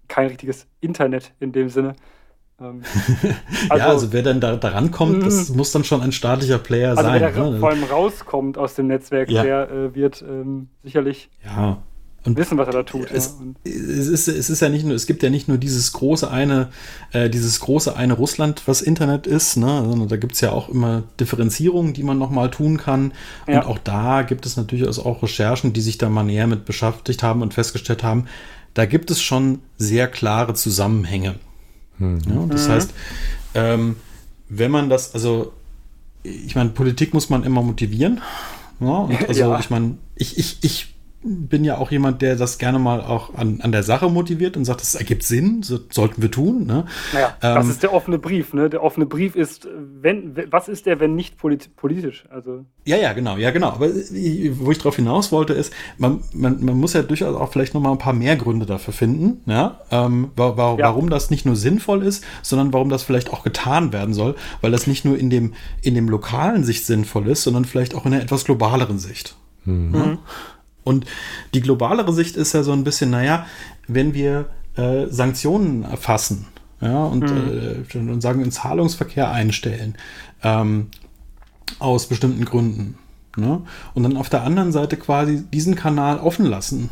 kein 0.07 0.27
richtiges 0.27 0.67
Internet 0.81 1.33
in 1.39 1.51
dem 1.51 1.69
Sinne. 1.69 1.95
Ähm, 2.59 2.83
also, 3.69 3.83
ja, 3.83 3.89
also 3.89 4.13
wer 4.13 4.23
dann 4.23 4.39
da, 4.39 4.55
da 4.55 4.69
rankommt, 4.69 5.25
das 5.25 5.49
mhm. 5.49 5.57
muss 5.57 5.71
dann 5.71 5.83
schon 5.83 6.01
ein 6.01 6.11
staatlicher 6.11 6.57
Player 6.57 6.91
also 6.91 7.03
sein. 7.03 7.21
Wer 7.21 7.31
ne? 7.31 7.59
vor 7.59 7.69
allem 7.69 7.83
rauskommt 7.83 8.57
aus 8.57 8.75
dem 8.75 8.87
Netzwerk, 8.87 9.29
ja. 9.29 9.43
der 9.43 9.69
äh, 9.69 9.95
wird 9.95 10.23
ähm, 10.27 10.69
sicherlich 10.83 11.29
ja. 11.43 11.77
Und 12.25 12.37
wissen, 12.37 12.57
was 12.57 12.67
er 12.67 12.73
da 12.73 12.83
tut. 12.83 13.11
Es, 13.11 13.37
ja. 13.65 13.71
es, 13.71 14.07
ist, 14.07 14.27
es 14.27 14.49
ist 14.49 14.59
ja 14.59 14.69
nicht 14.69 14.83
nur, 14.83 14.95
es 14.95 15.05
gibt 15.05 15.21
ja 15.21 15.29
nicht 15.29 15.47
nur 15.47 15.59
dieses 15.59 15.93
große 15.93 16.29
eine, 16.29 16.69
äh, 17.11 17.29
dieses 17.29 17.59
große 17.59 17.95
eine 17.95 18.13
Russland, 18.13 18.63
was 18.65 18.81
Internet 18.81 19.27
ist, 19.27 19.57
ne? 19.57 19.83
sondern 19.87 20.07
da 20.07 20.17
gibt 20.17 20.33
es 20.33 20.41
ja 20.41 20.51
auch 20.51 20.67
immer 20.69 21.03
Differenzierungen, 21.19 21.93
die 21.93 22.01
man 22.01 22.17
nochmal 22.17 22.49
tun 22.49 22.77
kann. 22.77 23.13
Ja. 23.47 23.61
Und 23.61 23.67
auch 23.67 23.77
da 23.77 24.23
gibt 24.23 24.47
es 24.47 24.57
natürlich 24.57 24.87
auch 24.97 25.21
Recherchen, 25.21 25.71
die 25.73 25.81
sich 25.81 25.99
da 25.99 26.09
mal 26.09 26.23
näher 26.23 26.47
mit 26.47 26.65
beschäftigt 26.65 27.21
haben 27.21 27.43
und 27.43 27.53
festgestellt 27.53 28.03
haben, 28.03 28.25
da 28.73 28.85
gibt 28.85 29.11
es 29.11 29.21
schon 29.21 29.59
sehr 29.77 30.07
klare 30.07 30.55
Zusammenhänge. 30.55 31.35
Mhm. 31.97 32.21
Ja, 32.27 32.45
das 32.47 32.67
mhm. 32.67 32.71
heißt, 32.71 32.93
ähm, 33.53 33.95
wenn 34.49 34.71
man 34.71 34.89
das, 34.89 35.13
also 35.13 35.53
ich 36.23 36.55
meine, 36.55 36.69
Politik 36.71 37.13
muss 37.13 37.29
man 37.29 37.43
immer 37.43 37.61
motivieren. 37.61 38.21
Ja, 38.81 38.87
und 38.87 39.29
also 39.29 39.39
ja. 39.39 39.57
ich 39.57 39.69
meine, 39.69 39.97
ich, 40.17 40.37
ich, 40.37 40.57
ich 40.61 40.94
bin 41.25 41.63
ja 41.63 41.77
auch 41.77 41.89
jemand, 41.89 42.21
der 42.21 42.35
das 42.35 42.59
gerne 42.59 42.77
mal 42.77 43.01
auch 43.01 43.33
an, 43.33 43.59
an 43.61 43.71
der 43.71 43.81
Sache 43.81 44.09
motiviert 44.09 44.55
und 44.57 44.65
sagt, 44.65 44.81
das 44.81 44.93
ergibt 44.93 45.23
Sinn, 45.23 45.63
so 45.63 45.79
sollten 45.89 46.21
wir 46.21 46.29
tun. 46.29 46.65
Ne? 46.67 46.85
Naja, 47.13 47.35
ähm, 47.41 47.55
das 47.55 47.67
ist 47.67 47.83
der 47.83 47.93
offene 47.93 48.19
Brief. 48.19 48.53
Ne? 48.53 48.69
Der 48.69 48.83
offene 48.83 49.07
Brief 49.07 49.35
ist, 49.35 49.67
wenn, 50.01 50.35
was 50.51 50.67
ist 50.67 50.85
der, 50.85 50.99
wenn 50.99 51.15
nicht 51.15 51.37
polit 51.37 51.75
politisch? 51.75 52.25
Also 52.29 52.65
ja, 52.85 52.97
ja, 52.97 53.13
genau, 53.13 53.37
ja, 53.37 53.49
genau. 53.49 53.69
Aber 53.69 53.87
wo 53.89 54.71
ich 54.71 54.77
darauf 54.77 54.95
hinaus 54.97 55.31
wollte, 55.31 55.53
ist, 55.53 55.73
man, 55.97 56.21
man, 56.33 56.63
man 56.63 56.77
muss 56.77 56.93
ja 56.93 57.01
durchaus 57.01 57.35
auch 57.35 57.51
vielleicht 57.51 57.73
noch 57.73 57.81
mal 57.81 57.91
ein 57.91 57.97
paar 57.97 58.13
mehr 58.13 58.35
Gründe 58.35 58.67
dafür 58.67 58.93
finden, 58.93 59.41
ja? 59.49 59.79
Ähm, 59.89 60.29
wa 60.35 60.55
wa 60.57 60.75
ja. 60.77 60.85
warum 60.85 61.09
das 61.09 61.31
nicht 61.31 61.45
nur 61.45 61.55
sinnvoll 61.55 62.03
ist, 62.03 62.23
sondern 62.43 62.71
warum 62.71 62.89
das 62.89 63.03
vielleicht 63.03 63.33
auch 63.33 63.43
getan 63.43 63.91
werden 63.91 64.13
soll, 64.13 64.35
weil 64.61 64.71
das 64.71 64.85
nicht 64.85 65.05
nur 65.05 65.17
in 65.17 65.31
dem, 65.31 65.53
in 65.81 65.95
dem 65.95 66.07
lokalen 66.07 66.63
Sicht 66.63 66.85
sinnvoll 66.85 67.27
ist, 67.27 67.41
sondern 67.41 67.65
vielleicht 67.65 67.95
auch 67.95 68.05
in 68.05 68.13
einer 68.13 68.21
etwas 68.21 68.45
globaleren 68.45 68.99
Sicht. 68.99 69.35
Mhm. 69.65 69.95
Ja? 69.95 70.17
Und 70.85 71.05
die 71.53 71.59
globalere 71.59 72.13
Sicht 72.13 72.37
ist 72.37 72.53
ja 72.53 72.63
so 72.63 72.71
ein 72.71 72.85
bisschen, 72.85 73.09
naja, 73.09 73.45
wenn 73.87 74.13
wir 74.13 74.45
äh, 74.77 75.07
Sanktionen 75.07 75.83
erfassen 75.83 76.45
ja, 76.79 77.03
und, 77.03 77.23
mhm. 77.23 77.85
äh, 77.93 77.97
und 77.97 78.21
sagen, 78.21 78.39
den 78.39 78.51
Zahlungsverkehr 78.51 79.29
einstellen, 79.29 79.97
ähm, 80.43 80.87
aus 81.79 82.07
bestimmten 82.07 82.45
Gründen. 82.45 82.97
Ne? 83.35 83.61
Und 83.93 84.03
dann 84.03 84.15
auf 84.15 84.29
der 84.29 84.43
anderen 84.43 84.71
Seite 84.71 84.95
quasi 84.95 85.43
diesen 85.43 85.75
Kanal 85.75 86.19
offen 86.19 86.45
lassen. 86.45 86.89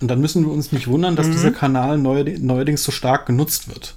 Und 0.00 0.08
dann 0.08 0.20
müssen 0.20 0.44
wir 0.44 0.52
uns 0.52 0.72
nicht 0.72 0.88
wundern, 0.88 1.14
dass 1.14 1.28
mhm. 1.28 1.32
dieser 1.32 1.50
Kanal 1.52 1.98
neuerdings 1.98 2.82
so 2.82 2.90
stark 2.90 3.26
genutzt 3.26 3.68
wird. 3.68 3.96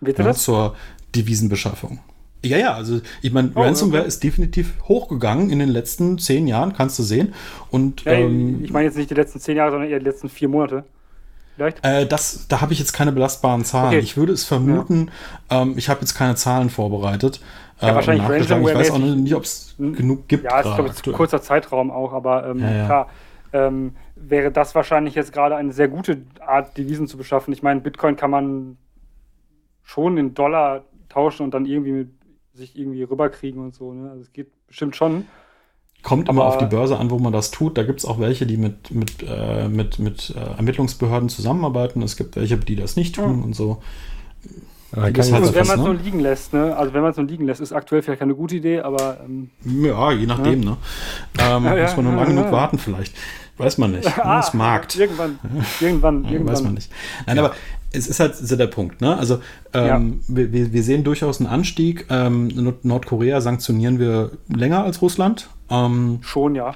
Bitte 0.00 0.22
ja, 0.22 0.28
das? 0.28 0.42
Zur 0.42 0.74
Devisenbeschaffung. 1.14 2.00
Ja, 2.44 2.58
ja, 2.58 2.74
also 2.74 3.00
ich 3.20 3.32
meine, 3.32 3.52
oh, 3.54 3.62
Ransomware 3.62 4.00
okay. 4.00 4.08
ist 4.08 4.24
definitiv 4.24 4.74
hochgegangen 4.88 5.50
in 5.50 5.60
den 5.60 5.68
letzten 5.68 6.18
zehn 6.18 6.48
Jahren, 6.48 6.72
kannst 6.72 6.98
du 6.98 7.02
sehen. 7.02 7.34
Und, 7.70 8.04
ja, 8.04 8.12
ähm, 8.12 8.64
ich 8.64 8.72
meine 8.72 8.86
jetzt 8.86 8.96
nicht 8.96 9.10
die 9.10 9.14
letzten 9.14 9.38
zehn 9.38 9.56
Jahre, 9.56 9.70
sondern 9.70 9.90
eher 9.90 9.98
die 9.98 10.04
letzten 10.04 10.28
vier 10.28 10.48
Monate. 10.48 10.84
Vielleicht? 11.54 11.84
Äh, 11.84 12.06
das, 12.06 12.46
da 12.48 12.60
habe 12.60 12.72
ich 12.72 12.78
jetzt 12.78 12.92
keine 12.92 13.12
belastbaren 13.12 13.64
Zahlen. 13.64 13.88
Okay. 13.88 13.98
Ich 13.98 14.16
würde 14.16 14.32
es 14.32 14.44
vermuten, 14.44 15.10
ja. 15.50 15.62
ähm, 15.62 15.74
ich 15.76 15.88
habe 15.88 16.00
jetzt 16.00 16.14
keine 16.14 16.34
Zahlen 16.34 16.70
vorbereitet. 16.70 17.40
Ja, 17.80 17.90
äh, 17.90 17.94
wahrscheinlich 17.94 18.28
Ransomware. 18.28 18.72
Ich 18.72 18.78
weiß 18.78 18.90
auch 18.90 18.98
nicht, 18.98 19.34
ob 19.34 19.44
es 19.44 19.74
hm? 19.78 19.94
genug 19.94 20.28
gibt. 20.28 20.44
Ja, 20.44 20.60
es 20.60 20.66
ist, 20.66 20.74
glaube 20.74 20.90
ich, 20.90 21.06
ein 21.06 21.12
kurzer 21.12 21.42
Zeitraum 21.42 21.90
auch, 21.90 22.12
aber 22.12 22.48
ähm, 22.48 22.58
ja, 22.58 22.86
klar. 22.86 23.08
Ähm, 23.54 23.94
wäre 24.16 24.50
das 24.50 24.74
wahrscheinlich 24.74 25.14
jetzt 25.14 25.32
gerade 25.32 25.56
eine 25.56 25.72
sehr 25.72 25.88
gute 25.88 26.22
Art, 26.40 26.76
Devisen 26.78 27.06
zu 27.06 27.18
beschaffen. 27.18 27.52
Ich 27.52 27.62
meine, 27.62 27.80
Bitcoin 27.80 28.16
kann 28.16 28.30
man 28.30 28.78
schon 29.82 30.16
in 30.16 30.32
Dollar 30.32 30.84
tauschen 31.10 31.44
und 31.44 31.52
dann 31.52 31.66
irgendwie 31.66 31.92
mit 31.92 32.08
sich 32.54 32.78
irgendwie 32.78 33.02
rüberkriegen 33.02 33.62
und 33.62 33.74
so. 33.74 33.92
Ne? 33.92 34.10
Also 34.10 34.22
es 34.22 34.32
geht 34.32 34.50
bestimmt 34.66 34.96
schon. 34.96 35.26
Kommt 36.02 36.28
immer 36.28 36.44
auf 36.44 36.58
die 36.58 36.66
Börse 36.66 36.98
an, 36.98 37.10
wo 37.10 37.18
man 37.18 37.32
das 37.32 37.52
tut. 37.52 37.78
Da 37.78 37.84
gibt 37.84 38.00
es 38.00 38.04
auch 38.04 38.18
welche, 38.18 38.44
die 38.44 38.56
mit, 38.56 38.90
mit, 38.90 39.22
äh, 39.22 39.68
mit, 39.68 40.00
mit 40.00 40.34
äh, 40.36 40.56
Ermittlungsbehörden 40.56 41.28
zusammenarbeiten. 41.28 42.02
Es 42.02 42.16
gibt 42.16 42.34
welche, 42.34 42.56
die 42.56 42.74
das 42.74 42.96
nicht 42.96 43.14
tun 43.14 43.38
ja. 43.38 43.44
und 43.44 43.54
so. 43.54 43.80
Ja, 44.94 45.02
halt 45.02 45.18
also, 45.18 45.32
wenn 45.32 45.40
man 45.40 45.62
es 45.62 45.76
ne? 45.76 45.84
so 45.84 45.92
liegen 45.92 46.20
lässt, 46.20 46.52
ne? 46.52 46.76
Also 46.76 46.92
wenn 46.92 47.00
man 47.02 47.10
es 47.10 47.16
so 47.16 47.22
liegen 47.22 47.46
lässt, 47.46 47.60
ist 47.60 47.72
aktuell 47.72 48.02
vielleicht 48.02 48.18
keine 48.18 48.34
gute 48.34 48.56
Idee, 48.56 48.80
aber 48.80 49.20
ähm, 49.24 49.50
ja, 49.64 50.12
je 50.12 50.26
nachdem, 50.26 50.62
ja. 50.62 50.70
ne? 50.70 50.76
Ähm, 51.38 51.64
ja, 51.64 51.82
muss 51.82 51.96
man 51.96 52.04
nur 52.04 52.14
lange 52.16 52.34
genug 52.34 52.52
warten 52.52 52.78
vielleicht. 52.78 53.14
Weiß 53.62 53.78
man 53.78 53.92
nicht. 53.92 54.06
ah, 54.18 54.36
das 54.36 54.54
Markt. 54.54 54.96
Irgendwann, 54.96 55.38
irgendwann, 55.80 56.24
irgendwann. 56.30 56.54
Weiß 56.54 56.62
man 56.62 56.74
nicht. 56.74 56.90
Nein, 57.26 57.38
aber 57.38 57.54
es 57.92 58.06
ist 58.06 58.20
halt 58.20 58.36
so 58.36 58.56
der 58.56 58.66
Punkt. 58.66 59.00
Ne? 59.00 59.16
Also 59.16 59.40
ähm, 59.72 60.20
ja. 60.28 60.36
wir, 60.52 60.72
wir, 60.72 60.82
sehen 60.82 61.04
durchaus 61.04 61.40
einen 61.40 61.48
Anstieg. 61.48 62.06
Ähm, 62.10 62.76
Nordkorea 62.82 63.40
sanktionieren 63.40 63.98
wir 63.98 64.32
länger 64.48 64.84
als 64.84 65.02
Russland. 65.02 65.48
Ähm, 65.70 66.18
schon, 66.22 66.54
ja. 66.54 66.74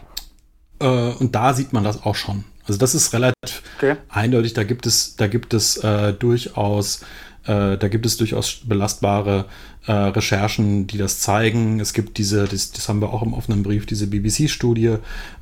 Äh, 0.79 0.87
und 0.87 1.35
da 1.35 1.55
sieht 1.55 1.73
man 1.73 1.85
das 1.85 2.03
auch 2.05 2.15
schon. 2.15 2.45
Also 2.67 2.79
das 2.79 2.95
ist 2.95 3.13
relativ 3.13 3.63
okay. 3.77 3.97
eindeutig. 4.09 4.53
Da 4.55 4.65
gibt 4.65 4.87
es, 4.87 5.17
da 5.17 5.27
gibt 5.27 5.55
es 5.55 5.77
äh, 5.79 6.13
durchaus 6.13 7.01
äh, 7.47 7.79
da 7.79 7.89
gibt 7.89 8.07
es 8.07 8.17
durchaus 8.17 8.61
belastbare 8.65 9.47
äh, 9.87 9.93
Recherchen, 9.93 10.87
die 10.87 10.99
das 10.99 11.21
zeigen. 11.21 11.79
Es 11.81 11.93
gibt 11.93 12.19
diese, 12.19 12.45
das, 12.45 12.73
das 12.73 12.89
haben 12.89 13.01
wir 13.01 13.13
auch 13.13 13.23
im 13.23 13.35
offenen 13.35 13.63
Brief, 13.63 13.87
diese 13.87 14.09
BBC-Studie, 14.09 14.97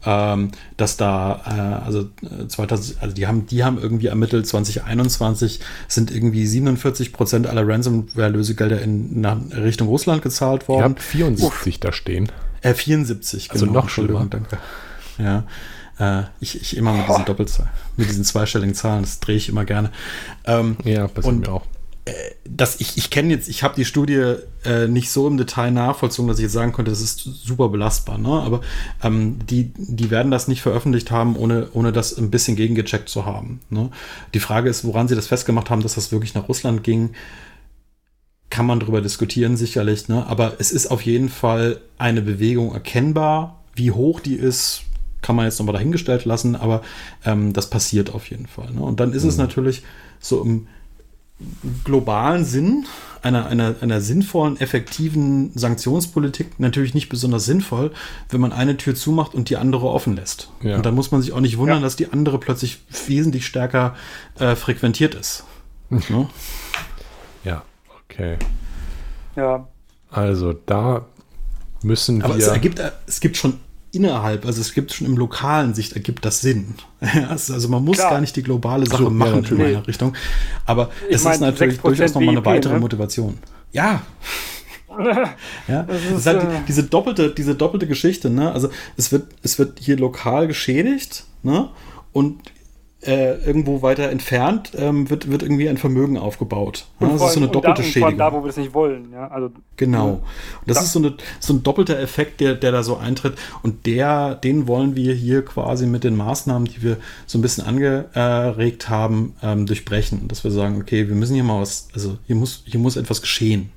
ähm, 0.04 0.50
dass 0.76 0.96
da, 0.96 1.42
äh, 1.46 1.84
also 1.84 2.10
2000, 2.46 2.96
äh, 2.96 3.00
also 3.00 3.14
die 3.14 3.26
haben, 3.26 3.46
die 3.46 3.64
haben 3.64 3.78
irgendwie 3.78 4.08
ermittelt, 4.08 4.46
2021 4.46 5.60
sind 5.88 6.10
irgendwie 6.10 6.46
47 6.46 7.12
Prozent 7.12 7.46
aller 7.46 7.66
Ransomware-Lösegelder 7.66 8.80
in 8.82 9.20
nach 9.20 9.38
Richtung 9.56 9.88
Russland 9.88 10.22
gezahlt 10.22 10.68
worden. 10.68 10.80
Ihr 10.80 10.84
habt 10.90 11.02
74 11.02 11.74
Uff. 11.74 11.80
da 11.80 11.92
stehen. 11.92 12.30
Äh, 12.60 12.74
74, 12.74 13.50
also 13.50 13.66
genau. 13.66 13.80
noch 13.80 13.88
schlimmer. 13.88 14.26
Danke. 14.28 14.58
Ja. 15.18 15.44
Äh, 15.98 16.24
ich, 16.40 16.60
ich 16.60 16.76
immer 16.76 16.92
mit 16.92 17.08
diesen 17.08 17.24
Doppelzahlen, 17.24 17.70
mit 17.96 18.08
diesen 18.08 18.24
zweistelligen 18.24 18.74
Zahlen, 18.74 19.02
das 19.02 19.20
drehe 19.20 19.36
ich 19.36 19.48
immer 19.48 19.64
gerne. 19.64 19.90
Ähm, 20.44 20.76
ja, 20.84 21.06
passiert 21.06 21.46
mir 21.46 21.52
auch 21.52 21.62
dass 22.48 22.80
ich, 22.80 22.98
ich 22.98 23.08
kenne 23.08 23.30
jetzt, 23.30 23.48
ich 23.48 23.62
habe 23.62 23.74
die 23.74 23.86
Studie 23.86 24.34
äh, 24.64 24.88
nicht 24.88 25.10
so 25.10 25.26
im 25.26 25.38
Detail 25.38 25.70
nachvollzogen, 25.70 26.28
dass 26.28 26.38
ich 26.38 26.44
jetzt 26.44 26.52
sagen 26.52 26.72
konnte, 26.72 26.90
das 26.90 27.00
ist 27.00 27.20
super 27.20 27.70
belastbar, 27.70 28.18
ne? 28.18 28.28
Aber 28.28 28.60
ähm, 29.02 29.38
die, 29.46 29.72
die 29.76 30.10
werden 30.10 30.30
das 30.30 30.46
nicht 30.46 30.60
veröffentlicht 30.60 31.10
haben, 31.10 31.34
ohne, 31.36 31.68
ohne 31.72 31.92
das 31.92 32.16
ein 32.18 32.30
bisschen 32.30 32.56
gegengecheckt 32.56 33.08
zu 33.08 33.24
haben. 33.24 33.60
Ne? 33.70 33.90
Die 34.34 34.40
Frage 34.40 34.68
ist, 34.68 34.84
woran 34.84 35.08
sie 35.08 35.14
das 35.14 35.28
festgemacht 35.28 35.70
haben, 35.70 35.82
dass 35.82 35.94
das 35.94 36.12
wirklich 36.12 36.34
nach 36.34 36.48
Russland 36.48 36.84
ging, 36.84 37.14
kann 38.50 38.66
man 38.66 38.80
darüber 38.80 39.00
diskutieren, 39.00 39.56
sicherlich, 39.56 40.08
ne? 40.08 40.26
Aber 40.26 40.56
es 40.58 40.72
ist 40.72 40.88
auf 40.88 41.02
jeden 41.02 41.30
Fall 41.30 41.80
eine 41.96 42.20
Bewegung 42.20 42.74
erkennbar. 42.74 43.62
Wie 43.74 43.92
hoch 43.92 44.20
die 44.20 44.36
ist, 44.36 44.82
kann 45.22 45.36
man 45.36 45.46
jetzt 45.46 45.58
nochmal 45.58 45.72
dahingestellt 45.72 46.26
lassen, 46.26 46.54
aber 46.54 46.82
ähm, 47.24 47.54
das 47.54 47.70
passiert 47.70 48.14
auf 48.14 48.28
jeden 48.28 48.46
Fall. 48.46 48.70
Ne? 48.72 48.82
Und 48.82 49.00
dann 49.00 49.14
ist 49.14 49.22
mhm. 49.22 49.30
es 49.30 49.36
natürlich 49.38 49.82
so 50.20 50.42
im 50.42 50.66
globalen 51.84 52.44
Sinn 52.44 52.86
einer, 53.22 53.46
einer, 53.46 53.74
einer 53.80 54.00
sinnvollen, 54.00 54.60
effektiven 54.60 55.50
Sanktionspolitik 55.54 56.60
natürlich 56.60 56.94
nicht 56.94 57.08
besonders 57.08 57.46
sinnvoll, 57.46 57.92
wenn 58.28 58.40
man 58.40 58.52
eine 58.52 58.76
Tür 58.76 58.94
zumacht 58.94 59.34
und 59.34 59.48
die 59.48 59.56
andere 59.56 59.88
offen 59.88 60.14
lässt. 60.14 60.50
Ja. 60.62 60.76
Und 60.76 60.84
dann 60.84 60.94
muss 60.94 61.10
man 61.10 61.22
sich 61.22 61.32
auch 61.32 61.40
nicht 61.40 61.56
wundern, 61.56 61.78
ja. 61.78 61.82
dass 61.82 61.96
die 61.96 62.12
andere 62.12 62.38
plötzlich 62.38 62.82
wesentlich 63.06 63.46
stärker 63.46 63.94
äh, 64.38 64.54
frequentiert 64.56 65.14
ist. 65.14 65.44
ne? 65.90 66.28
Ja, 67.44 67.62
okay. 68.04 68.38
Ja. 69.36 69.68
Also 70.10 70.54
da 70.54 71.04
müssen 71.82 72.18
wir. 72.18 72.24
Aber 72.24 72.36
es, 72.38 72.46
ergibt, 72.46 72.80
es 73.06 73.20
gibt 73.20 73.36
schon 73.36 73.60
innerhalb, 73.94 74.46
also 74.46 74.60
es 74.60 74.74
gibt 74.74 74.92
schon 74.92 75.06
im 75.06 75.16
lokalen 75.16 75.74
Sicht, 75.74 75.92
ergibt 75.92 76.24
das 76.24 76.40
Sinn. 76.40 76.74
also 77.28 77.68
man 77.68 77.84
muss 77.84 77.98
Klar. 77.98 78.12
gar 78.12 78.20
nicht 78.20 78.36
die 78.36 78.42
globale 78.42 78.86
Sache 78.86 79.04
so, 79.04 79.10
machen 79.10 79.42
ja, 79.44 79.50
in 79.50 79.56
meiner 79.56 79.86
Richtung. 79.86 80.14
Aber 80.66 80.90
ich 81.08 81.16
es 81.16 81.24
mein, 81.24 81.34
ist 81.34 81.40
natürlich 81.40 81.80
durchaus 81.80 82.14
nochmal 82.14 82.36
eine 82.36 82.44
weitere 82.44 82.74
ne? 82.74 82.80
Motivation. 82.80 83.38
Ja. 83.72 84.02
ja, 85.68 85.82
das 85.82 85.96
ist, 85.96 86.10
das 86.10 86.18
ist 86.18 86.26
halt 86.26 86.42
äh, 86.42 86.60
diese 86.68 86.84
doppelte, 86.84 87.30
diese 87.30 87.54
doppelte 87.54 87.86
Geschichte, 87.86 88.30
ne? 88.30 88.52
Also 88.52 88.68
es 88.96 89.10
wird, 89.10 89.26
es 89.42 89.58
wird 89.58 89.80
hier 89.80 89.96
lokal 89.96 90.46
geschädigt, 90.46 91.24
ne? 91.42 91.70
Und 92.12 92.38
äh, 93.06 93.34
irgendwo 93.44 93.82
weiter 93.82 94.10
entfernt 94.10 94.72
ähm, 94.76 95.10
wird, 95.10 95.30
wird 95.30 95.42
irgendwie 95.42 95.68
ein 95.68 95.76
Vermögen 95.76 96.16
aufgebaut. 96.16 96.86
Ja, 97.00 97.08
das 97.08 97.22
ist 97.22 97.32
so 97.34 97.40
eine 97.40 97.48
doppelte 97.48 97.82
da, 97.82 97.88
Schädigung. 97.88 98.18
da, 98.18 98.32
wo 98.32 98.42
wir 98.42 98.48
es 98.48 98.56
nicht 98.56 98.74
wollen. 98.74 99.12
Ja? 99.12 99.28
Also, 99.28 99.50
genau. 99.76 100.08
Und 100.10 100.22
das 100.66 100.78
da. 100.78 100.84
ist 100.84 100.92
so, 100.92 100.98
eine, 100.98 101.14
so 101.40 101.54
ein 101.54 101.62
doppelter 101.62 101.98
Effekt, 101.98 102.40
der, 102.40 102.54
der 102.54 102.72
da 102.72 102.82
so 102.82 102.96
eintritt. 102.96 103.34
Und 103.62 103.86
der, 103.86 104.34
den 104.34 104.66
wollen 104.66 104.96
wir 104.96 105.14
hier 105.14 105.44
quasi 105.44 105.86
mit 105.86 106.04
den 106.04 106.16
Maßnahmen, 106.16 106.66
die 106.66 106.82
wir 106.82 106.96
so 107.26 107.38
ein 107.38 107.42
bisschen 107.42 107.64
angeregt 107.66 108.88
haben, 108.88 109.36
ähm, 109.42 109.66
durchbrechen. 109.66 110.28
Dass 110.28 110.44
wir 110.44 110.50
sagen, 110.50 110.80
okay, 110.80 111.08
wir 111.08 111.14
müssen 111.14 111.34
hier 111.34 111.44
mal 111.44 111.60
was, 111.60 111.88
also 111.94 112.18
hier 112.26 112.36
muss, 112.36 112.64
hier 112.66 112.80
muss 112.80 112.96
etwas 112.96 113.20
geschehen. 113.20 113.70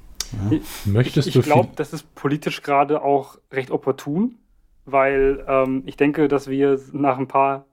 Ja. 0.52 0.58
Möchtest 0.86 1.28
ich, 1.28 1.36
ich 1.36 1.46
glaube, 1.46 1.70
das 1.76 1.94
ist 1.94 2.14
politisch 2.16 2.62
gerade 2.62 3.02
auch 3.02 3.38
recht 3.52 3.72
opportun, 3.72 4.36
weil 4.86 5.46
ähm, 5.48 5.84
ich 5.86 5.98
denke, 5.98 6.28
dass 6.28 6.50
wir 6.50 6.80
nach 6.92 7.18
ein 7.18 7.28
paar 7.28 7.66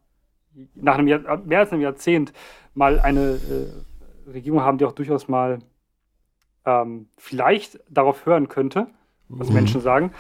nach 0.75 0.99
einem 0.99 1.09
Jahr, 1.09 1.39
mehr 1.45 1.61
als 1.61 1.73
einem 1.73 1.83
Jahrzehnt 1.83 2.33
mal 2.75 3.01
eine 3.01 3.39
äh, 4.27 4.31
Regierung 4.31 4.63
haben, 4.63 4.79
die 4.79 4.85
auch 4.85 4.93
durchaus 4.93 5.29
mal 5.29 5.59
ähm, 6.65 7.07
vielleicht 7.17 7.81
darauf 7.91 8.27
hören 8.27 8.49
könnte, 8.49 8.87
was 9.29 9.49
mhm. 9.49 9.55
Menschen 9.55 9.81
sagen. 9.81 10.13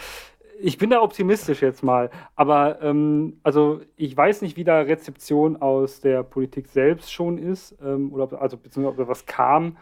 Ich 0.60 0.78
bin 0.78 0.90
da 0.90 1.02
optimistisch 1.02 1.62
jetzt 1.62 1.82
mal, 1.82 2.10
aber 2.36 2.80
ähm, 2.80 3.40
also 3.42 3.80
ich 3.96 4.16
weiß 4.16 4.42
nicht, 4.42 4.56
wie 4.56 4.64
da 4.64 4.80
Rezeption 4.80 5.60
aus 5.60 6.00
der 6.00 6.22
Politik 6.22 6.68
selbst 6.68 7.12
schon 7.12 7.38
ist 7.38 7.76
ähm, 7.84 8.12
oder 8.12 8.24
ob, 8.24 8.32
also 8.34 8.56
beziehungsweise 8.56 9.00
ob 9.00 9.06
da 9.06 9.08
was 9.08 9.26
kam. 9.26 9.76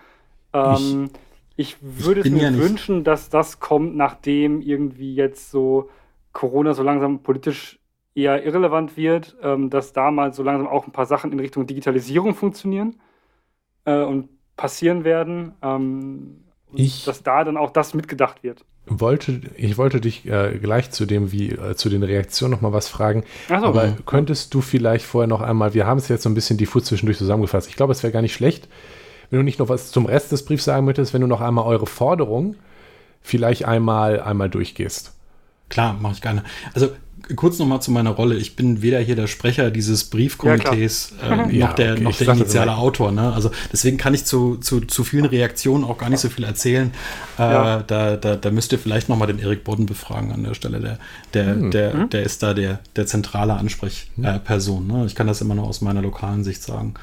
Ähm, 0.55 1.11
ich, 1.57 1.77
ich, 1.83 2.05
würde 2.05 2.21
ich 2.21 2.27
es 2.27 2.33
mir 2.33 2.51
ja 2.51 2.57
wünschen, 2.57 3.05
dass 3.05 3.29
das 3.29 3.61
kommt, 3.61 3.97
nachdem 3.97 4.63
irgendwie 4.63 5.15
jetzt 5.15 5.51
so 5.51 5.91
Corona 6.33 6.73
so 6.73 6.83
langsam 6.83 7.23
politisch 7.23 7.79
eher 8.15 8.45
irrelevant 8.45 8.97
wird, 8.97 9.37
ähm, 9.43 9.71
dass 9.71 9.93
da 9.93 10.11
mal 10.11 10.33
so 10.33 10.43
langsam 10.43 10.67
auch 10.67 10.87
ein 10.87 10.93
paar 10.93 11.07
Sachen 11.07 11.33
in 11.33 11.41
Richtung 11.41 11.67
Digitalisierung 11.67 12.35
funktionieren 12.35 12.97
äh, 13.85 14.03
und 14.03 14.29
passieren 14.57 15.05
werden. 15.05 15.55
Ähm, 15.63 16.45
ich 16.75 17.05
dass 17.05 17.23
da 17.23 17.45
dann 17.45 17.57
auch 17.57 17.71
das 17.71 17.95
mitgedacht 17.95 18.43
wird. 18.43 18.65
Wollte, 18.87 19.41
ich 19.57 19.79
wollte 19.79 20.01
dich 20.01 20.27
äh, 20.27 20.59
gleich 20.61 20.91
zu 20.91 21.07
dem, 21.07 21.31
wie 21.31 21.51
äh, 21.51 21.77
zu 21.77 21.89
den 21.89 22.03
Reaktionen 22.03 22.51
noch 22.51 22.63
mal 22.63 22.73
was 22.73 22.89
fragen. 22.89 23.25
So, 23.49 23.55
aber 23.55 23.87
ja. 23.87 23.97
könntest 24.07 24.53
du 24.55 24.61
vielleicht 24.61 25.05
vorher 25.05 25.29
noch 25.29 25.41
einmal, 25.41 25.73
wir 25.75 25.87
haben 25.87 25.99
es 25.99 26.09
jetzt 26.09 26.23
so 26.23 26.29
ein 26.29 26.35
bisschen 26.35 26.57
diffus 26.57 26.85
zwischendurch 26.85 27.19
zusammengefasst. 27.19 27.69
Ich 27.69 27.77
glaube, 27.77 27.93
es 27.93 28.03
wäre 28.03 28.13
gar 28.13 28.23
nicht 28.23 28.35
schlecht, 28.35 28.69
wenn 29.31 29.39
du 29.39 29.45
nicht 29.45 29.61
noch 29.61 29.69
was 29.69 29.93
zum 29.93 30.07
Rest 30.07 30.33
des 30.33 30.45
Briefs 30.45 30.65
sagen 30.65 30.85
möchtest, 30.85 31.15
wenn 31.15 31.21
du 31.21 31.29
noch 31.29 31.41
einmal 31.41 31.65
eure 31.65 31.87
Forderung 31.87 32.57
vielleicht 33.21 33.67
einmal, 33.67 34.21
einmal 34.21 34.51
durchgehst. 34.51 35.15
Klar, 35.69 35.97
mache 36.01 36.15
ich 36.15 36.21
gerne. 36.21 36.43
Also 36.75 36.89
kurz 37.37 37.59
noch 37.59 37.67
mal 37.67 37.81
zu 37.81 37.91
meiner 37.91 38.11
Rolle. 38.11 38.37
Ich 38.37 38.57
bin 38.57 38.83
weder 38.83 38.99
hier 39.01 39.17
der 39.17 39.27
Sprecher 39.27 39.71
dieses 39.71 40.05
Briefkomitees 40.05 41.15
ja, 41.21 41.45
äh, 41.45 41.53
noch 41.59 41.73
der, 41.75 41.93
okay, 41.93 42.03
noch 42.03 42.17
der 42.17 42.29
initiale 42.29 42.77
Autor. 42.77 43.13
Ne? 43.13 43.33
Also 43.33 43.51
deswegen 43.73 43.97
kann 43.97 44.15
ich 44.15 44.25
zu, 44.25 44.57
zu, 44.57 44.81
zu 44.81 45.05
vielen 45.05 45.25
Reaktionen 45.25 45.85
auch 45.85 45.99
gar 45.99 46.11
nicht 46.11 46.21
so 46.21 46.29
viel 46.29 46.45
erzählen. 46.45 46.93
Äh, 47.39 47.43
ja. 47.43 47.83
da, 47.83 48.17
da, 48.17 48.37
da 48.37 48.51
müsst 48.51 48.73
ihr 48.73 48.79
vielleicht 48.79 49.09
noch 49.09 49.17
mal 49.17 49.27
den 49.27 49.39
Erik 49.39 49.65
Bodden 49.65 49.87
befragen 49.87 50.33
an 50.33 50.45
der 50.45 50.55
Stelle. 50.55 50.81
Der, 50.81 50.99
der, 51.35 51.55
hm. 51.55 51.71
der, 51.71 51.93
hm? 51.93 52.11
der 52.11 52.23
ist 52.23 52.43
da 52.43 52.55
der, 52.55 52.81
der 52.97 53.07
zentrale 53.07 53.55
Ansprechperson. 53.55 54.89
Hm. 54.89 54.97
ne? 54.99 55.07
Ich 55.07 55.15
kann 55.15 55.27
das 55.27 55.41
immer 55.41 55.55
nur 55.55 55.67
aus 55.67 55.81
meiner 55.81 56.03
lokalen 56.03 56.45
Sicht 56.45 56.63
sagen. 56.63 56.95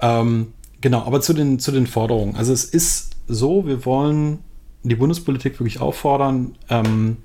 Ähm, 0.00 0.52
genau, 0.80 1.04
aber 1.04 1.20
zu 1.20 1.32
den, 1.32 1.58
zu 1.58 1.72
den 1.72 1.86
Forderungen. 1.86 2.36
Also 2.36 2.52
es 2.52 2.64
ist 2.64 3.10
so, 3.26 3.66
wir 3.66 3.84
wollen 3.84 4.38
die 4.82 4.96
Bundespolitik 4.96 5.60
wirklich 5.60 5.80
auffordern, 5.80 6.56
ähm, 6.70 7.18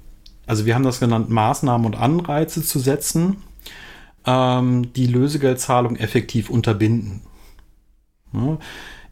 also 0.46 0.66
wir 0.66 0.76
haben 0.76 0.84
das 0.84 1.00
genannt, 1.00 1.30
Maßnahmen 1.30 1.86
und 1.86 1.96
Anreize 1.96 2.64
zu 2.64 2.80
setzen, 2.80 3.38
ähm, 4.26 4.94
die 4.94 5.08
Lösegeldzahlung 5.08 5.96
effektiv 5.96 6.50
unterbinden. 6.50 7.22
Ja, 8.34 8.58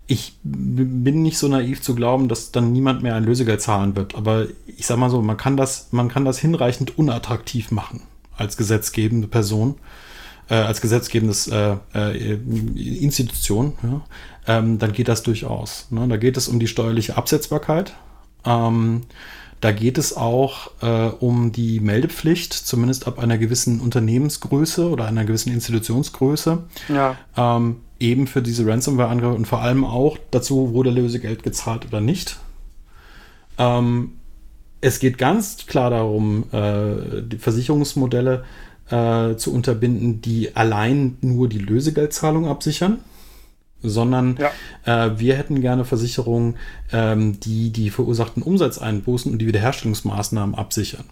ich 0.08 0.34
bin 0.44 1.22
nicht 1.22 1.38
so 1.38 1.48
naiv 1.48 1.82
zu 1.82 1.96
glauben, 1.96 2.28
dass 2.28 2.52
dann 2.52 2.74
niemand 2.74 3.02
mehr 3.02 3.16
ein 3.16 3.24
Lösegeld 3.24 3.62
zahlen 3.62 3.96
wird. 3.96 4.16
Aber 4.16 4.48
ich 4.66 4.86
sage 4.86 5.00
mal 5.00 5.10
so, 5.10 5.22
man 5.22 5.38
kann 5.38 5.56
das, 5.56 5.88
man 5.92 6.10
kann 6.10 6.26
das 6.26 6.38
hinreichend 6.38 6.98
unattraktiv 6.98 7.72
machen 7.72 8.02
als 8.36 8.58
gesetzgebende 8.58 9.28
Person, 9.28 9.76
äh, 10.50 10.56
als 10.56 10.82
gesetzgebendes 10.82 11.48
äh, 11.48 11.78
äh, 11.94 12.34
Institution. 12.76 13.74
Ja? 13.84 14.02
Ähm, 14.48 14.80
dann 14.80 14.92
geht 14.92 15.08
das 15.08 15.24
durchaus. 15.24 15.88
Ne? 15.92 16.06
Da 16.10 16.18
geht 16.18 16.36
es 16.36 16.50
um 16.50 16.60
die 16.60 16.68
steuerliche 16.68 17.16
Absetzbarkeit. 17.16 17.94
Ähm, 18.44 19.04
da 19.62 19.72
geht 19.72 20.00
es 20.00 20.18
auch 20.18 20.72
äh, 20.82 21.10
um 21.20 21.52
die 21.52 21.80
Meldepflicht, 21.80 22.52
zumindest 22.52 23.08
ab 23.08 23.20
einer 23.20 23.38
gewissen 23.38 23.80
Unternehmensgröße 23.80 24.90
oder 24.90 25.06
einer 25.06 25.24
gewissen 25.24 25.54
Institutionsgröße. 25.54 26.64
Ja. 26.90 27.16
Ähm, 27.38 27.78
eben 28.00 28.26
für 28.26 28.42
diese 28.42 28.66
Ransomware-Angriffe 28.66 29.36
und 29.36 29.46
vor 29.46 29.62
allem 29.62 29.86
auch 29.86 30.18
dazu, 30.32 30.74
wurde 30.74 30.90
Lösegeld 30.90 31.44
gezahlt 31.44 31.86
oder 31.86 32.02
nicht. 32.02 32.38
Ähm, 33.60 34.14
es 34.82 35.00
geht 35.00 35.20
ganz 35.20 35.68
klar 35.68 35.92
darum, 35.92 36.46
äh, 36.52 37.22
die 37.22 37.38
Versicherungsmodelle 37.38 38.44
äh, 38.90 39.36
zu 39.36 39.54
unterbinden, 39.54 40.22
die 40.22 40.56
allein 40.56 41.18
nur 41.22 41.48
die 41.48 41.60
Lösegeldzahlung 41.60 42.48
absichern 42.48 42.98
sondern 43.82 44.38
ja. 44.86 45.06
äh, 45.06 45.20
wir 45.20 45.36
hätten 45.36 45.62
gerne 45.62 45.86
Versicherungen, 45.86 46.58
ähm, 46.92 47.40
die 47.40 47.72
die 47.72 47.90
verursachten 47.90 48.44
Umsatzeinbußen 48.44 49.32
und 49.32 49.40
die 49.40 49.48
Wiederherstellungsmaßnahmen 49.48 50.56
absichern. 50.56 51.06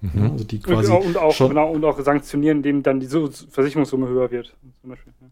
Mhm. 0.00 0.10
Ja, 0.14 0.30
also 0.30 0.44
die 0.44 0.60
quasi 0.60 0.92
und, 0.92 1.16
auch, 1.16 1.32
schon, 1.32 1.48
genau, 1.50 1.70
und 1.70 1.84
auch 1.84 2.00
sanktionieren, 2.00 2.58
indem 2.58 2.82
dann 2.82 3.00
die 3.00 3.08
Versicherungssumme 3.08 4.08
höher 4.08 4.30
wird. 4.30 4.54
Zum 4.80 4.90
Beispiel, 4.90 5.12
ja. 5.20 5.26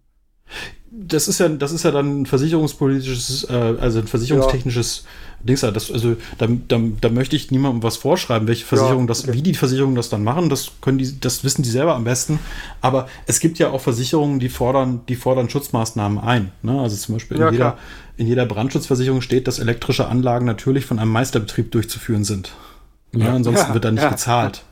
Das 0.90 1.28
ist 1.28 1.38
ja, 1.38 1.48
das 1.48 1.72
ist 1.72 1.84
ja 1.84 1.90
dann 1.90 2.22
ein 2.22 2.26
versicherungspolitisches, 2.26 3.44
äh, 3.50 3.74
also 3.80 3.98
ein 3.98 4.06
versicherungstechnisches 4.06 5.04
ja. 5.04 5.46
Dings. 5.46 5.60
Das, 5.60 5.92
also 5.92 6.16
da, 6.38 6.46
da, 6.46 6.80
da 7.00 7.08
möchte 7.10 7.36
ich 7.36 7.50
niemandem 7.50 7.82
was 7.82 7.98
vorschreiben, 7.98 8.48
welche 8.48 8.64
Versicherung 8.64 9.02
ja, 9.02 9.08
das, 9.08 9.24
okay. 9.24 9.34
wie 9.34 9.42
die 9.42 9.54
Versicherungen 9.54 9.96
das 9.96 10.08
dann 10.08 10.24
machen. 10.24 10.48
Das 10.48 10.72
können 10.80 10.98
die, 10.98 11.20
das 11.20 11.44
wissen 11.44 11.62
die 11.62 11.68
selber 11.68 11.94
am 11.94 12.04
besten. 12.04 12.38
Aber 12.80 13.08
es 13.26 13.40
gibt 13.40 13.58
ja 13.58 13.70
auch 13.70 13.80
Versicherungen, 13.80 14.40
die 14.40 14.48
fordern, 14.48 15.02
die 15.08 15.16
fordern 15.16 15.50
Schutzmaßnahmen 15.50 16.18
ein. 16.18 16.52
Ne? 16.62 16.80
Also 16.80 16.96
zum 16.96 17.16
Beispiel 17.16 17.36
in, 17.36 17.52
jeder, 17.52 17.78
in 18.16 18.26
jeder 18.26 18.46
Brandschutzversicherung 18.46 19.20
steht, 19.20 19.46
dass 19.46 19.58
elektrische 19.58 20.08
Anlagen 20.08 20.46
natürlich 20.46 20.86
von 20.86 20.98
einem 20.98 21.12
Meisterbetrieb 21.12 21.70
durchzuführen 21.70 22.24
sind. 22.24 22.52
Ja, 23.12 23.34
ansonsten 23.34 23.74
wird 23.74 23.84
da 23.84 23.90
nicht 23.90 24.08
gezahlt. 24.08 24.62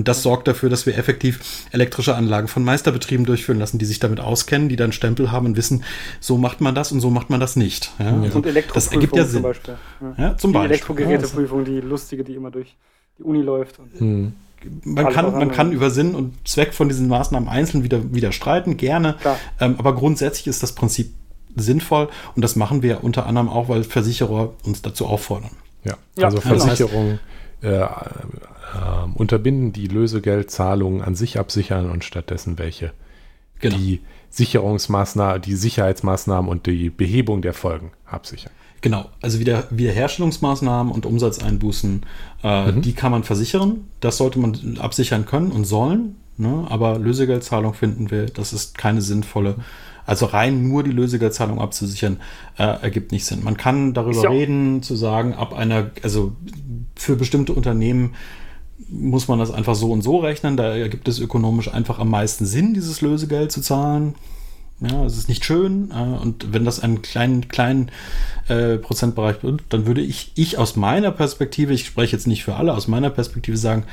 Und 0.00 0.08
das 0.08 0.22
sorgt 0.22 0.48
dafür, 0.48 0.70
dass 0.70 0.86
wir 0.86 0.96
effektiv 0.96 1.66
elektrische 1.72 2.14
Anlagen 2.14 2.48
von 2.48 2.64
Meisterbetrieben 2.64 3.26
durchführen 3.26 3.58
lassen, 3.58 3.76
die 3.76 3.84
sich 3.84 3.98
damit 3.98 4.18
auskennen, 4.18 4.70
die 4.70 4.76
dann 4.76 4.92
Stempel 4.92 5.30
haben 5.30 5.44
und 5.44 5.58
wissen, 5.58 5.84
so 6.20 6.38
macht 6.38 6.62
man 6.62 6.74
das 6.74 6.90
und 6.90 7.00
so 7.00 7.10
macht 7.10 7.28
man 7.28 7.38
das 7.38 7.54
nicht. 7.54 7.92
Ja, 7.98 8.06
ja. 8.06 8.32
Und 8.32 8.46
das 8.74 8.86
ergibt 8.86 9.14
ja 9.14 9.26
Sinn. 9.26 9.34
zum 9.34 9.42
Beispiel. 9.42 9.76
Ja. 10.16 10.38
zum 10.38 10.52
die 10.52 10.54
Beispiel. 10.54 10.70
Elektrogeräteprüfung, 10.70 11.66
die 11.66 11.80
lustige, 11.82 12.24
die 12.24 12.34
immer 12.34 12.50
durch 12.50 12.78
die 13.18 13.24
Uni 13.24 13.42
läuft. 13.42 13.78
Hm. 13.98 14.32
Man 14.84 15.12
kann, 15.12 15.32
man 15.32 15.50
kann 15.50 15.70
über 15.70 15.90
Sinn 15.90 16.14
und 16.14 16.48
Zweck 16.48 16.72
von 16.72 16.88
diesen 16.88 17.06
Maßnahmen 17.06 17.50
einzeln 17.50 17.84
wieder, 17.84 18.14
wieder 18.14 18.32
streiten, 18.32 18.78
gerne. 18.78 19.16
Ähm, 19.60 19.74
aber 19.76 19.94
grundsätzlich 19.94 20.46
ist 20.46 20.62
das 20.62 20.74
Prinzip 20.74 21.12
sinnvoll 21.56 22.08
und 22.34 22.42
das 22.42 22.56
machen 22.56 22.82
wir 22.82 23.04
unter 23.04 23.26
anderem 23.26 23.50
auch, 23.50 23.68
weil 23.68 23.84
Versicherer 23.84 24.54
uns 24.64 24.80
dazu 24.80 25.06
auffordern. 25.06 25.50
Ja, 25.84 25.98
also 26.24 26.38
ja, 26.38 26.42
Versicherungen 26.42 27.20
äh, 27.60 27.84
äh, 28.74 29.18
unterbinden, 29.18 29.72
die 29.72 29.86
Lösegeldzahlungen 29.86 31.02
an 31.02 31.14
sich 31.14 31.38
absichern 31.38 31.90
und 31.90 32.04
stattdessen 32.04 32.58
welche 32.58 32.92
genau. 33.60 33.76
die 33.76 34.00
Sicherungsmaßnahmen, 34.30 35.42
die 35.42 35.54
Sicherheitsmaßnahmen 35.54 36.50
und 36.50 36.66
die 36.66 36.90
Behebung 36.90 37.42
der 37.42 37.52
Folgen 37.52 37.92
absichern. 38.06 38.52
Genau, 38.82 39.10
also 39.20 39.38
wieder 39.38 39.64
Wiederherstellungsmaßnahmen 39.70 40.92
und 40.92 41.04
Umsatzeinbußen, 41.04 42.02
äh, 42.42 42.72
mhm. 42.72 42.82
die 42.82 42.94
kann 42.94 43.12
man 43.12 43.24
versichern. 43.24 43.88
Das 44.00 44.16
sollte 44.16 44.38
man 44.38 44.78
absichern 44.80 45.26
können 45.26 45.52
und 45.52 45.64
sollen. 45.64 46.16
Ne? 46.38 46.64
Aber 46.70 46.98
Lösegeldzahlung 46.98 47.74
finden 47.74 48.10
wir, 48.10 48.26
das 48.26 48.54
ist 48.54 48.78
keine 48.78 49.02
sinnvolle. 49.02 49.56
Also 50.06 50.26
rein 50.26 50.66
nur 50.66 50.82
die 50.82 50.92
Lösegeldzahlung 50.92 51.60
abzusichern, 51.60 52.20
äh, 52.56 52.62
ergibt 52.62 53.12
nicht 53.12 53.26
Sinn. 53.26 53.44
Man 53.44 53.58
kann 53.58 53.92
darüber 53.92 54.22
ja 54.22 54.30
reden, 54.30 54.82
zu 54.82 54.96
sagen, 54.96 55.34
ab 55.34 55.52
einer, 55.52 55.90
also 56.02 56.32
für 56.96 57.16
bestimmte 57.16 57.52
Unternehmen 57.52 58.14
muss 58.88 59.28
man 59.28 59.38
das 59.38 59.50
einfach 59.50 59.74
so 59.74 59.90
und 59.90 60.02
so 60.02 60.18
rechnen. 60.18 60.56
Da 60.56 60.74
ergibt 60.76 61.08
es 61.08 61.18
ökonomisch 61.18 61.72
einfach 61.72 61.98
am 61.98 62.10
meisten 62.10 62.46
Sinn, 62.46 62.74
dieses 62.74 63.00
Lösegeld 63.00 63.52
zu 63.52 63.60
zahlen. 63.60 64.14
Ja, 64.80 65.04
es 65.04 65.18
ist 65.18 65.28
nicht 65.28 65.44
schön. 65.44 65.90
Äh, 65.90 66.22
und 66.22 66.52
wenn 66.52 66.64
das 66.64 66.80
einen 66.80 67.02
kleinen, 67.02 67.48
kleinen 67.48 67.90
äh, 68.48 68.76
Prozentbereich 68.76 69.42
wird, 69.42 69.62
dann 69.68 69.86
würde 69.86 70.00
ich, 70.00 70.32
ich 70.34 70.58
aus 70.58 70.76
meiner 70.76 71.10
Perspektive, 71.10 71.72
ich 71.72 71.86
spreche 71.86 72.16
jetzt 72.16 72.26
nicht 72.26 72.44
für 72.44 72.56
alle, 72.56 72.74
aus 72.74 72.88
meiner 72.88 73.10
Perspektive 73.10 73.56
sagen, 73.56 73.84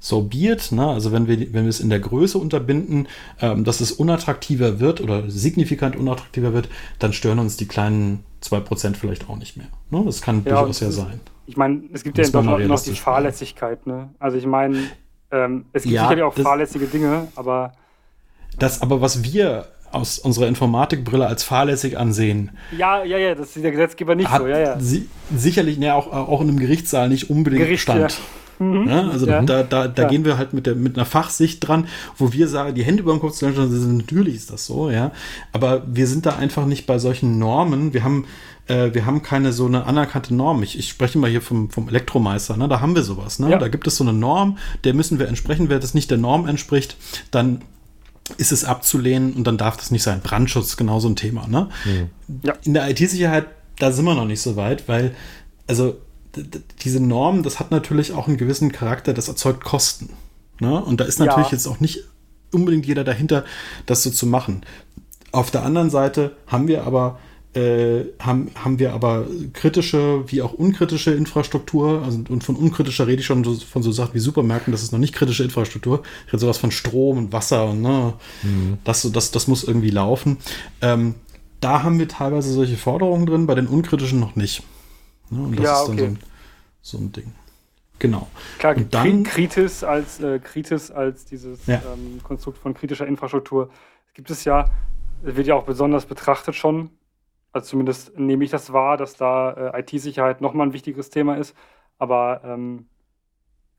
so 0.00 0.22
biert, 0.22 0.72
ne? 0.72 0.88
also 0.88 1.12
wenn 1.12 1.28
wir, 1.28 1.38
wenn 1.52 1.62
wir 1.62 1.68
es 1.68 1.78
in 1.78 1.88
der 1.88 2.00
Größe 2.00 2.36
unterbinden, 2.36 3.06
ähm, 3.40 3.62
dass 3.62 3.80
es 3.80 3.92
unattraktiver 3.92 4.80
wird 4.80 5.00
oder 5.00 5.30
signifikant 5.30 5.94
unattraktiver 5.94 6.52
wird, 6.52 6.68
dann 6.98 7.12
stören 7.12 7.38
uns 7.38 7.56
die 7.56 7.66
kleinen 7.66 8.24
2% 8.42 8.96
vielleicht 8.96 9.30
auch 9.30 9.36
nicht 9.36 9.56
mehr. 9.56 9.68
Ne? 9.90 10.02
Das 10.04 10.20
kann 10.20 10.42
ja, 10.44 10.56
durchaus 10.56 10.80
ja 10.80 10.90
sein. 10.90 11.20
Ich 11.46 11.56
meine, 11.56 11.82
es 11.92 12.04
gibt 12.04 12.18
ja 12.18 12.24
in 12.24 12.32
Deutschland 12.32 12.66
noch 12.66 12.82
die 12.82 12.94
Fahrlässigkeit. 12.94 13.86
Ne? 13.86 14.10
Also 14.18 14.36
ich 14.38 14.46
meine, 14.46 14.78
ähm, 15.30 15.66
es 15.72 15.82
gibt 15.82 15.94
ja, 15.94 16.02
sicherlich 16.02 16.24
auch 16.24 16.34
fahrlässige 16.34 16.86
Dinge, 16.86 17.28
aber. 17.34 17.72
Das 18.58 18.82
aber, 18.82 19.00
was 19.00 19.24
wir 19.24 19.66
aus 19.92 20.18
unserer 20.18 20.46
Informatikbrille 20.46 21.26
als 21.26 21.42
fahrlässig 21.42 21.98
ansehen. 21.98 22.52
Ja, 22.76 23.04
ja, 23.04 23.18
ja, 23.18 23.34
das 23.34 23.56
ist 23.56 23.62
der 23.62 23.70
Gesetzgeber 23.70 24.14
nicht 24.14 24.30
so, 24.34 24.46
ja, 24.46 24.58
ja. 24.58 24.80
Si 24.80 25.08
sicherlich, 25.34 25.78
ne, 25.78 25.94
auch, 25.94 26.10
auch 26.12 26.40
in 26.40 26.48
einem 26.48 26.58
Gerichtssaal 26.58 27.08
nicht 27.08 27.30
unbedingt 27.30 27.62
Gericht, 27.62 27.82
Stand. 27.82 28.12
Ja. 28.12 28.16
Mhm. 28.58 28.88
Ja, 28.88 29.08
also 29.08 29.26
ja. 29.26 29.42
da, 29.42 29.62
da, 29.62 29.88
da 29.88 30.02
ja. 30.02 30.08
gehen 30.08 30.24
wir 30.24 30.38
halt 30.38 30.52
mit, 30.52 30.66
der, 30.66 30.74
mit 30.74 30.96
einer 30.96 31.04
Fachsicht 31.04 31.66
dran, 31.66 31.88
wo 32.16 32.32
wir 32.32 32.48
sagen, 32.48 32.74
die 32.74 32.84
Hände 32.84 33.02
über 33.02 33.12
den 33.12 33.20
Kopf 33.20 33.32
zu 33.32 33.48
natürlich 33.48 34.36
ist 34.36 34.50
das 34.50 34.66
so, 34.66 34.90
ja. 34.90 35.10
Aber 35.52 35.82
wir 35.86 36.06
sind 36.06 36.26
da 36.26 36.36
einfach 36.36 36.66
nicht 36.66 36.86
bei 36.86 36.98
solchen 36.98 37.38
Normen. 37.38 37.92
Wir 37.92 38.04
haben, 38.04 38.26
äh, 38.66 38.94
wir 38.94 39.06
haben 39.06 39.22
keine 39.22 39.52
so 39.52 39.66
eine 39.66 39.86
anerkannte 39.86 40.34
Norm. 40.34 40.62
Ich, 40.62 40.78
ich 40.78 40.88
spreche 40.88 41.18
mal 41.18 41.30
hier 41.30 41.42
vom, 41.42 41.70
vom 41.70 41.88
Elektromeister, 41.88 42.56
ne? 42.56 42.68
da 42.68 42.80
haben 42.80 42.94
wir 42.94 43.02
sowas. 43.02 43.38
Ne? 43.38 43.56
Da 43.58 43.68
gibt 43.68 43.86
es 43.86 43.96
so 43.96 44.04
eine 44.04 44.12
Norm, 44.12 44.58
der 44.84 44.94
müssen 44.94 45.18
wir 45.18 45.28
entsprechen. 45.28 45.68
Wer 45.68 45.78
das 45.78 45.94
nicht 45.94 46.10
der 46.10 46.18
Norm 46.18 46.46
entspricht, 46.46 46.96
dann 47.30 47.62
ist 48.38 48.52
es 48.52 48.64
abzulehnen 48.64 49.32
und 49.32 49.44
dann 49.44 49.58
darf 49.58 49.76
das 49.76 49.90
nicht 49.90 50.02
sein. 50.02 50.20
Brandschutz, 50.20 50.76
genau 50.76 51.00
so 51.00 51.08
ein 51.08 51.16
Thema. 51.16 51.46
Ne? 51.48 51.68
Mhm. 51.84 52.10
Ja. 52.42 52.54
In 52.62 52.74
der 52.74 52.88
IT-Sicherheit, 52.88 53.46
da 53.78 53.90
sind 53.90 54.04
wir 54.04 54.14
noch 54.14 54.26
nicht 54.26 54.40
so 54.40 54.56
weit, 54.56 54.88
weil, 54.88 55.14
also 55.66 55.96
diese 56.82 57.00
Norm, 57.00 57.42
das 57.42 57.58
hat 57.58 57.70
natürlich 57.70 58.12
auch 58.12 58.28
einen 58.28 58.36
gewissen 58.36 58.72
Charakter, 58.72 59.12
das 59.12 59.28
erzeugt 59.28 59.64
Kosten. 59.64 60.10
Ne? 60.60 60.82
Und 60.82 61.00
da 61.00 61.04
ist 61.04 61.18
natürlich 61.18 61.48
ja. 61.48 61.52
jetzt 61.52 61.66
auch 61.66 61.80
nicht 61.80 62.04
unbedingt 62.52 62.86
jeder 62.86 63.04
dahinter, 63.04 63.44
das 63.86 64.02
so 64.02 64.10
zu 64.10 64.26
machen. 64.26 64.62
Auf 65.32 65.50
der 65.50 65.64
anderen 65.64 65.90
Seite 65.90 66.36
haben 66.46 66.68
wir 66.68 66.84
aber 66.84 67.18
äh, 67.54 68.04
haben, 68.18 68.50
haben 68.54 68.78
wir 68.78 68.94
aber 68.94 69.26
kritische 69.52 70.24
wie 70.28 70.40
auch 70.40 70.54
unkritische 70.54 71.12
Infrastruktur. 71.12 72.02
Also, 72.02 72.20
und 72.28 72.42
von 72.44 72.56
unkritischer 72.56 73.06
rede 73.06 73.20
ich 73.20 73.26
schon 73.26 73.44
so, 73.44 73.54
von 73.54 73.82
so 73.82 73.92
Sachen 73.92 74.14
wie 74.14 74.20
Supermärkten, 74.20 74.72
das 74.72 74.82
ist 74.82 74.92
noch 74.92 74.98
nicht 74.98 75.14
kritische 75.14 75.44
Infrastruktur. 75.44 76.02
Ich 76.26 76.32
rede 76.32 76.40
sowas 76.40 76.58
von 76.58 76.70
Strom 76.70 77.18
und 77.18 77.32
Wasser 77.32 77.68
und 77.68 77.82
ne, 77.82 78.14
mhm. 78.42 78.78
das, 78.84 79.10
das, 79.12 79.30
das 79.30 79.48
muss 79.48 79.64
irgendwie 79.64 79.90
laufen. 79.90 80.38
Ähm, 80.80 81.14
da 81.60 81.82
haben 81.82 81.98
wir 81.98 82.08
teilweise 82.08 82.52
solche 82.52 82.76
Forderungen 82.76 83.26
drin, 83.26 83.46
bei 83.46 83.54
den 83.54 83.66
unkritischen 83.66 84.18
noch 84.18 84.34
nicht. 84.34 84.62
Ne? 85.30 85.42
Und 85.42 85.56
das 85.58 85.64
ja, 85.64 85.80
ist 85.80 85.88
dann 85.88 85.94
okay. 85.94 86.00
so, 86.00 86.06
ein, 86.06 86.18
so 86.80 86.98
ein 86.98 87.12
Ding. 87.12 87.32
Genau. 87.98 88.28
Klar, 88.58 88.76
und 88.76 88.92
dann, 88.92 89.22
Kritis 89.22 89.84
als, 89.84 90.20
äh, 90.20 90.40
Kritis 90.40 90.90
als 90.90 91.24
dieses 91.24 91.66
ja. 91.66 91.80
ähm, 91.92 92.20
Konstrukt 92.24 92.58
von 92.58 92.74
kritischer 92.74 93.06
Infrastruktur 93.06 93.70
gibt 94.14 94.30
es 94.30 94.44
ja, 94.44 94.70
wird 95.22 95.46
ja 95.46 95.54
auch 95.54 95.64
besonders 95.64 96.06
betrachtet 96.06 96.56
schon. 96.56 96.90
Also 97.52 97.68
zumindest 97.68 98.18
nehme 98.18 98.44
ich 98.44 98.50
das 98.50 98.72
wahr, 98.72 98.96
dass 98.96 99.16
da 99.16 99.72
äh, 99.74 99.80
IT-Sicherheit 99.80 100.40
nochmal 100.40 100.68
ein 100.68 100.72
wichtiges 100.72 101.10
Thema 101.10 101.36
ist. 101.36 101.54
Aber 101.98 102.40
ähm, 102.44 102.86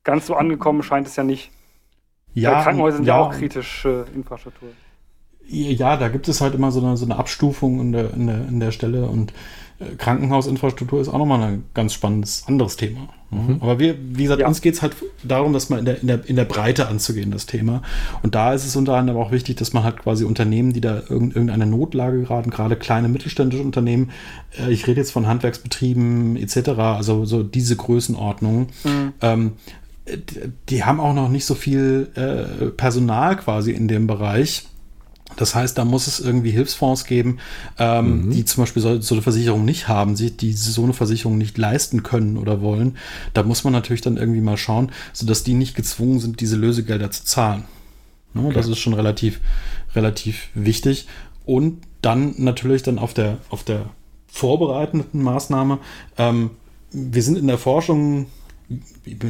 ganz 0.04 0.26
so 0.26 0.34
angekommen 0.34 0.82
scheint 0.82 1.06
es 1.06 1.16
ja 1.16 1.24
nicht. 1.24 1.50
Ja, 2.32 2.62
Krankenhäuser 2.62 2.96
sind 2.98 3.06
ja, 3.06 3.16
ja 3.16 3.22
auch 3.22 3.32
kritische 3.32 4.06
Infrastruktur. 4.14 4.70
Ja, 5.46 5.96
da 5.96 6.08
gibt 6.08 6.28
es 6.28 6.40
halt 6.40 6.54
immer 6.54 6.70
so 6.70 6.80
eine, 6.80 6.96
so 6.96 7.04
eine 7.04 7.16
Abstufung 7.16 7.80
in 7.80 7.92
der, 7.92 8.14
in, 8.14 8.26
der, 8.26 8.48
in 8.48 8.60
der 8.60 8.70
Stelle 8.70 9.06
und 9.06 9.32
Krankenhausinfrastruktur 9.98 11.00
ist 11.00 11.08
auch 11.08 11.18
nochmal 11.18 11.42
ein 11.42 11.64
ganz 11.74 11.94
spannendes 11.94 12.44
anderes 12.46 12.76
Thema. 12.76 13.08
Mhm. 13.30 13.58
Aber 13.60 13.78
wir, 13.78 13.96
wie 13.98 14.22
gesagt, 14.22 14.40
ja. 14.40 14.46
uns 14.46 14.60
geht 14.60 14.74
es 14.74 14.82
halt 14.82 14.94
darum, 15.24 15.52
das 15.52 15.68
mal 15.68 15.78
in 15.80 15.84
der, 15.84 16.00
in, 16.00 16.06
der, 16.06 16.28
in 16.28 16.36
der 16.36 16.44
Breite 16.44 16.88
anzugehen, 16.88 17.32
das 17.32 17.46
Thema. 17.46 17.82
Und 18.22 18.34
da 18.34 18.54
ist 18.54 18.64
es 18.64 18.76
unter 18.76 18.94
anderem 18.94 19.20
auch 19.20 19.32
wichtig, 19.32 19.56
dass 19.56 19.72
man 19.72 19.82
halt 19.82 19.98
quasi 19.98 20.24
Unternehmen, 20.24 20.72
die 20.72 20.80
da 20.80 21.02
irgendeine 21.08 21.66
Notlage 21.66 22.20
geraten, 22.20 22.50
gerade 22.50 22.76
kleine 22.76 23.08
mittelständische 23.08 23.62
Unternehmen, 23.62 24.10
äh, 24.58 24.72
ich 24.72 24.86
rede 24.86 25.00
jetzt 25.00 25.10
von 25.10 25.26
Handwerksbetrieben 25.26 26.36
etc., 26.36 26.68
also 26.78 27.24
so 27.24 27.42
diese 27.42 27.74
Größenordnung, 27.74 28.68
mhm. 28.84 29.12
ähm, 29.20 29.52
die 30.68 30.84
haben 30.84 31.00
auch 31.00 31.14
noch 31.14 31.30
nicht 31.30 31.46
so 31.46 31.54
viel 31.54 32.10
äh, 32.14 32.66
Personal 32.66 33.36
quasi 33.36 33.72
in 33.72 33.88
dem 33.88 34.06
Bereich 34.06 34.66
das 35.36 35.54
heißt, 35.54 35.76
da 35.78 35.84
muss 35.84 36.06
es 36.06 36.20
irgendwie 36.20 36.50
Hilfsfonds 36.50 37.04
geben, 37.04 37.38
ähm, 37.78 38.26
mhm. 38.26 38.30
die 38.30 38.44
zum 38.44 38.62
Beispiel 38.62 38.82
so, 38.82 39.00
so, 39.00 39.14
eine 39.14 39.22
Versicherung 39.22 39.64
nicht 39.64 39.88
haben, 39.88 40.16
die 40.16 40.52
so 40.52 40.82
eine 40.84 40.92
Versicherung 40.92 41.38
nicht 41.38 41.58
leisten 41.58 42.02
können 42.02 42.36
oder 42.36 42.60
wollen. 42.60 42.96
Da 43.32 43.42
muss 43.42 43.64
man 43.64 43.72
natürlich 43.72 44.02
dann 44.02 44.16
irgendwie 44.16 44.40
mal 44.40 44.56
schauen, 44.56 44.92
sodass 45.12 45.44
die 45.44 45.54
nicht 45.54 45.74
gezwungen 45.74 46.20
sind, 46.20 46.40
diese 46.40 46.56
Lösegelder 46.56 47.10
zu 47.10 47.24
zahlen. 47.24 47.64
Ne, 48.34 48.46
okay. 48.46 48.54
Das 48.54 48.68
ist 48.68 48.78
schon 48.78 48.94
relativ, 48.94 49.40
relativ 49.94 50.48
wichtig. 50.54 51.06
Und 51.44 51.82
dann 52.02 52.34
natürlich 52.38 52.82
dann 52.82 52.98
auf 52.98 53.14
der, 53.14 53.38
auf 53.48 53.64
der 53.64 53.86
vorbereitenden 54.26 55.22
Maßnahme. 55.22 55.78
Ähm, 56.18 56.50
wir 56.90 57.22
sind 57.22 57.38
in 57.38 57.46
der 57.46 57.58
Forschung 57.58 58.26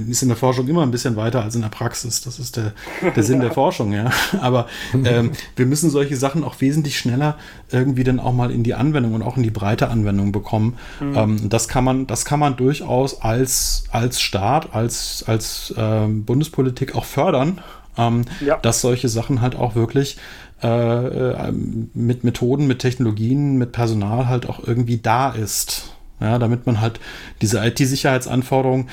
ist 0.09 0.23
in 0.23 0.29
der 0.29 0.37
Forschung 0.37 0.69
immer 0.69 0.83
ein 0.83 0.91
bisschen 0.91 1.17
weiter 1.17 1.43
als 1.43 1.55
in 1.55 1.63
der 1.63 1.69
Praxis. 1.69 2.21
Das 2.23 2.39
ist 2.39 2.57
der, 2.57 2.73
der 3.15 3.23
Sinn 3.23 3.41
der 3.41 3.51
Forschung, 3.55 3.93
ja. 3.93 4.11
Aber 4.41 4.67
ähm, 4.93 5.33
wir 5.57 5.67
müssen 5.67 5.91
solche 5.91 6.17
Sachen 6.17 6.45
auch 6.45 6.61
wesentlich 6.61 6.99
schneller 6.99 7.37
irgendwie 7.71 8.05
dann 8.05 8.21
auch 8.21 8.33
mal 8.33 8.51
in 8.51 8.63
die 8.63 8.75
Anwendung 8.75 9.15
und 9.15 9.23
auch 9.23 9.37
in 9.37 9.43
die 9.43 9.51
breite 9.51 9.89
Anwendung 9.89 10.33
bekommen. 10.33 10.77
Mhm. 11.01 11.17
Ähm, 11.17 11.49
das 11.49 11.69
kann 11.69 11.85
man, 11.85 12.07
das 12.07 12.25
kann 12.25 12.39
man 12.39 12.57
durchaus 12.57 13.21
als, 13.21 13.85
als 13.91 14.21
Staat, 14.21 14.75
als, 14.75 15.25
als 15.27 15.75
ähm, 15.77 16.25
Bundespolitik 16.25 16.95
auch 16.95 17.05
fördern, 17.05 17.61
ähm, 17.97 18.25
ja. 18.45 18.57
dass 18.59 18.81
solche 18.81 19.09
Sachen 19.09 19.41
halt 19.41 19.57
auch 19.57 19.75
wirklich 19.75 20.19
äh, 20.63 20.67
äh 20.69 21.53
mit 21.53 22.25
Methoden, 22.25 22.67
mit 22.67 22.79
Technologien, 22.79 23.57
mit 23.57 23.73
Personal 23.73 24.29
halt 24.29 24.49
auch 24.49 24.67
irgendwie 24.67 24.99
da 24.99 25.31
ist. 25.31 25.91
Ja, 26.21 26.39
damit 26.39 26.65
man 26.65 26.81
halt 26.81 27.01
diese 27.43 27.59
IT-Sicherheitsanforderungen, 27.59 28.89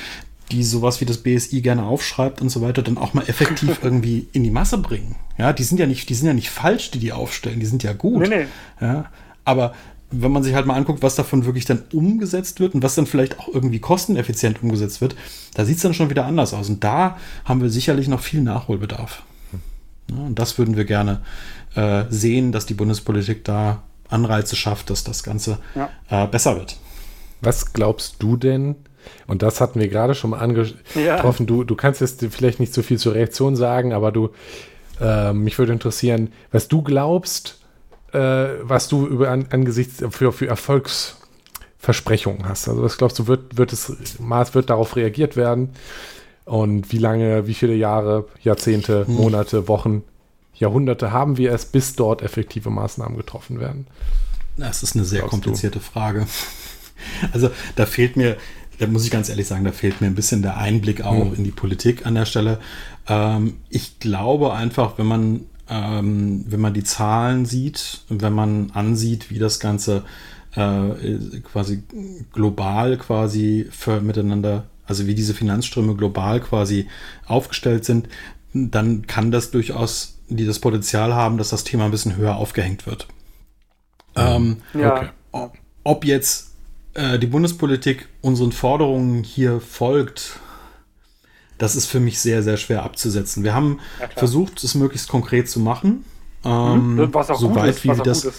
die 0.52 0.64
sowas 0.64 1.02
wie 1.02 1.06
das 1.06 1.18
BSI 1.18 1.62
gerne 1.62 1.84
aufschreibt 1.84 2.42
und 2.42 2.50
so 2.50 2.62
weiter, 2.62 2.82
dann 2.82 2.98
auch 2.98 3.14
mal 3.14 3.28
effektiv 3.28 3.80
irgendwie 3.84 4.28
in 4.34 4.44
die 4.44 4.52
Masse 4.52 4.78
bringen. 4.78 5.16
Ja, 5.38 5.54
die 5.54 5.64
sind 5.64 5.80
ja 5.80 5.88
nicht, 5.88 6.10
die 6.10 6.14
sind 6.14 6.28
ja 6.28 6.34
nicht 6.34 6.50
falsch, 6.50 6.92
die 6.92 7.00
die 7.00 7.14
aufstellen, 7.14 7.60
die 7.60 7.66
sind 7.66 7.84
ja 7.84 7.94
gut. 7.94 8.28
Nee, 8.28 8.28
nee. 8.28 8.46
Ja, 8.80 9.06
aber 9.46 9.74
wenn 10.12 10.32
man 10.32 10.44
sich 10.44 10.54
halt 10.54 10.66
mal 10.66 10.76
anguckt, 10.76 11.02
was 11.02 11.16
davon 11.16 11.46
wirklich 11.46 11.66
dann 11.66 11.84
umgesetzt 11.94 12.60
wird 12.60 12.76
und 12.76 12.84
was 12.84 12.96
dann 12.96 13.08
vielleicht 13.08 13.40
auch 13.40 13.48
irgendwie 13.48 13.80
kosteneffizient 13.80 14.62
umgesetzt 14.62 15.00
wird, 15.00 15.16
da 15.54 15.64
sieht 15.64 15.78
es 15.78 15.84
dann 15.84 15.94
schon 15.94 16.10
wieder 16.10 16.26
anders 16.26 16.54
aus. 16.54 16.70
Und 16.70 16.84
da 16.84 17.18
haben 17.46 17.62
wir 17.62 17.70
sicherlich 17.70 18.10
noch 18.10 18.20
viel 18.20 18.42
Nachholbedarf. 18.42 19.24
Ja, 20.10 20.18
und 20.18 20.38
das 20.38 20.58
würden 20.58 20.76
wir 20.76 20.84
gerne 20.84 21.22
äh, 21.76 22.04
sehen, 22.10 22.52
dass 22.52 22.66
die 22.66 22.74
Bundespolitik 22.74 23.46
da 23.46 23.84
Anreize 24.10 24.58
schafft, 24.58 24.90
dass 24.90 25.06
das 25.06 25.24
Ganze 25.24 25.60
ja. 25.76 25.90
äh, 26.10 26.28
besser 26.28 26.58
wird. 26.58 26.78
Was 27.40 27.72
glaubst 27.72 28.18
du 28.20 28.36
denn, 28.36 28.76
und 29.28 29.42
das 29.42 29.62
hatten 29.62 29.80
wir 29.80 29.88
gerade 29.88 30.16
schon 30.16 30.32
mal 30.32 30.40
angetroffen. 30.40 31.46
Ja. 31.46 31.46
Du, 31.46 31.64
du 31.64 31.76
kannst 31.76 32.02
jetzt 32.02 32.26
vielleicht 32.32 32.60
nicht 32.60 32.74
so 32.74 32.82
viel 32.82 32.98
zur 32.98 33.14
Reaktion 33.14 33.56
sagen, 33.56 33.94
aber 33.94 34.12
du, 34.12 34.30
äh, 35.00 35.34
mich 35.34 35.58
würde 35.58 35.74
interessieren, 35.74 36.32
was 36.52 36.68
du 36.68 36.82
glaubst, 36.82 37.60
äh, 38.14 38.48
was 38.62 38.88
du 38.88 39.08
über 39.08 39.30
an, 39.30 39.48
angesichts 39.52 40.04
für, 40.12 40.32
für 40.32 40.48
Erfolgsversprechungen 40.48 42.48
hast. 42.48 42.70
Also 42.70 42.84
was 42.84 42.98
glaubst 42.98 43.20
du, 43.20 43.28
wird, 43.28 43.58
wird 43.58 43.74
es, 43.74 44.20
Maß 44.20 44.54
wird 44.54 44.70
darauf 44.70 44.96
reagiert 44.96 45.36
werden? 45.36 45.70
Und 46.46 46.92
wie 46.92 46.98
lange, 46.98 47.48
wie 47.48 47.54
viele 47.54 47.76
Jahre, 47.76 48.28
Jahrzehnte, 48.42 49.08
hm. 49.08 49.16
Monate, 49.16 49.68
Wochen, 49.68 50.04
Jahrhunderte 50.54 51.12
haben 51.12 51.38
wir 51.38 51.54
es, 51.54 51.66
bis 51.66 51.96
dort 51.96 52.22
effektive 52.22 52.70
Maßnahmen 52.70 53.18
getroffen 53.18 53.60
werden? 53.60 53.88
Das 54.58 54.84
ist 54.84 54.96
eine 54.96 55.06
sehr 55.06 55.24
komplizierte 55.24 55.80
du? 55.80 55.86
Frage. 55.86 56.28
Also 57.34 57.50
da 57.76 57.88
fehlt 57.88 58.16
mir, 58.16 58.38
da 58.82 58.88
muss 58.88 59.06
ich 59.06 59.12
ganz 59.12 59.30
ehrlich 59.30 59.46
sagen, 59.46 59.64
da 59.64 59.72
fehlt 59.72 60.02
mir 60.02 60.08
ein 60.08 60.16
bisschen 60.16 60.42
der 60.42 60.58
Einblick 60.58 61.04
auch 61.04 61.26
hm. 61.26 61.36
in 61.36 61.44
die 61.44 61.52
Politik 61.52 62.08
an 62.08 62.16
der 62.16 62.26
Stelle. 62.26 62.58
Ähm, 63.08 63.58
ich 63.70 64.00
glaube 64.00 64.54
einfach, 64.54 64.98
wenn 64.98 65.06
man, 65.06 65.42
ähm, 65.70 66.46
wenn 66.48 66.60
man 66.60 66.74
die 66.74 66.84
Zahlen 66.84 67.46
sieht, 67.46 68.02
wenn 68.10 68.34
man 68.34 68.72
ansieht, 68.72 69.30
wie 69.30 69.38
das 69.38 69.60
Ganze 69.60 70.04
äh, 70.56 71.40
quasi 71.44 71.84
global 72.34 72.98
quasi 72.98 73.68
für 73.70 74.02
miteinander, 74.02 74.64
also 74.88 75.06
wie 75.06 75.14
diese 75.14 75.36
Finanzströme 75.36 75.96
global 75.96 76.40
quasi 76.40 76.88
aufgestellt 77.28 77.86
sind, 77.86 78.10
dann 78.54 79.06
kann 79.06 79.30
das 79.30 79.52
durchaus 79.52 80.18
die 80.28 80.46
das 80.46 80.60
Potenzial 80.60 81.14
haben, 81.14 81.38
dass 81.38 81.50
das 81.50 81.66
Thema 81.66 81.86
ein 81.86 81.92
bisschen 81.92 82.16
höher 82.16 82.38
aufgehängt 82.38 82.88
wird. 82.88 83.08
Ähm, 84.16 84.62
ja. 84.74 85.12
okay. 85.32 85.60
Ob 85.84 86.06
jetzt 86.06 86.51
äh, 86.94 87.20
die 87.20 87.28
Bundespolitik 87.28 88.08
unseren 88.22 88.52
Forderungen 88.52 89.24
hier 89.24 89.62
folgt, 89.62 90.40
das 91.58 91.76
ist 91.76 91.86
für 91.86 92.00
mich 92.00 92.20
sehr, 92.20 92.42
sehr 92.44 92.58
schwer 92.58 92.84
abzusetzen. 92.84 93.44
Wir 93.44 93.54
haben 93.54 93.80
ja, 94.00 94.08
versucht, 94.16 94.64
es 94.64 94.76
möglichst 94.76 95.08
konkret 95.08 95.50
zu 95.50 95.60
machen. 95.60 96.04
Ähm, 96.44 96.96
mhm. 96.96 97.14
was 97.14 97.30
auch 97.30 97.40
so 97.40 97.54
weit, 97.54 97.70
ist, 97.70 97.84
wie 97.84 97.90
wir 97.90 98.04
das, 98.04 98.32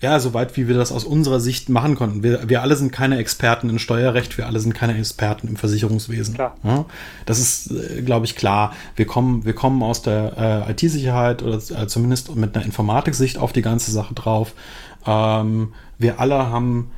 ja, 0.00 0.18
soweit 0.18 0.56
wie 0.56 0.66
wir 0.66 0.74
das 0.74 0.90
aus 0.90 1.04
unserer 1.04 1.38
Sicht 1.38 1.68
machen 1.68 1.94
konnten. 1.94 2.22
Wir, 2.22 2.48
wir 2.48 2.62
alle 2.62 2.74
sind 2.74 2.90
keine 2.90 3.18
Experten 3.18 3.70
in 3.70 3.78
Steuerrecht, 3.78 4.36
wir 4.36 4.46
alle 4.46 4.58
sind 4.58 4.74
keine 4.74 4.98
Experten 4.98 5.46
im 5.46 5.56
Versicherungswesen. 5.56 6.36
Ja, 6.36 6.86
das 7.24 7.38
ist, 7.38 7.70
äh, 7.70 8.02
glaube 8.02 8.26
ich, 8.26 8.34
klar. 8.34 8.72
Wir 8.96 9.06
kommen, 9.06 9.44
wir 9.44 9.52
kommen 9.52 9.82
aus 9.82 10.02
der 10.02 10.66
äh, 10.68 10.72
IT-Sicherheit 10.72 11.42
oder 11.42 11.56
äh, 11.56 11.86
zumindest 11.86 12.34
mit 12.34 12.56
einer 12.56 12.64
Informatiksicht 12.64 13.38
auf 13.38 13.52
die 13.52 13.62
ganze 13.62 13.92
Sache 13.92 14.14
drauf. 14.14 14.54
Ähm, 15.06 15.72
wir 15.98 16.18
alle 16.18 16.34
haben 16.50 16.90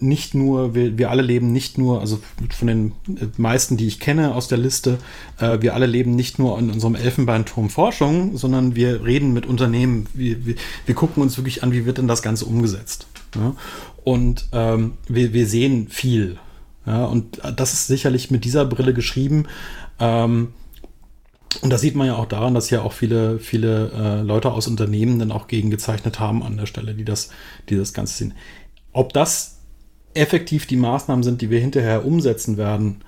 nicht 0.00 0.34
nur, 0.34 0.74
wir, 0.74 0.98
wir 0.98 1.10
alle 1.10 1.22
leben 1.22 1.52
nicht 1.52 1.78
nur, 1.78 2.00
also 2.00 2.20
von 2.50 2.68
den 2.68 2.92
meisten, 3.36 3.76
die 3.76 3.86
ich 3.86 4.00
kenne 4.00 4.34
aus 4.34 4.48
der 4.48 4.58
Liste, 4.58 4.98
äh, 5.38 5.58
wir 5.60 5.74
alle 5.74 5.86
leben 5.86 6.14
nicht 6.14 6.38
nur 6.38 6.58
in 6.58 6.70
unserem 6.70 6.94
Elfenbeinturm 6.94 7.70
Forschung, 7.70 8.36
sondern 8.36 8.74
wir 8.74 9.04
reden 9.04 9.32
mit 9.32 9.46
Unternehmen, 9.46 10.06
wir, 10.12 10.44
wir, 10.44 10.54
wir 10.86 10.94
gucken 10.94 11.22
uns 11.22 11.36
wirklich 11.36 11.62
an, 11.62 11.72
wie 11.72 11.86
wird 11.86 11.98
denn 11.98 12.08
das 12.08 12.22
Ganze 12.22 12.44
umgesetzt. 12.44 13.06
Ja? 13.34 13.54
Und 14.04 14.48
ähm, 14.52 14.94
wir, 15.08 15.32
wir 15.32 15.46
sehen 15.46 15.88
viel. 15.88 16.38
Ja? 16.86 17.04
Und 17.04 17.40
das 17.56 17.72
ist 17.72 17.86
sicherlich 17.86 18.30
mit 18.30 18.44
dieser 18.44 18.64
Brille 18.64 18.94
geschrieben. 18.94 19.46
Ähm, 19.98 20.48
und 21.62 21.70
das 21.70 21.80
sieht 21.80 21.94
man 21.94 22.06
ja 22.06 22.16
auch 22.16 22.26
daran, 22.26 22.54
dass 22.54 22.70
ja 22.70 22.82
auch 22.82 22.92
viele, 22.92 23.38
viele 23.38 23.90
äh, 23.90 24.22
Leute 24.22 24.50
aus 24.50 24.68
Unternehmen 24.68 25.18
dann 25.18 25.32
auch 25.32 25.48
gegengezeichnet 25.48 26.20
haben 26.20 26.42
an 26.42 26.56
der 26.56 26.66
Stelle, 26.66 26.94
die 26.94 27.04
das, 27.04 27.30
die 27.68 27.76
das 27.76 27.92
Ganze 27.92 28.18
sehen. 28.18 28.34
Ob 28.92 29.12
das 29.12 29.60
effektiv 30.14 30.66
die 30.66 30.76
Maßnahmen 30.76 31.22
sind, 31.22 31.40
die 31.40 31.50
wir 31.50 31.60
hinterher 31.60 32.04
umsetzen 32.04 32.56
werden, 32.56 33.02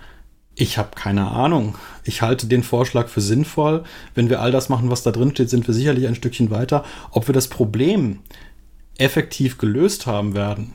ich 0.54 0.78
habe 0.78 0.90
keine 0.94 1.30
Ahnung. 1.30 1.76
Ich 2.04 2.22
halte 2.22 2.46
den 2.46 2.62
Vorschlag 2.62 3.08
für 3.08 3.20
sinnvoll. 3.20 3.84
Wenn 4.14 4.28
wir 4.28 4.40
all 4.40 4.52
das 4.52 4.68
machen, 4.68 4.90
was 4.90 5.02
da 5.02 5.10
drin 5.10 5.30
steht, 5.30 5.48
sind 5.48 5.66
wir 5.66 5.74
sicherlich 5.74 6.06
ein 6.06 6.14
Stückchen 6.14 6.50
weiter. 6.50 6.84
Ob 7.10 7.28
wir 7.28 7.32
das 7.32 7.48
Problem 7.48 8.20
effektiv 8.98 9.56
gelöst 9.56 10.06
haben 10.06 10.34
werden, 10.34 10.74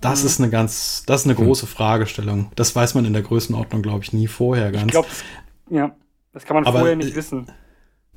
das 0.00 0.22
mhm. 0.22 0.26
ist 0.26 0.40
eine 0.40 0.50
ganz, 0.50 1.04
das 1.06 1.20
ist 1.20 1.26
eine 1.28 1.38
hm. 1.38 1.44
große 1.44 1.66
Fragestellung. 1.68 2.50
Das 2.56 2.74
weiß 2.74 2.94
man 2.94 3.04
in 3.04 3.12
der 3.12 3.22
Größenordnung, 3.22 3.82
glaube 3.82 4.02
ich, 4.02 4.12
nie 4.12 4.26
vorher 4.26 4.72
ganz. 4.72 4.86
Ich 4.86 4.90
glaube, 4.90 5.08
ja, 5.70 5.94
das 6.32 6.44
kann 6.44 6.56
man 6.56 6.66
Aber, 6.66 6.80
vorher 6.80 6.96
nicht 6.96 7.14
wissen. 7.14 7.46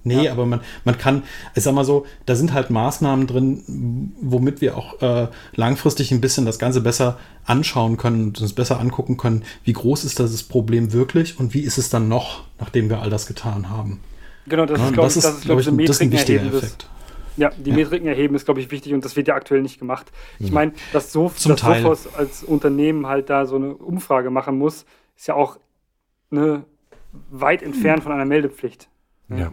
Nee, 0.06 0.26
ja. 0.26 0.32
aber 0.32 0.46
man, 0.46 0.62
man 0.84 0.98
kann, 1.00 1.24
ich 1.56 1.64
sag 1.64 1.74
mal 1.74 1.84
so, 1.84 2.06
da 2.28 2.36
sind 2.36 2.54
halt 2.54 2.70
Maßnahmen 2.70 3.26
drin, 3.26 4.14
womit 4.22 4.62
wir 4.62 4.78
auch 4.78 5.02
äh, 5.02 5.28
langfristig 5.56 6.12
ein 6.12 6.22
bisschen 6.22 6.46
das 6.46 6.60
Ganze 6.60 6.80
besser 6.80 7.18
anschauen 7.44 7.98
können 7.98 8.26
und 8.26 8.40
uns 8.40 8.54
besser 8.54 8.80
angucken 8.80 9.18
können, 9.18 9.44
wie 9.64 9.74
groß 9.74 10.06
ist 10.06 10.20
das 10.20 10.44
Problem 10.44 10.94
wirklich 10.94 11.40
und 11.40 11.56
wie 11.56 11.62
ist 11.62 11.80
es 11.80 11.90
dann 11.90 12.08
noch, 12.08 12.44
nachdem 12.60 12.90
wir 12.90 13.00
all 13.00 13.10
das 13.10 13.26
getan 13.26 13.70
haben. 13.72 14.00
Genau, 14.48 14.68
das 14.68 14.80
ja, 14.80 14.86
ist, 14.86 14.94
glaube 14.94 15.08
ich, 15.08 15.14
das 15.16 15.26
ist, 15.26 15.42
glaub 15.42 15.60
ich, 15.60 15.68
ein, 15.68 15.78
das 15.80 15.90
ist 15.90 16.02
ein 16.04 16.12
wichtiger 16.12 16.44
Effekt. 16.44 16.88
Ja, 17.38 17.50
die 17.50 17.72
ja. 17.72 17.76
Metriken 17.76 18.08
erheben 18.08 18.36
ist, 18.36 18.46
glaube 18.46 18.60
ich, 18.60 18.72
wichtig 18.72 18.94
und 18.94 19.04
das 19.04 19.16
wird 19.16 19.28
ja 19.28 19.34
aktuell 19.34 19.62
nicht 19.62 19.80
gemacht. 19.80 20.12
Ich 20.40 20.52
meine, 20.52 20.74
dass, 20.94 21.12
so, 21.12 21.32
dass 21.48 21.60
Sophos 21.62 22.14
als 22.14 22.44
Unternehmen 22.44 23.08
halt 23.08 23.30
da 23.30 23.46
so 23.46 23.56
eine 23.56 23.74
Umfrage 23.74 24.30
machen 24.30 24.58
muss, 24.58 24.86
ist 25.18 25.28
ja 25.28 25.34
auch 25.34 25.58
ne, 26.30 26.64
weit 27.32 27.62
entfernt 27.64 28.04
von 28.04 28.12
einer 28.12 28.26
Meldepflicht. 28.26 28.88
Ja. 29.30 29.52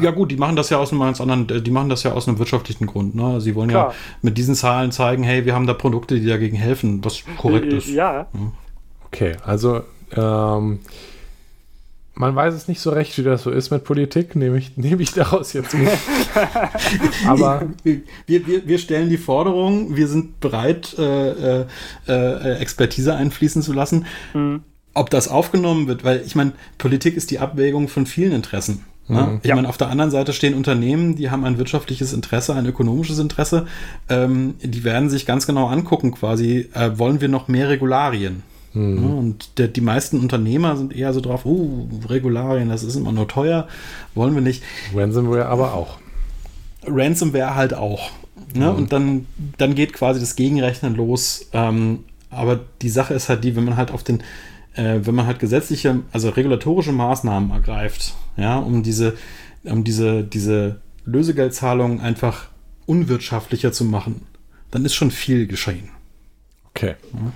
Ja 0.00 0.12
gut, 0.12 0.30
die 0.30 0.36
machen 0.36 0.54
das 0.54 0.70
ja 0.70 0.78
aus 0.78 0.92
einem 0.92 1.00
ganz 1.00 1.20
anderen, 1.20 1.46
die 1.64 1.70
machen 1.70 1.88
das 1.88 2.04
ja 2.04 2.12
aus 2.12 2.28
einem 2.28 2.38
wirtschaftlichen 2.38 2.86
Grund. 2.86 3.14
Ne? 3.14 3.40
Sie 3.40 3.54
wollen 3.54 3.70
Klar. 3.70 3.90
ja 3.90 3.94
mit 4.22 4.38
diesen 4.38 4.54
Zahlen 4.54 4.92
zeigen, 4.92 5.24
hey, 5.24 5.44
wir 5.44 5.54
haben 5.54 5.66
da 5.66 5.74
Produkte, 5.74 6.20
die 6.20 6.26
dagegen 6.26 6.56
helfen, 6.56 7.04
was 7.04 7.22
korrekt 7.38 7.72
ist. 7.72 7.88
Ja. 7.88 8.28
Okay, 9.06 9.36
also 9.44 9.82
ähm, 10.16 10.78
man 12.14 12.36
weiß 12.36 12.54
es 12.54 12.68
nicht 12.68 12.80
so 12.80 12.90
recht, 12.90 13.18
wie 13.18 13.22
das 13.22 13.42
so 13.42 13.50
ist 13.50 13.70
mit 13.70 13.84
Politik, 13.84 14.36
nehme 14.36 14.58
ich, 14.58 14.72
nehme 14.76 15.02
ich 15.02 15.12
daraus 15.12 15.52
jetzt 15.52 15.74
mit. 15.74 15.88
Aber 17.26 17.66
wir, 17.82 18.02
wir, 18.26 18.66
wir 18.66 18.78
stellen 18.78 19.08
die 19.08 19.18
Forderung, 19.18 19.96
wir 19.96 20.08
sind 20.08 20.40
bereit, 20.40 20.94
äh, 20.98 21.62
äh, 21.62 21.66
äh, 22.06 22.58
Expertise 22.58 23.14
einfließen 23.14 23.62
zu 23.62 23.72
lassen. 23.72 24.06
Mhm. 24.32 24.62
Ob 24.94 25.10
das 25.10 25.26
aufgenommen 25.26 25.88
wird, 25.88 26.04
weil 26.04 26.22
ich 26.24 26.36
meine, 26.36 26.52
Politik 26.78 27.16
ist 27.16 27.32
die 27.32 27.40
Abwägung 27.40 27.88
von 27.88 28.06
vielen 28.06 28.32
Interessen. 28.32 28.84
Ne? 29.08 29.22
Mhm. 29.22 29.40
Ich 29.42 29.48
ja. 29.48 29.54
meine, 29.54 29.68
auf 29.68 29.76
der 29.76 29.88
anderen 29.88 30.10
Seite 30.10 30.32
stehen 30.32 30.54
Unternehmen, 30.54 31.16
die 31.16 31.30
haben 31.30 31.44
ein 31.44 31.58
wirtschaftliches 31.58 32.12
Interesse, 32.12 32.54
ein 32.54 32.66
ökonomisches 32.66 33.18
Interesse. 33.18 33.66
Ähm, 34.08 34.54
die 34.62 34.84
werden 34.84 35.10
sich 35.10 35.26
ganz 35.26 35.46
genau 35.46 35.66
angucken, 35.66 36.12
quasi, 36.12 36.70
äh, 36.74 36.98
wollen 36.98 37.20
wir 37.20 37.28
noch 37.28 37.48
mehr 37.48 37.68
Regularien? 37.68 38.42
Mhm. 38.72 39.02
Ja, 39.02 39.14
und 39.14 39.58
der, 39.58 39.68
die 39.68 39.80
meisten 39.80 40.18
Unternehmer 40.18 40.76
sind 40.76 40.94
eher 40.94 41.12
so 41.12 41.20
drauf, 41.20 41.44
uh, 41.44 41.88
Regularien, 42.08 42.68
das 42.68 42.82
ist 42.82 42.96
immer 42.96 43.12
nur 43.12 43.28
teuer, 43.28 43.68
wollen 44.14 44.34
wir 44.34 44.42
nicht. 44.42 44.62
Ransomware 44.94 45.46
aber 45.46 45.74
auch. 45.74 45.98
Ransomware 46.86 47.54
halt 47.54 47.74
auch. 47.74 48.10
Ne? 48.54 48.70
Mhm. 48.70 48.76
Und 48.76 48.92
dann, 48.92 49.26
dann 49.58 49.74
geht 49.74 49.92
quasi 49.92 50.20
das 50.20 50.36
Gegenrechnen 50.36 50.94
los. 50.94 51.48
Ähm, 51.52 52.00
aber 52.30 52.60
die 52.82 52.88
Sache 52.88 53.14
ist 53.14 53.28
halt 53.28 53.44
die, 53.44 53.54
wenn 53.54 53.64
man 53.64 53.76
halt 53.76 53.90
auf 53.90 54.02
den 54.02 54.22
äh, 54.74 55.00
wenn 55.02 55.14
man 55.14 55.26
halt 55.26 55.38
gesetzliche, 55.38 56.00
also 56.12 56.30
regulatorische 56.30 56.92
Maßnahmen 56.92 57.50
ergreift, 57.50 58.14
ja, 58.36 58.58
um 58.58 58.82
diese, 58.82 59.16
um 59.64 59.84
diese, 59.84 60.24
diese 60.24 60.80
Lösegeldzahlungen 61.04 62.00
einfach 62.00 62.48
unwirtschaftlicher 62.86 63.72
zu 63.72 63.84
machen, 63.84 64.26
dann 64.70 64.84
ist 64.84 64.94
schon 64.94 65.10
viel 65.10 65.46
geschehen. 65.46 65.90
Okay. 66.70 66.96
Ja. 67.12 67.32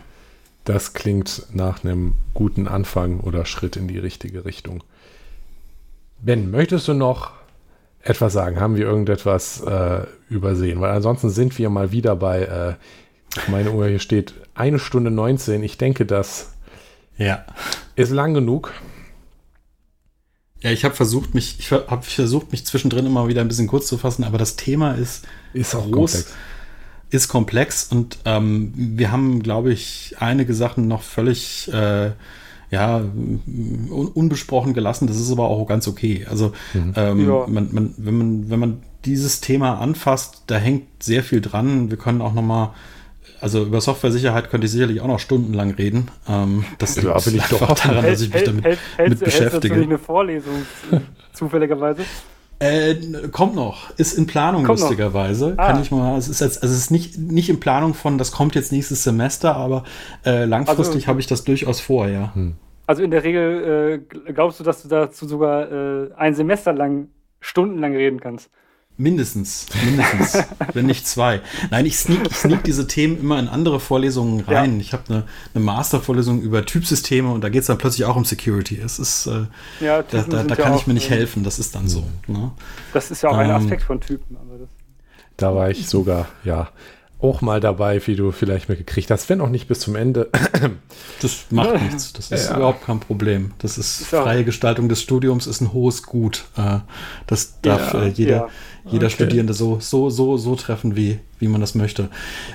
Das 0.64 0.92
klingt 0.92 1.46
nach 1.52 1.82
einem 1.82 2.14
guten 2.34 2.68
Anfang 2.68 3.20
oder 3.20 3.46
Schritt 3.46 3.76
in 3.76 3.88
die 3.88 3.98
richtige 3.98 4.44
Richtung. 4.44 4.84
Ben, 6.20 6.50
möchtest 6.50 6.88
du 6.88 6.94
noch 6.94 7.30
etwas 8.02 8.32
sagen? 8.32 8.60
Haben 8.60 8.76
wir 8.76 8.84
irgendetwas 8.84 9.62
äh, 9.62 10.02
übersehen? 10.28 10.80
Weil 10.80 10.90
ansonsten 10.90 11.30
sind 11.30 11.56
wir 11.58 11.70
mal 11.70 11.92
wieder 11.92 12.16
bei, 12.16 12.42
äh, 12.42 12.74
meine 13.50 13.72
Uhr 13.72 13.86
hier 13.86 13.98
steht, 13.98 14.34
eine 14.54 14.78
Stunde 14.78 15.10
19. 15.10 15.62
Ich 15.62 15.78
denke, 15.78 16.04
das 16.04 16.57
ja. 17.18 17.44
Ist 17.96 18.10
lang 18.10 18.34
genug. 18.34 18.72
Ja, 20.60 20.70
ich 20.70 20.84
habe 20.84 20.94
versucht, 20.94 21.34
mich, 21.34 21.56
ich 21.58 21.70
habe 21.70 22.02
versucht, 22.02 22.50
mich 22.50 22.66
zwischendrin 22.66 23.06
immer 23.06 23.28
wieder 23.28 23.42
ein 23.42 23.48
bisschen 23.48 23.68
kurz 23.68 23.86
zu 23.86 23.96
fassen, 23.96 24.24
aber 24.24 24.38
das 24.38 24.56
Thema 24.56 24.92
ist, 24.92 25.24
ist 25.52 25.72
groß, 25.72 25.90
komplex. 25.90 26.34
ist 27.10 27.28
komplex 27.28 27.84
und 27.92 28.18
ähm, 28.24 28.72
wir 28.74 29.12
haben, 29.12 29.42
glaube 29.42 29.72
ich, 29.72 30.16
einige 30.18 30.54
Sachen 30.54 30.88
noch 30.88 31.02
völlig 31.02 31.72
äh, 31.72 32.10
ja, 32.70 32.98
un 32.98 34.10
unbesprochen 34.14 34.74
gelassen. 34.74 35.06
Das 35.06 35.18
ist 35.18 35.30
aber 35.30 35.48
auch 35.48 35.64
ganz 35.66 35.88
okay. 35.88 36.26
Also 36.28 36.52
mhm. 36.74 36.92
ähm, 36.96 37.28
ja. 37.28 37.46
man, 37.46 37.68
man, 37.72 37.94
wenn 37.96 38.18
man, 38.18 38.50
wenn 38.50 38.60
man 38.60 38.82
dieses 39.04 39.40
Thema 39.40 39.78
anfasst, 39.78 40.42
da 40.48 40.56
hängt 40.56 41.02
sehr 41.02 41.22
viel 41.22 41.40
dran. 41.40 41.90
Wir 41.90 41.96
können 41.96 42.20
auch 42.20 42.34
noch 42.34 42.42
mal 42.42 42.74
also 43.40 43.64
über 43.64 43.80
Software-Sicherheit 43.80 44.50
könnte 44.50 44.66
ich 44.66 44.72
sicherlich 44.72 45.00
auch 45.00 45.06
noch 45.06 45.20
stundenlang 45.20 45.70
reden. 45.72 46.10
Ähm, 46.28 46.64
das 46.78 46.96
ja, 46.96 47.14
liegt 47.14 47.26
ich 47.26 47.58
doch 47.58 47.74
daran, 47.74 48.04
dass 48.04 48.20
ich 48.20 48.32
mich 48.32 48.44
damit 48.44 48.64
hält, 48.64 48.78
hält, 48.96 49.10
mit 49.10 49.20
beschäftige. 49.20 49.74
Hältst 49.74 49.88
du 49.88 49.90
eine 49.90 49.98
Vorlesung 49.98 50.66
zufälligerweise? 51.32 52.04
Äh, 52.60 52.96
kommt 53.30 53.54
noch, 53.54 53.90
ist 53.98 54.18
in 54.18 54.26
Planung 54.26 54.64
kommt 54.64 54.80
lustigerweise. 54.80 55.54
Ah. 55.56 55.68
Kann 55.68 55.82
ich 55.82 55.92
mal, 55.92 56.18
es 56.18 56.28
ist 56.28 56.40
jetzt, 56.40 56.60
also 56.62 56.74
es 56.74 56.80
ist 56.80 56.90
nicht, 56.90 57.16
nicht 57.16 57.48
in 57.48 57.60
Planung 57.60 57.94
von, 57.94 58.18
das 58.18 58.32
kommt 58.32 58.56
jetzt 58.56 58.72
nächstes 58.72 59.04
Semester, 59.04 59.54
aber 59.54 59.84
äh, 60.26 60.44
langfristig 60.44 60.96
also, 60.96 61.06
habe 61.06 61.20
ich 61.20 61.28
das 61.28 61.44
durchaus 61.44 61.80
vor, 61.80 62.08
ja. 62.08 62.34
Hm. 62.34 62.56
Also 62.88 63.02
in 63.02 63.12
der 63.12 63.22
Regel 63.22 64.02
äh, 64.26 64.32
glaubst 64.32 64.58
du, 64.58 64.64
dass 64.64 64.82
du 64.82 64.88
dazu 64.88 65.28
sogar 65.28 65.70
äh, 65.70 66.10
ein 66.16 66.34
Semester 66.34 66.72
lang 66.72 67.08
stundenlang 67.40 67.94
reden 67.94 68.18
kannst? 68.18 68.50
Mindestens, 69.00 69.66
mindestens, 69.84 70.44
wenn 70.74 70.86
nicht 70.86 71.06
zwei. 71.06 71.40
Nein, 71.70 71.86
ich 71.86 71.96
sneak, 71.96 72.26
ich 72.28 72.36
sneak 72.36 72.64
diese 72.64 72.88
Themen 72.88 73.16
immer 73.20 73.38
in 73.38 73.46
andere 73.46 73.78
Vorlesungen 73.78 74.40
rein. 74.40 74.74
Ja. 74.74 74.80
Ich 74.80 74.92
habe 74.92 75.04
eine, 75.08 75.24
eine 75.54 75.64
Mastervorlesung 75.64 76.42
über 76.42 76.66
Typsysteme 76.66 77.30
und 77.30 77.42
da 77.42 77.48
geht 77.48 77.60
es 77.60 77.68
dann 77.68 77.78
plötzlich 77.78 78.06
auch 78.06 78.16
um 78.16 78.24
Security. 78.24 78.76
Es 78.76 78.98
ist, 78.98 79.26
äh, 79.26 79.46
ja, 79.80 80.02
da, 80.02 80.22
da, 80.22 80.42
da 80.42 80.56
kann 80.56 80.72
ja 80.72 80.78
ich 80.78 80.88
mir 80.88 80.94
nicht 80.94 81.10
helfen, 81.10 81.44
das 81.44 81.60
ist 81.60 81.76
dann 81.76 81.86
so. 81.86 82.08
Ne? 82.26 82.50
Das 82.92 83.12
ist 83.12 83.22
ja 83.22 83.30
auch 83.30 83.36
ein 83.36 83.50
ähm, 83.50 83.54
Aspekt 83.54 83.84
von 83.84 84.00
Typen. 84.00 84.36
da 85.36 85.54
war 85.54 85.70
ich 85.70 85.88
sogar, 85.88 86.26
ja, 86.42 86.68
auch 87.20 87.40
mal 87.40 87.60
dabei, 87.60 88.04
wie 88.06 88.14
du 88.14 88.30
vielleicht 88.30 88.68
mitgekriegt 88.68 89.10
hast, 89.10 89.28
wenn 89.28 89.40
auch 89.40 89.48
nicht 89.48 89.66
bis 89.66 89.80
zum 89.80 89.96
Ende. 89.96 90.30
Das 91.20 91.46
macht 91.50 91.82
nichts. 91.82 92.12
Das 92.12 92.30
ist 92.30 92.48
ja. 92.48 92.56
überhaupt 92.56 92.84
kein 92.84 93.00
Problem. 93.00 93.50
Das 93.58 93.76
ist 93.76 94.06
freie 94.06 94.44
Gestaltung 94.44 94.88
des 94.88 95.02
Studiums 95.02 95.48
ist 95.48 95.60
ein 95.60 95.72
hohes 95.72 96.04
Gut. 96.04 96.44
Äh, 96.56 96.78
das 97.26 97.60
darf 97.60 97.92
ja, 97.92 98.02
äh, 98.02 98.08
jeder, 98.10 98.36
ja. 98.36 98.48
Jeder 98.90 99.06
okay. 99.06 99.14
Studierende 99.14 99.52
so, 99.54 99.78
so, 99.80 100.10
so, 100.10 100.36
so 100.36 100.56
treffen, 100.56 100.96
wie, 100.96 101.18
wie 101.38 101.48
man 101.48 101.60
das 101.60 101.74
möchte. 101.74 102.04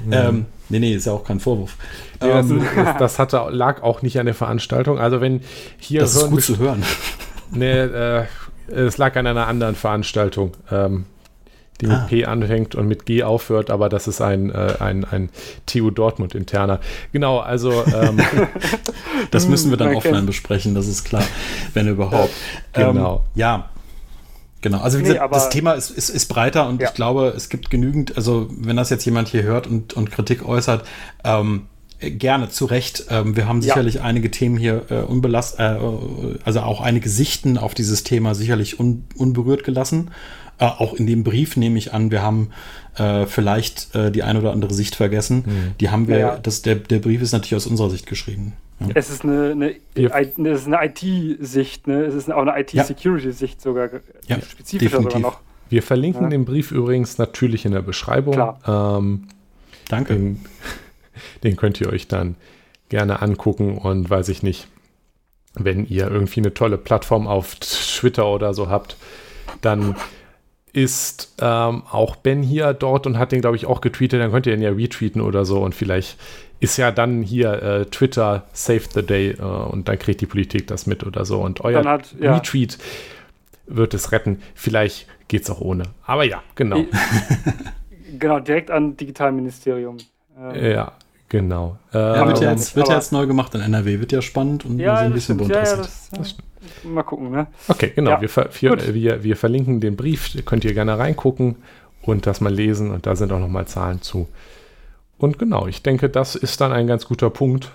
Mhm. 0.06 0.14
Ähm, 0.14 0.46
nee, 0.70 0.80
nee, 0.80 0.94
ist 0.94 1.06
ja 1.06 1.14
auch 1.14 1.24
kein 1.24 1.40
Vorwurf. 1.40 1.76
Nee, 2.22 2.30
das, 2.30 2.50
ähm, 2.50 2.66
das, 2.76 2.98
das, 2.98 3.20
hatte, 3.20 3.48
lag 3.50 3.82
auch 3.82 4.02
nicht 4.02 4.20
an 4.20 4.26
der 4.26 4.36
Veranstaltung. 4.36 5.00
Also 5.00 5.22
wenn 5.22 5.42
hier. 5.78 6.02
Das 6.02 6.16
ist 6.16 6.30
gut 6.30 6.44
zu 6.44 6.58
hören. 6.58 6.84
Nee, 7.56 7.82
äh, 7.82 8.26
es 8.68 8.98
lag 8.98 9.16
an 9.16 9.28
einer 9.28 9.46
anderen 9.46 9.76
Veranstaltung. 9.76 10.54
Ähm, 10.72 11.06
die 11.82 11.88
ah. 11.88 12.00
mit 12.00 12.08
P 12.08 12.26
anfängt 12.26 12.76
und 12.76 12.88
mit 12.88 13.06
G 13.06 13.24
aufhört, 13.24 13.70
aber 13.70 13.90
das 13.90 14.08
ist 14.08 14.22
ein, 14.22 14.50
äh, 14.52 14.76
ein, 14.80 15.06
ein 15.06 15.30
TU 15.66 15.92
Dortmund 15.92 16.36
interner. 16.36 16.80
Genau, 17.12 17.40
also 17.40 17.84
ähm, 17.94 18.20
das 19.32 19.48
müssen 19.48 19.70
wir 19.70 19.78
dann 19.78 19.96
offline 19.96 20.26
besprechen, 20.26 20.76
das 20.76 20.88
ist 20.88 21.04
klar, 21.04 21.24
wenn 21.74 21.88
überhaupt. 21.88 22.34
genau. 22.74 23.18
Ähm, 23.18 23.22
ja. 23.36 23.70
Genau, 24.64 24.80
also 24.80 24.98
wie 24.98 25.04
nee, 25.04 25.10
gesagt, 25.10 25.36
das 25.36 25.50
Thema 25.50 25.74
ist, 25.74 25.90
ist, 25.92 26.10
ist 26.10 26.28
breiter 26.28 26.68
und 26.70 26.82
ja. 26.82 26.88
ich 26.88 26.94
glaube, 26.96 27.34
es 27.36 27.50
gibt 27.50 27.70
genügend, 27.70 28.16
also 28.16 28.48
wenn 28.50 28.78
das 28.78 28.90
jetzt 28.90 29.04
jemand 29.04 29.28
hier 29.28 29.44
hört 29.44 29.68
und, 29.68 29.94
und 29.94 30.10
Kritik 30.10 30.48
äußert, 30.48 30.86
ähm, 31.26 31.68
gerne, 32.00 32.50
zu 32.50 32.66
Recht. 32.66 33.06
Ähm, 33.10 33.36
wir 33.36 33.48
haben 33.48 33.62
sicherlich 33.62 33.96
ja. 33.96 34.02
einige 34.04 34.32
Themen 34.32 34.58
hier 34.58 34.86
äh, 34.90 34.96
unbelast, 35.02 35.60
äh, 35.60 35.78
also 36.44 36.62
auch 36.62 36.82
einige 36.82 37.10
Sichten 37.10 37.58
auf 37.58 37.74
dieses 37.74 38.04
Thema 38.04 38.36
sicherlich 38.36 38.80
un, 38.80 39.04
unberührt 39.16 39.66
gelassen. 39.66 40.12
Äh, 40.60 40.66
auch 40.66 40.94
in 40.94 41.08
dem 41.08 41.24
Brief 41.24 41.58
nehme 41.58 41.78
ich 41.78 41.94
an, 41.94 42.10
wir 42.10 42.22
haben 42.22 42.52
äh, 42.96 43.26
vielleicht 43.26 43.94
äh, 43.96 44.12
die 44.12 44.24
ein 44.24 44.38
oder 44.38 44.54
andere 44.54 44.74
Sicht 44.74 44.96
vergessen. 44.96 45.44
Mhm. 45.46 45.72
Die 45.82 45.90
haben 45.90 46.08
wir, 46.08 46.18
ja, 46.18 46.28
ja. 46.34 46.38
Das, 46.38 46.62
der, 46.62 46.76
der 46.76 47.00
Brief 47.00 47.22
ist 47.22 47.34
natürlich 47.34 47.56
aus 47.56 47.68
unserer 47.68 47.90
Sicht 47.90 48.06
geschrieben. 48.06 48.54
Ja. 48.88 48.92
Es 48.96 49.10
ist 49.10 49.24
eine, 49.24 49.52
eine, 49.52 49.76
eine 49.96 50.86
IT-Sicht, 50.86 51.88
ne? 51.88 52.04
es 52.04 52.16
ist 52.16 52.32
auch 52.32 52.42
eine 52.42 52.60
IT-Security-Sicht 52.60 53.62
sogar, 53.62 53.90
ja, 54.28 54.42
spezifischer 54.42 54.98
definitiv. 54.98 55.14
sogar 55.14 55.20
noch. 55.20 55.40
Wir 55.70 55.82
verlinken 55.84 56.30
den 56.30 56.46
Brief 56.46 56.72
übrigens 56.72 57.18
natürlich 57.18 57.66
in 57.66 57.72
der 57.72 57.82
Beschreibung. 57.82 58.36
Klar. 58.36 58.60
Ähm, 59.00 59.28
Danke. 59.90 60.14
Den, 60.14 60.46
den 61.44 61.56
könnt 61.56 61.80
ihr 61.82 61.92
euch 61.92 62.08
dann 62.08 62.36
gerne 62.90 63.22
angucken 63.22 63.78
und 63.78 64.10
weiß 64.10 64.30
ich 64.30 64.44
nicht, 64.44 64.68
wenn 65.56 65.86
ihr 65.86 66.10
irgendwie 66.10 66.42
eine 66.42 66.54
tolle 66.54 66.78
Plattform 66.78 67.28
auf 67.28 67.56
Twitter 67.56 68.28
oder 68.28 68.54
so 68.54 68.70
habt, 68.70 68.98
dann 69.62 69.96
ist 70.74 71.36
ähm, 71.40 71.84
auch 71.90 72.16
Ben 72.16 72.42
hier 72.42 72.74
dort 72.74 73.06
und 73.06 73.20
hat 73.20 73.32
den, 73.32 73.42
glaube 73.42 73.56
ich, 73.56 73.68
auch 73.68 73.80
getweetet. 73.80 74.20
Dann 74.20 74.32
könnt 74.32 74.48
ihr 74.48 74.56
ihn 74.56 74.62
ja 74.62 74.72
retweeten 74.72 75.22
oder 75.22 75.46
so. 75.46 75.62
Und 75.62 75.76
vielleicht 75.76 76.18
ist 76.60 76.78
ja 76.78 76.92
dann 76.92 77.22
hier 77.22 77.62
äh, 77.62 77.86
Twitter 77.86 78.48
Save 78.54 78.82
the 78.94 79.04
Day 79.04 79.32
äh, 79.32 79.44
und 79.44 79.88
dann 79.88 80.00
kriegt 80.00 80.22
die 80.22 80.26
Politik 80.26 80.68
das 80.68 80.88
mit 80.88 81.04
oder 81.06 81.26
so. 81.26 81.42
Und 81.42 81.62
euer 81.62 81.86
hat, 81.86 82.16
ja. 82.20 82.36
Retweet 82.36 82.80
wird 83.68 83.94
es 83.94 84.12
retten. 84.12 84.42
Vielleicht 84.56 85.08
geht 85.28 85.44
es 85.44 85.50
auch 85.52 85.62
ohne. 85.62 85.84
Aber 86.06 86.24
ja, 86.24 86.42
genau. 86.56 86.84
genau, 88.20 88.40
direkt 88.40 88.72
an 88.72 88.98
Digitalministerium. 88.98 89.98
Ähm, 90.36 90.72
ja, 90.72 90.94
genau. 91.30 91.78
Ja, 91.94 92.28
wird 92.28 92.40
ja 92.42 92.52
ähm, 92.52 92.58
jetzt, 92.58 92.76
wird 92.76 92.88
ja 92.88 92.96
jetzt 92.96 93.12
neu 93.12 93.28
gemacht 93.28 93.54
in 93.54 93.62
NRW. 93.62 94.00
Wird 94.00 94.12
ja 94.12 94.24
spannend 94.24 94.66
und 94.66 94.80
ja, 94.80 94.96
ein 94.96 95.14
bisschen 95.14 95.38
bunt 95.38 95.52
ja, 95.52 95.64
ja, 95.64 95.76
das, 95.76 96.10
das 96.10 96.36
Mal 96.84 97.04
gucken, 97.04 97.32
ne? 97.32 97.48
Okay, 97.68 97.92
genau. 97.96 98.12
Ja, 98.12 98.22
wir, 98.22 98.30
wir, 98.30 98.94
wir, 98.94 99.24
wir, 99.24 99.38
verlinken 99.38 99.80
den 99.80 99.96
Brief, 99.96 100.34
könnt 100.46 100.64
ihr 100.66 100.74
gerne 100.74 100.98
reingucken 100.98 101.58
und 102.02 102.26
das 102.26 102.42
mal 102.42 102.54
lesen 102.54 102.92
und 102.92 103.06
da 103.06 103.16
sind 103.16 103.32
auch 103.32 103.40
nochmal 103.40 103.68
Zahlen 103.68 104.02
zu. 104.02 104.28
Und 105.18 105.40
genau, 105.40 105.68
ich 105.68 105.84
denke, 105.84 106.10
das 106.10 106.36
ist 106.36 106.62
dann 106.62 106.72
ein 106.72 106.88
ganz 106.88 107.06
guter 107.06 107.30
Punkt, 107.30 107.72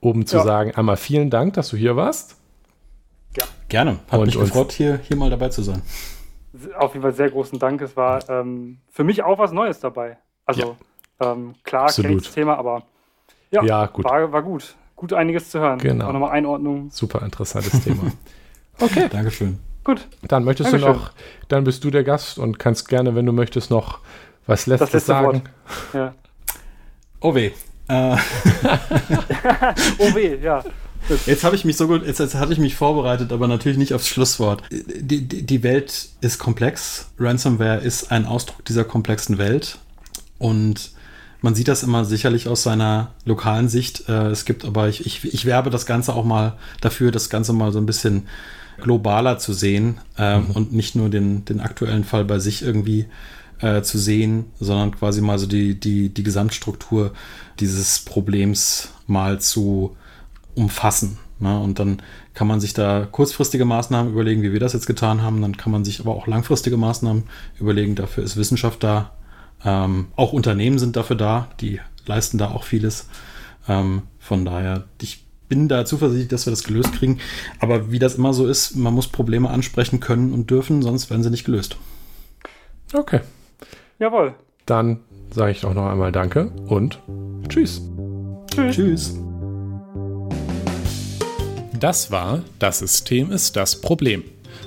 um 0.00 0.26
zu 0.26 0.38
ja. 0.38 0.44
sagen, 0.44 0.74
einmal 0.74 0.96
vielen 0.96 1.30
Dank, 1.30 1.54
dass 1.54 1.68
du 1.68 1.76
hier 1.76 1.96
warst. 1.96 2.36
Ja. 3.36 3.44
Gerne. 3.68 3.98
Hat 4.10 4.20
und 4.20 4.26
mich 4.26 4.38
gefreut, 4.38 4.72
hier, 4.72 5.00
hier 5.02 5.16
mal 5.16 5.30
dabei 5.30 5.48
zu 5.48 5.62
sein. 5.62 5.82
Auf 6.78 6.94
jeden 6.94 7.02
Fall 7.02 7.14
sehr 7.14 7.30
großen 7.30 7.58
Dank. 7.58 7.80
Es 7.82 7.96
war 7.96 8.28
ähm, 8.28 8.78
für 8.90 9.04
mich 9.04 9.22
auch 9.22 9.38
was 9.38 9.52
Neues 9.52 9.80
dabei. 9.80 10.18
Also 10.46 10.76
ja. 11.20 11.32
ähm, 11.32 11.54
klar, 11.64 11.90
kenne 11.92 12.16
das 12.16 12.32
Thema, 12.32 12.56
aber 12.56 12.82
ja, 13.50 13.64
ja 13.64 13.86
gut. 13.86 14.04
War, 14.04 14.30
war 14.32 14.42
gut 14.42 14.76
gut 15.04 15.12
einiges 15.12 15.50
zu 15.50 15.60
hören. 15.60 15.78
Genau. 15.78 16.08
Auch 16.08 16.12
nochmal 16.12 16.30
Einordnung. 16.30 16.90
Super 16.90 17.22
interessantes 17.22 17.82
Thema. 17.82 18.12
Okay. 18.80 19.08
Dankeschön. 19.08 19.60
Gut. 19.84 20.08
Dann 20.26 20.42
möchtest 20.42 20.72
Dankeschön. 20.72 20.94
du 20.94 20.98
noch, 20.98 21.12
dann 21.46 21.62
bist 21.62 21.84
du 21.84 21.92
der 21.92 22.02
Gast 22.02 22.40
und 22.40 22.58
kannst 22.58 22.88
gerne, 22.88 23.14
wenn 23.14 23.24
du 23.24 23.30
möchtest, 23.30 23.70
noch 23.70 24.00
was 24.48 24.66
Letztes 24.66 24.90
das 24.90 24.92
letzte 24.94 25.12
sagen. 25.12 25.26
Wort. 25.26 25.42
Ja. 25.92 26.14
Oh 27.20 27.36
weh. 27.36 27.52
Äh. 27.86 28.16
oh 29.98 30.12
weh, 30.16 30.38
ja. 30.42 30.64
Jetzt 31.24 31.44
habe 31.44 31.54
ich 31.54 31.64
mich 31.64 31.76
so 31.76 31.86
gut, 31.86 32.04
jetzt, 32.04 32.18
jetzt 32.18 32.34
hatte 32.34 32.52
ich 32.52 32.58
mich 32.58 32.74
vorbereitet, 32.74 33.30
aber 33.32 33.46
natürlich 33.46 33.78
nicht 33.78 33.94
aufs 33.94 34.08
Schlusswort. 34.08 34.64
Die, 34.72 35.28
die, 35.28 35.46
die 35.46 35.62
Welt 35.62 36.08
ist 36.20 36.40
komplex. 36.40 37.12
Ransomware 37.20 37.78
ist 37.78 38.10
ein 38.10 38.26
Ausdruck 38.26 38.64
dieser 38.64 38.82
komplexen 38.82 39.38
Welt. 39.38 39.78
Und 40.38 40.93
man 41.44 41.54
sieht 41.54 41.68
das 41.68 41.82
immer 41.82 42.06
sicherlich 42.06 42.48
aus 42.48 42.62
seiner 42.62 43.10
lokalen 43.26 43.68
Sicht. 43.68 44.08
Äh, 44.08 44.28
es 44.28 44.46
gibt 44.46 44.64
aber, 44.64 44.88
ich, 44.88 45.04
ich, 45.04 45.26
ich 45.26 45.44
werbe 45.44 45.68
das 45.68 45.84
Ganze 45.84 46.14
auch 46.14 46.24
mal 46.24 46.56
dafür, 46.80 47.10
das 47.10 47.28
Ganze 47.28 47.52
mal 47.52 47.70
so 47.70 47.78
ein 47.78 47.84
bisschen 47.84 48.28
globaler 48.80 49.36
zu 49.36 49.52
sehen 49.52 50.00
äh, 50.16 50.38
mhm. 50.38 50.52
und 50.52 50.72
nicht 50.72 50.94
nur 50.94 51.10
den, 51.10 51.44
den 51.44 51.60
aktuellen 51.60 52.04
Fall 52.04 52.24
bei 52.24 52.38
sich 52.38 52.62
irgendwie 52.62 53.04
äh, 53.60 53.82
zu 53.82 53.98
sehen, 53.98 54.46
sondern 54.58 54.96
quasi 54.96 55.20
mal 55.20 55.38
so 55.38 55.46
die, 55.46 55.78
die, 55.78 56.08
die 56.08 56.22
Gesamtstruktur 56.22 57.12
dieses 57.60 57.98
Problems 57.98 58.94
mal 59.06 59.38
zu 59.38 59.94
umfassen. 60.54 61.18
Ne? 61.40 61.60
Und 61.60 61.78
dann 61.78 62.00
kann 62.32 62.46
man 62.46 62.58
sich 62.58 62.72
da 62.72 63.06
kurzfristige 63.12 63.66
Maßnahmen 63.66 64.10
überlegen, 64.14 64.42
wie 64.42 64.54
wir 64.54 64.60
das 64.60 64.72
jetzt 64.72 64.86
getan 64.86 65.20
haben. 65.20 65.42
Dann 65.42 65.58
kann 65.58 65.72
man 65.72 65.84
sich 65.84 66.00
aber 66.00 66.14
auch 66.14 66.26
langfristige 66.26 66.78
Maßnahmen 66.78 67.24
überlegen. 67.60 67.96
Dafür 67.96 68.24
ist 68.24 68.38
Wissenschaft 68.38 68.82
da, 68.82 69.12
ähm, 69.64 70.08
auch 70.16 70.32
Unternehmen 70.32 70.78
sind 70.78 70.96
dafür 70.96 71.16
da, 71.16 71.48
die 71.60 71.80
leisten 72.06 72.38
da 72.38 72.50
auch 72.50 72.64
vieles. 72.64 73.08
Ähm, 73.68 74.02
von 74.18 74.44
daher, 74.44 74.84
ich 75.00 75.24
bin 75.48 75.68
da 75.68 75.84
zuversichtlich, 75.84 76.28
dass 76.28 76.46
wir 76.46 76.50
das 76.50 76.64
gelöst 76.64 76.92
kriegen. 76.94 77.18
Aber 77.60 77.90
wie 77.90 77.98
das 77.98 78.16
immer 78.16 78.32
so 78.32 78.46
ist, 78.46 78.76
man 78.76 78.94
muss 78.94 79.08
Probleme 79.08 79.50
ansprechen 79.50 80.00
können 80.00 80.32
und 80.32 80.50
dürfen, 80.50 80.82
sonst 80.82 81.10
werden 81.10 81.22
sie 81.22 81.30
nicht 81.30 81.44
gelöst. 81.44 81.76
Okay. 82.92 83.20
Jawohl. 83.98 84.34
Dann 84.66 85.00
sage 85.30 85.52
ich 85.52 85.60
doch 85.60 85.74
noch 85.74 85.86
einmal 85.86 86.12
Danke 86.12 86.52
und 86.66 87.00
Tschüss. 87.48 87.82
Tschüss. 88.50 88.74
Tschüss. 88.74 89.18
Das 91.78 92.10
war 92.10 92.42
Das 92.58 92.78
System 92.78 93.30
ist 93.30 93.56
das 93.56 93.80
Problem. 93.80 94.24